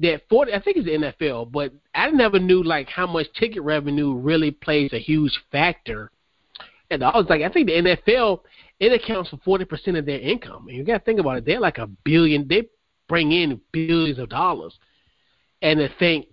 that 0.00 0.22
forty 0.28 0.52
I 0.52 0.60
think 0.60 0.76
it's 0.76 0.86
the 0.86 0.92
NFL, 0.92 1.50
but 1.50 1.72
I 1.94 2.10
never 2.10 2.38
knew 2.38 2.62
like 2.62 2.88
how 2.88 3.06
much 3.06 3.26
ticket 3.38 3.62
revenue 3.62 4.14
really 4.14 4.50
plays 4.50 4.92
a 4.92 4.98
huge 4.98 5.38
factor. 5.50 6.10
And 6.90 7.04
I 7.04 7.16
was 7.16 7.26
like, 7.28 7.42
I 7.42 7.48
think 7.48 7.66
the 7.66 7.74
NFL 7.74 8.40
it 8.80 8.92
accounts 8.92 9.30
for 9.30 9.38
forty 9.44 9.64
percent 9.64 9.96
of 9.96 10.06
their 10.06 10.20
income. 10.20 10.68
And 10.68 10.76
you 10.76 10.84
gotta 10.84 11.04
think 11.04 11.20
about 11.20 11.38
it, 11.38 11.44
they're 11.44 11.60
like 11.60 11.78
a 11.78 11.86
billion 12.04 12.46
they 12.48 12.68
bring 13.08 13.32
in 13.32 13.60
billions 13.72 14.18
of 14.18 14.28
dollars. 14.28 14.74
And 15.62 15.78
to 15.80 15.88
think 15.98 16.26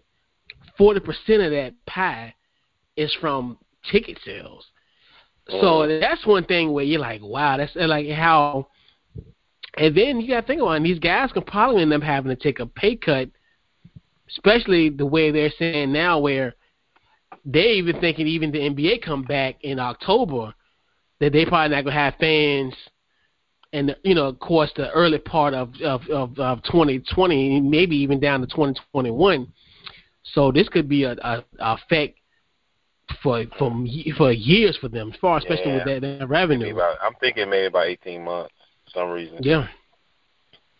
forty 0.78 1.00
percent 1.00 1.42
of 1.42 1.52
that 1.52 1.74
pie 1.88 2.36
is 2.96 3.16
from 3.20 3.58
ticket 3.92 4.20
sales. 4.26 4.66
So 5.48 6.00
that's 6.00 6.26
one 6.26 6.46
thing 6.46 6.72
where 6.72 6.84
you're 6.84 7.00
like, 7.00 7.22
wow, 7.22 7.58
that's 7.58 7.76
uh, 7.76 7.88
like 7.88 8.10
how. 8.10 8.68
And 9.78 9.96
then 9.96 10.22
you 10.22 10.30
got 10.30 10.42
to 10.42 10.48
think 10.48 10.62
about 10.62 10.78
it, 10.78 10.84
these 10.84 11.00
guys 11.00 11.32
can 11.34 11.44
probably 11.44 11.82
end 11.82 11.94
up 11.94 12.02
having 12.02 12.30
to 12.30 12.42
take 12.42 12.60
a 12.60 12.66
pay 12.66 12.96
cut, 12.96 13.30
especially 14.30 14.90
the 14.90 15.06
way 15.06 15.32
they're 15.32 15.52
saying 15.58 15.92
now, 15.92 16.20
where 16.20 16.56
they're 17.46 17.74
even 17.74 18.00
thinking 18.00 18.28
even 18.28 18.52
the 18.52 18.60
NBA 18.60 19.02
come 19.02 19.24
back 19.24 19.56
in 19.62 19.80
October, 19.80 20.54
that 21.20 21.32
they 21.34 21.46
probably 21.46 21.76
not 21.76 21.84
gonna 21.84 21.96
have 21.96 22.16
fans, 22.20 22.74
and 23.74 23.96
you 24.04 24.16
know, 24.16 24.28
of 24.28 24.40
course, 24.40 24.72
the 24.76 24.90
early 24.92 25.20
part 25.20 25.54
of 25.54 25.74
of 25.82 26.02
of, 26.10 26.38
of 26.40 26.64
2020, 26.64 27.62
maybe 27.62 27.96
even 27.96 28.20
down 28.20 28.42
to 28.42 28.48
2021. 28.48 29.48
So 30.34 30.52
this 30.52 30.68
could 30.70 30.90
be 30.90 31.04
a, 31.04 31.12
a, 31.12 31.44
a 31.60 31.74
effect 31.74 32.20
for 33.22 33.44
for 33.60 33.72
for 34.18 34.32
years 34.32 34.78
for 34.78 34.88
them, 34.90 35.12
as 35.14 35.20
far 35.20 35.38
especially 35.38 35.72
Yeah. 35.72 35.86
with 35.86 36.02
that, 36.02 36.20
that 36.20 36.30
revenue. 36.30 36.74
About, 36.74 36.98
I'm 37.02 37.14
thinking 37.20 37.50
maybe 37.50 37.68
about 37.68 37.88
18 37.88 38.24
months 38.24 38.54
for 38.86 39.00
some 39.00 39.10
reason. 39.10 39.38
Yeah, 39.42 39.68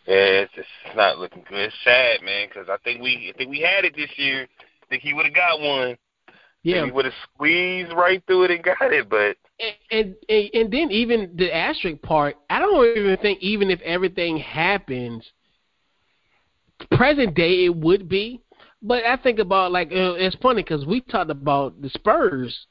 Yeah, 0.06 0.44
it's 0.44 0.54
just 0.54 0.68
it's 0.86 0.96
not 0.96 1.18
looking 1.18 1.44
good. 1.48 1.58
It's 1.58 1.74
sad, 1.84 2.22
man, 2.22 2.48
because 2.48 2.68
I 2.68 2.76
think 2.84 3.02
we 3.02 3.32
I 3.34 3.36
think 3.36 3.50
we 3.50 3.60
had 3.60 3.84
it 3.84 3.94
this 3.96 4.10
year. 4.16 4.46
I 4.82 4.86
think 4.88 5.02
he 5.02 5.12
would 5.12 5.26
have 5.26 5.34
got 5.34 5.60
one. 5.60 5.96
yeah. 6.62 6.84
He 6.84 6.90
would 6.90 7.04
have 7.04 7.14
squeezed 7.34 7.92
right 7.92 8.22
through 8.26 8.44
it 8.44 8.50
and 8.50 8.64
got 8.64 8.92
it, 8.92 9.08
but 9.08 9.36
and, 9.90 10.14
and 10.28 10.50
and 10.54 10.72
then 10.72 10.90
even 10.90 11.34
the 11.36 11.54
asterisk 11.54 12.02
part, 12.02 12.36
I 12.50 12.58
don't 12.60 12.86
even 12.96 13.16
think 13.18 13.40
even 13.42 13.70
if 13.70 13.80
everything 13.80 14.38
happens, 14.38 15.24
present 16.92 17.34
day 17.34 17.64
it 17.64 17.74
would 17.74 18.08
be. 18.08 18.40
But 18.82 19.04
I 19.04 19.16
think 19.16 19.38
about 19.38 19.72
like 19.72 19.88
uh, 19.90 20.14
it's 20.14 20.36
funny 20.36 20.62
because 20.62 20.86
we 20.86 21.00
talked 21.00 21.30
about 21.30 21.80
the 21.80 21.88
Spurs 21.90 22.66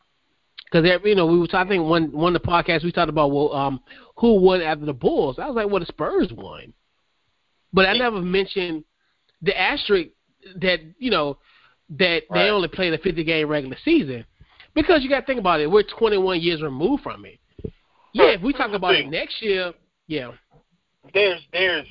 because 0.65 0.87
you 1.03 1.15
know 1.15 1.25
we 1.25 1.39
was 1.39 1.49
I 1.53 1.65
think 1.67 1.83
one 1.83 2.11
one 2.11 2.35
of 2.35 2.41
the 2.41 2.47
podcasts 2.47 2.83
we 2.83 2.91
talked 2.91 3.09
about 3.09 3.31
well 3.31 3.53
um 3.53 3.81
who 4.17 4.39
won 4.39 4.61
after 4.61 4.85
the 4.85 4.93
Bulls. 4.93 5.37
I 5.39 5.47
was 5.47 5.55
like 5.55 5.69
well 5.69 5.79
the 5.79 5.85
Spurs 5.85 6.31
won, 6.33 6.73
but 7.75 7.85
I 7.85 7.93
never 7.93 8.21
mentioned 8.21 8.85
the 9.41 9.59
asterisk 9.59 10.09
that 10.61 10.79
you 10.97 11.11
know 11.11 11.37
that 11.89 12.23
Right. 12.29 12.45
they 12.45 12.49
only 12.49 12.69
played 12.69 12.93
the 12.93 12.97
50 12.97 13.23
game 13.23 13.47
regular 13.47 13.77
season 13.83 14.25
because 14.73 15.03
you 15.03 15.09
got 15.09 15.19
to 15.19 15.25
think 15.25 15.39
about 15.39 15.59
it. 15.59 15.69
We're 15.69 15.83
21 15.83 16.39
years 16.39 16.63
removed 16.63 17.03
from 17.03 17.25
it. 17.25 17.39
Yeah, 18.13 18.29
if 18.29 18.41
we 18.41 18.53
talk 18.53 18.71
about 18.71 18.95
it 18.95 19.07
next 19.07 19.41
year, 19.41 19.73
yeah, 20.07 20.31
there's 21.13 21.41
there's 21.51 21.85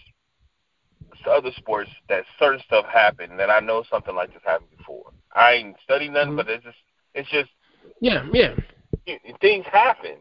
other 1.31 1.52
sports 1.56 1.90
that 2.09 2.24
certain 2.39 2.61
stuff 2.66 2.86
happened 2.86 3.39
that 3.39 3.51
I 3.51 3.61
know 3.61 3.85
something 3.90 4.15
like 4.15 4.32
this 4.32 4.43
happened 4.44 4.70
before. 4.77 5.12
I 5.35 5.52
ain't 5.52 5.77
studied 5.85 6.12
nothing, 6.12 6.32
Mhm. 6.32 6.36
but 6.36 6.48
it's 6.48 6.65
just 6.65 6.78
it's 7.15 7.31
just 7.31 7.51
yeah, 8.01 8.27
yeah, 8.32 8.55
things 9.40 9.66
happen. 9.66 10.16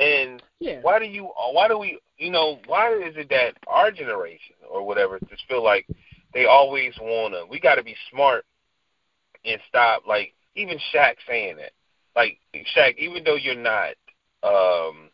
And 0.00 0.42
yeah. 0.60 0.80
why 0.80 0.98
do 0.98 1.04
you 1.04 1.30
why 1.52 1.68
do 1.68 1.78
we 1.78 1.98
you 2.16 2.30
know 2.30 2.58
why 2.66 2.92
is 2.94 3.16
it 3.16 3.28
that 3.28 3.52
our 3.68 3.90
generation 3.90 4.56
or 4.68 4.84
whatever 4.86 5.18
just 5.28 5.42
feel 5.46 5.62
like 5.62 5.86
they 6.32 6.46
always 6.46 6.94
wanna 7.00 7.44
we 7.48 7.60
got 7.60 7.74
to 7.74 7.84
be 7.84 7.94
smart 8.10 8.46
and 9.44 9.60
stop 9.68 10.02
like 10.08 10.32
even 10.56 10.78
Shaq 10.92 11.14
saying 11.28 11.56
that. 11.56 11.72
Like 12.16 12.38
Shaq 12.74 12.96
even 12.96 13.24
though 13.24 13.36
you're 13.36 13.54
not 13.54 13.90
um 14.42 15.10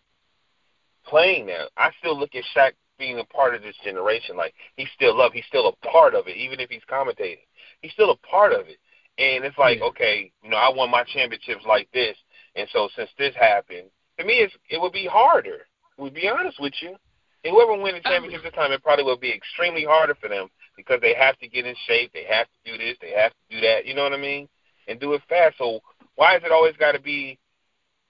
playing 1.05 1.47
now 1.47 1.67
I 1.77 1.91
still 1.99 2.17
look 2.17 2.37
at 2.37 2.45
Shaq 2.57 2.73
being 2.97 3.19
a 3.19 3.25
part 3.25 3.57
of 3.57 3.63
this 3.63 3.77
generation. 3.83 4.37
Like 4.37 4.55
he's 4.77 4.89
still 4.95 5.21
up. 5.21 5.33
He's 5.33 5.45
still 5.47 5.69
a 5.69 5.87
part 5.89 6.15
of 6.15 6.29
it 6.29 6.37
even 6.37 6.61
if 6.61 6.71
he's 6.71 6.83
commentating. 6.89 7.47
He's 7.83 7.93
still 7.93 8.13
a 8.13 8.27
part 8.27 8.53
of 8.53 8.69
it. 8.69 8.79
And 9.19 9.45
it's 9.45 9.59
like 9.59 9.79
Yeah. 9.79 9.87
okay 9.87 10.31
you 10.45 10.51
know 10.51 10.59
I 10.59 10.73
won 10.73 10.93
my 10.93 11.03
championships 11.03 11.65
like 11.67 11.89
this. 11.93 12.17
And 12.55 12.69
so 12.73 12.89
since 12.95 13.11
this 13.19 13.35
happened 13.35 13.89
to 14.19 14.25
me, 14.25 14.35
it's, 14.35 14.55
it 14.69 14.81
would 14.81 14.93
be 14.93 15.07
harder. 15.07 15.67
To 15.99 16.11
be 16.11 16.29
honest 16.29 16.61
with 16.61 16.75
you, 16.81 16.97
and 17.45 17.55
whoever 17.55 17.81
wins 17.81 17.99
the 18.03 18.09
championship 18.09 18.43
this 18.43 18.53
time, 18.53 18.73
it 18.73 18.83
probably 18.83 19.05
will 19.05 19.17
be 19.17 19.33
extremely 19.33 19.85
harder 19.85 20.15
for 20.15 20.29
them 20.29 20.49
because 20.77 21.01
they 21.01 21.15
have 21.15 21.39
to 21.39 21.49
get 21.49 21.65
in 21.65 21.75
shape, 21.87 22.13
they 22.13 22.25
have 22.25 22.47
to 22.47 22.73
do 22.73 22.77
this, 22.77 22.97
they 23.01 23.13
have 23.13 23.31
to 23.31 23.55
do 23.55 23.61
that. 23.61 23.87
You 23.87 23.95
know 23.95 24.03
what 24.03 24.13
I 24.13 24.19
mean? 24.19 24.49
And 24.89 25.01
do 25.01 25.13
it 25.15 25.23
fast. 25.29 25.57
So 25.59 25.81
why 26.17 26.33
has 26.33 26.43
it 26.45 26.53
always 26.53 26.77
got 26.77 26.93
to 26.93 27.01
be? 27.01 27.39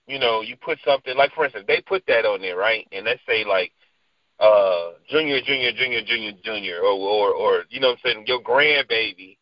You 0.07 0.21
know, 0.21 0.41
you 0.41 0.57
put 0.57 0.79
something 0.85 1.17
like, 1.17 1.33
for 1.33 1.45
instance, 1.45 1.65
they 1.67 1.81
put 1.81 2.05
that 2.07 2.25
on 2.25 2.41
there, 2.41 2.57
right? 2.57 2.87
And 2.93 3.05
let's 3.05 3.21
say 3.27 3.45
like 3.45 3.73
uh 4.39 4.93
junior, 5.11 5.41
junior, 5.41 5.73
junior, 5.73 6.03
junior, 6.03 6.33
junior, 6.45 6.79
or 6.79 6.93
or 6.93 7.31
or 7.33 7.65
you 7.71 7.81
know 7.81 7.89
what 7.89 7.99
I'm 8.05 8.13
saying, 8.13 8.25
your 8.27 8.41
grandbaby 8.43 9.37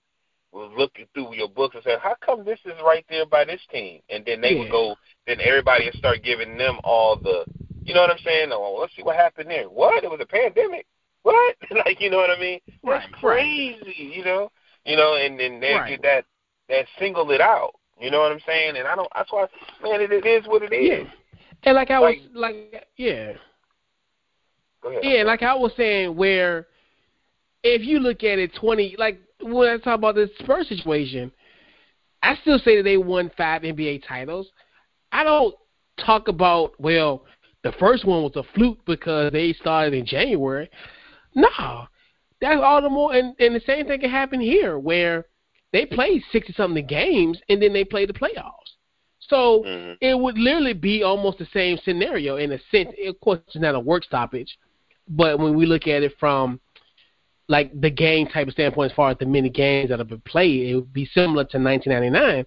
was 0.55 0.73
looking 0.79 1.07
through 1.13 1.35
your 1.35 1.49
books 1.49 1.75
and 1.75 1.85
saying, 1.85 1.99
How 2.01 2.17
come 2.25 2.45
this 2.45 2.61
is 2.65 2.75
right 2.85 3.05
there 3.11 3.27
by 3.27 3.45
this 3.45 3.61
team? 3.71 4.01
And 4.09 4.25
then 4.25 4.41
they 4.41 4.55
would 4.55 4.71
go 4.71 4.97
then 5.27 5.41
everybody 5.41 5.87
would 5.87 5.95
start 5.95 6.23
giving 6.23 6.57
them 6.59 6.79
all 6.85 7.17
the 7.17 7.45
you 7.85 7.93
know 7.93 8.01
what 8.01 8.11
I'm 8.11 8.19
saying? 8.25 8.49
Oh, 8.53 8.79
let's 8.81 8.97
see 8.97 9.03
what 9.03 9.17
happened 9.17 9.51
there. 9.51 9.65
What? 9.65 10.03
It 10.05 10.11
was 10.11 10.21
a 10.23 10.27
pandemic. 10.27 10.87
What? 11.23 11.55
like 11.85 12.01
you 12.01 12.11
know 12.11 12.17
what 12.19 12.31
I 12.31 12.41
mean? 12.41 12.61
That's 12.67 12.79
Right, 12.83 13.03
right. 13.11 13.13
crazy, 13.21 14.13
you 14.17 14.25
know? 14.25 14.51
You 14.87 14.97
know, 14.97 15.17
and 15.17 15.39
then 15.39 15.61
they 15.61 15.75
Right. 15.75 15.91
get 15.91 16.03
that 16.03 16.25
that 16.69 16.87
single 16.99 17.31
it 17.31 17.41
out. 17.41 17.73
You 18.01 18.11
know 18.11 18.21
what 18.21 18.33
I'm 18.33 18.41
saying? 18.47 18.77
And 18.77 18.87
I 18.89 18.97
don't 18.97 19.09
that's 19.15 19.31
why 19.33 19.47
man, 19.83 20.01
it, 20.01 20.13
it 20.13 20.27
is 20.27 20.47
what 20.47 20.63
it 20.63 20.73
is. 20.75 21.07
Yeah. 21.07 21.11
And 21.65 21.75
like 21.77 21.91
I 21.91 21.99
was 22.01 22.15
Like- 22.35 22.63
like 22.73 22.87
yeah. 22.97 23.33
Yeah, 25.03 25.23
like 25.23 25.43
I 25.43 25.55
was 25.55 25.73
saying, 25.79 26.15
where 26.15 26.67
if 27.63 27.83
you 27.83 28.01
look 28.01 28.23
at 28.23 28.39
it, 28.39 28.55
twenty 28.55 28.95
like 28.99 29.19
when 29.41 29.69
I 29.71 29.79
talk 29.79 29.95
about 29.99 30.15
the 30.15 30.31
Spurs 30.41 30.69
situation, 30.69 31.33
I 32.23 32.37
still 32.43 32.59
say 32.59 32.77
that 32.77 32.83
they 32.83 32.99
won 32.99 33.31
five 33.37 33.63
NBA 33.63 34.07
titles. 34.07 34.51
I 35.15 35.23
don't 35.23 35.55
talk 36.05 36.27
about 36.27 36.79
well, 36.81 37.25
the 37.63 37.73
first 37.79 38.05
one 38.05 38.23
was 38.25 38.33
a 38.35 38.43
fluke 38.55 38.85
because 38.85 39.33
they 39.33 39.53
started 39.53 39.95
in 39.95 40.05
January. 40.05 40.69
No, 41.37 41.87
that's 42.41 42.61
all 42.61 42.83
the 42.83 42.91
more, 42.91 43.15
and, 43.15 43.35
and 43.39 43.55
the 43.55 43.61
same 43.61 43.87
thing 43.87 44.01
can 44.01 44.11
happen 44.11 44.41
here 44.41 44.79
where 44.79 45.27
they 45.73 45.87
played 45.87 46.23
sixty 46.33 46.53
something 46.53 46.85
games 46.87 47.41
and 47.49 47.63
then 47.63 47.73
they 47.73 47.85
played 47.85 48.09
the 48.09 48.13
playoffs. 48.13 48.75
So 49.21 49.63
Mhm. 49.65 49.97
it 50.01 50.19
would 50.19 50.37
literally 50.37 50.75
be 50.75 51.05
almost 51.05 51.39
the 51.39 51.47
same 51.47 51.79
scenario 51.79 52.37
in 52.37 52.51
a 52.53 52.59
sense. 52.71 52.91
Of 53.07 53.19
course, 53.21 53.39
it's 53.47 53.57
not 53.57 53.77
a 53.77 53.81
work 53.81 54.05
stoppage, 54.05 54.59
but 55.09 55.39
when 55.39 55.55
we 55.55 55.65
look 55.65 55.87
at 55.87 56.03
it 56.03 56.19
from 56.19 56.61
like 57.49 57.71
the 57.81 57.91
game 57.91 58.27
type 58.27 58.49
of 58.49 58.53
standpoint, 58.55 58.91
as 58.91 58.97
far 58.97 59.11
as 59.11 59.19
the 59.19 59.27
many 59.27 59.49
games 59.49 59.91
that 59.91 59.99
have 60.01 60.09
been 60.09 60.21
played, 60.23 60.71
it 60.71 60.75
would 60.75 60.93
be 60.93 61.07
similar 61.07 61.45
to 61.45 61.59
1999. 61.59 62.47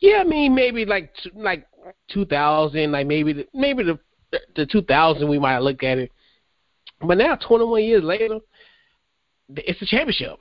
Yeah, 0.00 0.18
I 0.20 0.24
mean 0.24 0.54
maybe 0.54 0.84
like 0.84 1.12
like 1.34 1.66
2000, 2.10 2.92
like 2.92 3.06
maybe 3.06 3.32
the, 3.32 3.46
maybe 3.52 3.84
the 3.84 3.98
the 4.54 4.66
2000 4.66 5.28
we 5.28 5.38
might 5.38 5.58
look 5.58 5.82
at 5.82 5.98
it, 5.98 6.12
but 7.00 7.18
now 7.18 7.34
21 7.36 7.82
years 7.82 8.04
later, 8.04 8.38
it's 9.48 9.82
a 9.82 9.86
championship. 9.86 10.38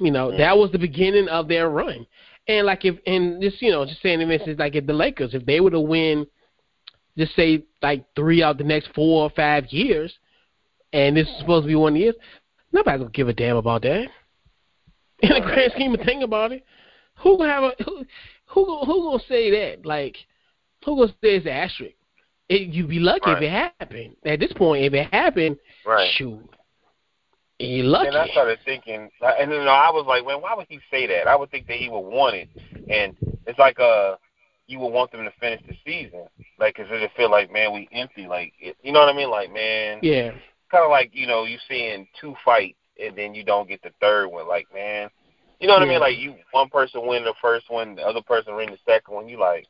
You 0.00 0.10
know, 0.10 0.36
that 0.36 0.56
was 0.56 0.70
the 0.70 0.78
beginning 0.78 1.28
of 1.28 1.48
their 1.48 1.68
run. 1.68 2.06
And 2.46 2.66
like 2.66 2.84
if 2.84 2.96
and 3.06 3.42
just 3.42 3.60
you 3.60 3.70
know, 3.70 3.84
just 3.84 4.02
saying 4.02 4.20
for 4.20 4.32
instance, 4.32 4.58
like 4.58 4.74
if 4.74 4.86
the 4.86 4.92
Lakers, 4.92 5.34
if 5.34 5.44
they 5.44 5.60
were 5.60 5.70
to 5.70 5.80
win 5.80 6.26
just 7.18 7.34
say 7.34 7.64
like 7.82 8.04
three 8.14 8.42
out 8.42 8.52
of 8.52 8.58
the 8.58 8.64
next 8.64 8.88
four 8.94 9.24
or 9.24 9.30
five 9.30 9.66
years 9.70 10.16
and 10.92 11.16
this 11.16 11.28
is 11.28 11.38
supposed 11.40 11.64
to 11.64 11.68
be 11.68 11.74
one 11.74 11.96
years, 11.96 12.14
nobody's 12.72 13.00
gonna 13.00 13.10
give 13.10 13.28
a 13.28 13.32
damn 13.32 13.56
about 13.56 13.82
that. 13.82 14.06
In 15.20 15.30
the 15.30 15.40
grand 15.40 15.72
scheme 15.74 15.94
of 15.94 16.00
thing 16.02 16.22
about 16.22 16.52
it. 16.52 16.64
Who 17.22 17.38
gonna 17.38 17.52
have 17.52 17.64
a 17.64 17.84
who 17.84 18.04
who 18.46 18.84
who 18.84 19.10
gonna 19.10 19.22
say 19.28 19.50
that? 19.50 19.86
Like 19.86 20.16
who 20.84 20.96
gonna 20.96 21.08
say 21.08 21.36
it's 21.36 21.46
an 21.46 21.52
asterisk? 21.52 21.94
It, 22.48 22.68
you'd 22.72 22.88
be 22.88 22.98
lucky 22.98 23.30
if 23.30 23.42
it 23.42 23.50
happened. 23.50 24.16
At 24.24 24.40
this 24.40 24.52
point, 24.54 24.84
if 24.84 24.94
it 24.94 25.12
happened, 25.12 25.58
Right. 25.84 26.10
shoot. 26.16 26.48
You 27.58 27.82
lucky. 27.82 28.08
And 28.08 28.16
I 28.16 28.28
started 28.28 28.58
thinking, 28.64 29.10
and 29.20 29.50
then 29.50 29.68
I 29.68 29.90
was 29.90 30.06
like, 30.06 30.24
man, 30.24 30.40
why 30.40 30.54
would 30.54 30.66
he 30.68 30.78
say 30.90 31.06
that? 31.08 31.26
I 31.26 31.34
would 31.34 31.50
think 31.50 31.66
that 31.66 31.76
he 31.76 31.88
would 31.88 31.98
want 31.98 32.36
it, 32.36 32.48
and 32.88 33.16
it's 33.46 33.58
like 33.58 33.80
uh, 33.80 34.14
you 34.68 34.78
would 34.78 34.92
want 34.92 35.10
them 35.10 35.24
to 35.24 35.32
finish 35.40 35.60
the 35.66 35.76
season, 35.84 36.24
like, 36.60 36.76
cause 36.76 36.86
it'd 36.88 37.10
feel 37.16 37.30
like, 37.30 37.50
man, 37.50 37.72
we 37.72 37.88
empty, 37.90 38.28
like, 38.28 38.52
it, 38.60 38.76
you 38.82 38.92
know 38.92 39.00
what 39.00 39.12
I 39.12 39.16
mean? 39.16 39.30
Like, 39.30 39.52
man, 39.52 39.98
yeah. 40.02 40.30
kind 40.70 40.84
of 40.84 40.90
like 40.90 41.10
you 41.12 41.26
know, 41.26 41.44
you 41.44 41.58
seeing 41.68 42.06
two 42.20 42.34
fights 42.44 42.78
and 43.02 43.16
then 43.16 43.34
you 43.34 43.44
don't 43.44 43.68
get 43.68 43.82
the 43.82 43.90
third 44.00 44.28
one, 44.28 44.46
like, 44.46 44.68
man, 44.72 45.08
you 45.60 45.66
know 45.66 45.74
what 45.74 45.82
I 45.82 45.86
mean? 45.86 46.00
Like, 46.00 46.18
you 46.18 46.34
one 46.52 46.68
person 46.68 47.06
win 47.06 47.24
the 47.24 47.34
first 47.40 47.68
one, 47.68 47.96
the 47.96 48.02
other 48.02 48.22
person 48.22 48.54
win 48.54 48.70
the 48.70 48.78
second 48.86 49.14
one, 49.14 49.28
you 49.28 49.38
like. 49.38 49.66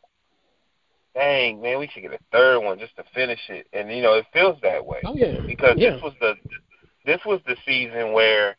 Dang 1.14 1.60
man, 1.60 1.78
we 1.78 1.88
should 1.88 2.02
get 2.02 2.12
a 2.12 2.18
third 2.30 2.60
one 2.60 2.78
just 2.78 2.94
to 2.96 3.04
finish 3.14 3.40
it, 3.48 3.66
and 3.72 3.90
you 3.90 4.02
know 4.02 4.14
it 4.14 4.26
feels 4.32 4.58
that 4.62 4.84
way 4.84 5.00
Oh 5.04 5.14
yeah. 5.14 5.40
because 5.46 5.74
yeah. 5.76 5.92
this 5.92 6.02
was 6.02 6.12
the 6.20 6.34
this 7.06 7.20
was 7.24 7.40
the 7.46 7.56
season 7.66 8.12
where 8.12 8.50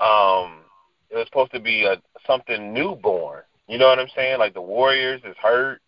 um 0.00 0.60
it 1.08 1.16
was 1.16 1.26
supposed 1.26 1.52
to 1.52 1.60
be 1.60 1.84
a 1.84 1.96
something 2.26 2.74
newborn. 2.74 3.42
You 3.68 3.78
know 3.78 3.86
what 3.86 3.98
I'm 3.98 4.08
saying? 4.14 4.38
Like 4.38 4.54
the 4.54 4.60
Warriors 4.60 5.22
is 5.24 5.36
hurt. 5.40 5.80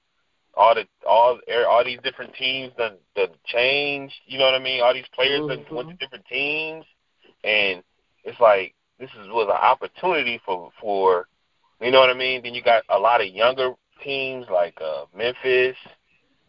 All 0.55 0.75
the 0.75 0.87
all 1.07 1.39
all 1.69 1.85
these 1.85 1.99
different 2.05 2.35
teams 2.35 2.73
done 2.79 2.97
done 3.17 3.31
changed. 3.47 4.15
You 4.27 4.39
know 4.39 4.45
what 4.45 4.55
I 4.55 4.61
mean? 4.61 4.83
All 4.83 4.95
these 4.95 5.05
players 5.15 5.41
done 5.41 5.65
went 5.71 5.91
to 5.91 5.97
different 5.97 6.27
teams, 6.27 6.85
and 7.43 7.83
it's 8.25 8.39
like 8.41 8.75
this 8.99 9.11
is 9.11 9.29
was 9.29 9.49
an 9.49 9.61
opportunity 9.61 10.41
for 10.45 10.71
for 10.81 11.27
You 11.81 11.91
know 11.91 12.01
what 12.01 12.11
I 12.11 12.15
mean? 12.15 12.43
Then 12.43 12.55
you 12.55 12.63
got 12.63 12.85
a 12.89 12.99
lot 12.99 13.21
of 13.21 13.29
younger 13.29 13.73
teams 14.03 14.47
like 14.51 14.79
uh 14.81 15.05
Memphis 15.17 15.77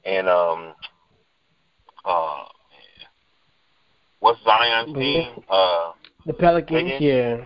and 0.05 0.27
um 0.27 0.73
uh 2.05 2.45
what's 4.19 4.41
Zion's 4.43 4.93
team? 4.93 5.43
Uh 5.49 5.91
the 6.25 6.33
Pelicans, 6.33 7.01
yeah. 7.01 7.37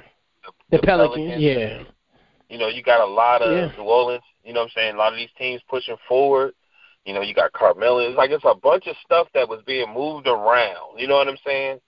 the, 0.69 0.77
The, 0.77 0.79
Pelicans, 0.79 1.41
yeah. 1.41 1.83
You 2.49 2.57
know, 2.59 2.67
you 2.67 2.83
got 2.83 3.01
a 3.01 3.11
lot 3.11 3.41
of 3.41 3.51
Yeah. 3.51 3.75
New 3.75 3.83
Orleans. 3.83 4.23
You 4.43 4.53
know 4.53 4.61
what 4.61 4.65
I'm 4.67 4.71
saying? 4.75 4.95
A 4.95 4.97
lot 4.97 5.13
of 5.13 5.19
these 5.19 5.33
teams 5.37 5.61
pushing 5.67 5.97
forward. 6.07 6.53
You 7.05 7.13
know, 7.13 7.21
you 7.21 7.33
got 7.33 7.53
Carmelo. 7.53 7.99
It's 7.99 8.17
like 8.17 8.31
it's 8.31 8.43
a 8.45 8.53
bunch 8.55 8.85
of 8.87 8.95
stuff 9.03 9.27
that 9.33 9.47
was 9.47 9.61
being 9.65 9.91
moved 9.93 10.27
around. 10.27 10.97
You 10.97 11.07
know 11.07 11.15
what 11.15 11.27
I'm 11.27 11.37
saying? 11.45 11.79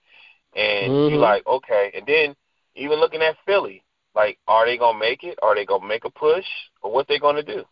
And 0.56 0.92
you're 1.10 1.18
like, 1.18 1.46
okay. 1.46 1.92
And 1.94 2.04
then 2.06 2.34
even 2.74 2.98
looking 3.00 3.22
at 3.22 3.36
Philly, 3.46 3.82
like, 4.14 4.38
are 4.46 4.66
they 4.66 4.76
gonna 4.76 4.98
make 4.98 5.24
it? 5.24 5.38
Are 5.42 5.54
they 5.54 5.64
gonna 5.64 5.86
make 5.86 6.04
a 6.04 6.10
push, 6.10 6.46
or 6.82 6.92
what 6.92 7.06
they 7.08 7.18
gonna 7.18 7.42
do? 7.42 7.64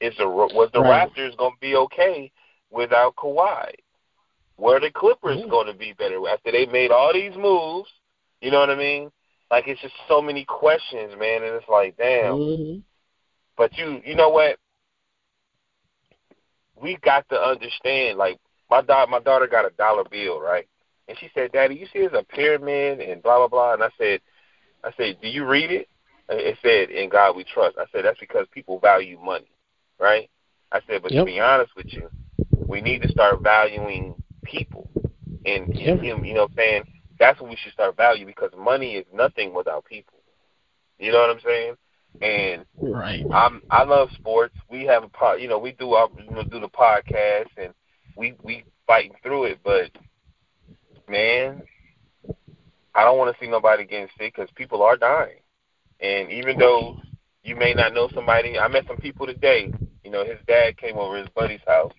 Is 0.00 0.16
the 0.16 0.28
was 0.28 0.70
the 0.72 0.80
Right. 0.80 1.08
Raptors 1.08 1.36
gonna 1.36 1.56
be 1.60 1.76
okay 1.76 2.30
without 2.70 3.16
Kawhi? 3.16 3.72
Where 4.56 4.80
the 4.80 4.90
Clippers 4.90 5.44
gonna 5.50 5.74
be 5.74 5.92
better 5.92 6.28
after 6.28 6.52
they 6.52 6.66
made 6.66 6.90
all 6.90 7.12
these 7.12 7.36
moves? 7.36 7.90
You 8.40 8.50
know 8.50 8.60
what 8.60 8.70
I 8.70 8.74
mean? 8.74 9.10
Like 9.50 9.66
it's 9.66 9.80
just 9.80 9.94
so 10.06 10.20
many 10.20 10.44
questions, 10.44 11.14
man, 11.18 11.42
and 11.42 11.54
it's 11.54 11.68
like, 11.68 11.96
damn. 11.96 12.34
Mhm. 12.34 12.82
But 13.56 13.76
you, 13.76 14.00
you 14.04 14.14
know 14.14 14.28
what? 14.28 14.58
We 16.80 16.96
got 16.98 17.28
to 17.30 17.40
understand. 17.40 18.18
Like 18.18 18.38
my 18.70 18.82
daughter, 18.82 19.10
my 19.10 19.20
daughter 19.20 19.46
got 19.46 19.64
a 19.64 19.70
dollar 19.70 20.04
bill, 20.04 20.40
right? 20.40 20.68
And 21.08 21.18
she 21.18 21.30
said, 21.34 21.52
"Daddy, 21.52 21.74
you 21.74 21.86
see 21.86 22.00
it's 22.00 22.14
a 22.14 22.22
pyramid 22.22 23.00
and 23.00 23.22
blah 23.22 23.38
blah 23.38 23.48
blah." 23.48 23.72
And 23.74 23.82
I 23.82 23.90
said, 23.98 24.20
"I 24.88 24.92
said, 24.96 25.20
do 25.20 25.28
you 25.28 25.46
read 25.46 25.70
it?" 25.70 25.88
It 26.30 26.58
said, 26.62 26.90
"In 26.90 27.08
God 27.10 27.36
we 27.36 27.44
trust." 27.44 27.78
I 27.78 27.86
said, 27.92 28.04
"That's 28.04 28.20
because 28.20 28.46
people 28.52 28.78
value 28.80 29.18
money, 29.20 29.50
right?" 30.00 30.30
I 30.72 30.80
said, 30.86 31.02
"But 31.02 31.12
Yep. 31.12 31.26
to 31.26 31.26
be 31.26 31.40
honest 31.40 31.76
with 31.76 31.86
you, 31.94 32.10
we 32.66 32.80
need 32.80 33.02
to 33.02 33.08
start 33.08 33.42
valuing 33.42 34.16
people, 34.44 34.90
and 35.44 35.74
Yep. 35.74 36.02
you 36.02 36.16
know, 36.16 36.22
you 36.22 36.34
know 36.34 36.42
what 36.42 36.50
I'm 36.52 36.56
saying? 36.56 36.84
That's 37.18 37.40
what 37.40 37.50
we 37.50 37.56
should 37.56 37.72
start 37.72 37.96
valuing 37.96 38.26
because 38.26 38.52
money 38.56 38.96
is 38.96 39.06
nothing 39.12 39.52
without 39.54 39.84
people. 39.84 40.18
You 40.98 41.12
know 41.12 41.20
what 41.20 41.30
I'm 41.30 41.40
saying? 41.40 41.76
And 42.22 42.66
Right. 42.80 43.24
I'm 43.32 43.62
I 43.70 43.84
love 43.84 44.10
sports. 44.16 44.54
We 44.70 44.84
have 44.86 45.04
a 45.04 45.08
pod, 45.08 45.40
you 45.40 45.48
know, 45.48 45.58
we 45.58 45.72
do 45.72 45.94
our 45.94 46.08
you 46.18 46.30
know 46.34 46.44
do 46.44 46.60
the 46.60 46.68
podcast 46.68 47.48
and 47.56 47.74
we 48.16 48.34
we 48.42 48.64
fighting 48.86 49.16
through 49.22 49.44
it. 49.44 49.58
But 49.64 49.90
man, 51.08 51.62
I 52.94 53.04
don't 53.04 53.18
want 53.18 53.34
to 53.34 53.44
see 53.44 53.50
nobody 53.50 53.84
getting 53.84 54.08
sick 54.18 54.34
because 54.34 54.50
people 54.54 54.82
are 54.82 54.96
dying. 54.96 55.40
And 56.00 56.30
even 56.30 56.58
though 56.58 56.96
you 57.42 57.56
may 57.56 57.74
not 57.74 57.94
know 57.94 58.08
somebody, 58.14 58.58
I 58.58 58.68
met 58.68 58.86
some 58.86 58.96
people 58.96 59.26
today. 59.26 59.72
You 60.04 60.10
know, 60.10 60.24
his 60.24 60.38
dad 60.46 60.76
came 60.76 60.96
over 60.96 61.16
his 61.16 61.28
buddy's 61.30 61.60
house, 61.66 61.92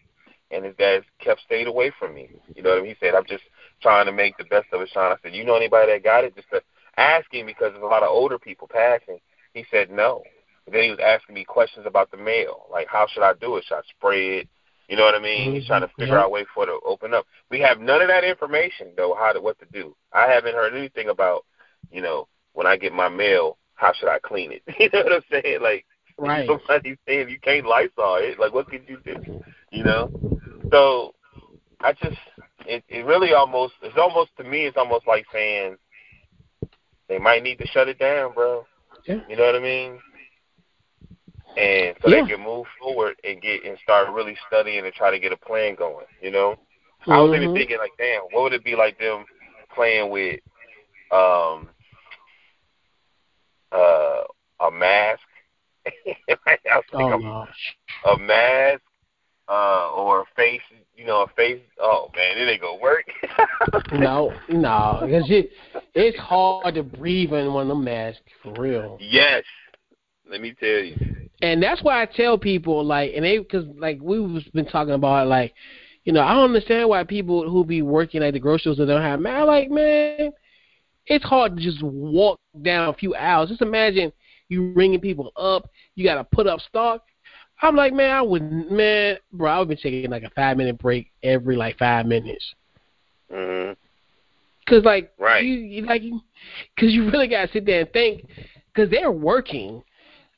and 0.51 0.65
his 0.65 0.75
dad 0.77 1.03
kept 1.19 1.41
stayed 1.41 1.67
away 1.67 1.91
from 1.99 2.15
me. 2.15 2.29
You 2.55 2.63
know 2.63 2.71
what 2.71 2.79
I 2.79 2.81
mean? 2.81 2.95
He 2.95 2.97
said, 2.99 3.15
"I'm 3.15 3.25
just 3.25 3.43
trying 3.81 4.05
to 4.05 4.11
make 4.11 4.37
the 4.37 4.45
best 4.45 4.67
of 4.73 4.81
it." 4.81 4.89
Sean, 4.89 5.11
I 5.11 5.17
said, 5.21 5.35
"You 5.35 5.43
know 5.43 5.55
anybody 5.55 5.91
that 5.91 6.03
got 6.03 6.23
it?" 6.23 6.35
Just 6.35 6.49
to 6.49 6.61
ask 6.97 7.29
because 7.31 7.71
there's 7.71 7.83
a 7.83 7.85
lot 7.85 8.03
of 8.03 8.09
older 8.09 8.39
people 8.39 8.67
passing. 8.67 9.19
He 9.53 9.65
said 9.71 9.89
no. 9.89 10.23
Then 10.71 10.83
he 10.83 10.89
was 10.89 10.99
asking 10.99 11.35
me 11.35 11.43
questions 11.43 11.85
about 11.85 12.11
the 12.11 12.17
mail, 12.17 12.67
like 12.71 12.87
how 12.87 13.07
should 13.07 13.23
I 13.23 13.33
do 13.33 13.57
it? 13.57 13.65
Should 13.65 13.77
I 13.77 13.81
spray 13.89 14.39
it? 14.39 14.49
You 14.89 14.97
know 14.97 15.03
what 15.03 15.13
I 15.13 15.19
mean? 15.19 15.53
He's 15.53 15.67
trying 15.67 15.81
to 15.81 15.87
Mhm, 15.87 15.95
figure 15.99 16.15
yeah. 16.15 16.21
out 16.21 16.25
a 16.25 16.29
way 16.29 16.45
for 16.45 16.63
it 16.63 16.67
to 16.67 16.79
open 16.83 17.13
up. 17.13 17.27
We 17.51 17.59
have 17.59 17.79
none 17.79 18.01
of 18.01 18.07
that 18.07 18.23
information 18.23 18.91
though, 18.97 19.13
how 19.13 19.31
to 19.31 19.39
what 19.39 19.59
to 19.59 19.65
do. 19.65 19.95
I 20.11 20.25
haven't 20.27 20.55
heard 20.55 20.73
anything 20.73 21.09
about, 21.09 21.45
you 21.91 22.01
know, 22.01 22.27
when 22.53 22.65
I 22.65 22.75
get 22.75 22.91
my 22.91 23.07
mail, 23.07 23.57
how 23.75 23.93
should 23.93 24.09
I 24.09 24.17
clean 24.19 24.51
it? 24.51 24.63
You 24.79 24.89
know 24.91 25.03
what 25.03 25.13
I'm 25.13 25.23
saying? 25.31 25.61
Like 25.61 25.85
Right. 26.17 26.47
somebody's 26.47 26.97
saying 27.07 27.29
you 27.29 27.39
can't 27.39 27.65
Lysol 27.65 28.15
it, 28.17 28.39
like 28.39 28.51
what 28.53 28.67
could 28.67 28.87
you 28.89 28.97
do? 29.05 29.43
You 29.71 29.83
know? 29.83 30.09
So 30.71 31.13
I 31.81 31.93
just 31.93 32.17
it 32.65 32.83
it 32.89 33.05
really 33.05 33.33
almost 33.33 33.75
it's 33.83 33.97
almost 33.97 34.35
to 34.37 34.43
me 34.43 34.65
it's 34.65 34.75
almost 34.77 35.05
like 35.07 35.25
saying 35.31 35.77
they 37.07 37.19
might 37.19 37.43
need 37.43 37.59
to 37.59 37.67
shut 37.67 37.87
it 37.87 37.99
down, 37.99 38.33
bro. 38.33 38.65
Yeah. 39.05 39.19
You 39.29 39.35
know 39.37 39.45
what 39.45 39.55
I 39.55 39.59
mean? 39.59 39.99
And 41.57 41.95
so 42.01 42.09
Yeah. 42.09 42.21
they 42.21 42.23
can 42.23 42.41
move 42.41 42.65
forward 42.80 43.15
and 43.23 43.41
get 43.41 43.63
and 43.65 43.77
start 43.80 44.13
really 44.13 44.38
studying 44.47 44.85
and 44.85 44.93
try 44.93 45.11
to 45.11 45.19
get 45.19 45.31
a 45.34 45.38
plan 45.38 45.76
going, 45.76 46.05
you 46.21 46.31
know? 46.31 46.55
I 47.09 47.21
was 47.21 47.34
even 47.34 47.49
Mhm. 47.49 47.53
thinking 47.53 47.77
like, 47.77 47.93
damn, 47.97 48.21
what 48.31 48.43
would 48.43 48.53
it 48.53 48.63
be 48.63 48.76
like 48.76 48.97
them 48.99 49.26
playing 49.73 50.09
with 50.11 50.39
um 51.11 51.69
uh 53.71 54.23
a 54.61 54.71
mask? 54.71 55.21
I 55.85 56.57
was 56.76 56.84
Oh 56.93 56.97
thinking 56.97 57.19
no. 57.19 57.47
a 58.05 58.17
mask, 58.17 58.81
uh, 59.49 59.91
or 59.95 60.21
a 60.21 60.26
face, 60.35 60.61
you 60.95 61.05
know, 61.05 61.23
a 61.23 61.27
face. 61.35 61.61
Oh 61.80 62.09
man, 62.15 62.38
it 62.38 62.49
ain't 62.49 62.61
gonna 62.61 62.80
work. 62.81 63.05
No, 63.91 64.41
no, 64.49 65.01
because 65.03 65.30
it, 65.30 65.51
it's 65.93 66.17
hard 66.17 66.76
to 66.76 66.84
breathe 66.84 67.34
in 67.34 67.53
one 67.53 67.63
of 67.63 67.67
them 67.69 67.84
masks 67.84 68.21
for 68.41 68.53
real. 68.61 68.99
Yes, 68.99 69.43
let 70.30 70.41
me 70.41 70.53
tell 70.59 70.67
you. 70.84 71.28
And 71.41 71.61
that's 71.61 71.81
why 71.83 72.01
I 72.01 72.05
tell 72.05 72.37
people 72.37 72.83
like, 72.83 73.11
and 73.15 73.23
they 73.25 73.37
because 73.37 73.65
like 73.77 73.99
we've 74.01 74.51
been 74.53 74.65
talking 74.65 74.93
about 74.93 75.27
like, 75.27 75.53
you 76.03 76.13
know, 76.13 76.21
I 76.21 76.33
don't 76.33 76.45
understand 76.55 76.89
why 76.89 77.03
people 77.03 77.49
who 77.49 77.63
be 77.63 77.81
working 77.81 78.23
at 78.23 78.33
the 78.33 78.39
grocery 78.39 78.73
stores 78.73 78.87
don't 78.89 79.01
have 79.01 79.19
man. 79.19 79.47
Like 79.47 79.69
man, 79.71 80.31
it's 81.07 81.25
hard 81.25 81.55
to 81.57 81.61
just 81.63 81.81
walk 81.83 82.39
down 82.61 82.89
a 82.89 82.93
few 82.93 83.15
aisles. 83.15 83.49
Just 83.49 83.61
imagine 83.61 84.11
you 84.49 84.73
ringing 84.73 84.99
people 84.99 85.31
up. 85.35 85.69
You 85.95 86.03
got 86.05 86.15
to 86.15 86.23
put 86.23 86.47
up 86.47 86.59
stock. 86.61 87.03
I'm 87.61 87.75
like, 87.75 87.93
man, 87.93 88.11
I 88.11 88.21
would, 88.21 88.41
man, 88.71 89.17
bro, 89.31 89.51
I 89.51 89.59
would 89.59 89.69
be 89.69 89.75
taking 89.75 90.03
like 90.11 90.23
a 90.23 90.29
five 90.31 90.57
minute 90.57 90.77
break 90.77 91.03
every 91.23 91.55
like 91.55 91.77
five 91.77 92.05
minutes. 92.05 92.45
hmm 93.29 93.73
Cause 94.67 94.83
like 94.83 95.11
Right. 95.17 95.43
you, 95.43 95.53
you 95.53 95.85
like 95.85 96.01
cause 96.79 96.89
you 96.91 97.09
really 97.11 97.27
gotta 97.27 97.51
sit 97.51 97.65
there 97.65 97.81
and 97.81 97.91
think, 97.91 98.23
cause 98.75 98.89
they're 98.89 99.11
working. 99.11 99.83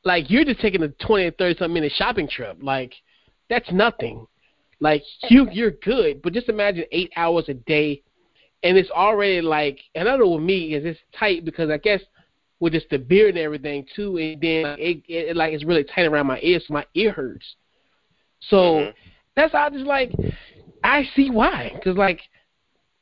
Like 0.03 0.29
you're 0.29 0.45
just 0.45 0.59
taking 0.61 0.83
a 0.83 0.89
twenty 1.05 1.25
or 1.25 1.31
thirty 1.31 1.57
something 1.57 1.73
minute 1.73 1.93
shopping 1.95 2.27
trip. 2.27 2.57
Like 2.61 2.93
that's 3.49 3.71
nothing. 3.71 4.25
Like 4.79 5.03
you, 5.29 5.47
you're 5.51 5.71
good. 5.71 6.21
But 6.21 6.33
just 6.33 6.49
imagine 6.49 6.85
eight 6.91 7.11
hours 7.15 7.45
a 7.49 7.53
day, 7.53 8.01
and 8.63 8.77
it's 8.77 8.89
already 8.89 9.41
like. 9.41 9.79
And 9.93 10.09
I 10.09 10.17
know 10.17 10.29
with 10.29 10.43
me 10.43 10.73
is 10.73 10.85
it's 10.85 10.99
tight 11.17 11.45
because 11.45 11.69
I 11.69 11.77
guess 11.77 12.01
with 12.59 12.73
just 12.73 12.89
the 12.89 12.97
beard 12.97 13.29
and 13.29 13.39
everything 13.39 13.85
too, 13.95 14.17
and 14.17 14.41
then 14.41 14.75
it, 14.79 15.03
it 15.07 15.35
like 15.35 15.53
it's 15.53 15.65
really 15.65 15.83
tight 15.83 16.05
around 16.05 16.27
my 16.27 16.39
ears, 16.41 16.63
so 16.67 16.73
my 16.73 16.85
ear 16.95 17.11
hurts. 17.11 17.55
So 18.49 18.55
Mhm. 18.55 18.93
that's 19.35 19.51
how 19.53 19.65
I 19.65 19.69
just 19.69 19.85
like 19.85 20.11
I 20.83 21.03
see 21.15 21.29
why, 21.29 21.71
because 21.75 21.95
like 21.95 22.21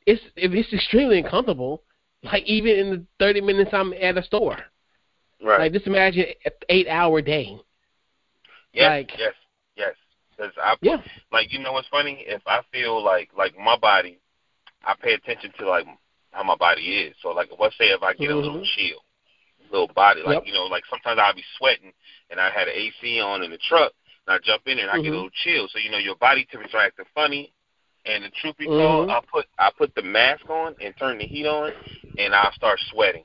it's 0.06 0.22
if 0.36 0.52
it's 0.52 0.72
extremely 0.72 1.18
uncomfortable. 1.18 1.82
Like 2.22 2.44
even 2.44 2.76
in 2.76 2.90
the 2.90 3.06
thirty 3.18 3.40
minutes 3.40 3.70
I'm 3.72 3.94
at 3.94 4.18
a 4.18 4.22
store, 4.22 4.58
Right. 5.42 5.60
like 5.60 5.72
just 5.72 5.86
imagine 5.86 6.26
an 6.44 6.52
eight 6.68 6.88
hour 6.88 7.20
day. 7.22 7.58
yes. 8.72 8.88
like- 8.90 9.18
yes. 9.18 9.34
Yes. 9.76 9.94
'Cause 10.36 10.52
I 10.62 10.76
Yeah. 10.80 11.02
like 11.32 11.52
you 11.52 11.58
know 11.58 11.72
what's 11.72 11.88
funny? 11.88 12.22
If 12.26 12.42
I 12.46 12.62
feel 12.72 13.02
like 13.02 13.30
like 13.36 13.56
my 13.58 13.76
body, 13.76 14.18
I 14.84 14.94
pay 14.94 15.12
attention 15.14 15.52
to 15.58 15.68
like 15.68 15.86
how 16.32 16.42
my 16.42 16.56
body 16.56 17.02
is. 17.04 17.16
So 17.22 17.30
like 17.30 17.50
let's 17.58 17.76
say 17.76 17.86
if 17.90 18.02
I 18.02 18.14
get 18.14 18.30
a 18.30 18.36
little 18.36 18.60
Mhm. 18.60 18.64
chill, 18.76 19.04
little 19.70 19.88
body 19.88 20.22
like 20.22 20.34
Yep. 20.36 20.46
you 20.46 20.52
know 20.52 20.64
like 20.66 20.84
sometimes 20.86 21.18
I'll 21.18 21.34
be 21.34 21.44
sweating 21.58 21.92
and 22.30 22.40
I 22.40 22.50
had 22.50 22.68
an 22.68 22.74
AC 22.74 23.20
on 23.20 23.42
in 23.42 23.50
the 23.50 23.58
truck 23.58 23.92
and 24.26 24.34
I 24.34 24.38
jump 24.38 24.66
in 24.66 24.76
there 24.78 24.88
and 24.88 24.98
I 24.98 25.02
get 25.02 25.08
a 25.08 25.10
Mhm. 25.10 25.14
little 25.16 25.30
chill. 25.30 25.68
So 25.68 25.78
you 25.78 25.90
know 25.90 25.98
your 25.98 26.16
body 26.16 26.44
temperature 26.46 26.78
acting 26.78 27.06
funny. 27.14 27.52
And 28.06 28.24
the 28.24 28.30
truth 28.30 28.56
be 28.56 28.64
told, 28.64 29.08
Mhm. 29.08 29.12
I 29.12 29.20
put 29.30 29.46
I 29.58 29.70
put 29.70 29.94
the 29.94 30.00
mask 30.02 30.48
on 30.48 30.74
and 30.80 30.96
turn 30.96 31.18
the 31.18 31.26
heat 31.26 31.46
on, 31.46 31.74
and 32.16 32.34
I'll 32.34 32.52
start 32.52 32.80
sweating. 32.80 33.24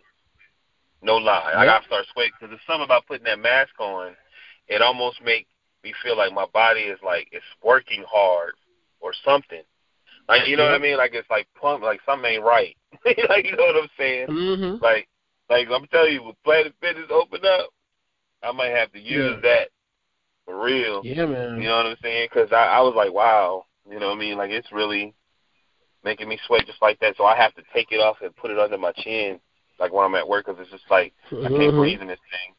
No 1.05 1.17
lie, 1.17 1.53
I 1.55 1.65
gotta 1.65 1.85
start 1.85 2.05
sweating 2.11 2.33
because 2.33 2.49
there's 2.49 2.65
something 2.65 2.83
about 2.85 3.05
putting 3.05 3.25
that 3.25 3.37
mask 3.37 3.79
on. 3.79 4.15
It 4.67 4.81
almost 4.81 5.21
make 5.23 5.45
me 5.83 5.93
feel 6.03 6.17
like 6.17 6.33
my 6.33 6.47
body 6.51 6.81
is 6.81 6.97
like 7.05 7.27
it's 7.31 7.45
working 7.63 8.03
hard 8.09 8.53
or 8.99 9.13
something. 9.23 9.61
Like 10.27 10.47
you 10.47 10.57
know 10.57 10.63
what 10.65 10.73
I 10.73 10.79
mean? 10.79 10.97
Like 10.97 11.11
it's 11.13 11.29
like 11.29 11.47
plump, 11.55 11.83
like 11.83 11.99
something 12.07 12.27
ain't 12.31 12.43
right. 12.43 12.75
like 13.05 13.45
you 13.45 13.55
know 13.55 13.65
what 13.65 13.83
I'm 13.83 13.89
saying? 13.99 14.27
Mhm. 14.29 14.81
Like 14.81 15.07
like 15.47 15.67
I'm 15.71 15.85
telling 15.87 16.13
you, 16.13 16.23
when 16.23 16.33
Planet 16.43 16.73
Fitness 16.81 17.11
open 17.11 17.41
up, 17.45 17.69
I 18.41 18.51
might 18.51 18.73
have 18.73 18.91
to 18.93 18.99
use 18.99 19.35
Yeah. 19.35 19.41
that 19.43 19.69
for 20.45 20.63
real. 20.63 21.01
Yeah, 21.05 21.27
man. 21.27 21.61
You 21.61 21.67
know 21.67 21.77
what 21.77 21.85
I'm 21.85 21.97
saying? 22.01 22.29
Because 22.33 22.51
I, 22.51 22.65
I 22.65 22.81
was 22.81 22.95
like, 22.95 23.13
wow, 23.13 23.65
you 23.87 23.99
know 23.99 24.07
what 24.07 24.17
I 24.17 24.19
mean? 24.19 24.37
Like 24.39 24.49
it's 24.49 24.71
really 24.71 25.13
making 26.03 26.29
me 26.29 26.39
sweat 26.47 26.65
just 26.65 26.81
like 26.81 26.99
that. 27.01 27.15
So 27.15 27.25
I 27.25 27.35
have 27.37 27.53
to 27.55 27.63
take 27.75 27.91
it 27.91 28.01
off 28.01 28.17
and 28.23 28.35
put 28.35 28.49
it 28.49 28.57
under 28.57 28.79
my 28.79 28.91
chin, 28.93 29.39
like 29.79 29.91
when 29.93 30.05
I'm 30.05 30.15
at 30.15 30.27
work, 30.27 30.45
because 30.45 30.59
it's 30.61 30.71
just 30.71 30.89
like 30.89 31.13
I 31.31 31.49
can't 31.49 31.73
Mhm. 31.73 31.77
breathe 31.77 32.01
in 32.01 32.07
this 32.07 32.19
thing. 32.31 32.55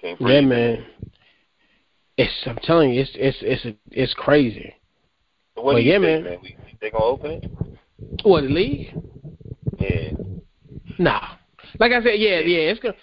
Can't 0.00 0.18
breathe. 0.18 0.34
Yeah, 0.34 0.40
man. 0.40 0.70
it. 0.70 1.12
It's 2.16 2.46
I'm 2.46 2.58
telling 2.58 2.92
you, 2.92 3.02
it's 3.02 3.10
it's 3.14 3.38
it's 3.42 3.78
it's 3.90 4.14
crazy. 4.14 4.74
So 5.56 5.62
what 5.62 5.72
But 5.72 5.78
do 5.78 5.82
you 5.84 5.92
yeah, 5.92 5.98
think, 5.98 6.24
man. 6.24 6.32
man? 6.32 6.38
We, 6.42 6.56
they 6.80 6.90
gonna 6.90 7.04
open 7.04 7.30
it? 7.32 7.44
What 8.22 8.42
the 8.42 8.48
league? 8.48 8.94
Yeah. 9.78 10.10
Nah. 10.98 11.36
Like 11.78 11.92
I 11.92 12.02
said, 12.02 12.18
yeah, 12.18 12.40
yeah. 12.40 12.70
It's 12.70 12.80
gonna. 12.80 12.94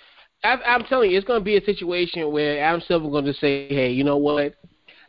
I, 0.43 0.57
I'm 0.65 0.83
telling 0.85 1.11
you, 1.11 1.17
it's 1.17 1.27
going 1.27 1.39
to 1.39 1.45
be 1.45 1.57
a 1.57 1.63
situation 1.65 2.31
where 2.31 2.63
Adam 2.63 2.81
Silver 2.87 3.09
going 3.09 3.25
to 3.25 3.33
say, 3.33 3.67
"Hey, 3.67 3.91
you 3.91 4.03
know 4.03 4.17
what? 4.17 4.55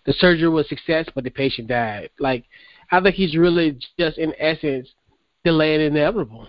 The 0.05 0.13
surgery 0.15 0.49
was 0.49 0.67
a 0.67 0.69
success, 0.69 1.07
but 1.15 1.25
the 1.25 1.31
patient 1.31 1.69
died." 1.69 2.11
Like, 2.19 2.45
I 2.91 3.01
think 3.01 3.15
he's 3.15 3.37
really 3.37 3.79
just, 3.99 4.19
in 4.19 4.35
essence, 4.39 4.89
delaying 5.45 5.81
inevitable. 5.81 6.49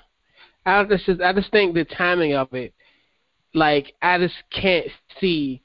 I 0.65 0.83
just, 0.85 1.21
I 1.21 1.33
just 1.33 1.51
think 1.51 1.73
the 1.73 1.85
timing 1.85 2.33
of 2.33 2.53
it, 2.53 2.73
like, 3.53 3.93
I 4.01 4.17
just 4.17 4.35
can't 4.51 4.87
see 5.19 5.61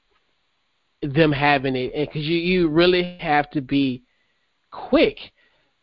them 1.02 1.32
having 1.32 1.76
it, 1.76 1.92
and 1.94 2.08
because 2.08 2.26
you, 2.26 2.36
you 2.36 2.68
really 2.68 3.16
have 3.20 3.50
to 3.52 3.60
be 3.60 4.02
quick, 4.70 5.16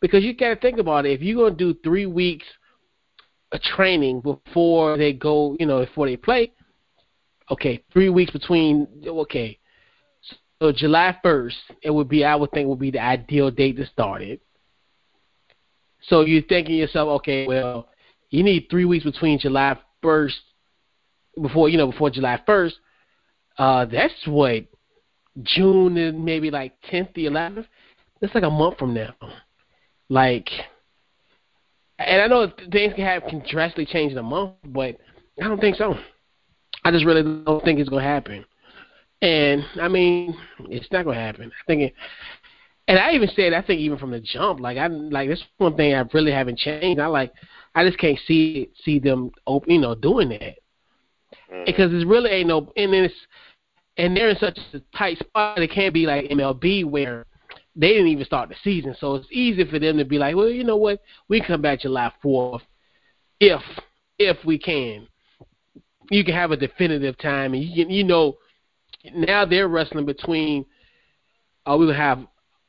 because 0.01 0.23
you 0.23 0.35
got 0.35 0.49
to 0.49 0.55
think 0.57 0.77
about 0.77 1.05
it. 1.05 1.13
If 1.13 1.21
you're 1.21 1.49
to 1.49 1.55
do 1.55 1.73
three 1.83 2.05
weeks 2.05 2.45
of 3.51 3.61
training 3.61 4.21
before 4.21 4.97
they 4.97 5.13
go, 5.13 5.55
you 5.59 5.65
know, 5.65 5.85
before 5.85 6.07
they 6.07 6.17
play 6.17 6.51
okay, 7.51 7.83
three 7.91 8.09
weeks 8.09 8.31
between 8.31 8.87
okay. 9.05 9.57
So 10.61 10.71
July 10.71 11.17
first, 11.21 11.57
it 11.81 11.89
would 11.89 12.07
be 12.07 12.23
I 12.23 12.35
would 12.35 12.51
think 12.51 12.67
would 12.67 12.79
be 12.79 12.91
the 12.91 12.99
ideal 12.99 13.51
date 13.51 13.77
to 13.77 13.85
start 13.85 14.21
it. 14.21 14.41
So 16.07 16.21
you're 16.21 16.43
thinking 16.43 16.75
yourself, 16.75 17.09
okay, 17.19 17.47
well, 17.47 17.89
you 18.35 18.43
need 18.43 18.67
three 18.69 18.85
weeks 18.85 19.05
between 19.05 19.39
July 19.39 19.77
first 20.01 20.37
before 21.41 21.69
you 21.69 21.77
know, 21.77 21.91
before 21.91 22.09
July 22.09 22.41
first. 22.45 22.75
Uh 23.57 23.85
that's 23.85 24.13
what 24.27 24.65
June 25.43 25.97
and 25.97 26.23
maybe 26.23 26.51
like 26.51 26.73
tenth, 26.89 27.09
the 27.15 27.25
eleventh. 27.25 27.67
That's 28.19 28.35
like 28.35 28.43
a 28.43 28.49
month 28.49 28.77
from 28.77 28.93
now. 28.93 29.13
Like 30.09 30.49
and 31.97 32.21
I 32.21 32.27
know 32.27 32.51
things 32.71 32.93
can 32.93 33.05
have 33.05 33.23
can 33.23 33.43
drastically 33.49 33.85
change 33.85 34.11
in 34.11 34.17
a 34.17 34.23
month, 34.23 34.53
but 34.65 34.97
I 35.41 35.47
don't 35.47 35.59
think 35.59 35.77
so. 35.77 35.95
I 36.83 36.91
just 36.91 37.05
really 37.05 37.23
don't 37.23 37.63
think 37.63 37.79
it's 37.79 37.89
gonna 37.89 38.03
happen. 38.03 38.45
And 39.21 39.63
I 39.81 39.87
mean, 39.87 40.37
it's 40.69 40.91
not 40.91 41.05
gonna 41.05 41.19
happen. 41.19 41.51
I 41.51 41.63
think, 41.65 41.81
it, 41.81 41.93
and 42.87 42.99
I 42.99 43.11
even 43.11 43.29
said, 43.35 43.53
I 43.53 43.61
think 43.61 43.81
even 43.81 43.97
from 43.97 44.11
the 44.11 44.19
jump, 44.19 44.59
like 44.59 44.77
I 44.77 44.87
like 44.87 45.29
this 45.29 45.43
one 45.57 45.75
thing 45.75 45.93
I 45.93 46.03
really 46.13 46.31
haven't 46.31 46.59
changed. 46.59 46.99
I 46.99 47.07
like, 47.07 47.33
I 47.73 47.85
just 47.85 47.97
can't 47.99 48.19
see 48.27 48.69
see 48.83 48.99
them, 48.99 49.31
open, 49.47 49.71
you 49.71 49.81
know, 49.81 49.95
doing 49.95 50.29
that 50.29 50.39
mm-hmm. 50.39 51.63
because 51.65 51.93
it's 51.93 52.05
really 52.05 52.29
ain't 52.29 52.47
no, 52.47 52.71
and 52.77 52.93
then 52.93 53.05
it's, 53.05 53.15
and 53.97 54.15
they're 54.15 54.29
in 54.29 54.37
such 54.37 54.59
a 54.73 54.79
tight 54.97 55.19
spot. 55.19 55.59
It 55.59 55.71
can't 55.71 55.93
be 55.93 56.05
like 56.05 56.29
MLB 56.29 56.85
where 56.85 57.25
they 57.75 57.89
didn't 57.89 58.07
even 58.07 58.25
start 58.25 58.49
the 58.49 58.55
season, 58.63 58.95
so 58.99 59.15
it's 59.15 59.27
easy 59.31 59.65
for 59.69 59.79
them 59.79 59.97
to 59.97 60.05
be 60.05 60.17
like, 60.17 60.35
well, 60.35 60.49
you 60.49 60.63
know 60.63 60.77
what, 60.77 61.01
we 61.27 61.41
come 61.41 61.61
back 61.61 61.81
July 61.81 62.11
fourth, 62.21 62.63
if 63.39 63.61
if 64.17 64.37
we 64.45 64.57
can 64.57 65.07
you 66.09 66.23
can 66.23 66.33
have 66.33 66.51
a 66.51 66.57
definitive 66.57 67.17
time, 67.17 67.53
and 67.53 67.63
you 67.63 67.85
you 67.87 68.03
know 68.03 68.37
now 69.13 69.45
they're 69.45 69.67
wrestling 69.67 70.05
between. 70.05 70.65
Uh, 71.67 71.75
we 71.77 71.87
will 71.87 71.93
have 71.93 72.19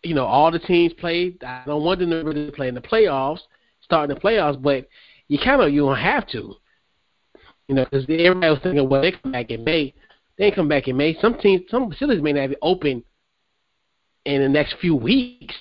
you 0.07 0.15
know 0.15 0.25
all 0.25 0.51
the 0.51 0.59
teams 0.59 0.93
played. 0.95 1.43
I 1.43 1.63
don't 1.67 1.85
want 1.85 2.01
them 2.01 2.11
to 2.11 2.23
really 2.23 2.51
play 2.51 2.69
in 2.69 2.75
the 2.75 2.81
playoffs, 2.81 3.41
starting 3.83 4.15
the 4.15 4.21
playoffs, 4.21 4.61
but 4.61 4.89
you 5.29 5.39
kind 5.39 5.61
of 5.61 5.73
you 5.73 5.83
don't 5.83 5.97
have 5.99 6.27
to. 6.29 6.55
You 7.69 7.75
know, 7.75 7.85
because 7.85 8.05
everybody 8.05 8.51
was 8.51 8.61
thinking, 8.63 8.89
well, 8.89 9.03
they 9.03 9.13
come 9.13 9.33
back 9.33 9.51
in 9.51 9.65
May. 9.65 9.93
They 10.39 10.51
come 10.53 10.69
back 10.69 10.87
in 10.87 10.97
May. 10.97 11.19
Some 11.21 11.37
teams, 11.39 11.63
some 11.69 11.91
facilities 11.91 12.23
may 12.23 12.33
not 12.33 12.51
be 12.51 12.57
open 12.63 13.03
in 14.25 14.43
the 14.43 14.49
next 14.49 14.77
few 14.81 14.95
weeks. 14.95 15.55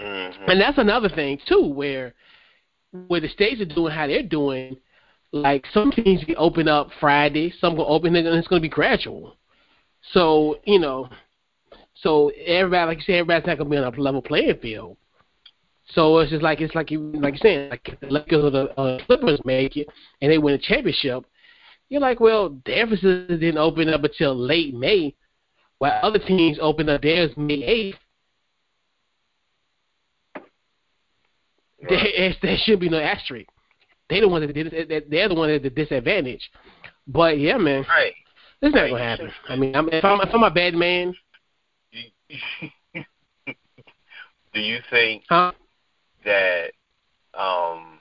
Mm-hmm. 0.00 0.50
And 0.50 0.60
that's 0.60 0.78
another 0.78 1.08
thing 1.08 1.38
too, 1.46 1.66
where 1.66 2.14
where 3.08 3.20
the 3.20 3.28
states 3.28 3.60
are 3.60 3.66
doing 3.66 3.92
how 3.92 4.06
they're 4.06 4.22
doing 4.22 4.76
like 5.32 5.64
some 5.72 5.92
teams 5.92 6.24
can 6.24 6.34
open 6.38 6.68
up 6.68 6.88
Friday, 6.98 7.52
some 7.60 7.76
will 7.76 7.92
open 7.92 8.16
and 8.16 8.26
it's 8.26 8.48
going 8.48 8.60
to 8.60 8.68
be 8.68 8.68
gradual. 8.68 9.36
So 10.12 10.58
you 10.64 10.78
know, 10.78 11.08
so 12.02 12.30
everybody, 12.46 12.86
like 12.86 12.98
you 12.98 13.04
said, 13.04 13.14
everybody's 13.20 13.46
not 13.46 13.58
to 13.58 13.64
be 13.64 13.76
on 13.76 13.94
a 13.94 14.00
level 14.00 14.22
playing 14.22 14.58
field. 14.60 14.96
So 15.92 16.18
it's 16.18 16.30
just 16.30 16.42
like 16.42 16.60
it's 16.60 16.74
like 16.74 16.90
you 16.90 17.00
like 17.00 17.34
you're 17.34 17.42
saying, 17.42 17.70
like 17.70 17.98
the 18.00 18.06
Lakers 18.06 18.44
or 18.44 18.50
the 18.50 18.80
uh, 18.80 19.04
Clippers 19.06 19.40
make 19.44 19.76
it 19.76 19.88
and 20.22 20.30
they 20.30 20.38
win 20.38 20.54
a 20.54 20.58
championship. 20.58 21.24
You're 21.88 22.00
like, 22.00 22.20
well, 22.20 22.56
their 22.64 22.86
didn't 22.86 23.58
open 23.58 23.88
up 23.88 24.04
until 24.04 24.36
late 24.36 24.72
May, 24.74 25.14
while 25.78 25.98
other 26.02 26.20
teams 26.20 26.58
opened 26.60 26.88
up 26.88 27.02
theirs 27.02 27.32
May 27.36 27.64
eighth. 27.64 27.98
Right. 31.82 31.90
There, 32.16 32.34
there 32.42 32.56
should 32.64 32.80
be 32.80 32.88
no 32.88 33.00
asterisk. 33.00 33.48
They're 34.08 34.20
the 34.20 34.28
ones 34.28 34.46
that 34.46 34.52
did 34.52 34.72
it. 34.72 35.10
they're 35.10 35.28
the 35.28 35.34
one 35.34 35.50
at 35.50 35.62
the 35.62 35.70
disadvantage. 35.70 36.48
But 37.06 37.38
yeah, 37.40 37.58
man, 37.58 37.84
right. 37.88 38.14
It's 38.62 38.74
not 38.74 38.90
gonna 38.90 39.02
happen. 39.02 39.30
I 39.48 39.56
mean, 39.56 39.74
I'm, 39.74 39.88
if 39.88 40.04
I'm 40.04 40.20
if 40.20 40.28
I'm 40.32 40.44
a 40.44 40.50
bad 40.50 40.74
man. 40.74 41.14
Do 44.52 44.60
you 44.60 44.78
think 44.90 45.24
huh? 45.28 45.52
that 46.24 46.72
um 47.34 47.98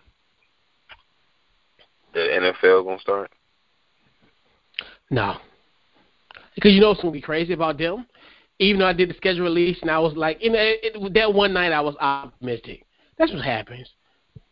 the 2.14 2.20
NFL 2.20 2.86
gonna 2.86 3.00
start? 3.00 3.32
No, 5.10 5.38
because 6.56 6.74
you 6.74 6.82
know 6.82 6.90
what's 6.90 7.02
gonna 7.02 7.12
be 7.12 7.22
crazy 7.22 7.54
about 7.54 7.78
them. 7.78 8.06
Even 8.62 8.80
though 8.80 8.88
I 8.88 8.94
did 8.94 9.10
the 9.10 9.14
schedule 9.14 9.44
release 9.44 9.78
and 9.82 9.90
I 9.90 10.00
was 10.00 10.16
like, 10.16 10.44
you 10.44 10.50
know, 10.52 10.60
it, 10.60 11.14
that 11.14 11.34
one 11.34 11.54
night 11.54 11.72
I 11.72 11.80
was 11.80 11.96
optimistic. 12.00 12.86
That's 13.18 13.32
what 13.32 13.44
happens 13.44 13.88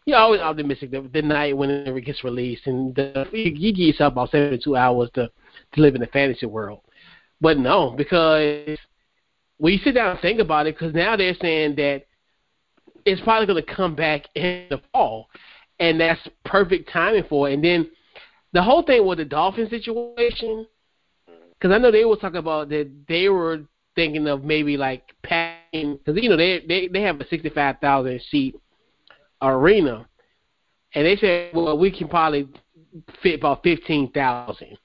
you're 0.08 0.18
always 0.18 0.40
optimistic 0.40 0.90
the, 0.90 1.08
the 1.14 1.22
night 1.22 1.56
when 1.56 1.70
it 1.70 2.06
gets 2.06 2.24
released, 2.24 2.66
and 2.66 2.96
the, 2.96 3.28
you, 3.34 3.52
you 3.54 3.74
give 3.74 3.88
yourself 3.88 4.14
about 4.14 4.32
72 4.32 4.76
hours 4.76 5.10
to 5.14 5.30
to 5.74 5.82
live 5.82 5.96
in 5.96 6.02
the 6.02 6.08
fantasy 6.08 6.46
world. 6.46 6.80
But 7.42 7.58
no, 7.58 7.92
because 7.92 8.80
you 9.60 9.80
sit 9.80 9.94
down 9.94 10.12
and 10.12 10.20
think 10.20 10.40
about 10.40 10.68
it, 10.68 10.78
because 10.78 10.94
now 10.94 11.16
they're 11.16 11.36
saying 11.42 11.76
that 11.76 12.06
it's 13.06 13.22
probably 13.22 13.48
going 13.48 13.64
to 13.64 13.76
come 13.76 13.96
back 13.96 14.28
in 14.36 14.68
the 14.70 14.82
fall, 14.92 15.30
and 15.80 16.00
that's 16.00 16.20
perfect 16.46 16.92
timing 16.92 17.24
for 17.30 17.50
it. 17.50 17.54
And 17.54 17.64
then 17.64 17.90
the 18.54 18.62
whole 18.62 18.84
thing 18.84 19.06
with 19.06 19.18
the 19.18 19.26
Dolphin 19.26 19.70
situation, 19.70 20.68
because 21.54 21.74
I 21.74 21.78
know 21.78 21.92
they 21.92 22.06
were 22.06 22.18
talking 22.18 22.38
about 22.38 22.70
that 22.70 22.90
they 23.08 23.30
were 23.30 23.62
thinking 23.96 24.28
of 24.28 24.44
maybe 24.44 24.78
like 24.78 25.04
packing, 25.24 25.98
because 25.98 26.22
you 26.22 26.30
know 26.30 26.38
they 26.38 26.64
they 26.68 26.88
they 26.88 27.02
have 27.02 27.20
a 27.20 27.28
65,000 27.28 28.22
seat 28.30 28.56
arena, 29.42 30.08
and 30.94 31.06
they 31.06 31.16
said, 31.16 31.56
well, 31.56 31.78
we 31.78 31.92
can 31.96 32.08
probably 32.08 32.48
fit 33.22 33.40
about 33.40 33.64
fifteen 33.64 34.12
thousand, 34.12 34.78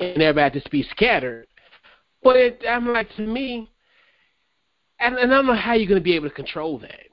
and 0.00 0.20
everybody 0.22 0.58
just 0.58 0.70
be 0.70 0.82
scattered. 0.82 1.46
But 2.22 2.36
it, 2.36 2.62
I'm 2.68 2.88
like, 2.88 3.14
to 3.16 3.22
me, 3.22 3.70
and, 4.98 5.16
and 5.16 5.32
I 5.32 5.36
don't 5.36 5.46
know 5.46 5.54
how 5.54 5.74
you're 5.74 5.88
going 5.88 6.00
to 6.00 6.04
be 6.04 6.16
able 6.16 6.28
to 6.28 6.34
control 6.34 6.78
that. 6.78 7.08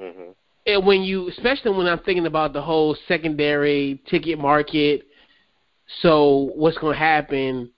Mm-hmm. 0.00 0.30
And 0.66 0.86
when 0.86 1.02
you, 1.02 1.28
especially 1.28 1.72
when 1.72 1.86
I'm 1.86 2.00
thinking 2.00 2.26
about 2.26 2.52
the 2.52 2.62
whole 2.62 2.96
secondary 3.06 4.02
ticket 4.08 4.38
market, 4.38 5.06
so 6.02 6.50
what's 6.54 6.78
going 6.78 6.94
to 6.94 6.98
happen? 6.98 7.70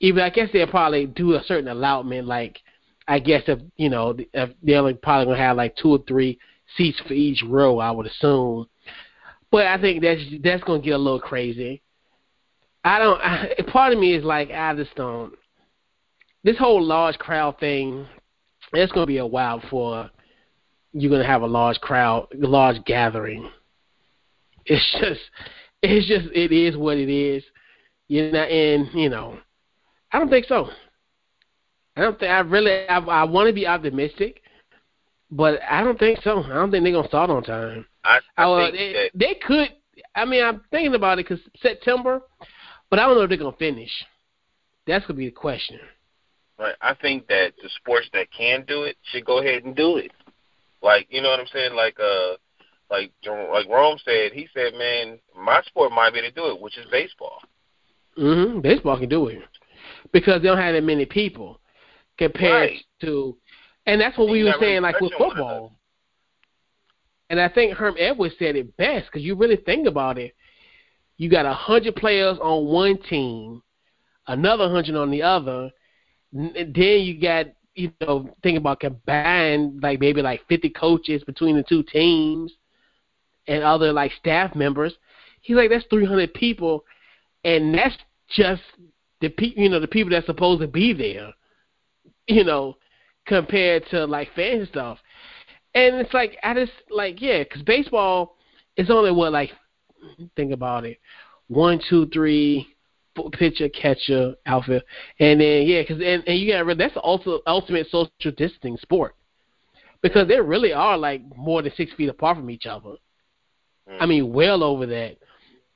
Even 0.00 0.22
I 0.22 0.30
guess 0.30 0.48
they'll 0.52 0.66
probably 0.66 1.06
do 1.06 1.34
a 1.34 1.44
certain 1.44 1.68
allotment, 1.68 2.26
like 2.26 2.58
I 3.06 3.18
guess 3.18 3.42
if 3.46 3.58
you 3.76 3.90
know 3.90 4.16
if 4.18 4.50
they're 4.62 4.94
probably 4.94 5.26
going 5.26 5.36
to 5.36 5.42
have 5.42 5.56
like 5.56 5.76
two 5.76 5.90
or 5.90 5.98
three 6.06 6.38
seats 6.76 7.00
for 7.06 7.12
each 7.12 7.42
row, 7.46 7.78
I 7.78 7.90
would 7.90 8.06
assume. 8.06 8.66
But 9.50 9.66
I 9.66 9.80
think 9.80 10.02
that's 10.02 10.20
that's 10.42 10.64
gonna 10.64 10.80
get 10.80 10.92
a 10.92 10.98
little 10.98 11.20
crazy. 11.20 11.82
I 12.84 12.98
don't. 12.98 13.20
I, 13.20 13.54
part 13.70 13.92
of 13.92 13.98
me 13.98 14.14
is 14.14 14.24
like, 14.24 14.50
I 14.50 14.74
just 14.74 14.94
don't. 14.94 15.34
This 16.44 16.56
whole 16.56 16.82
large 16.82 17.18
crowd 17.18 17.58
thing, 17.58 18.06
it's 18.72 18.92
gonna 18.92 19.06
be 19.06 19.18
a 19.18 19.26
while 19.26 19.60
before 19.60 20.10
you're 20.92 21.10
gonna 21.10 21.26
have 21.26 21.42
a 21.42 21.46
large 21.46 21.80
crowd, 21.80 22.28
a 22.32 22.46
large 22.46 22.84
gathering. 22.84 23.50
It's 24.66 24.84
just, 25.00 25.20
it's 25.82 26.06
just, 26.06 26.26
it 26.34 26.52
is 26.52 26.76
what 26.76 26.96
it 26.96 27.08
is. 27.10 27.42
You 28.08 28.32
know, 28.32 28.42
and 28.42 28.88
you 28.92 29.08
know, 29.08 29.38
I 30.12 30.18
don't 30.18 30.30
think 30.30 30.46
so. 30.46 30.68
I 31.96 32.02
don't 32.02 32.18
think 32.18 32.30
I 32.30 32.40
really. 32.40 32.88
I, 32.88 32.98
I 32.98 33.24
want 33.24 33.48
to 33.48 33.52
be 33.52 33.66
optimistic, 33.66 34.42
but 35.30 35.60
I 35.68 35.84
don't 35.84 35.98
think 35.98 36.20
so. 36.22 36.42
I 36.42 36.54
don't 36.54 36.70
think 36.70 36.84
they're 36.84 36.92
gonna 36.92 37.08
start 37.08 37.30
on 37.30 37.42
time. 37.44 37.86
I, 38.04 38.18
I 38.36 38.44
uh, 38.44 38.70
think 38.70 38.74
they, 38.74 39.10
they 39.14 39.34
could. 39.34 39.68
I 40.14 40.24
mean, 40.24 40.42
I'm 40.42 40.62
thinking 40.70 40.94
about 40.94 41.18
it 41.18 41.28
because 41.28 41.44
September, 41.62 42.22
but 42.88 42.98
I 42.98 43.06
don't 43.06 43.16
know 43.16 43.22
if 43.22 43.28
they're 43.28 43.38
gonna 43.38 43.56
finish. 43.56 43.90
That's 44.86 45.06
gonna 45.06 45.18
be 45.18 45.26
the 45.26 45.32
question. 45.32 45.78
Right. 46.60 46.74
I 46.82 46.94
think 46.94 47.26
that 47.28 47.54
the 47.62 47.70
sports 47.76 48.06
that 48.12 48.28
can 48.36 48.64
do 48.68 48.82
it 48.82 48.96
should 49.10 49.24
go 49.24 49.38
ahead 49.38 49.64
and 49.64 49.74
do 49.74 49.96
it. 49.96 50.12
Like 50.82 51.06
you 51.10 51.22
know 51.22 51.30
what 51.30 51.40
I'm 51.40 51.46
saying? 51.52 51.74
Like 51.74 51.98
uh, 51.98 52.34
like 52.90 53.12
like 53.24 53.68
Rome 53.68 53.98
said. 54.04 54.32
He 54.32 54.46
said, 54.52 54.74
"Man, 54.74 55.18
my 55.34 55.62
sport 55.62 55.90
might 55.92 56.12
be 56.12 56.20
to 56.20 56.30
do 56.30 56.48
it, 56.48 56.60
which 56.60 56.76
is 56.76 56.86
baseball." 56.90 57.38
Mhm. 58.18 58.60
Baseball 58.60 58.98
can 58.98 59.08
do 59.08 59.28
it 59.28 59.42
because 60.12 60.42
they 60.42 60.48
don't 60.48 60.58
have 60.58 60.74
that 60.74 60.84
many 60.84 61.06
people 61.06 61.60
compared 62.18 62.70
right. 62.70 62.84
to 63.00 63.36
and 63.86 64.00
that's 64.00 64.16
what 64.16 64.28
we 64.28 64.44
were 64.44 64.54
saying, 64.60 64.82
like 64.82 65.00
with 65.00 65.12
football. 65.16 65.72
And 67.28 67.40
I 67.40 67.48
think 67.48 67.76
Herm 67.76 67.94
Edwards 67.98 68.34
said 68.38 68.56
it 68.56 68.76
best 68.76 69.06
because 69.06 69.24
you 69.24 69.34
really 69.34 69.56
think 69.56 69.86
about 69.86 70.18
it. 70.18 70.34
you 71.16 71.28
got 71.30 71.46
a 71.46 71.52
hundred 71.52 71.96
players 71.96 72.38
on 72.40 72.66
one 72.66 72.98
team, 73.02 73.62
another 74.26 74.68
hundred 74.68 74.96
on 74.96 75.10
the 75.10 75.22
other. 75.22 75.70
Then 76.32 76.72
you 76.74 77.20
got 77.20 77.46
you 77.74 77.92
know 78.00 78.34
think 78.42 78.58
about 78.58 78.80
combined 78.80 79.82
like 79.82 80.00
maybe 80.00 80.22
like 80.22 80.46
fifty 80.48 80.70
coaches 80.70 81.22
between 81.24 81.56
the 81.56 81.62
two 81.62 81.82
teams, 81.82 82.52
and 83.46 83.62
other 83.62 83.92
like 83.92 84.12
staff 84.18 84.54
members. 84.54 84.94
He's 85.42 85.56
like 85.56 85.70
that's 85.70 85.86
three 85.90 86.04
hundred 86.04 86.34
people, 86.34 86.84
and 87.44 87.74
that's 87.74 87.96
just 88.28 88.62
the 89.20 89.28
pe- 89.28 89.54
you 89.56 89.68
know 89.68 89.80
the 89.80 89.88
people 89.88 90.10
that's 90.10 90.26
supposed 90.26 90.60
to 90.60 90.68
be 90.68 90.92
there, 90.92 91.32
you 92.26 92.44
know, 92.44 92.76
compared 93.26 93.86
to 93.90 94.04
like 94.04 94.32
fan 94.34 94.66
stuff. 94.70 94.98
And 95.74 95.96
it's 95.96 96.14
like 96.14 96.36
I 96.42 96.54
just 96.54 96.72
like 96.90 97.20
yeah, 97.20 97.42
because 97.42 97.62
baseball 97.62 98.36
is 98.76 98.90
only 98.90 99.12
what 99.12 99.32
like 99.32 99.50
think 100.36 100.52
about 100.52 100.84
it, 100.84 100.98
one, 101.48 101.80
two, 101.88 102.06
three, 102.08 102.68
pitcher, 103.32 103.68
catcher, 103.68 104.34
outfield, 104.46 104.82
and 105.18 105.40
then 105.40 105.66
yeah, 105.66 105.82
because 105.82 106.00
and, 106.02 106.22
and 106.26 106.38
you 106.38 106.52
got 106.52 106.78
that's 106.78 106.96
also 106.96 107.40
ultimate, 107.46 107.86
social 107.86 108.10
distancing 108.36 108.76
sport 108.78 109.14
because 110.02 110.28
they 110.28 110.40
really 110.40 110.72
are 110.72 110.96
like 110.96 111.22
more 111.36 111.62
than 111.62 111.72
six 111.76 111.92
feet 111.94 112.08
apart 112.08 112.36
from 112.36 112.50
each 112.50 112.66
other. 112.66 112.94
I 113.98 114.06
mean, 114.06 114.24
mm. 114.24 114.32
well 114.32 114.62
over 114.62 114.86
that. 114.86 115.16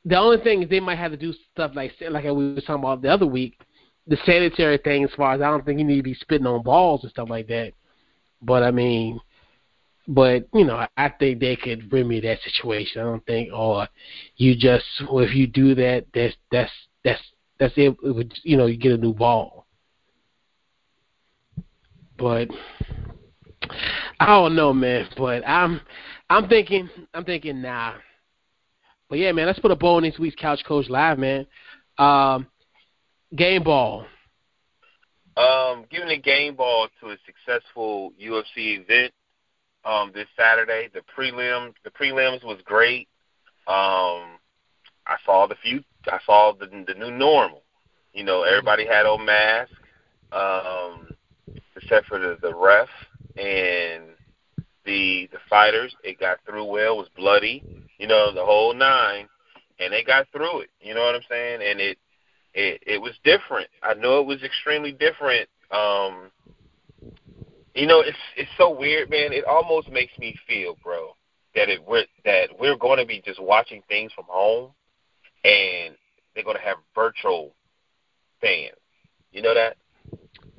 The 0.04 0.16
only 0.16 0.42
thing 0.42 0.62
is 0.62 0.68
they 0.68 0.80
might 0.80 0.98
have 0.98 1.10
to 1.12 1.16
do 1.16 1.32
stuff 1.52 1.72
like 1.74 1.92
like 2.10 2.24
we 2.24 2.54
were 2.54 2.60
talking 2.60 2.84
about 2.84 3.02
the 3.02 3.08
other 3.08 3.26
week, 3.26 3.58
the 4.06 4.18
sanitary 4.24 4.78
thing. 4.78 5.04
As 5.04 5.10
far 5.16 5.34
as 5.34 5.40
I 5.40 5.50
don't 5.50 5.64
think 5.64 5.78
you 5.78 5.84
need 5.84 5.96
to 5.96 6.02
be 6.02 6.14
spitting 6.14 6.46
on 6.46 6.62
balls 6.62 7.02
and 7.02 7.10
stuff 7.10 7.30
like 7.30 7.48
that. 7.48 7.72
But 8.42 8.62
I 8.62 8.70
mean, 8.70 9.20
but 10.06 10.46
you 10.52 10.64
know, 10.64 10.86
I 10.96 11.08
think 11.18 11.40
they 11.40 11.56
could 11.56 11.92
remedy 11.92 12.20
that 12.20 12.38
situation. 12.42 13.00
I 13.00 13.04
don't 13.04 13.26
think, 13.26 13.52
or 13.52 13.88
you 14.36 14.54
just 14.54 14.84
well, 15.10 15.24
if 15.24 15.34
you 15.34 15.46
do 15.46 15.74
that, 15.76 16.04
that's 16.12 16.34
that's 16.52 16.72
that's 17.04 17.22
that's 17.58 17.74
it. 17.76 17.96
it 18.02 18.12
would 18.14 18.34
you 18.42 18.56
know 18.56 18.66
you 18.66 18.76
get 18.76 18.92
a 18.92 18.96
new 18.96 19.12
ball. 19.12 19.66
But 22.16 22.48
I 24.20 24.26
don't 24.26 24.54
know, 24.54 24.72
man. 24.72 25.08
But 25.16 25.46
I'm 25.46 25.80
I'm 26.30 26.48
thinking 26.48 26.88
I'm 27.12 27.24
thinking 27.24 27.62
nah. 27.62 27.94
But 29.08 29.18
yeah, 29.18 29.32
man, 29.32 29.46
let's 29.46 29.58
put 29.58 29.70
a 29.70 29.76
bow 29.76 29.98
in 29.98 30.04
this 30.04 30.18
week's 30.18 30.36
Couch 30.36 30.60
Coach 30.66 30.88
Live, 30.88 31.18
man. 31.18 31.46
Um, 31.98 32.46
game 33.36 33.62
ball. 33.62 34.06
Um, 35.36 35.84
giving 35.90 36.10
a 36.10 36.16
game 36.16 36.54
ball 36.54 36.88
to 37.00 37.10
a 37.10 37.16
successful 37.26 38.12
UFC 38.22 38.80
event 38.80 39.12
um, 39.84 40.12
this 40.14 40.26
Saturday. 40.36 40.88
The 40.92 41.00
prelim, 41.16 41.74
the 41.84 41.90
prelims 41.90 42.44
was 42.44 42.58
great. 42.64 43.08
Um, 43.66 44.38
I 45.06 45.16
saw 45.24 45.46
the 45.46 45.56
few. 45.62 45.82
I 46.06 46.18
saw 46.24 46.52
the 46.52 46.66
the 46.86 46.94
new 46.94 47.10
normal. 47.10 47.62
You 48.12 48.24
know, 48.24 48.42
everybody 48.42 48.86
had 48.86 49.06
on 49.06 49.24
masks, 49.24 49.74
um, 50.32 51.08
except 51.76 52.06
for 52.06 52.18
the 52.18 52.38
the 52.40 52.54
ref 52.54 52.88
and 53.36 54.10
the 54.84 55.28
the 55.32 55.38
fighters. 55.48 55.94
It 56.04 56.20
got 56.20 56.38
through 56.46 56.64
well. 56.64 56.96
Was 56.96 57.08
bloody. 57.16 57.62
You 57.98 58.06
know, 58.06 58.32
the 58.32 58.44
whole 58.44 58.74
nine, 58.74 59.28
and 59.78 59.92
they 59.92 60.02
got 60.02 60.26
through 60.32 60.60
it. 60.60 60.70
You 60.80 60.94
know 60.94 61.02
what 61.02 61.14
I'm 61.14 61.22
saying? 61.28 61.60
And 61.64 61.80
it 61.80 61.98
it 62.54 62.82
it 62.86 63.00
was 63.00 63.14
different. 63.24 63.68
I 63.82 63.94
know 63.94 64.20
it 64.20 64.26
was 64.26 64.42
extremely 64.42 64.92
different. 64.92 65.48
Um, 65.70 66.30
you 67.74 67.86
know, 67.86 68.00
it's 68.00 68.16
it's 68.36 68.50
so 68.56 68.70
weird, 68.70 69.10
man. 69.10 69.32
It 69.32 69.44
almost 69.44 69.90
makes 69.90 70.16
me 70.18 70.36
feel, 70.46 70.76
bro, 70.82 71.16
that 71.54 71.68
it 71.68 71.82
we're 71.86 72.06
that 72.24 72.50
we're 72.58 72.76
going 72.76 72.98
to 72.98 73.06
be 73.06 73.20
just 73.24 73.42
watching 73.42 73.82
things 73.88 74.12
from 74.12 74.26
home, 74.28 74.70
and 75.44 75.94
they're 76.34 76.44
going 76.44 76.56
to 76.56 76.62
have 76.62 76.78
virtual 76.94 77.54
fans. 78.40 78.76
You 79.32 79.42
know 79.42 79.54
that? 79.54 79.76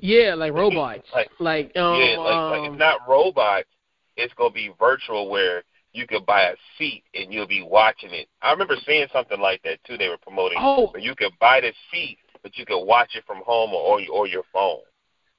Yeah, 0.00 0.34
like 0.34 0.52
robots. 0.52 1.08
like, 1.14 1.30
like 1.40 1.76
um, 1.76 2.00
yeah, 2.00 2.18
like, 2.18 2.34
um, 2.34 2.50
like 2.50 2.70
it's 2.70 2.78
not 2.78 3.00
robots. 3.08 3.68
It's 4.16 4.32
going 4.34 4.50
to 4.50 4.54
be 4.54 4.70
virtual 4.78 5.30
where 5.30 5.62
you 5.92 6.06
could 6.06 6.26
buy 6.26 6.42
a 6.42 6.56
seat 6.78 7.02
and 7.14 7.32
you'll 7.32 7.46
be 7.46 7.62
watching 7.62 8.10
it. 8.12 8.28
I 8.42 8.50
remember 8.52 8.76
seeing 8.86 9.06
something 9.12 9.40
like 9.40 9.62
that 9.62 9.82
too. 9.84 9.96
They 9.96 10.08
were 10.08 10.18
promoting 10.18 10.58
Oh. 10.60 10.88
where 10.88 11.02
you 11.02 11.14
could 11.14 11.32
buy 11.40 11.60
the 11.60 11.72
seat, 11.90 12.18
but 12.42 12.56
you 12.58 12.66
could 12.66 12.84
watch 12.84 13.14
it 13.14 13.24
from 13.26 13.38
home 13.46 13.72
or 13.72 14.00
or 14.12 14.26
your 14.26 14.42
phone. 14.52 14.80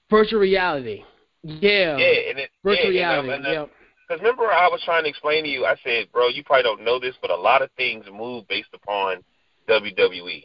virtual 0.09 0.39
reality. 0.39 1.03
Yeah. 1.43 1.97
Yeah, 1.97 2.29
and 2.29 2.39
it 2.39 2.49
Virtual 2.63 2.91
yeah, 2.91 3.09
reality. 3.09 3.33
And, 3.33 3.45
and, 3.45 3.53
yep. 3.53 3.71
Because 4.07 4.21
remember, 4.21 4.45
I 4.45 4.67
was 4.67 4.81
trying 4.85 5.03
to 5.03 5.09
explain 5.09 5.43
to 5.43 5.49
you. 5.49 5.65
I 5.65 5.75
said, 5.83 6.11
bro, 6.11 6.29
you 6.29 6.43
probably 6.43 6.63
don't 6.63 6.83
know 6.83 6.99
this, 6.99 7.15
but 7.21 7.29
a 7.29 7.35
lot 7.35 7.61
of 7.61 7.69
things 7.77 8.05
move 8.11 8.47
based 8.47 8.69
upon 8.73 9.23
WWE. 9.67 10.43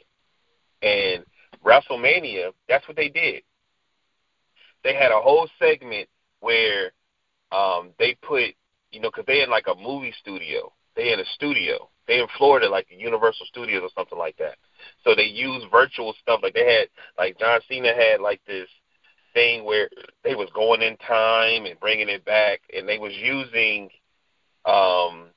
And 0.82 1.24
WrestleMania, 1.64 2.52
that's 2.68 2.86
what 2.88 2.96
they 2.96 3.08
did. 3.08 3.42
They 4.84 4.94
had 4.94 5.12
a 5.12 5.20
whole 5.20 5.48
segment 5.58 6.08
where 6.40 6.92
um, 7.52 7.90
they 7.98 8.16
put, 8.22 8.54
you 8.90 9.00
know, 9.00 9.10
because 9.10 9.26
they 9.26 9.38
had 9.38 9.48
like 9.48 9.66
a 9.68 9.74
movie 9.74 10.14
studio. 10.20 10.72
They 10.96 11.08
had 11.08 11.20
a 11.20 11.26
studio. 11.34 11.88
They 12.08 12.20
in 12.20 12.26
Florida, 12.36 12.68
like 12.68 12.88
Universal 12.90 13.46
Studios 13.46 13.82
or 13.82 13.90
something 13.96 14.18
like 14.18 14.36
that. 14.38 14.56
So 15.04 15.14
they 15.14 15.24
used 15.24 15.70
virtual 15.70 16.14
stuff. 16.20 16.40
Like 16.42 16.54
they 16.54 16.66
had, 16.66 16.88
like 17.16 17.38
John 17.38 17.60
Cena 17.68 17.94
had 17.94 18.20
like 18.20 18.40
this 18.46 18.68
thing 19.34 19.64
where 19.64 19.88
they 20.24 20.34
was 20.34 20.50
going 20.54 20.82
in 20.82 20.96
time 20.98 21.66
and 21.66 21.78
bringing 21.78 22.08
it 22.08 22.24
back, 22.24 22.60
and 22.76 22.88
they 22.88 22.98
was 22.98 23.12
using 23.14 23.88
um 24.64 25.31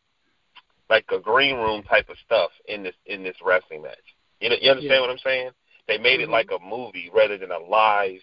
like 0.89 1.05
a 1.11 1.19
green 1.19 1.55
room 1.55 1.83
type 1.83 2.09
of 2.09 2.17
stuff 2.25 2.51
in 2.67 2.83
this 2.83 2.95
in 3.05 3.23
this 3.23 3.35
wrestling 3.43 3.81
match. 3.83 4.15
You 4.39 4.49
know, 4.49 4.55
you 4.61 4.69
understand 4.71 4.95
Yeah. 4.95 5.01
what 5.01 5.09
I'm 5.09 5.17
saying? 5.19 5.51
They 5.87 5.97
made 5.97 6.19
it 6.21 6.29
Mhm. 6.29 6.31
like 6.31 6.51
a 6.51 6.59
movie 6.59 7.09
rather 7.13 7.37
than 7.37 7.51
a 7.51 7.59
live. 7.59 8.21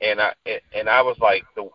And 0.00 0.20
I 0.20 0.34
and 0.72 0.88
I 0.88 1.02
was 1.02 1.18
like, 1.20 1.44
the 1.54 1.68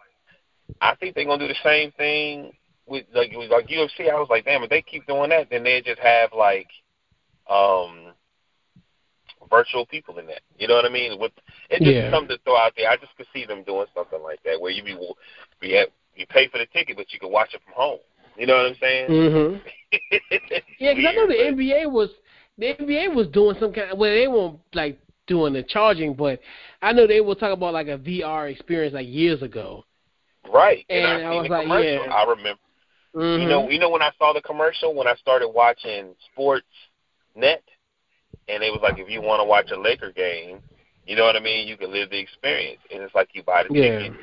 I 0.81 0.95
think 0.95 1.15
they're 1.15 1.25
gonna 1.25 1.39
do 1.45 1.47
the 1.47 1.59
same 1.63 1.91
thing 1.91 2.53
with 2.85 3.05
like 3.13 3.31
with 3.35 3.51
like 3.51 3.67
UFC. 3.69 4.09
I 4.09 4.19
was 4.19 4.29
like, 4.29 4.45
damn, 4.45 4.63
if 4.63 4.69
they 4.69 4.81
keep 4.81 5.05
doing 5.07 5.29
that, 5.29 5.49
then 5.49 5.63
they 5.63 5.81
just 5.81 5.99
have 5.99 6.33
like 6.33 6.69
um 7.49 8.13
virtual 9.49 9.85
people 9.85 10.17
in 10.19 10.25
that. 10.27 10.41
You 10.57 10.67
know 10.67 10.75
what 10.75 10.85
I 10.85 10.89
mean? 10.89 11.19
With 11.19 11.31
it's 11.69 11.83
just 11.83 11.97
Yeah. 11.97 12.09
something 12.11 12.35
to 12.37 12.43
throw 12.43 12.57
out 12.57 12.73
there. 12.75 12.89
I 12.89 12.97
just 12.97 13.15
could 13.17 13.27
see 13.33 13.45
them 13.45 13.63
doing 13.63 13.87
something 13.93 14.21
like 14.21 14.41
that 14.43 14.59
where 14.59 14.71
you 14.71 14.83
be 14.83 14.97
be 15.59 15.77
at, 15.77 15.89
you 16.15 16.25
pay 16.27 16.47
for 16.47 16.57
the 16.59 16.65
ticket, 16.67 16.95
but 16.97 17.11
you 17.13 17.19
can 17.19 17.31
watch 17.31 17.53
it 17.53 17.61
from 17.63 17.73
home. 17.73 17.99
You 18.37 18.47
know 18.47 18.55
what 18.57 18.65
I'm 18.67 18.75
saying? 18.81 19.09
Mhm. 19.09 19.61
Yeah, 20.79 20.93
because 20.93 21.09
I 21.09 21.13
know 21.13 21.27
the 21.27 21.39
NBA 21.45 21.85
was 21.85 22.09
the 22.57 22.67
NBA 22.67 23.07
was 23.07 23.27
doing 23.27 23.55
some 23.59 23.73
kind. 23.73 23.91
Of, 23.91 23.97
well, 23.97 24.11
they 24.13 24.27
weren't 24.27 24.59
like 24.73 24.99
doing 25.27 25.53
the 25.53 25.63
charging, 25.63 26.13
but 26.13 26.39
I 26.81 26.91
know 26.93 27.07
they 27.07 27.21
were 27.21 27.35
talking 27.35 27.53
about 27.53 27.73
like 27.73 27.87
a 27.87 27.97
VR 27.97 28.47
experience 28.47 28.93
like 28.93 29.07
years 29.07 29.41
ago. 29.41 29.85
right. 30.53 30.85
And 30.89 31.05
And, 31.05 31.07
I 31.07 31.29
I 31.29 31.31
seen 31.31 31.41
was 31.41 31.47
the 31.47 31.53
like, 31.53 31.63
commercial. 31.63 32.05
yeah. 32.05 32.13
I 32.13 32.23
remember. 32.23 32.59
Mm-hmm. 33.15 33.41
You 33.43 33.47
know, 33.47 33.69
you 33.69 33.79
know 33.79 33.89
when 33.89 34.01
I 34.01 34.11
saw 34.17 34.33
the 34.33 34.41
commercial 34.41 34.93
when 34.95 35.07
I 35.07 35.15
started 35.15 35.49
watching 35.49 36.15
Sports 36.31 36.65
Net, 37.35 37.63
and 38.47 38.63
it 38.63 38.71
was 38.71 38.81
like 38.81 38.97
if 38.97 39.09
you 39.09 39.21
want 39.21 39.39
to 39.39 39.45
watch 39.45 39.71
a 39.71 39.79
Laker 39.79 40.11
game, 40.11 40.61
you 41.05 41.15
know 41.15 41.23
what 41.25 41.35
I 41.35 41.39
mean, 41.39 41.67
you 41.67 41.77
can 41.77 41.91
live 41.91 42.09
the 42.09 42.19
experience, 42.19 42.79
and 42.91 43.01
it's 43.03 43.13
like 43.15 43.29
you 43.33 43.43
buy 43.43 43.63
the 43.63 43.73
yeah. 43.73 43.99
ticket, 43.99 44.13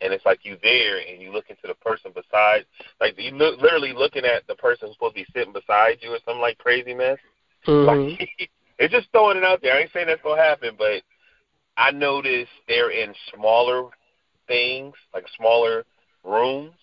and 0.00 0.12
it's 0.12 0.24
like 0.24 0.44
you 0.44 0.56
there, 0.62 0.98
and 0.98 1.20
you 1.20 1.32
look 1.32 1.50
into 1.50 1.66
the 1.66 1.74
person 1.74 2.12
beside, 2.12 2.64
like 3.00 3.14
you 3.18 3.32
look 3.32 3.60
literally 3.60 3.92
looking 3.92 4.24
at 4.24 4.46
the 4.46 4.54
person 4.54 4.88
who's 4.88 4.94
supposed 4.96 5.16
to 5.16 5.22
be 5.22 5.32
sitting 5.34 5.52
beside 5.52 5.98
you 6.00 6.10
or 6.10 6.18
something 6.24 6.40
like 6.40 6.58
crazy 6.58 6.94
mess. 6.94 7.18
Mhm. 7.66 7.86
Like 8.18 8.30
it's 8.78 8.94
just 8.94 9.10
throwing 9.12 9.36
it 9.36 9.44
out 9.44 9.60
there. 9.60 9.74
I 9.74 9.80
ain't 9.80 9.92
saying 9.92 10.06
that's 10.06 10.22
gonna 10.22 10.40
happen, 10.40 10.74
but 10.78 11.02
I 11.76 11.90
noticed 11.90 12.50
they're 12.66 12.90
in 12.90 13.14
smaller 13.34 13.90
things, 14.46 14.94
like 15.12 15.26
smaller 15.36 15.84
rooms, 16.24 16.74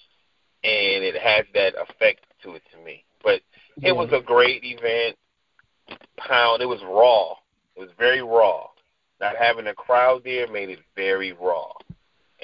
and 0.64 1.04
it 1.04 1.16
has 1.16 1.46
that 1.54 1.74
effect 1.76 2.26
to 2.44 2.56
it 2.56 2.64
to 2.72 2.78
me. 2.80 3.04
But 3.24 3.42
Yeah. 3.78 3.90
it 3.90 3.96
was 3.96 4.12
a 4.12 4.22
great 4.22 4.64
event. 4.64 5.18
Pound. 6.18 6.62
It 6.62 6.66
was 6.66 6.82
raw. 6.84 7.36
It 7.76 7.80
was 7.80 7.92
very 7.98 8.22
raw. 8.22 8.70
Not 9.20 9.36
having 9.38 9.68
a 9.68 9.74
crowd 9.74 10.24
there 10.24 10.48
made 10.48 10.70
it 10.70 10.80
very 10.96 11.32
raw, 11.34 11.72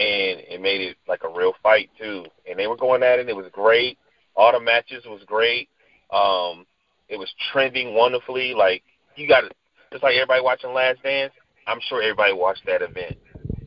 and 0.01 0.41
it 0.49 0.61
made 0.61 0.81
it 0.81 0.97
like 1.07 1.23
a 1.23 1.29
real 1.29 1.53
fight 1.61 1.89
too. 1.99 2.25
And 2.49 2.57
they 2.57 2.67
were 2.67 2.77
going 2.77 3.03
at 3.03 3.19
it. 3.19 3.29
It 3.29 3.35
was 3.35 3.45
great. 3.51 3.97
All 4.35 4.51
the 4.51 4.59
matches 4.59 5.03
was 5.05 5.21
great. 5.25 5.69
Um, 6.11 6.65
it 7.09 7.17
was 7.17 7.31
trending 7.51 7.93
wonderfully. 7.93 8.53
Like 8.53 8.83
you 9.15 9.27
got 9.27 9.43
just 9.91 10.03
like 10.03 10.15
everybody 10.15 10.41
watching 10.41 10.73
Last 10.73 11.03
Dance. 11.03 11.33
I'm 11.67 11.79
sure 11.87 12.01
everybody 12.01 12.33
watched 12.33 12.65
that 12.65 12.81
event 12.81 13.17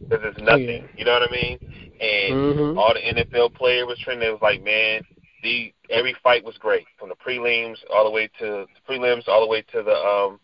because 0.01 0.21
it's 0.25 0.41
nothing. 0.41 0.83
Yeah. 0.83 0.97
You 0.97 1.05
know 1.05 1.13
what 1.13 1.29
I 1.29 1.33
mean? 1.33 1.59
And 2.01 2.35
Mhm. 2.35 2.79
all 2.79 2.95
the 2.95 3.07
NFL 3.07 3.51
player 3.51 3.87
was 3.87 3.99
trending. 4.01 4.29
It 4.29 4.33
was 4.33 4.43
like, 4.43 4.63
man, 4.63 5.03
the 5.43 5.73
every 5.91 6.15
fight 6.23 6.43
was 6.45 6.57
great 6.59 6.87
from 6.99 7.11
the 7.11 7.15
prelims 7.15 7.79
all 7.91 8.05
the 8.05 8.11
way 8.11 8.29
to 8.39 8.67
the 8.67 8.81
prelims 8.89 9.29
all 9.29 9.41
the 9.41 9.47
way 9.47 9.63
to 9.63 9.83
the 9.83 9.95
um 9.95 10.41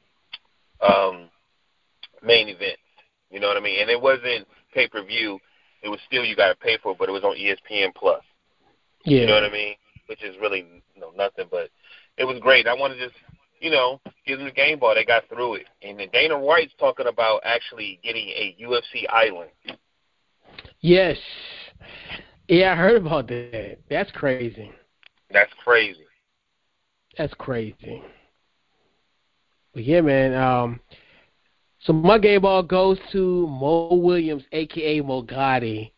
um 0.80 1.30
main 2.22 2.48
event. 2.48 2.78
You 3.30 3.40
know 3.40 3.48
what 3.48 3.56
I 3.56 3.60
mean? 3.60 3.80
And 3.80 3.90
it 3.90 4.00
wasn't 4.00 4.46
pay 4.72 4.86
per 4.88 5.02
view. 5.02 5.40
It 5.82 5.88
was 5.88 6.00
still 6.06 6.24
you 6.24 6.36
got 6.36 6.48
to 6.48 6.56
pay 6.56 6.78
for, 6.82 6.92
it, 6.92 6.98
but 6.98 7.08
it 7.08 7.12
was 7.12 7.24
on 7.24 7.36
ESPN 7.36 7.94
Plus. 7.94 8.22
Yeah. 9.04 9.20
You 9.20 9.26
know 9.26 9.34
what 9.34 9.44
I 9.44 9.52
mean? 9.52 9.74
Which 10.06 10.22
is 10.22 10.36
really 10.40 10.66
you 10.94 11.00
know 11.00 11.12
nothing, 11.16 11.46
but 11.50 11.70
it 12.16 12.24
was 12.24 12.38
great. 12.40 12.66
I 12.66 12.74
want 12.74 12.92
to 12.94 12.98
just 12.98 13.16
you 13.60 13.70
know, 13.70 14.00
give 14.26 14.38
them 14.38 14.46
the 14.46 14.52
game 14.52 14.78
ball. 14.78 14.94
They 14.94 15.04
got 15.04 15.28
through 15.28 15.56
it. 15.56 15.66
And 15.82 15.98
then 16.00 16.08
Dana 16.12 16.38
White's 16.38 16.72
talking 16.78 17.06
about 17.06 17.42
actually 17.44 18.00
getting 18.02 18.28
a 18.28 18.56
UFC 18.60 19.04
island. 19.08 19.50
Yes. 20.80 21.18
Yeah, 22.48 22.72
I 22.72 22.76
heard 22.76 22.96
about 22.96 23.28
that. 23.28 23.78
That's 23.88 24.10
crazy. 24.12 24.72
That's 25.30 25.52
crazy. 25.62 26.06
That's 27.16 27.34
crazy. 27.34 28.02
But 29.74 29.84
yeah, 29.84 30.00
man. 30.00 30.34
Um, 30.34 30.80
so 31.80 31.92
my 31.92 32.18
game 32.18 32.42
ball 32.42 32.62
goes 32.62 32.98
to 33.12 33.46
Mo 33.46 33.94
Williams, 33.94 34.42
aka 34.52 35.00
Mo 35.00 35.22
Gotti. 35.22 35.92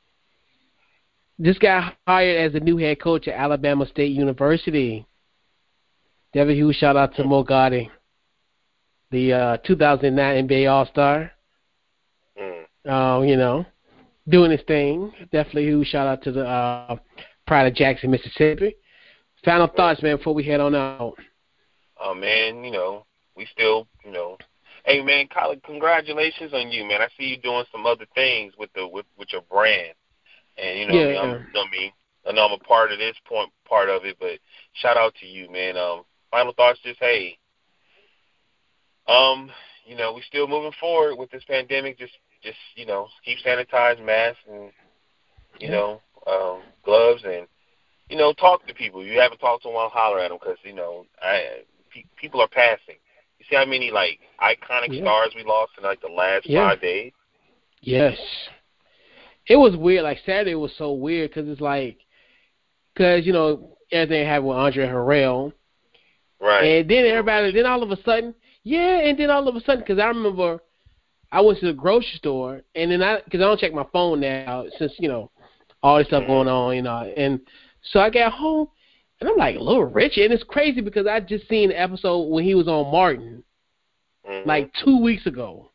This 1.39 1.59
guy 1.59 1.93
hired 2.07 2.47
as 2.47 2.53
the 2.53 2.61
new 2.61 2.77
head 2.77 3.01
coach 3.01 3.27
at 3.27 3.35
Alabama 3.35 3.87
State 3.87 4.13
University. 4.13 5.05
Devin 6.33 6.55
Hughes, 6.55 6.77
shout 6.77 6.97
out 6.97 7.15
to 7.17 7.25
Mo 7.25 7.45
Gotti, 7.45 7.91
the 9.11 9.33
uh, 9.33 9.57
2009 9.59 10.49
NBA 10.49 10.71
All 10.71 10.87
Star. 10.87 11.33
Mm. 12.41 12.91
Um, 12.91 13.25
you 13.25 13.37
know, 13.37 13.67
doing 14.29 14.53
his 14.53 14.63
thing. 14.69 15.13
Definitely 15.33 15.65
Hughes, 15.65 15.89
shout 15.89 16.07
out 16.07 16.23
to 16.23 16.33
the 16.33 16.47
uh, 16.47 16.97
Pride 17.47 17.67
of 17.67 17.75
Jackson, 17.75 18.11
Mississippi. 18.11 18.77
Final 19.45 19.67
thoughts, 19.67 20.01
man, 20.01 20.17
before 20.17 20.35
we 20.35 20.45
head 20.45 20.61
on 20.61 20.77
out. 20.77 21.15
Oh 22.01 22.15
man, 22.15 22.63
you 22.63 22.71
know, 22.71 23.05
we 23.37 23.47
still, 23.47 23.89
you 24.05 24.13
know, 24.13 24.39
hey 24.85 25.03
man, 25.03 25.29
Colin, 25.29 25.61
congratulations 25.65 26.53
on 26.53 26.71
you, 26.71 26.85
man. 26.85 27.01
I 27.03 27.09
see 27.19 27.25
you 27.25 27.37
doing 27.39 27.65
some 27.73 27.87
other 27.87 28.07
things 28.15 28.55
with 28.59 28.71
the 28.75 28.87
with 28.87 29.07
with 29.19 29.33
your 29.33 29.43
brand, 29.43 29.95
and 30.59 30.79
you 30.79 30.87
know, 30.87 30.95
Yeah. 30.95 31.21
I, 31.21 31.27
mean, 31.27 31.35
I'm, 31.55 31.57
I 31.57 31.71
mean, 31.71 31.93
I 32.29 32.33
know 32.33 32.47
I'm 32.47 32.53
a 32.61 32.65
part 32.65 32.93
of 32.93 32.99
this 32.99 33.17
point, 33.27 33.51
part 33.69 33.89
of 33.89 34.05
it, 34.05 34.17
but 34.21 34.39
shout 34.75 34.97
out 34.97 35.15
to 35.21 35.27
you, 35.27 35.51
man. 35.51 35.77
Um, 35.77 36.03
final 36.31 36.53
thoughts, 36.53 36.81
just 36.85 37.01
hey, 37.01 37.39
um, 39.09 39.51
you 39.85 39.97
know, 39.97 40.13
we're 40.13 40.23
still 40.23 40.47
moving 40.47 40.73
forward 40.81 41.17
with 41.17 41.31
this 41.31 41.45
pandemic. 41.45 41.99
Just, 41.99 42.15
just 42.43 42.59
you 42.77 42.87
know, 42.87 43.09
keep 43.25 43.39
sanitized, 43.45 44.05
masks, 44.05 44.41
and 44.51 44.71
you 45.59 45.69
Yeah. 45.69 45.71
know, 45.71 46.03
um, 46.27 46.63
gloves, 46.85 47.23
and 47.25 47.47
you 48.09 48.17
know, 48.17 48.33
talk 48.33 48.67
to 48.67 48.75
people. 48.75 49.05
You 49.05 49.19
haven't 49.21 49.39
talked 49.39 49.63
to 49.65 49.71
one, 49.71 49.91
holler 49.91 50.21
at 50.21 50.29
them 50.29 50.39
because 50.41 50.59
you 50.65 50.75
know, 50.75 51.07
I 51.21 51.65
pe- 51.91 52.05
people 52.17 52.41
are 52.41 52.49
passing. 52.49 52.97
You 53.43 53.49
see 53.51 53.57
how 53.57 53.65
many 53.65 53.91
like 53.91 54.21
iconic 54.41 54.93
Yeah. 54.93 55.03
stars 55.03 55.33
we 55.35 55.43
lost 55.43 55.73
in 55.77 55.83
like 55.83 56.01
the 56.01 56.09
last 56.09 56.47
Yeah. 56.47 56.71
five 56.71 56.81
days? 56.81 57.13
Yes. 57.81 58.17
It 59.49 59.57
was 59.57 59.77
weird. 59.77 60.05
Like 60.05 60.21
Saturday 60.25 60.55
was 60.55 60.73
so 60.77 60.93
weird 60.93 61.31
because 61.31 61.49
it's 61.49 61.61
like, 61.61 61.99
because 62.95 63.27
you 63.27 63.33
know 63.33 63.77
everything 63.91 64.27
happened 64.27 64.49
with 64.49 64.59
Andre 64.59 64.87
Harrell, 64.87 65.53
Right. 66.41 66.65
and 66.65 66.89
then 66.89 67.05
everybody, 67.05 67.51
then 67.51 67.67
all 67.67 67.83
of 67.83 67.91
a 67.91 68.01
sudden, 68.03 68.33
yeah, 68.63 69.01
and 69.01 69.19
then 69.19 69.31
all 69.31 69.49
of 69.49 69.57
a 69.57 69.61
sudden, 69.61 69.81
because 69.81 69.99
I 69.99 70.07
remember 70.07 70.61
I 71.33 71.41
went 71.41 71.59
to 71.61 71.67
the 71.67 71.73
grocery 71.73 72.19
store, 72.19 72.63
and 72.77 72.93
then 72.93 73.03
I, 73.03 73.23
because 73.23 73.41
I 73.41 73.45
don't 73.45 73.59
check 73.59 73.73
my 73.73 73.87
phone 73.93 74.21
now 74.21 74.67
since 74.79 74.93
you 75.01 75.09
know 75.09 75.33
all 75.83 75.99
this 75.99 76.07
stuff 76.07 76.23
mm-hmm. 76.23 76.33
going 76.33 76.49
on, 76.49 76.77
you 76.77 76.83
know, 76.83 77.13
and 77.17 77.41
so 77.91 77.99
I 77.99 78.09
got 78.09 78.33
home, 78.33 78.69
and 79.23 79.31
I'm 79.31 79.37
like 79.37 79.57
Little 79.57 79.85
Richard, 79.85 80.25
and 80.25 80.35
it's 80.35 80.43
crazy 80.43 80.81
because 80.81 81.07
I 81.07 81.21
just 81.21 81.49
seen 81.49 81.69
the 81.69 81.81
episode 81.81 82.23
when 82.23 82.43
he 82.43 82.57
was 82.57 82.67
on 82.67 82.91
Martin 82.91 83.45
Mhm. 84.29 84.47
like 84.47 84.75
two 84.85 85.01
weeks 85.01 85.27
ago. 85.27 85.71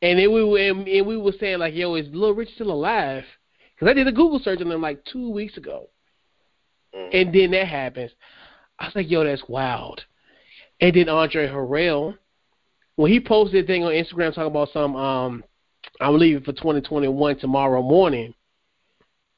And 0.00 0.20
then 0.20 0.32
we 0.32 0.44
were 0.44 0.58
and, 0.58 0.86
we 0.86 1.16
were 1.16 1.32
saying 1.32 1.58
like, 1.58 1.74
yo, 1.74 1.96
is 1.96 2.06
Little 2.10 2.34
Rich 2.36 2.54
still 2.54 2.70
alive? 2.70 3.24
Because 3.74 3.88
I 3.88 3.94
did 3.94 4.06
a 4.06 4.12
Google 4.12 4.38
search 4.38 4.60
on 4.60 4.70
him 4.70 4.80
like 4.80 5.04
two 5.04 5.30
weeks 5.30 5.56
ago, 5.56 5.88
Mhm. 6.94 7.10
and 7.12 7.34
then 7.34 7.50
that 7.50 7.66
happens. 7.66 8.12
I 8.78 8.84
was 8.86 8.94
like, 8.94 9.10
yo, 9.10 9.24
that's 9.24 9.48
wild. 9.48 10.04
And 10.80 10.94
then 10.94 11.08
Andre 11.08 11.48
Harrell, 11.48 12.16
when 12.94 13.10
he 13.10 13.18
posted 13.18 13.64
a 13.64 13.66
thing 13.66 13.82
on 13.82 13.90
Instagram 13.90 14.32
talking 14.32 14.44
about 14.44 14.70
some, 14.70 14.94
um, 14.94 15.44
I'm 16.00 16.18
leaving 16.18 16.44
for 16.44 16.52
2021 16.52 17.36
tomorrow 17.36 17.82
morning. 17.82 18.32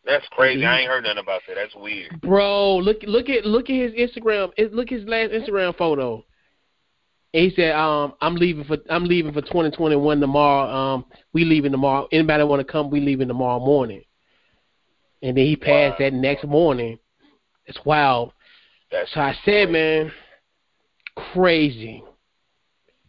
That's 0.04 0.26
crazy. 0.30 0.64
I 0.64 0.80
ain't 0.80 0.88
heard 0.90 1.04
nothing 1.04 1.18
about 1.18 1.42
that. 1.48 1.54
That's 1.54 1.74
weird. 1.74 2.20
Bro, 2.20 2.78
look 2.78 2.98
look 3.04 3.28
at 3.28 3.44
look 3.44 3.70
at 3.70 3.76
his 3.76 3.92
Instagram. 3.92 4.50
Look 4.72 4.90
at 4.92 4.98
his 4.98 5.08
last 5.08 5.30
Instagram 5.30 5.76
photo. 5.76 6.24
And 7.34 7.44
he 7.44 7.54
said, 7.56 7.72
um, 7.74 8.14
I'm 8.20 8.34
leaving 8.34 8.64
for 8.64 8.76
I'm 8.90 9.04
leaving 9.04 9.32
for 9.32 9.40
2021 9.40 10.20
tomorrow. 10.20 10.70
Um, 10.70 11.04
we 11.32 11.44
leaving 11.44 11.72
tomorrow. 11.72 12.08
Anybody 12.12 12.44
want 12.44 12.66
to 12.66 12.70
come? 12.70 12.90
We 12.90 13.00
leaving 13.00 13.28
tomorrow 13.28 13.58
morning. 13.58 14.02
And 15.22 15.36
then 15.36 15.46
he 15.46 15.56
passed 15.56 16.00
Wow. 16.00 16.06
that 16.06 16.12
next 16.12 16.44
morning. 16.44 16.98
It's 17.66 17.78
wild. 17.84 18.32
That's 18.90 19.12
So 19.14 19.20
I 19.20 19.34
said, 19.44 19.70
man, 19.70 20.12
crazy. 21.32 22.02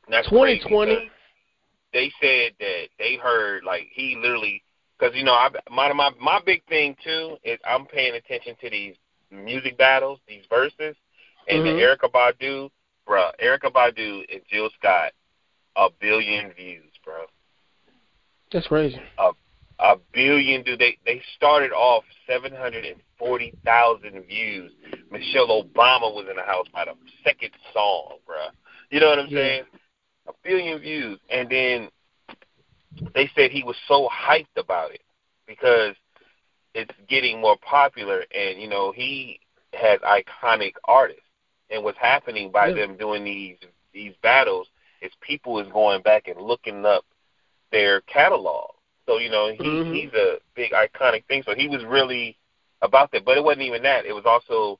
That's 0.07 0.29
2020. 0.29 0.95
because 0.95 1.09
They 1.91 2.11
said 2.21 2.53
that 2.59 2.87
they 2.99 3.15
heard 3.15 3.63
like 3.63 3.87
he 3.93 4.15
literally 4.15 4.62
because 5.03 5.17
you 5.17 5.23
know 5.23 5.33
I 5.33 5.49
my 5.69 5.91
my 5.93 6.11
my 6.19 6.39
big 6.45 6.63
thing 6.65 6.95
too 7.03 7.37
is 7.43 7.59
I'm 7.65 7.85
paying 7.85 8.15
attention 8.15 8.55
to 8.61 8.69
these 8.69 8.95
music 9.31 9.77
battles, 9.77 10.19
these 10.27 10.45
verses, 10.49 10.95
and 11.49 11.63
Mhm. 11.63 11.63
the 11.63 11.81
Erykah 11.81 12.11
Badu, 12.11 12.69
bruh, 13.07 13.33
Erykah 13.39 13.71
Badu 13.71 14.25
and 14.31 14.41
Jill 14.47 14.69
Scott, 14.71 15.11
a 15.75 15.89
billion 15.89 16.53
views, 16.53 16.91
bro. 17.03 17.25
That's 18.51 18.67
crazy. 18.67 19.01
A 19.17 19.33
a 19.79 19.97
billion 20.13 20.63
do 20.63 20.77
they 20.77 20.97
they 21.05 21.21
started 21.35 21.73
off 21.73 22.05
seven 22.25 22.55
hundred 22.55 22.85
and 22.85 23.01
forty 23.17 23.53
thousand 23.65 24.23
views. 24.25 24.71
Michelle 25.11 25.63
Obama 25.63 26.13
was 26.13 26.27
in 26.29 26.37
the 26.37 26.43
house 26.43 26.67
by 26.69 26.85
the 26.85 26.95
second 27.23 27.51
song, 27.73 28.19
bruh. 28.25 28.51
You 28.89 29.01
know 29.01 29.09
what 29.09 29.19
I'm 29.19 29.27
Yeah. 29.27 29.37
saying? 29.37 29.63
A 30.27 30.33
billion 30.43 30.79
views. 30.79 31.19
And 31.29 31.49
then 31.49 31.89
they 33.13 33.29
said 33.35 33.51
he 33.51 33.63
was 33.63 33.77
so 33.87 34.09
hyped 34.09 34.57
about 34.57 34.91
it 34.93 35.01
because 35.47 35.95
it's 36.73 36.93
getting 37.07 37.39
more 37.41 37.57
popular 37.57 38.23
and, 38.33 38.59
you 38.59 38.67
know, 38.67 38.91
he 38.91 39.39
has 39.73 39.99
iconic 40.01 40.73
artists. 40.85 41.21
And 41.69 41.83
what's 41.83 41.97
happening 41.97 42.51
by 42.51 42.69
Yeah. 42.69 42.75
them 42.75 42.97
doing 42.97 43.23
these 43.23 43.57
these 43.93 44.15
battles 44.21 44.69
is 45.01 45.11
people 45.21 45.59
is 45.59 45.67
going 45.71 46.01
back 46.01 46.27
and 46.27 46.39
looking 46.41 46.85
up 46.85 47.05
their 47.71 48.01
catalog. 48.01 48.71
So, 49.05 49.17
you 49.19 49.29
know, 49.29 49.51
he 49.51 49.83
Mhm. 49.83 49.91
he's 49.91 50.13
a 50.13 50.39
big 50.55 50.71
iconic 50.71 51.25
thing. 51.25 51.43
So 51.43 51.55
he 51.55 51.67
was 51.67 51.83
really 51.85 52.37
about 52.81 53.11
that. 53.11 53.25
But 53.25 53.37
it 53.37 53.43
wasn't 53.43 53.63
even 53.63 53.83
that. 53.83 54.05
It 54.05 54.13
was 54.13 54.25
also 54.25 54.79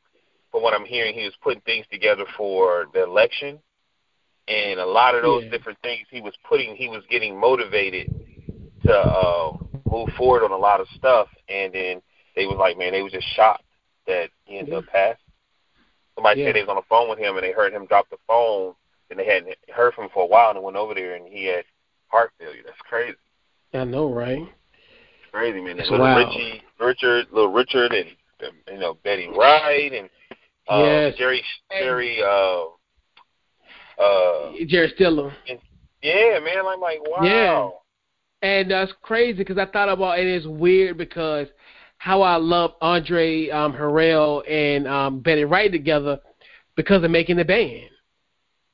from 0.52 0.62
what 0.64 0.74
I'm 0.74 0.86
hearing, 0.86 1.14
he 1.14 1.24
was 1.26 1.36
putting 1.42 1.62
things 1.62 1.88
together 1.92 2.26
for 2.38 2.88
the 2.94 3.04
election 3.04 3.60
and 4.48 4.80
a 4.80 4.86
lot 4.86 5.16
of 5.16 5.24
those 5.24 5.44
Yeah. 5.46 5.52
different 5.52 5.80
things 5.82 6.06
he 6.10 6.22
was 6.22 6.34
putting 6.48 6.76
he 6.76 6.88
was 6.90 7.04
getting 7.10 7.40
motivated 7.40 8.08
to 8.86 8.94
uh 8.94 9.52
move 9.86 10.10
forward 10.18 10.44
on 10.44 10.52
a 10.52 10.58
lot 10.58 10.80
of 10.82 10.88
stuff 10.98 11.28
and 11.50 11.74
then 11.74 12.02
they 12.36 12.46
was 12.46 12.58
like 12.58 12.78
man 12.78 12.92
they 12.92 13.02
was 13.02 13.12
just 13.12 13.28
shocked 13.36 13.64
that 14.08 14.30
he 14.46 14.58
ended 14.58 14.74
Yeah. 14.74 14.80
up 14.80 14.86
passing 14.88 15.18
somebody 16.16 16.40
Yeah. 16.42 16.48
said 16.48 16.56
they 16.56 16.62
was 16.62 16.70
on 16.70 16.76
the 16.76 16.82
phone 16.90 17.10
with 17.10 17.20
him 17.20 17.36
and 17.36 17.44
they 17.44 17.52
heard 17.52 17.74
him 17.74 17.86
drop 17.86 18.10
the 18.10 18.18
phone 18.28 18.76
and 19.10 19.20
they 19.20 19.26
hadn't 19.26 19.56
heard 19.74 19.94
from 19.94 20.06
him 20.06 20.10
for 20.14 20.24
a 20.24 20.28
while 20.28 20.52
and 20.52 20.62
went 20.64 20.78
over 20.78 20.94
there 20.94 21.16
and 21.16 21.28
he 21.28 21.46
had 21.46 21.64
heart 22.08 22.32
failure 22.40 22.62
that's 22.66 22.78
crazy 22.82 23.18
I 23.74 23.84
know, 23.86 24.14
right? 24.14 24.38
it's 24.38 25.32
crazy 25.32 25.62
man 25.62 25.80
It's 25.80 25.90
little 25.90 26.14
richie 26.16 26.64
richard 26.80 27.28
little 27.32 27.52
richard 27.52 27.92
and 27.94 28.10
um, 28.48 28.56
you 28.72 28.80
know 28.80 28.96
betty 29.04 29.28
wright 29.30 29.94
and 29.94 30.10
uh 30.68 30.78
Yes. 30.80 31.16
jerry 31.18 31.44
jerry 31.72 32.22
uh 32.22 32.66
uh 34.00 34.52
Jared 34.68 34.94
Stiller. 34.96 35.34
Yeah, 36.02 36.40
man. 36.40 36.66
I'm 36.66 36.80
like, 36.82 37.00
wow. 37.08 37.24
Yeah. 37.24 37.70
And 38.42 38.72
that's 38.72 38.92
crazy 39.02 39.38
because 39.38 39.58
I 39.58 39.66
thought 39.66 39.90
about 39.90 40.20
it 40.20 40.28
is 40.28 40.48
weird 40.48 40.98
because 40.98 41.48
how 41.98 42.22
I 42.22 42.36
love 42.36 42.74
Andre 42.82 43.50
um, 43.50 43.74
Harrell 43.74 44.44
and 44.50 44.88
um, 44.88 45.20
Betty 45.22 45.46
Wright 45.46 45.72
together 45.72 46.20
because 46.76 47.04
of 47.04 47.12
making 47.12 47.38
the 47.38 47.46
band. 47.46 47.90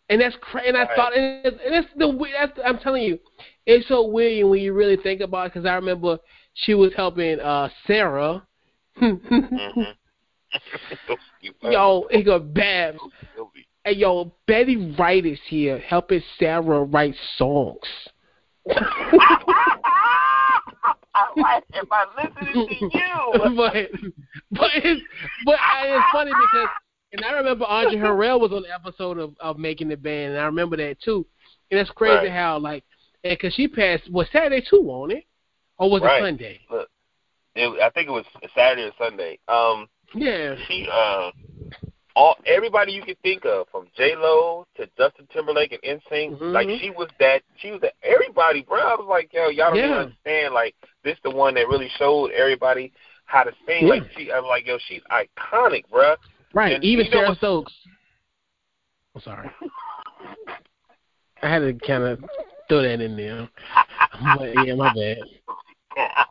And 0.09 0.21
that's 0.21 0.35
cra- 0.41 0.63
and 0.65 0.75
I 0.75 0.81
Right. 0.81 0.95
thought 0.95 1.15
and 1.15 1.45
it's, 1.45 1.57
and 1.63 1.75
it's 1.75 1.87
the 1.95 2.27
that's, 2.33 2.59
I'm 2.65 2.79
telling 2.79 3.03
you, 3.03 3.19
it's 3.65 3.87
so 3.87 4.07
weird 4.07 4.47
when 4.49 4.59
you 4.59 4.73
really 4.73 4.97
think 4.97 5.21
about 5.21 5.47
it 5.47 5.53
because 5.53 5.65
I 5.65 5.75
remember 5.75 6.17
she 6.53 6.73
was 6.73 6.91
helping 6.95 7.39
uh, 7.39 7.69
Sarah. 7.85 8.45
Mm-hmm. 9.01 9.91
yo, 11.61 12.07
it 12.09 12.23
go 12.23 12.39
bad. 12.39 12.97
Hey, 13.89 13.95
yo, 13.95 14.31
Betty 14.45 14.93
Wright 14.99 15.25
is 15.25 15.39
here 15.47 15.79
helping 15.79 16.21
Sarah 16.37 16.83
write 16.83 17.15
songs. 17.37 17.79
Why 18.63 18.81
am 21.73 21.87
I 21.91 22.05
listening 22.15 22.67
to 22.67 22.75
you? 22.75 23.33
but 23.33 23.89
but 24.51 24.69
it's 24.75 25.01
but 25.43 25.55
it's 25.81 26.05
funny 26.13 26.29
because 26.29 26.67
and 27.13 27.25
I 27.25 27.31
remember 27.31 27.65
Andre 27.65 27.97
Harrell 27.99 28.39
was 28.39 28.51
on 28.51 28.61
the 28.61 28.71
episode 28.71 29.17
of, 29.17 29.33
of 29.39 29.57
making 29.57 29.87
the 29.87 29.97
band, 29.97 30.33
and 30.33 30.39
I 30.39 30.45
remember 30.45 30.77
that 30.77 31.01
too. 31.01 31.25
And 31.71 31.79
it's 31.79 31.89
crazy 31.89 32.27
Right. 32.27 32.31
how 32.31 32.59
like 32.59 32.83
and 33.23 33.35
because 33.39 33.55
she 33.55 33.67
passed 33.67 34.07
was 34.11 34.27
Saturday 34.31 34.63
too, 34.69 34.81
wasn't 34.83 35.17
it? 35.17 35.25
Or 35.79 35.89
was 35.89 36.03
Right. 36.03 36.21
it 36.21 36.25
Sunday? 36.25 36.59
It, 37.55 37.81
I 37.81 37.89
think 37.89 38.07
it 38.07 38.11
was 38.11 38.25
Saturday 38.53 38.83
or 38.83 38.91
Sunday. 38.99 39.39
Um, 39.47 39.87
Yeah. 40.13 40.53
she 40.67 40.87
uh 40.93 41.31
all 42.19 42.35
everybody 42.45 42.91
you 42.91 43.01
could 43.01 43.17
think 43.21 43.45
of, 43.45 43.65
from 43.71 43.87
J 43.95 44.13
Lo 44.17 44.67
to 44.75 44.85
Justin 44.97 45.25
Timberlake 45.31 45.71
and 45.71 46.01
NSYNC. 46.01 46.37
Mhm. 46.37 46.53
Like 46.53 46.67
she 46.81 46.89
was 46.89 47.07
that. 47.19 47.43
She 47.55 47.71
was 47.71 47.79
that. 47.79 47.93
Everybody, 48.03 48.63
bro. 48.63 48.77
I 48.77 48.95
was 48.95 49.07
like, 49.07 49.31
yo, 49.31 49.47
y'all 49.47 49.69
don't 49.69 49.77
even 49.77 49.89
Yeah. 49.89 49.99
understand. 49.99 50.53
Like 50.53 50.75
this, 51.03 51.17
the 51.23 51.29
one 51.31 51.53
that 51.53 51.69
really 51.69 51.87
showed 51.97 52.31
everybody 52.31 52.91
how 53.23 53.43
to 53.43 53.55
sing. 53.65 53.83
Yeah. 53.83 53.89
Like 53.93 54.03
she, 54.17 54.33
I'm 54.33 54.43
like, 54.43 54.67
yo, 54.67 54.77
she's 54.79 55.01
iconic, 55.09 55.89
bro. 55.89 56.17
Right. 56.53 56.73
And 56.73 56.83
Even 56.83 57.09
Sarah 57.09 57.35
Stokes. 57.35 57.73
I'm 59.15 59.21
sorry. 59.21 59.49
I 61.41 61.47
had 61.47 61.59
to 61.59 61.73
kind 61.87 62.03
of 62.03 62.19
throw 62.67 62.81
that 62.81 62.99
in 62.99 63.15
there. 63.15 63.47
But 64.35 64.57
yeah, 64.57 64.75
my 64.75 64.93
bad. 64.93 65.19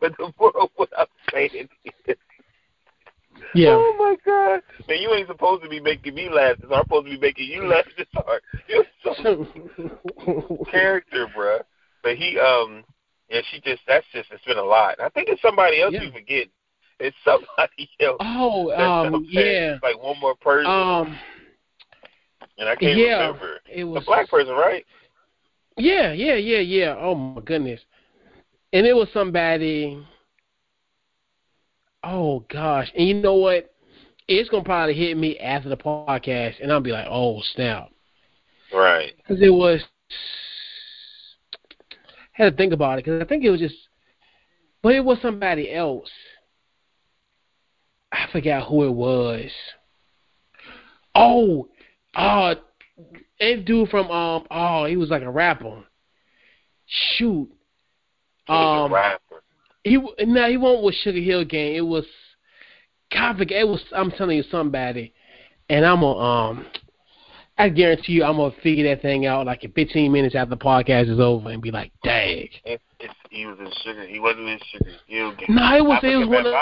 but 0.00 0.16
the 0.16 0.32
world, 0.38 0.70
what 0.76 0.88
I'm 0.96 1.06
saying 1.30 1.68
is, 1.84 2.16
Yeah. 3.56 3.70
oh 3.70 3.94
my 3.98 4.16
god, 4.24 4.62
man, 4.88 5.00
you 5.00 5.12
ain't 5.14 5.28
supposed 5.28 5.62
to 5.62 5.68
be 5.68 5.80
making 5.80 6.14
me 6.14 6.28
laugh. 6.28 6.56
This 6.60 6.70
I'm 6.72 6.84
supposed 6.84 7.06
to 7.06 7.12
be 7.12 7.18
making 7.20 7.50
you 7.50 7.66
laugh. 7.66 7.84
This 7.96 8.06
hard. 8.14 8.40
You're 8.68 8.84
so 9.02 9.46
character, 10.70 11.26
bruh. 11.36 11.60
But 12.02 12.16
he, 12.16 12.38
um, 12.38 12.84
yeah, 13.28 13.40
she 13.50 13.60
just 13.60 13.82
that's 13.86 14.06
just 14.12 14.30
it's 14.30 14.44
been 14.44 14.58
a 14.58 14.62
lot. 14.64 15.00
I 15.00 15.08
think 15.10 15.28
it's 15.28 15.42
somebody 15.42 15.80
else 15.80 15.94
Yeah. 15.94 16.02
you 16.02 16.12
forget. 16.12 16.48
It's 16.98 17.16
somebody 17.24 17.88
else. 18.00 18.16
oh, 18.20 18.70
That's 18.70 19.06
um, 19.06 19.14
up 19.14 19.22
yeah. 19.26 19.74
It's 19.74 19.82
like 19.82 20.02
one 20.02 20.18
more 20.20 20.34
person, 20.36 20.70
Um, 20.70 21.18
and 22.58 22.68
I 22.68 22.76
can't 22.76 22.98
yeah. 22.98 23.26
remember. 23.26 23.60
It 23.66 23.84
The 23.84 23.90
was 23.90 24.04
black 24.06 24.28
person, 24.28 24.54
right? 24.54 24.84
Yeah, 25.76 26.12
yeah, 26.12 26.34
yeah, 26.34 26.60
yeah. 26.60 26.96
Oh 26.98 27.14
my 27.14 27.40
goodness. 27.42 27.80
And 28.72 28.86
it 28.86 28.94
was 28.94 29.08
somebody. 29.12 29.98
Oh 32.08 32.44
gosh, 32.48 32.92
and 32.96 33.08
you 33.08 33.14
know 33.14 33.34
what? 33.34 33.74
It's 34.28 34.48
gonna 34.48 34.62
probably 34.62 34.94
hit 34.94 35.16
me 35.16 35.38
after 35.40 35.68
the 35.68 35.76
podcast, 35.76 36.62
and 36.62 36.70
I'll 36.70 36.80
be 36.80 36.92
like, 36.92 37.08
"Oh 37.10 37.42
snap!" 37.54 37.90
Right. 38.72 39.12
Because 39.16 39.42
it 39.42 39.50
was. 39.50 39.82
I 42.38 42.44
had 42.44 42.50
to 42.50 42.56
think 42.56 42.72
about 42.72 42.98
it 42.98 43.04
because 43.04 43.20
I 43.20 43.24
think 43.24 43.42
it 43.42 43.50
was 43.50 43.58
just, 43.58 43.74
but 44.82 44.94
it 44.94 45.04
was 45.04 45.18
somebody 45.20 45.72
else. 45.72 46.10
I 48.12 48.28
forgot 48.30 48.68
who 48.68 48.84
it 48.84 48.92
was. 48.92 49.50
Oh, 51.12 51.68
uh, 52.14 52.54
that 53.40 53.64
dude 53.64 53.88
from 53.88 54.10
um, 54.12 54.46
oh, 54.48 54.84
he 54.84 54.96
was 54.96 55.10
like 55.10 55.22
a 55.22 55.30
rapper. 55.30 55.82
Shoot, 56.86 57.48
He 58.46 58.52
was 58.52 58.84
um, 58.86 58.92
a 58.92 58.94
rapper. 58.94 59.25
He 59.86 60.24
no, 60.24 60.48
he 60.48 60.56
won't 60.56 60.82
with 60.82 60.96
Sugar 60.96 61.20
Hill 61.20 61.44
Gang. 61.44 61.76
It 61.76 61.80
was, 61.80 62.04
forget. 63.10 63.60
It 63.60 63.68
was. 63.68 63.82
I'm 63.94 64.10
telling 64.10 64.36
you, 64.36 64.44
somebody, 64.50 65.14
and 65.68 65.84
I'm 65.84 66.00
gonna 66.00 66.18
um. 66.18 66.66
I 67.58 67.70
guarantee 67.70 68.12
you, 68.12 68.24
I'm 68.24 68.36
gonna 68.36 68.54
figure 68.62 68.84
that 68.88 69.00
thing 69.00 69.24
out 69.24 69.46
like 69.46 69.64
in 69.64 69.72
15 69.72 70.12
minutes 70.12 70.34
after 70.34 70.50
the 70.50 70.56
podcast 70.58 71.08
is 71.08 71.20
over, 71.20 71.50
and 71.50 71.62
be 71.62 71.70
like, 71.70 71.92
"Dang!" 72.02 72.48
It, 72.64 72.82
it's, 73.00 73.14
he 73.30 73.46
was 73.46 73.58
in 73.58 73.70
sugar. 73.82 74.06
He 74.06 74.18
wasn't 74.18 74.48
in 74.48 74.58
sugar. 74.70 74.90
Hill 75.06 75.34
Gang. 75.36 75.56
No, 75.56 75.76
it 75.76 75.84
was 75.84 76.00
it 76.02 76.16
was 76.16 76.28
one 76.28 76.46
of 76.46 76.52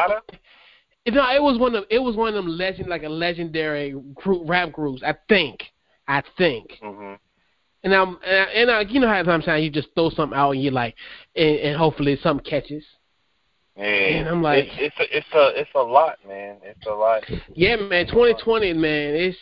no, 1.12 1.30
it 1.30 1.42
was 1.42 1.58
one 1.58 1.74
of 1.74 1.84
it 1.90 1.98
was 1.98 2.16
one 2.16 2.28
of 2.28 2.34
them 2.34 2.46
legend 2.46 2.88
like 2.88 3.02
a 3.02 3.08
legendary 3.08 3.94
group 4.14 4.42
rap 4.48 4.70
groups. 4.70 5.02
I 5.02 5.14
think, 5.28 5.64
I 6.06 6.22
think, 6.38 6.78
Mhm. 6.82 7.18
and 7.82 7.94
I'm 7.94 8.18
and, 8.24 8.36
I, 8.36 8.52
and 8.52 8.70
I, 8.70 8.80
you 8.82 9.00
know 9.00 9.08
how 9.08 9.24
sometimes 9.24 9.64
you 9.64 9.70
just 9.70 9.88
throw 9.94 10.10
something 10.10 10.38
out 10.38 10.52
and 10.52 10.62
you 10.62 10.70
like, 10.70 10.94
and, 11.34 11.56
and 11.58 11.76
hopefully 11.76 12.18
something 12.22 12.44
catches. 12.48 12.84
Yeah. 13.76 13.84
And 13.84 14.28
I'm 14.28 14.42
like- 14.42 14.66
it's, 14.72 14.94
it's 14.98 14.98
a, 14.98 15.16
it's 15.16 15.26
a, 15.34 15.60
it's 15.60 15.70
a 15.74 15.82
lot, 15.82 16.18
man. 16.26 16.56
It's 16.62 16.86
a 16.86 16.92
lot. 16.92 17.24
Yeah, 17.54 17.76
man, 17.76 18.06
2020, 18.06 18.72
man, 18.74 19.14
it's 19.14 19.38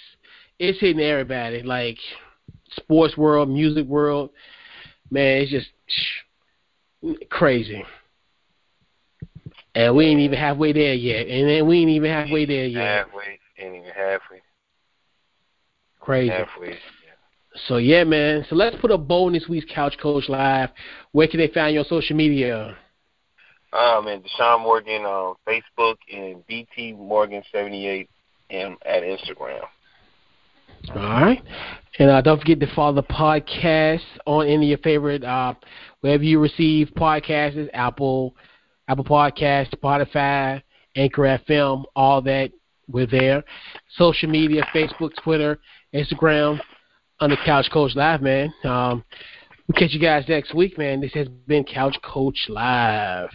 it's 0.59 0.81
hitting 0.81 1.03
everybody. 1.03 1.63
Like 1.63 1.99
sports 2.77 3.17
world, 3.17 3.49
music 3.51 3.87
world, 3.87 4.31
man, 5.11 5.43
it's 5.43 5.51
just 5.51 5.69
crazy. 7.31 7.85
And 9.75 9.97
we 9.97 10.07
ain't 10.07 10.21
even 10.21 10.39
halfway 10.39 10.73
there 10.73 10.95
yet. 10.95 11.27
And 11.29 11.49
then 11.49 11.67
we 11.67 11.81
ain't 11.81 11.91
even 11.91 12.11
halfway 12.11 12.45
there 12.45 12.67
yet. 12.67 13.07
Halfway, 13.07 13.39
ain't 13.59 13.75
even 13.77 13.91
halfway. 13.95 14.43
Crazy. 16.01 16.31
Halfway. 16.31 16.79
So 17.69 17.77
yeah, 17.77 18.05
man. 18.05 18.47
So 18.49 18.57
let's 18.57 18.77
put 18.81 18.91
a 18.91 18.99
bow 18.99 19.29
in 19.29 19.35
this 19.35 19.47
week's 19.49 19.71
Couch 19.73 19.97
Coach 20.01 20.29
Live. 20.29 20.71
Where 21.13 21.29
can 21.29 21.39
they 21.39 21.49
find 21.49 21.75
you 21.75 21.81
on 21.81 21.87
social 21.87 22.17
media? 22.17 22.77
Um, 23.73 24.07
and 24.07 24.23
Deshaun 24.23 24.63
Morgan 24.63 25.03
on 25.03 25.37
Facebook 25.49 25.97
and 26.13 26.47
BT 26.47 26.93
Morgan 26.93 27.43
seventy 27.51 27.87
eight 27.87 28.11
and 28.51 28.77
at 28.85 29.03
Instagram. 29.03 29.63
All 30.91 30.97
right. 30.97 31.43
And 31.99 32.11
uh, 32.11 32.21
don't 32.23 32.39
forget 32.39 32.61
to 32.61 32.75
follow 32.75 32.95
the 32.95 33.03
podcast 33.03 34.01
on 34.27 34.47
any 34.47 34.67
of 34.67 34.69
your 34.71 34.79
favorite 34.79 35.25
uh, 35.25 35.55
wherever 36.01 36.23
you 36.23 36.39
receive 36.39 36.89
podcasts, 36.97 37.69
Apple, 37.73 38.35
Apple 38.89 39.05
Podcasts, 39.05 39.75
Spotify, 39.75 40.63
Anchor 40.97 41.39
FM, 41.49 41.85
all 41.95 42.21
that. 42.23 42.51
We're 42.89 43.07
there. 43.07 43.45
Social 43.97 44.29
media, 44.29 44.67
Facebook, 44.75 45.11
Twitter, 45.23 45.61
Instagram, 45.95 46.61
under 47.21 47.37
Couch 47.45 47.69
Coach 47.73 47.95
Live, 47.95 48.21
man. 48.21 48.53
Um, 48.65 49.05
we'll 49.67 49.79
catch 49.79 49.93
you 49.93 50.01
guys 50.01 50.25
next 50.29 50.55
week, 50.55 50.77
man. 50.77 51.01
This 51.01 51.13
has 51.15 51.29
been 51.29 51.65
Couch 51.65 51.97
Coach 52.03 52.37
Live. 52.49 53.31